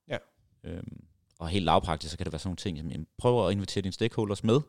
Ja. 0.09 0.18
Øhm, 0.64 1.05
og 1.38 1.48
helt 1.48 1.64
lavpraktisk, 1.64 2.11
så 2.11 2.16
kan 2.18 2.24
det 2.24 2.32
være 2.32 2.38
sådan 2.38 2.48
nogle 2.48 2.57
ting, 2.57 2.78
som 2.78 2.88
jamen, 2.90 3.07
prøv 3.18 3.46
at 3.46 3.52
invitere 3.52 3.82
dine 3.82 3.92
stakeholders 3.92 4.44
med 4.44 4.61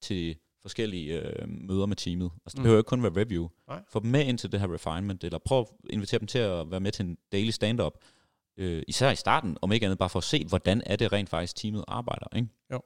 til 0.00 0.36
forskellige 0.62 1.20
øh, 1.20 1.48
møder 1.48 1.86
med 1.86 1.96
teamet. 1.96 2.30
Altså 2.44 2.56
det 2.56 2.58
Mm. 2.58 2.62
behøver 2.62 2.78
ikke 2.80 2.88
kun 2.88 3.02
være 3.02 3.12
review. 3.16 3.48
Nej. 3.68 3.82
Få 3.88 4.00
dem 4.00 4.10
med 4.10 4.26
ind 4.26 4.38
til 4.38 4.52
det 4.52 4.60
her 4.60 4.74
refinement, 4.74 5.24
eller 5.24 5.38
prøv 5.38 5.60
at 5.60 5.66
invitere 5.90 6.18
dem 6.20 6.26
til 6.26 6.38
at 6.38 6.70
være 6.70 6.80
med 6.80 6.92
til 6.92 7.04
en 7.06 7.18
daily 7.32 7.50
stand-up. 7.50 7.92
Øh, 8.56 8.82
især 8.88 9.10
i 9.10 9.16
starten, 9.16 9.56
om 9.62 9.72
ikke 9.72 9.86
andet 9.86 9.98
bare 9.98 10.08
for 10.08 10.18
at 10.18 10.24
se, 10.24 10.44
hvordan 10.46 10.82
er 10.86 10.96
det 10.96 11.12
rent 11.12 11.28
faktisk 11.28 11.56
teamet 11.56 11.84
arbejder. 11.88 12.36
Ikke? 12.36 12.48
Jo. 12.72 12.80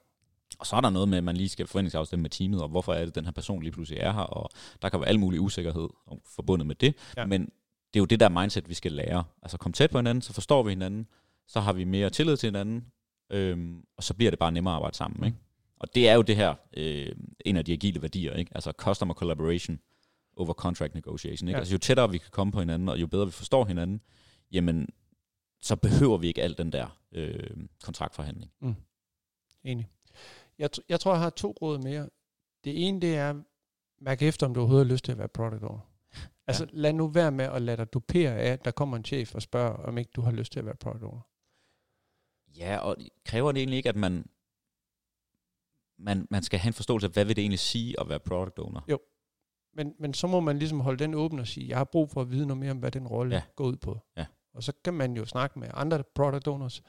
Og 0.59 0.65
så 0.65 0.75
er 0.75 0.81
der 0.81 0.89
noget 0.89 1.09
med, 1.09 1.17
at 1.17 1.23
man 1.23 1.37
lige 1.37 1.49
skal 1.49 1.67
forventningsafstemme 1.67 2.21
med 2.21 2.29
teamet, 2.29 2.61
og 2.61 2.69
hvorfor 2.69 2.93
er 2.93 3.05
det, 3.05 3.15
den 3.15 3.25
her 3.25 3.31
person 3.31 3.61
lige 3.61 3.71
pludselig 3.71 3.99
er 3.99 4.13
her, 4.13 4.21
og 4.21 4.49
der 4.81 4.89
kan 4.89 4.99
være 4.99 5.09
al 5.09 5.19
mulig 5.19 5.39
usikkerhed 5.39 5.87
forbundet 6.35 6.67
med 6.67 6.75
det. 6.75 6.95
Ja. 7.17 7.25
Men 7.25 7.41
det 7.41 7.99
er 7.99 8.01
jo 8.01 8.05
det 8.05 8.19
der 8.19 8.29
mindset, 8.29 8.69
vi 8.69 8.73
skal 8.73 8.91
lære. 8.91 9.23
Altså 9.41 9.57
komme 9.57 9.73
tæt 9.73 9.91
på 9.91 9.97
hinanden, 9.97 10.21
så 10.21 10.33
forstår 10.33 10.63
vi 10.63 10.69
hinanden, 10.69 11.07
så 11.47 11.59
har 11.59 11.73
vi 11.73 11.83
mere 11.83 12.09
tillid 12.09 12.37
til 12.37 12.47
hinanden, 12.47 12.85
øhm, 13.29 13.83
og 13.97 14.03
så 14.03 14.13
bliver 14.13 14.31
det 14.31 14.39
bare 14.39 14.51
nemmere 14.51 14.73
at 14.73 14.75
arbejde 14.75 14.97
sammen. 14.97 15.25
Ikke? 15.25 15.37
Og 15.79 15.95
det 15.95 16.09
er 16.09 16.13
jo 16.13 16.21
det 16.21 16.35
her, 16.35 16.53
øh, 16.77 17.15
en 17.45 17.57
af 17.57 17.65
de 17.65 17.73
agile 17.73 18.01
værdier, 18.01 18.33
ikke? 18.33 18.51
altså 18.55 18.71
customer 18.71 19.13
collaboration 19.13 19.79
over 20.37 20.53
contract 20.53 20.95
negotiation. 20.95 21.47
Ikke? 21.47 21.55
Ja. 21.55 21.59
Altså 21.59 21.73
jo 21.73 21.77
tættere 21.77 22.11
vi 22.11 22.17
kan 22.17 22.31
komme 22.31 22.51
på 22.51 22.59
hinanden, 22.59 22.89
og 22.89 23.01
jo 23.01 23.07
bedre 23.07 23.25
vi 23.25 23.31
forstår 23.31 23.65
hinanden, 23.65 24.01
jamen 24.51 24.89
så 25.61 25.75
behøver 25.75 26.17
vi 26.17 26.27
ikke 26.27 26.43
al 26.43 26.57
den 26.57 26.71
der 26.71 26.97
øh, 27.11 27.49
kontraktforhandling. 27.83 28.51
Enig. 29.63 29.87
Jeg, 30.59 30.69
jeg 30.89 30.99
tror, 30.99 31.11
jeg 31.13 31.21
har 31.21 31.29
to 31.29 31.55
råd 31.61 31.77
mere. 31.79 32.09
Det 32.63 32.87
ene, 32.87 33.01
det 33.01 33.15
er, 33.17 33.41
mærk 34.01 34.21
efter, 34.21 34.45
om 34.47 34.53
du 34.53 34.59
overhovedet 34.59 34.87
har 34.87 34.93
lyst 34.93 35.05
til 35.05 35.11
at 35.11 35.17
være 35.17 35.27
product 35.27 35.63
owner. 35.63 35.91
Altså, 36.47 36.67
lad 36.71 36.93
nu 36.93 37.07
være 37.07 37.31
med 37.31 37.45
at 37.45 37.61
lade 37.61 37.77
dig 37.77 37.93
dupere 37.93 38.31
af, 38.39 38.51
at 38.51 38.65
der 38.65 38.71
kommer 38.71 38.97
en 38.97 39.05
chef 39.05 39.35
og 39.35 39.41
spørger, 39.41 39.73
om 39.73 39.97
ikke 39.97 40.11
du 40.15 40.21
har 40.21 40.31
lyst 40.31 40.51
til 40.51 40.59
at 40.59 40.65
være 40.65 40.75
product 40.75 41.03
owner. 41.03 41.21
Ja, 42.57 42.77
og 42.77 42.95
kræver 43.25 43.51
det 43.51 43.59
egentlig 43.59 43.77
ikke, 43.77 43.89
at 43.89 43.95
man, 43.95 44.25
man, 45.97 46.27
man 46.31 46.43
skal 46.43 46.59
have 46.59 46.69
en 46.69 46.73
forståelse 46.73 47.07
af, 47.07 47.13
hvad 47.13 47.25
vil 47.25 47.35
det 47.35 47.41
egentlig 47.41 47.59
sige 47.59 47.99
at 47.99 48.09
være 48.09 48.19
product 48.19 48.59
owner? 48.59 48.81
Men, 49.73 49.95
men 49.99 50.13
så 50.13 50.27
må 50.27 50.39
man 50.39 50.59
ligesom 50.59 50.79
holde 50.79 50.99
den 51.03 51.13
åben 51.13 51.39
og 51.39 51.47
sige, 51.47 51.67
jeg 51.69 51.77
har 51.77 51.83
brug 51.83 52.09
for 52.09 52.21
at 52.21 52.31
vide 52.31 52.45
noget 52.47 52.59
mere 52.59 52.71
om, 52.71 52.77
hvad 52.77 52.91
den 52.91 53.07
rolle 53.07 53.35
Ja. 53.35 53.41
ja. 53.41 53.43
går 53.55 53.65
ud 53.65 53.75
på. 53.75 53.99
Ja. 54.17 54.25
Og 54.53 54.63
så 54.63 54.73
kan 54.83 54.93
man 54.93 55.17
jo 55.17 55.25
snakke 55.25 55.59
med 55.59 55.67
andre 55.73 56.03
product 56.15 56.47
owners, 56.47 56.81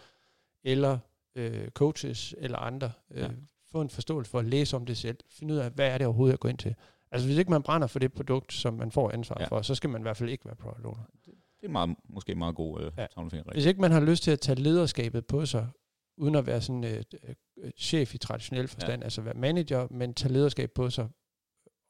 eller 0.64 0.98
øh, 1.34 1.68
coaches, 1.70 2.34
eller 2.38 2.58
andre. 2.58 2.92
Øh, 3.10 3.18
Ja. 3.22 3.28
Få 3.72 3.80
en 3.80 3.90
forståelse 3.90 4.30
for 4.30 4.38
at 4.38 4.44
læse 4.44 4.76
om 4.76 4.86
det 4.86 4.96
selv. 4.96 5.16
Finde 5.30 5.54
ud 5.54 5.58
af, 5.58 5.70
hvad 5.70 5.88
er 5.88 5.98
det 5.98 6.06
overhovedet, 6.06 6.32
jeg 6.32 6.38
går 6.38 6.48
ind 6.48 6.58
til. 6.58 6.74
Altså 7.10 7.28
hvis 7.28 7.38
ikke 7.38 7.50
man 7.50 7.62
brænder 7.62 7.86
for 7.86 7.98
det 7.98 8.12
produkt, 8.12 8.52
som 8.52 8.74
man 8.74 8.90
får 8.92 9.10
ansvar 9.10 9.36
Ja. 9.40 9.46
for, 9.46 9.62
så 9.62 9.74
skal 9.74 9.90
man 9.90 10.00
i 10.00 10.02
hvert 10.02 10.16
fald 10.16 10.30
ikke 10.30 10.44
være 10.44 10.56
product 10.56 10.86
owner. 10.86 11.02
Det 11.60 11.66
er 11.66 11.68
meget, 11.68 11.96
måske 12.08 12.34
meget 12.34 12.54
god 12.54 12.80
øh, 12.80 12.92
Ja. 12.98 13.06
Hvis 13.52 13.66
ikke 13.66 13.80
man 13.80 13.90
har 13.92 14.00
lyst 14.00 14.22
til 14.22 14.30
at 14.30 14.40
tage 14.40 14.60
lederskabet 14.60 15.26
på 15.26 15.46
sig, 15.46 15.68
uden 16.16 16.34
at 16.34 16.46
være 16.46 16.60
sådan 16.60 16.84
et 16.84 17.14
øh, 17.22 17.34
øh, 17.58 17.70
chef 17.78 18.14
i 18.14 18.18
traditionel 18.18 18.68
forstand, 18.68 19.00
ja. 19.02 19.04
altså 19.04 19.22
være 19.22 19.34
manager, 19.34 19.86
men 19.90 20.14
tage 20.14 20.32
lederskab 20.32 20.70
på 20.74 20.90
sig 20.90 21.08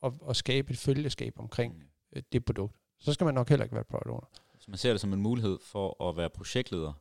og, 0.03 0.15
og 0.21 0.37
skabe 0.37 0.71
et 0.73 0.79
følgeskab 0.79 1.35
omkring 1.39 1.83
øh, 2.17 2.23
det 2.33 2.45
produkt, 2.45 2.77
så 3.01 3.13
skal 3.13 3.25
man 3.25 3.35
nok 3.35 3.49
heller 3.49 3.65
ikke 3.65 3.75
være 3.75 3.85
product 3.85 4.07
owner. 4.11 4.27
Hvis 4.55 4.69
man 4.69 4.79
ser 4.79 4.91
det 4.91 5.01
som 5.01 5.13
en 5.13 5.21
mulighed 5.23 5.59
for 5.63 6.09
at 6.09 6.17
være 6.17 6.31
projektleder, 6.31 6.93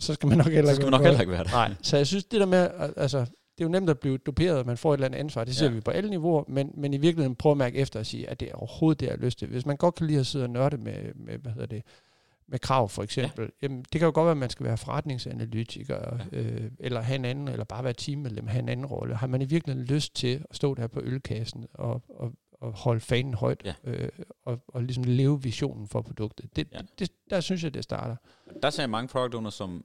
Så 0.00 0.14
skal 0.14 0.28
man 0.28 0.38
nok 0.38 0.46
heller 0.46 0.62
så 0.64 0.70
ikke 0.70 0.74
skal 0.74 0.84
man 0.84 0.90
nok 1.00 1.02
heller 1.06 1.20
ikke 1.20 1.32
være 1.32 1.44
det. 1.44 1.52
Nej, 1.52 1.74
så 1.82 1.96
jeg 1.96 2.06
synes, 2.06 2.24
det 2.24 2.40
der 2.40 2.46
med, 2.46 2.70
altså, 2.96 3.26
det 3.58 3.64
er 3.64 3.68
jo 3.68 3.72
nemt 3.72 3.90
at 3.90 3.98
blive 3.98 4.18
duperet, 4.18 4.58
at 4.58 4.66
man 4.66 4.76
får 4.76 4.92
et 4.94 4.96
eller 4.96 5.06
andet 5.06 5.18
ansvar, 5.18 5.44
det 5.44 5.56
ser 5.56 5.66
Ja. 5.66 5.72
vi 5.72 5.80
på 5.80 5.90
alle 5.90 6.10
niveauer, 6.10 6.44
men, 6.48 6.70
men 6.74 6.94
i 6.94 6.96
virkeligheden 6.96 7.36
prøve 7.36 7.50
at 7.50 7.56
mærke 7.58 7.78
efter 7.78 7.98
og 8.00 8.06
sige, 8.06 8.30
at 8.30 8.40
det 8.40 8.50
er 8.50 8.54
overhovedet 8.54 9.00
det, 9.00 9.06
jeg 9.06 9.12
har 9.12 9.24
lyst 9.24 9.38
til. 9.38 9.48
Hvis 9.48 9.66
man 9.66 9.76
godt 9.76 9.94
kan 9.94 10.06
lide 10.06 10.20
at 10.20 10.26
sidde 10.26 10.44
og 10.44 10.50
nørde 10.50 10.76
med, 10.78 11.14
med 11.14 11.38
hvad 11.38 11.52
hedder 11.52 11.66
det, 11.66 11.82
med 12.48 12.58
krav 12.58 12.88
for 12.88 13.02
eksempel, 13.02 13.44
ja. 13.44 13.50
jamen, 13.62 13.78
det 13.78 13.90
kan 14.00 14.02
jo 14.06 14.12
godt 14.14 14.24
være, 14.24 14.30
at 14.30 14.36
man 14.36 14.50
skal 14.50 14.66
være 14.66 14.76
forretningsanalytiker, 14.76 16.18
ja. 16.32 16.38
øh, 16.38 16.70
eller 16.80 17.00
have 17.00 17.14
en 17.16 17.24
anden, 17.24 17.48
eller 17.48 17.64
bare 17.64 17.84
være 17.84 17.92
teammedlem, 17.92 18.46
have 18.46 18.62
en 18.62 18.68
anden 18.68 18.86
rolle. 18.86 19.14
Har 19.16 19.26
man 19.26 19.42
i 19.42 19.44
virkeligheden 19.44 19.86
lyst 19.88 20.14
til 20.16 20.44
at 20.50 20.56
stå 20.56 20.74
der 20.74 20.86
på 20.86 21.00
ølkassen 21.02 21.66
og, 21.74 22.02
og, 22.08 22.32
og 22.52 22.72
holde 22.72 23.00
fanen 23.00 23.34
højt, 23.34 23.62
Ja. 23.64 23.74
øh, 23.84 24.08
og, 24.44 24.60
og 24.68 24.82
ligesom 24.82 25.04
leve 25.04 25.42
visionen 25.42 25.88
for 25.88 26.02
produktet? 26.02 26.56
Det, 26.56 26.68
Ja. 26.72 26.78
det, 26.98 27.10
der 27.30 27.40
synes 27.40 27.64
jeg, 27.64 27.74
det 27.74 27.84
starter. 27.84 28.16
Der 28.62 28.70
ser 28.70 28.82
jeg 28.82 28.90
mange 28.90 29.08
product 29.08 29.34
owners, 29.34 29.54
som 29.54 29.84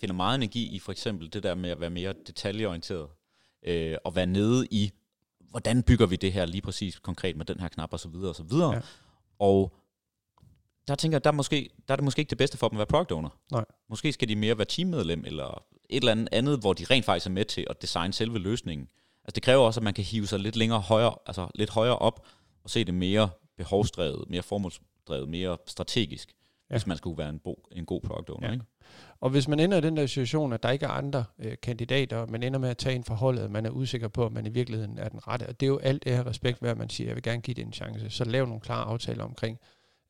finder 0.00 0.14
meget 0.14 0.34
energi 0.34 0.68
i 0.68 0.78
for 0.78 0.92
eksempel 0.92 1.32
det 1.32 1.42
der 1.42 1.54
med 1.54 1.70
at 1.70 1.80
være 1.80 1.90
mere 1.90 2.14
detaljeorienteret, 2.26 3.08
øh, 3.62 3.96
og 4.04 4.16
være 4.16 4.26
nede 4.26 4.66
i, 4.70 4.92
hvordan 5.50 5.82
bygger 5.82 6.06
vi 6.06 6.16
det 6.16 6.32
her 6.32 6.46
lige 6.46 6.62
præcis 6.62 6.98
konkret 6.98 7.36
med 7.36 7.44
den 7.44 7.60
her 7.60 7.68
knap 7.68 7.92
og 7.92 8.00
så 8.00 8.08
videre 8.08 8.28
og 8.28 8.36
så 8.36 8.42
videre. 8.42 8.72
Ja. 8.74 8.80
Og 9.38 9.76
der 10.88 10.94
tænker 10.94 11.16
jeg, 11.16 11.24
der 11.24 11.30
er, 11.30 11.34
måske, 11.34 11.70
der 11.88 11.94
er 11.94 11.96
det 11.96 12.04
måske 12.04 12.20
ikke 12.20 12.30
det 12.30 12.38
bedste 12.38 12.58
for 12.58 12.68
dem 12.68 12.76
at 12.76 12.78
være 12.78 12.86
product 12.86 13.12
owner. 13.12 13.30
Nej. 13.52 13.64
Måske 13.88 14.12
skal 14.12 14.28
de 14.28 14.36
mere 14.36 14.58
være 14.58 14.64
teammedlem, 14.64 15.24
eller 15.26 15.64
et 15.90 15.96
eller 15.96 16.12
andet 16.12 16.28
andet, 16.32 16.58
hvor 16.58 16.72
de 16.72 16.84
rent 16.84 17.04
faktisk 17.04 17.26
er 17.26 17.30
med 17.30 17.44
til 17.44 17.66
at 17.70 17.82
designe 17.82 18.12
selve 18.12 18.38
løsningen. 18.38 18.88
Altså 19.24 19.34
det 19.34 19.42
kræver 19.42 19.64
også, 19.64 19.80
at 19.80 19.84
man 19.84 19.94
kan 19.94 20.04
hive 20.04 20.26
sig 20.26 20.38
lidt 20.40 20.56
længere 20.56 20.80
højere, 20.80 21.14
altså 21.26 21.48
lidt 21.54 21.70
højere 21.70 21.98
op, 21.98 22.26
og 22.64 22.70
se 22.70 22.84
det 22.84 22.94
mere 22.94 23.30
behovsdrevet, 23.56 24.30
mere 24.30 24.42
formålsdrevet, 24.42 25.28
mere 25.28 25.56
strategisk, 25.66 26.34
Ja. 26.70 26.74
hvis 26.74 26.86
man 26.86 26.96
skulle 26.96 27.18
være 27.18 27.28
en, 27.28 27.38
bo, 27.38 27.68
en 27.72 27.84
god 27.84 28.00
product 28.00 28.30
owner. 28.30 28.46
Ja. 28.46 28.52
Ikke? 28.52 28.64
Og 29.20 29.30
hvis 29.30 29.48
man 29.48 29.60
ender 29.60 29.78
i 29.78 29.80
den 29.80 29.96
der 29.96 30.06
situation, 30.06 30.52
at 30.52 30.62
der 30.62 30.70
ikke 30.70 30.86
er 30.86 30.90
andre 30.90 31.24
øh, 31.38 31.56
kandidater, 31.62 32.26
man 32.26 32.42
ender 32.42 32.58
med 32.58 32.68
at 32.68 32.76
tage 32.76 32.96
en 32.96 33.04
forholdet, 33.04 33.50
man 33.50 33.66
er 33.66 33.70
usikker 33.70 34.08
på, 34.08 34.26
at 34.26 34.32
man 34.32 34.46
i 34.46 34.48
virkeligheden 34.48 34.98
er 34.98 35.08
den 35.08 35.28
rette, 35.28 35.46
og 35.48 35.60
det 35.60 35.66
er 35.66 35.70
jo 35.70 35.78
alt 35.78 36.04
det 36.04 36.12
her 36.16 36.26
respekt 36.26 36.62
ved, 36.62 36.70
at 36.70 36.78
man 36.78 36.90
siger, 36.90 37.08
jeg 37.08 37.14
vil 37.16 37.22
gerne 37.22 37.40
give 37.40 37.54
det 37.54 37.64
en 37.64 37.72
chance, 37.72 38.10
så 38.10 38.24
lav 38.24 38.46
nogle 38.46 38.60
klare 38.60 38.84
aftaler 38.84 39.24
omkring, 39.24 39.58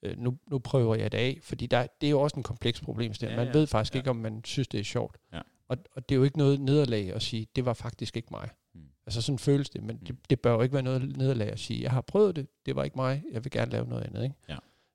øh, 0.03 0.19
nu, 0.19 0.39
nu 0.51 0.59
prøver 0.59 0.95
jeg 0.95 1.13
det 1.13 1.19
af, 1.19 1.39
fordi 1.43 1.67
der, 1.67 1.87
det 2.01 2.07
er 2.07 2.11
jo 2.11 2.21
også 2.21 2.37
en 2.37 2.43
kompleks 2.43 2.81
problemstilling. 2.81 3.39
Ja, 3.39 3.45
man 3.45 3.53
ja. 3.55 3.59
ved 3.59 3.67
faktisk 3.67 3.95
Ja. 3.95 3.99
ikke, 3.99 4.11
om 4.11 4.17
man 4.17 4.41
synes, 4.45 4.69
det 4.69 4.81
er 4.81 4.85
sjovt. 4.85 5.17
Ja. 5.33 5.41
Og, 5.69 5.77
og 5.93 6.09
det 6.09 6.15
er 6.15 6.17
jo 6.17 6.25
ikke 6.25 6.39
noget 6.39 6.61
nederlag 6.61 7.13
at 7.15 7.23
sige, 7.23 7.47
det 7.57 7.65
var 7.65 7.73
faktisk 7.75 8.17
ikke 8.17 8.29
mig. 8.31 8.49
Mm. 8.75 8.81
Altså 9.07 9.23
sådan 9.23 9.39
føles 9.39 9.71
det, 9.71 9.83
men 9.83 9.97
det, 9.97 10.17
det 10.31 10.41
bør 10.41 10.53
jo 10.53 10.61
ikke 10.63 10.73
være 10.73 10.83
noget 10.83 11.17
nederlag 11.17 11.49
at 11.49 11.59
sige, 11.59 11.83
jeg 11.83 11.91
har 11.91 12.01
prøvet 12.01 12.37
det, 12.37 12.47
det 12.67 12.77
var 12.77 12.85
ikke 12.85 12.97
mig, 12.97 13.23
jeg 13.33 13.45
vil 13.45 13.51
gerne 13.51 13.71
lave 13.71 13.87
noget 13.87 14.05
andet. 14.05 14.23
Ikke? 14.23 14.35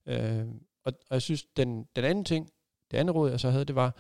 Ja. 0.08 0.42
Øh, 0.42 0.48
og, 0.86 0.94
og 1.10 1.14
jeg 1.14 1.22
synes, 1.22 1.44
den, 1.44 1.88
den 1.96 2.04
anden 2.06 2.26
ting, 2.26 2.50
det 2.92 2.98
andet 2.98 3.16
råd, 3.16 3.30
jeg 3.30 3.40
så 3.40 3.50
havde, 3.50 3.66
det 3.66 3.76
var, 3.76 3.96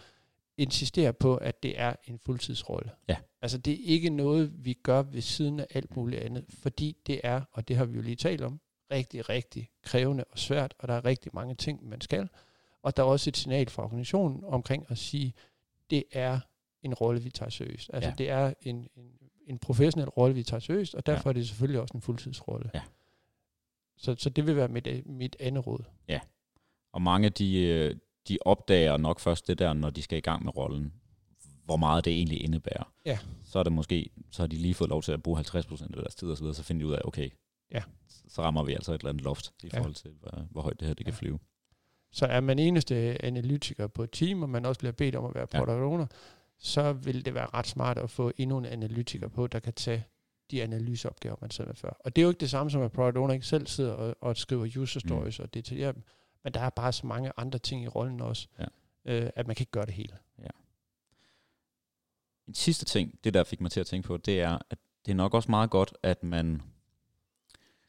insistere 0.58 1.14
på, 1.14 1.36
at 1.38 1.64
det 1.64 1.80
er 1.80 1.96
en 2.04 2.20
fuldtidsrolle. 2.20 2.92
Ja. 3.08 3.18
Altså 3.42 3.58
det 3.58 3.74
er 3.74 3.78
ikke 3.84 4.10
noget, 4.10 4.66
vi 4.66 4.74
gør 4.74 5.02
ved 5.02 5.22
siden 5.22 5.60
af 5.60 5.68
alt 5.70 5.96
muligt 5.96 6.22
andet, 6.22 6.46
fordi 6.50 6.98
det 7.08 7.22
er, 7.24 7.42
og 7.52 7.68
det 7.68 7.76
har 7.76 7.86
vi 7.86 7.96
jo 7.96 8.02
lige 8.02 8.16
talt 8.16 8.42
om, 8.42 8.60
rigtig, 8.92 9.30
rigtig 9.30 9.70
krævende 9.84 10.24
og 10.24 10.40
svært, 10.40 10.74
og 10.80 10.88
der 10.88 10.94
er 10.94 11.06
rigtig 11.06 11.32
mange 11.34 11.56
ting, 11.56 11.90
man 11.90 12.02
skal. 12.02 12.30
Og 12.82 12.98
der 12.98 13.04
er 13.04 13.08
også 13.08 13.30
et 13.30 13.38
signal 13.38 13.70
fra 13.70 13.84
organisationen 13.84 14.44
omkring 14.44 14.86
at 14.90 14.98
sige, 14.98 15.34
det 15.90 16.04
er 16.12 16.40
en 16.84 16.94
rolle, 16.94 17.22
vi 17.22 17.30
tager 17.30 17.50
seriøst. 17.50 17.90
Altså 17.94 18.10
Ja. 18.10 18.16
det 18.18 18.30
er 18.30 18.54
en, 18.62 18.88
en, 18.96 19.12
en 19.48 19.60
professionel 19.60 20.10
rolle, 20.10 20.36
vi 20.36 20.44
tager 20.44 20.60
seriøst, 20.62 20.96
og 20.96 21.06
derfor 21.06 21.30
ja. 21.30 21.32
er 21.32 21.34
det 21.34 21.48
selvfølgelig 21.48 21.82
også 21.82 21.92
en 21.96 22.02
fuldtidsrolle. 22.02 22.72
Ja. 22.74 22.82
Så, 23.98 24.16
så 24.18 24.30
det 24.30 24.48
vil 24.48 24.56
være 24.56 24.68
mit, 24.68 24.88
mit 25.06 25.36
andet 25.40 25.68
råd. 25.68 25.84
Og 26.96 27.02
mange, 27.02 27.30
de, 27.30 27.58
øh, 27.64 27.96
de 28.28 28.38
opdager 28.46 28.98
nok 28.98 29.20
først 29.20 29.48
det 29.48 29.60
der, 29.60 29.74
når 29.74 29.90
de 29.90 30.02
skal 30.02 30.18
i 30.18 30.22
gang 30.22 30.44
med 30.44 30.58
rollen, 30.58 30.94
hvor 31.66 31.78
meget 31.78 32.06
det 32.06 32.14
egentlig 32.14 32.44
indebærer. 32.44 32.92
Ja. 33.06 33.18
Så 33.44 33.60
er 33.60 33.64
det 33.64 33.72
måske, 33.72 34.10
så 34.32 34.42
har 34.42 34.48
de 34.48 34.56
lige 34.56 34.74
fået 34.74 34.90
lov 34.90 35.02
til 35.04 35.12
at 35.12 35.24
bruge 35.24 35.40
50% 35.40 35.84
af 35.84 35.90
deres 36.02 36.16
tid 36.16 36.30
og 36.30 36.38
så 36.38 36.44
videre, 36.44 36.56
så 36.56 36.64
finder 36.64 36.80
de 36.86 36.88
ud 36.88 36.94
af, 36.94 37.02
okay, 37.06 37.30
Ja. 37.72 37.82
så 38.28 38.42
rammer 38.42 38.64
vi 38.64 38.74
altså 38.74 38.94
et 38.94 39.00
eller 39.02 39.10
andet 39.10 39.24
loft 39.24 39.54
i 39.64 39.70
Ja. 39.74 39.78
forhold 39.80 39.94
til, 39.94 40.12
hvor, 40.20 40.48
hvor 40.52 40.62
højt 40.62 40.80
det 40.80 40.88
her 40.88 40.96
det 40.96 41.06
kan 41.06 41.14
Ja. 41.14 41.18
flyve. 41.20 41.40
Så 42.12 42.26
er 42.26 42.40
man 42.40 42.60
eneste 42.60 43.26
analytiker 43.26 43.88
på 43.88 44.04
et 44.04 44.10
team, 44.12 44.44
og 44.44 44.50
man 44.50 44.66
også 44.66 44.80
bliver 44.80 44.92
bedt 44.92 45.16
om 45.16 45.26
at 45.26 45.36
være 45.36 45.48
Ja. 45.54 45.60
product 45.60 45.82
owner, 45.84 46.06
så 46.60 46.94
vil 46.94 47.26
det 47.26 47.34
være 47.34 47.48
ret 47.54 47.68
smart 47.68 47.98
at 47.98 48.10
få 48.10 48.32
endnu 48.38 48.58
en 48.58 48.66
analytiker 48.66 49.28
på, 49.28 49.48
der 49.48 49.60
kan 49.60 49.74
tage 49.74 50.06
de 50.52 50.64
analyseopgaver, 50.64 51.36
man 51.42 51.52
sidder 51.52 51.68
med 51.70 51.76
før. 51.76 51.98
Og 52.06 52.16
det 52.16 52.22
er 52.22 52.24
jo 52.24 52.30
ikke 52.30 52.40
det 52.40 52.50
samme 52.50 52.70
som, 52.72 52.82
at 52.82 52.92
product 52.92 53.18
owner 53.18 53.34
ikke 53.34 53.46
selv 53.46 53.68
sidder 53.68 53.92
og, 53.94 54.16
og 54.22 54.38
skriver 54.38 54.78
user 54.78 55.00
stories 55.00 55.40
mm. 55.40 55.44
og 55.44 55.54
detaljerer 55.54 55.92
dem, 55.92 56.04
men 56.46 56.54
der 56.54 56.60
er 56.60 56.70
bare 56.70 56.94
så 56.94 57.06
mange 57.08 57.32
andre 57.38 57.60
ting 57.60 57.84
i 57.84 57.88
rollen 57.88 58.22
også, 58.22 58.48
Ja. 58.60 58.66
øh, 59.06 59.30
at 59.36 59.48
man 59.48 59.56
kan 59.56 59.64
ikke 59.64 59.72
gøre 59.72 59.86
det 59.86 59.94
hele. 59.94 60.18
En 62.48 62.54
sidste 62.54 62.86
ting, 62.86 63.20
det 63.24 63.34
der 63.34 63.44
fik 63.44 63.62
mig 63.62 63.72
til 63.72 63.80
at 63.80 63.88
tænke 63.88 64.08
på, 64.08 64.18
det 64.18 64.42
er, 64.42 64.60
at 64.70 64.78
det 65.06 65.12
er 65.12 65.16
nok 65.16 65.34
også 65.34 65.52
meget 65.52 65.70
godt, 65.70 65.94
at 66.04 66.24
man, 66.24 66.62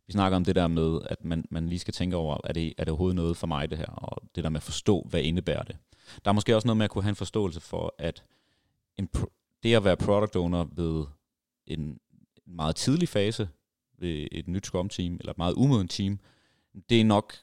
vi 0.06 0.12
snakker 0.12 0.36
om 0.36 0.44
det 0.44 0.54
der 0.54 0.66
med, 0.68 1.00
at 1.10 1.24
man, 1.24 1.44
man 1.50 1.68
lige 1.68 1.78
skal 1.78 1.94
tænke 1.94 2.16
over, 2.16 2.38
er 2.44 2.52
det, 2.52 2.74
er 2.78 2.84
det 2.84 2.88
overhovedet 2.88 3.16
noget 3.16 3.36
for 3.36 3.46
mig 3.46 3.70
det 3.70 3.78
her, 3.78 3.86
og 3.86 4.22
det 4.34 4.44
der 4.44 4.50
med 4.50 4.58
at 4.58 4.62
forstå, 4.62 5.06
hvad 5.10 5.22
indebærer 5.22 5.62
det. 5.62 5.76
Der 6.24 6.30
er 6.30 6.32
måske 6.32 6.54
også 6.56 6.68
noget 6.68 6.76
med 6.76 6.84
at 6.84 6.90
kunne 6.90 7.02
have 7.04 7.10
en 7.10 7.16
forståelse 7.16 7.60
for, 7.60 7.94
at 7.98 8.24
en 8.96 9.08
pro- 9.16 9.58
det 9.62 9.74
at 9.74 9.84
være 9.84 9.96
product 9.96 10.36
owner 10.36 10.64
ved 10.72 11.04
en, 11.66 11.80
en 11.80 11.98
meget 12.46 12.76
tidlig 12.76 13.08
fase, 13.08 13.48
ved 13.98 14.28
et 14.32 14.48
nyt 14.48 14.66
Scrum 14.66 14.88
team, 14.88 15.14
eller 15.14 15.30
et 15.32 15.38
meget 15.38 15.54
umoden 15.54 15.88
team, 15.88 16.18
det 16.90 17.00
er 17.00 17.04
nok, 17.04 17.34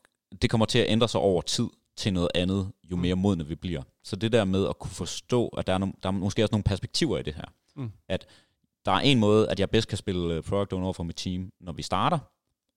det 0.41 0.49
kommer 0.49 0.65
til 0.65 0.79
at 0.79 0.85
ændre 0.89 1.07
sig 1.07 1.21
over 1.21 1.41
tid 1.41 1.67
til 1.97 2.13
noget 2.13 2.29
andet, 2.35 2.71
jo 2.91 2.95
Mm. 2.95 3.01
mere 3.01 3.15
modne 3.15 3.47
vi 3.47 3.55
bliver. 3.55 3.81
Så 4.03 4.15
det 4.15 4.31
der 4.31 4.45
med 4.45 4.67
at 4.69 4.79
kunne 4.79 4.91
forstå, 4.91 5.47
at 5.47 5.67
der 5.67 5.73
er, 5.73 5.77
nogle, 5.77 5.93
der 6.03 6.09
er 6.09 6.13
måske 6.13 6.43
også 6.43 6.53
nogle 6.53 6.63
perspektiver 6.63 7.17
i 7.17 7.23
det 7.23 7.33
her. 7.33 7.45
Mm. 7.75 7.91
At 8.09 8.27
der 8.85 8.91
er 8.91 8.99
en 8.99 9.19
måde, 9.19 9.49
at 9.49 9.59
jeg 9.59 9.69
bedst 9.69 9.87
kan 9.87 9.97
spille 9.97 10.33
øh, 10.35 10.43
product 10.43 10.73
owner 10.73 10.85
over 10.85 10.93
for 10.93 11.03
mit 11.03 11.15
team, 11.15 11.51
når 11.61 11.71
vi 11.73 11.81
starter, 11.81 12.19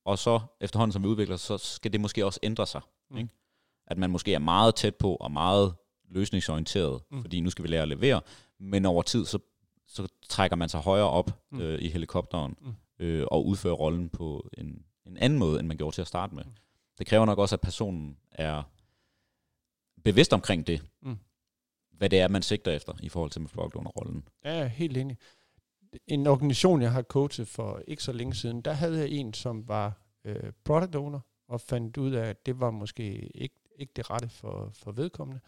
og 0.05 0.19
så 0.19 0.41
efterhånden 0.61 0.93
som 0.93 1.03
vi 1.03 1.09
udvikler, 1.09 1.37
så 1.37 1.59
skal 1.59 1.93
det 1.93 2.01
måske 2.01 2.27
også 2.27 2.41
ændre 2.43 2.67
sig. 2.67 2.81
Mm. 3.11 3.15
Mm. 3.15 3.19
Ikke? 3.19 3.31
At 3.87 3.99
man 3.99 4.11
måske 4.11 4.35
er 4.35 4.39
meget 4.39 4.75
tæt 4.75 4.95
på 4.97 5.15
og 5.17 5.33
meget 5.33 5.75
løsningsorienteret, 6.11 7.01
Mm. 7.11 7.17
mm. 7.17 7.23
fordi 7.23 7.41
nu 7.41 7.51
skal 7.51 7.63
vi 7.63 7.69
lære 7.69 7.83
at 7.83 7.89
levere, 7.89 8.21
men 8.61 8.87
over 8.87 9.03
tid, 9.03 9.25
så, 9.25 9.39
så 9.87 10.07
trækker 10.29 10.57
man 10.57 10.69
sig 10.69 10.81
højere 10.81 11.11
op 11.11 11.31
Mm. 11.53 11.59
mm. 11.59 11.65
øh, 11.65 11.83
i 11.83 11.89
helikopteren 11.89 12.57
Mm. 12.61 12.75
øh, 13.05 13.27
og 13.31 13.47
udfører 13.47 13.75
rollen 13.75 14.09
på 14.09 14.49
en, 14.59 14.83
en 15.07 15.17
anden 15.17 15.39
måde, 15.39 15.59
end 15.61 15.67
man 15.69 15.77
gjorde 15.77 15.97
til 15.97 16.01
at 16.03 16.09
starte 16.09 16.35
med. 16.35 16.45
Mm. 16.45 16.51
Det 16.99 17.07
kræver 17.07 17.25
nok 17.25 17.39
også, 17.39 17.55
at 17.57 17.61
personen 17.61 18.19
er 18.31 18.63
bevidst 20.05 20.33
omkring 20.33 20.67
det, 20.67 20.83
Mm. 21.03 21.19
hvad 21.91 22.11
det 22.11 22.21
er, 22.21 22.29
man 22.29 22.43
sigter 22.43 22.73
efter 22.73 22.93
i 23.03 23.09
forhold 23.09 23.31
til 23.31 23.41
med 23.41 23.49
owner-rollen. 23.57 24.29
Ja, 24.45 24.67
helt 24.67 24.97
enig. 24.97 25.19
En 26.07 26.27
organisation, 26.27 26.83
jeg 26.83 26.93
har 26.93 27.03
coachet 27.03 27.49
for 27.49 27.83
ikke 27.87 28.03
så 28.03 28.13
længe 28.13 28.35
siden, 28.35 28.61
der 28.61 28.73
havde 28.73 28.99
jeg 28.99 29.11
en, 29.11 29.35
som 29.35 29.69
var 29.69 30.01
øh, 30.25 30.53
product 30.65 30.97
owner, 30.97 31.21
og 31.49 31.61
fandt 31.61 31.97
ud 31.97 32.13
af, 32.13 32.27
at 32.29 32.47
det 32.47 32.61
var 32.61 32.71
måske 32.71 33.03
ikke, 33.35 33.55
ikke 33.77 33.93
det 33.97 34.11
rette 34.11 34.29
for, 34.29 34.71
for 34.75 34.93
vedkommende. 34.93 35.41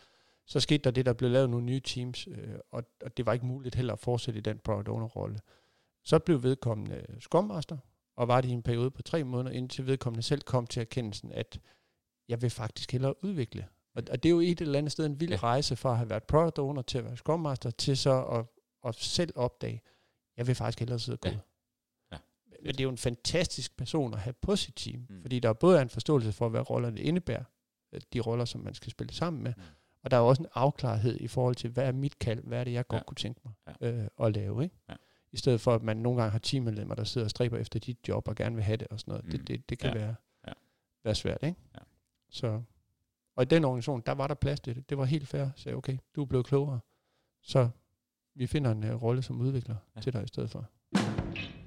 Så 0.47 0.61
skete 0.61 0.79
der 0.85 0.91
det, 0.91 1.07
der 1.07 1.13
blev 1.13 1.31
lavet 1.31 1.51
nogle 1.51 1.67
nye 1.67 1.81
teams, 1.81 2.27
øh, 2.31 2.55
og, 2.71 2.85
og 3.05 3.17
det 3.17 3.27
var 3.27 3.33
ikke 3.33 3.47
muligt 3.47 3.75
heller 3.75 3.93
at 3.93 3.99
fortsætte 3.99 4.39
i 4.39 4.41
den 4.41 4.59
product 4.59 4.89
owner-rolle. 4.89 5.39
Så 6.05 6.19
blev 6.19 6.43
vedkommende 6.43 7.07
Scrum 7.21 7.45
Master, 7.45 7.77
og 8.19 8.29
var 8.29 8.41
det 8.41 8.49
i 8.49 8.53
en 8.53 8.62
periode 8.62 8.91
på 8.91 9.03
tre 9.03 9.25
måneder, 9.25 9.57
indtil 9.57 9.87
vedkommende 9.87 10.23
selv 10.23 10.41
kom 10.41 10.66
til 10.66 10.81
erkendelsen, 10.81 11.33
at 11.33 11.61
jeg 12.29 12.43
vil 12.43 12.51
faktisk 12.51 12.93
hellere 12.93 13.25
udvikle. 13.25 13.69
Og, 13.95 14.03
og 14.11 14.23
det 14.23 14.29
er 14.29 14.31
jo 14.31 14.41
et 14.41 14.61
eller 14.61 14.79
andet 14.79 14.93
sted 14.93 15.07
en 15.07 15.21
vild 15.21 15.31
ja. 15.31 15.37
Rejse 15.37 15.77
fra 15.77 15.91
at 15.91 15.97
have 15.97 16.11
været 16.11 16.23
product 16.25 16.59
owner 16.59 16.83
til 16.83 16.99
at 16.99 17.05
være 17.05 17.16
Scrum 17.16 17.41
Master, 17.41 17.71
til 17.71 17.97
så 17.97 18.25
at, 18.25 18.45
at 18.89 18.95
selv 18.97 19.33
opdage, 19.35 19.83
jeg 20.37 20.47
vil 20.47 20.55
faktisk 20.55 20.79
hellere 20.79 20.99
sidde 20.99 21.16
og 21.16 21.21
kode. 21.21 21.41
Ja. 22.12 22.19
Men 22.62 22.66
det 22.73 22.81
er 22.81 22.85
jo 22.85 22.91
en 22.91 22.99
fantastisk 22.99 23.77
person 23.77 24.14
at 24.14 24.21
have 24.21 24.33
på 24.33 24.57
sit 24.57 24.75
team, 24.77 25.07
mm. 25.11 25.23
Fordi 25.23 25.41
der 25.41 25.53
både 25.53 25.79
er 25.79 25.83
en 25.83 25.89
forståelse 25.89 26.33
for, 26.33 26.49
hvad 26.49 26.71
rollerne 26.71 27.01
indebærer, 27.01 27.45
øh, 27.93 28.01
de 28.12 28.21
roller, 28.21 28.45
som 28.45 28.61
man 28.61 28.75
skal 28.75 28.91
spille 28.91 29.14
sammen 29.14 29.43
med, 29.43 29.53
mm. 29.57 29.62
Mm. 29.62 29.69
og 30.03 30.11
der 30.11 30.16
er 30.16 30.20
også 30.20 30.43
en 30.43 30.49
afklarethed 30.55 31.16
i 31.20 31.28
forhold 31.28 31.55
til, 31.55 31.70
hvad 31.70 31.86
er 31.86 31.93
mit 31.93 32.19
kald, 32.19 32.43
hvad 32.45 32.61
er 32.61 32.65
det, 32.65 32.73
jeg 32.73 32.86
godt 32.86 33.01
Ja. 33.01 33.05
kunne 33.05 33.16
tænke 33.16 33.40
mig 33.45 33.55
Ja. 33.81 33.93
øh, 33.93 34.09
at 34.20 34.35
lave, 34.35 34.62
ikke? 34.65 34.77
Ja. 34.89 34.95
I 35.33 35.37
stedet 35.37 35.61
for, 35.61 35.75
at 35.75 35.83
man 35.83 35.97
nogle 35.97 36.21
gange 36.21 36.31
har 36.33 36.39
teammedlemmer, 36.39 36.95
der 36.95 37.05
sidder 37.05 37.25
og 37.25 37.31
stræber 37.31 37.59
efter 37.59 37.79
dit 37.81 37.99
job 38.09 38.29
og 38.29 38.35
gerne 38.37 38.55
vil 38.55 38.65
have 38.65 38.77
det 38.77 38.87
og 38.89 39.01
sådan 39.01 39.13
noget. 39.13 39.25
Mm. 39.25 39.31
Det, 39.31 39.49
det, 39.49 39.69
det 39.71 39.79
kan 39.79 39.93
Ja. 39.93 39.99
være, 39.99 40.15
Ja. 40.47 40.53
være 41.05 41.15
svært, 41.15 41.43
ikke? 41.43 41.61
Ja. 41.75 41.79
Så, 42.31 42.63
og 43.37 43.43
i 43.43 43.47
den 43.47 43.65
organisation, 43.65 44.03
der 44.07 44.13
var 44.13 44.27
der 44.27 44.35
plads 44.35 44.61
til 44.61 44.75
det. 44.77 44.91
Det 44.91 44.99
var 44.99 45.05
helt 45.05 45.29
fair. 45.29 45.47
Så 45.57 45.71
okay, 45.75 45.99
du 46.17 46.23
er 46.23 46.27
blevet 46.27 46.47
klogere. 46.47 46.81
Så 47.43 47.69
vi 48.35 48.47
finder 48.47 48.71
en 48.71 48.85
uh, 48.85 49.03
rolle 49.03 49.23
som 49.23 49.41
udvikler 49.41 49.77
ja. 49.97 50.01
Til 50.01 50.13
dig 50.13 50.25
i 50.25 50.27
stedet 50.27 50.51
for. 50.51 50.67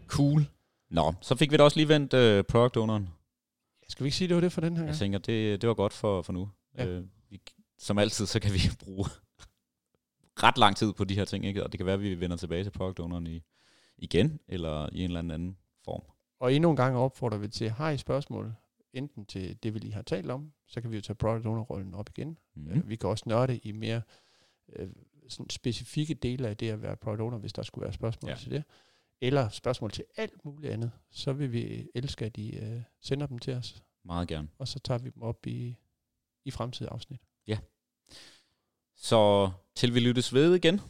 Cool. 0.08 0.46
Nå, 0.90 1.14
så 1.22 1.36
fik 1.36 1.52
vi 1.52 1.58
da 1.58 1.64
også 1.64 1.78
lige 1.78 1.88
vendt 1.88 2.14
uh, 2.14 2.46
product 2.50 2.78
owneren. 2.78 3.10
Skal 3.90 4.04
vi 4.04 4.08
ikke 4.08 4.18
sige, 4.18 4.28
det 4.28 4.36
var 4.36 4.42
det 4.42 4.52
for 4.52 4.62
den 4.62 4.74
her 4.78 4.84
Jeg 4.84 4.88
gang? 4.88 4.98
tænker, 5.00 5.20
det, 5.20 5.62
det 5.62 5.68
var 5.70 5.74
godt 5.76 5.94
for, 5.94 6.22
for 6.22 6.34
nu. 6.34 6.50
Ja. 6.78 6.86
Øh, 6.88 7.06
vi, 7.30 7.42
som 7.78 7.98
altid, 7.98 8.26
så 8.26 8.40
kan 8.40 8.54
vi 8.54 8.60
bruge 8.86 9.06
ret 10.43 10.57
lang 10.57 10.76
tid 10.76 10.93
på 10.93 11.03
de 11.03 11.15
her 11.15 11.26
ting, 11.26 11.45
ikke? 11.45 11.63
og 11.63 11.72
det 11.72 11.77
kan 11.77 11.85
være, 11.85 11.93
at 11.95 12.01
vi 12.01 12.19
vender 12.19 12.38
tilbage 12.38 12.63
til 12.63 12.72
product 12.72 12.99
owneren 12.99 13.27
i, 13.27 13.43
igen, 13.97 14.39
eller 14.47 14.89
i 14.91 14.99
en 14.99 15.03
eller 15.03 15.19
anden 15.19 15.31
anden 15.31 15.57
form. 15.85 16.01
Og 16.39 16.53
endnu 16.53 16.69
en 16.69 16.76
gang 16.76 16.97
opfordrer 16.97 17.38
vi 17.38 17.47
til, 17.47 17.69
har 17.69 17.89
I 17.89 17.97
spørgsmål, 17.97 18.53
enten 18.93 19.26
til 19.26 19.63
det, 19.63 19.73
vi 19.73 19.80
lige 19.80 19.93
har 19.93 20.01
talt 20.01 20.31
om, 20.31 20.51
så 20.68 20.81
kan 20.81 20.91
vi 20.91 20.95
jo 20.95 21.01
tage 21.01 21.15
product 21.15 21.45
owner-rollen 21.45 21.93
op 21.93 22.09
igen. 22.09 22.38
Mm. 22.55 22.89
Vi 22.89 22.95
kan 22.95 23.09
også 23.09 23.23
nørde 23.27 23.57
i 23.57 23.72
mere 23.72 24.01
øh, 24.69 24.89
sådan 25.30 25.49
specifikke 25.49 26.13
dele 26.13 26.47
af 26.47 26.57
det 26.57 26.69
at 26.69 26.81
være 26.81 26.95
product 26.97 27.22
owner, 27.22 27.38
hvis 27.38 27.53
der 27.53 27.63
skulle 27.63 27.84
være 27.84 27.93
spørgsmål 27.93 28.30
ja. 28.30 28.35
Ja. 28.35 28.39
til 28.39 28.51
det. 28.51 28.63
Eller 29.22 29.49
spørgsmål 29.49 29.91
til 29.91 30.05
alt 30.18 30.45
muligt 30.45 30.73
andet. 30.73 30.91
Så 31.11 31.34
vil 31.34 31.51
vi 31.51 31.88
elske, 31.95 32.26
at 32.26 32.38
I 32.38 32.57
øh, 32.57 32.81
sender 33.01 33.27
dem 33.27 33.39
til 33.39 33.53
os, 33.53 33.84
Meget 34.05 34.27
gerne. 34.27 34.47
og 34.57 34.68
så 34.68 34.80
tager 34.80 34.97
vi 34.97 35.09
dem 35.09 35.22
op 35.22 35.47
i, 35.47 35.76
i 36.45 36.51
fremtidige 36.51 36.91
afsnit. 36.91 37.22
Så 39.02 39.52
til 39.76 39.94
vi 39.94 39.99
lyttes 39.99 40.34
ved 40.34 40.56
igen. 40.56 40.82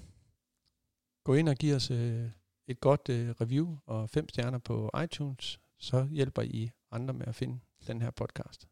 Gå 1.24 1.34
ind 1.34 1.50
og 1.50 1.56
giv 1.56 1.76
os 1.76 1.92
øh, 1.92 2.30
et 2.68 2.80
godt 2.80 3.10
øh, 3.10 3.30
review 3.30 3.78
og 3.86 4.10
fem 4.10 4.30
stjerner 4.30 4.58
på 4.58 4.90
iTunes, 5.04 5.60
så 5.80 6.08
hjælper 6.12 6.42
I 6.42 6.72
andre 6.92 7.14
med 7.14 7.28
at 7.28 7.36
finde 7.36 7.60
den 7.88 8.02
her 8.02 8.12
podcast. 8.12 8.68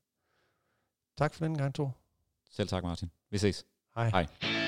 Tak 1.17 1.33
for 1.33 1.45
den 1.45 1.57
gang, 1.57 1.73
Thor. 1.73 1.97
Selv 2.51 2.67
tak, 2.67 2.83
Martin. 2.83 3.11
Vi 3.31 3.37
ses. 3.37 3.65
Hej. 3.95 4.09
Hej. 4.09 4.58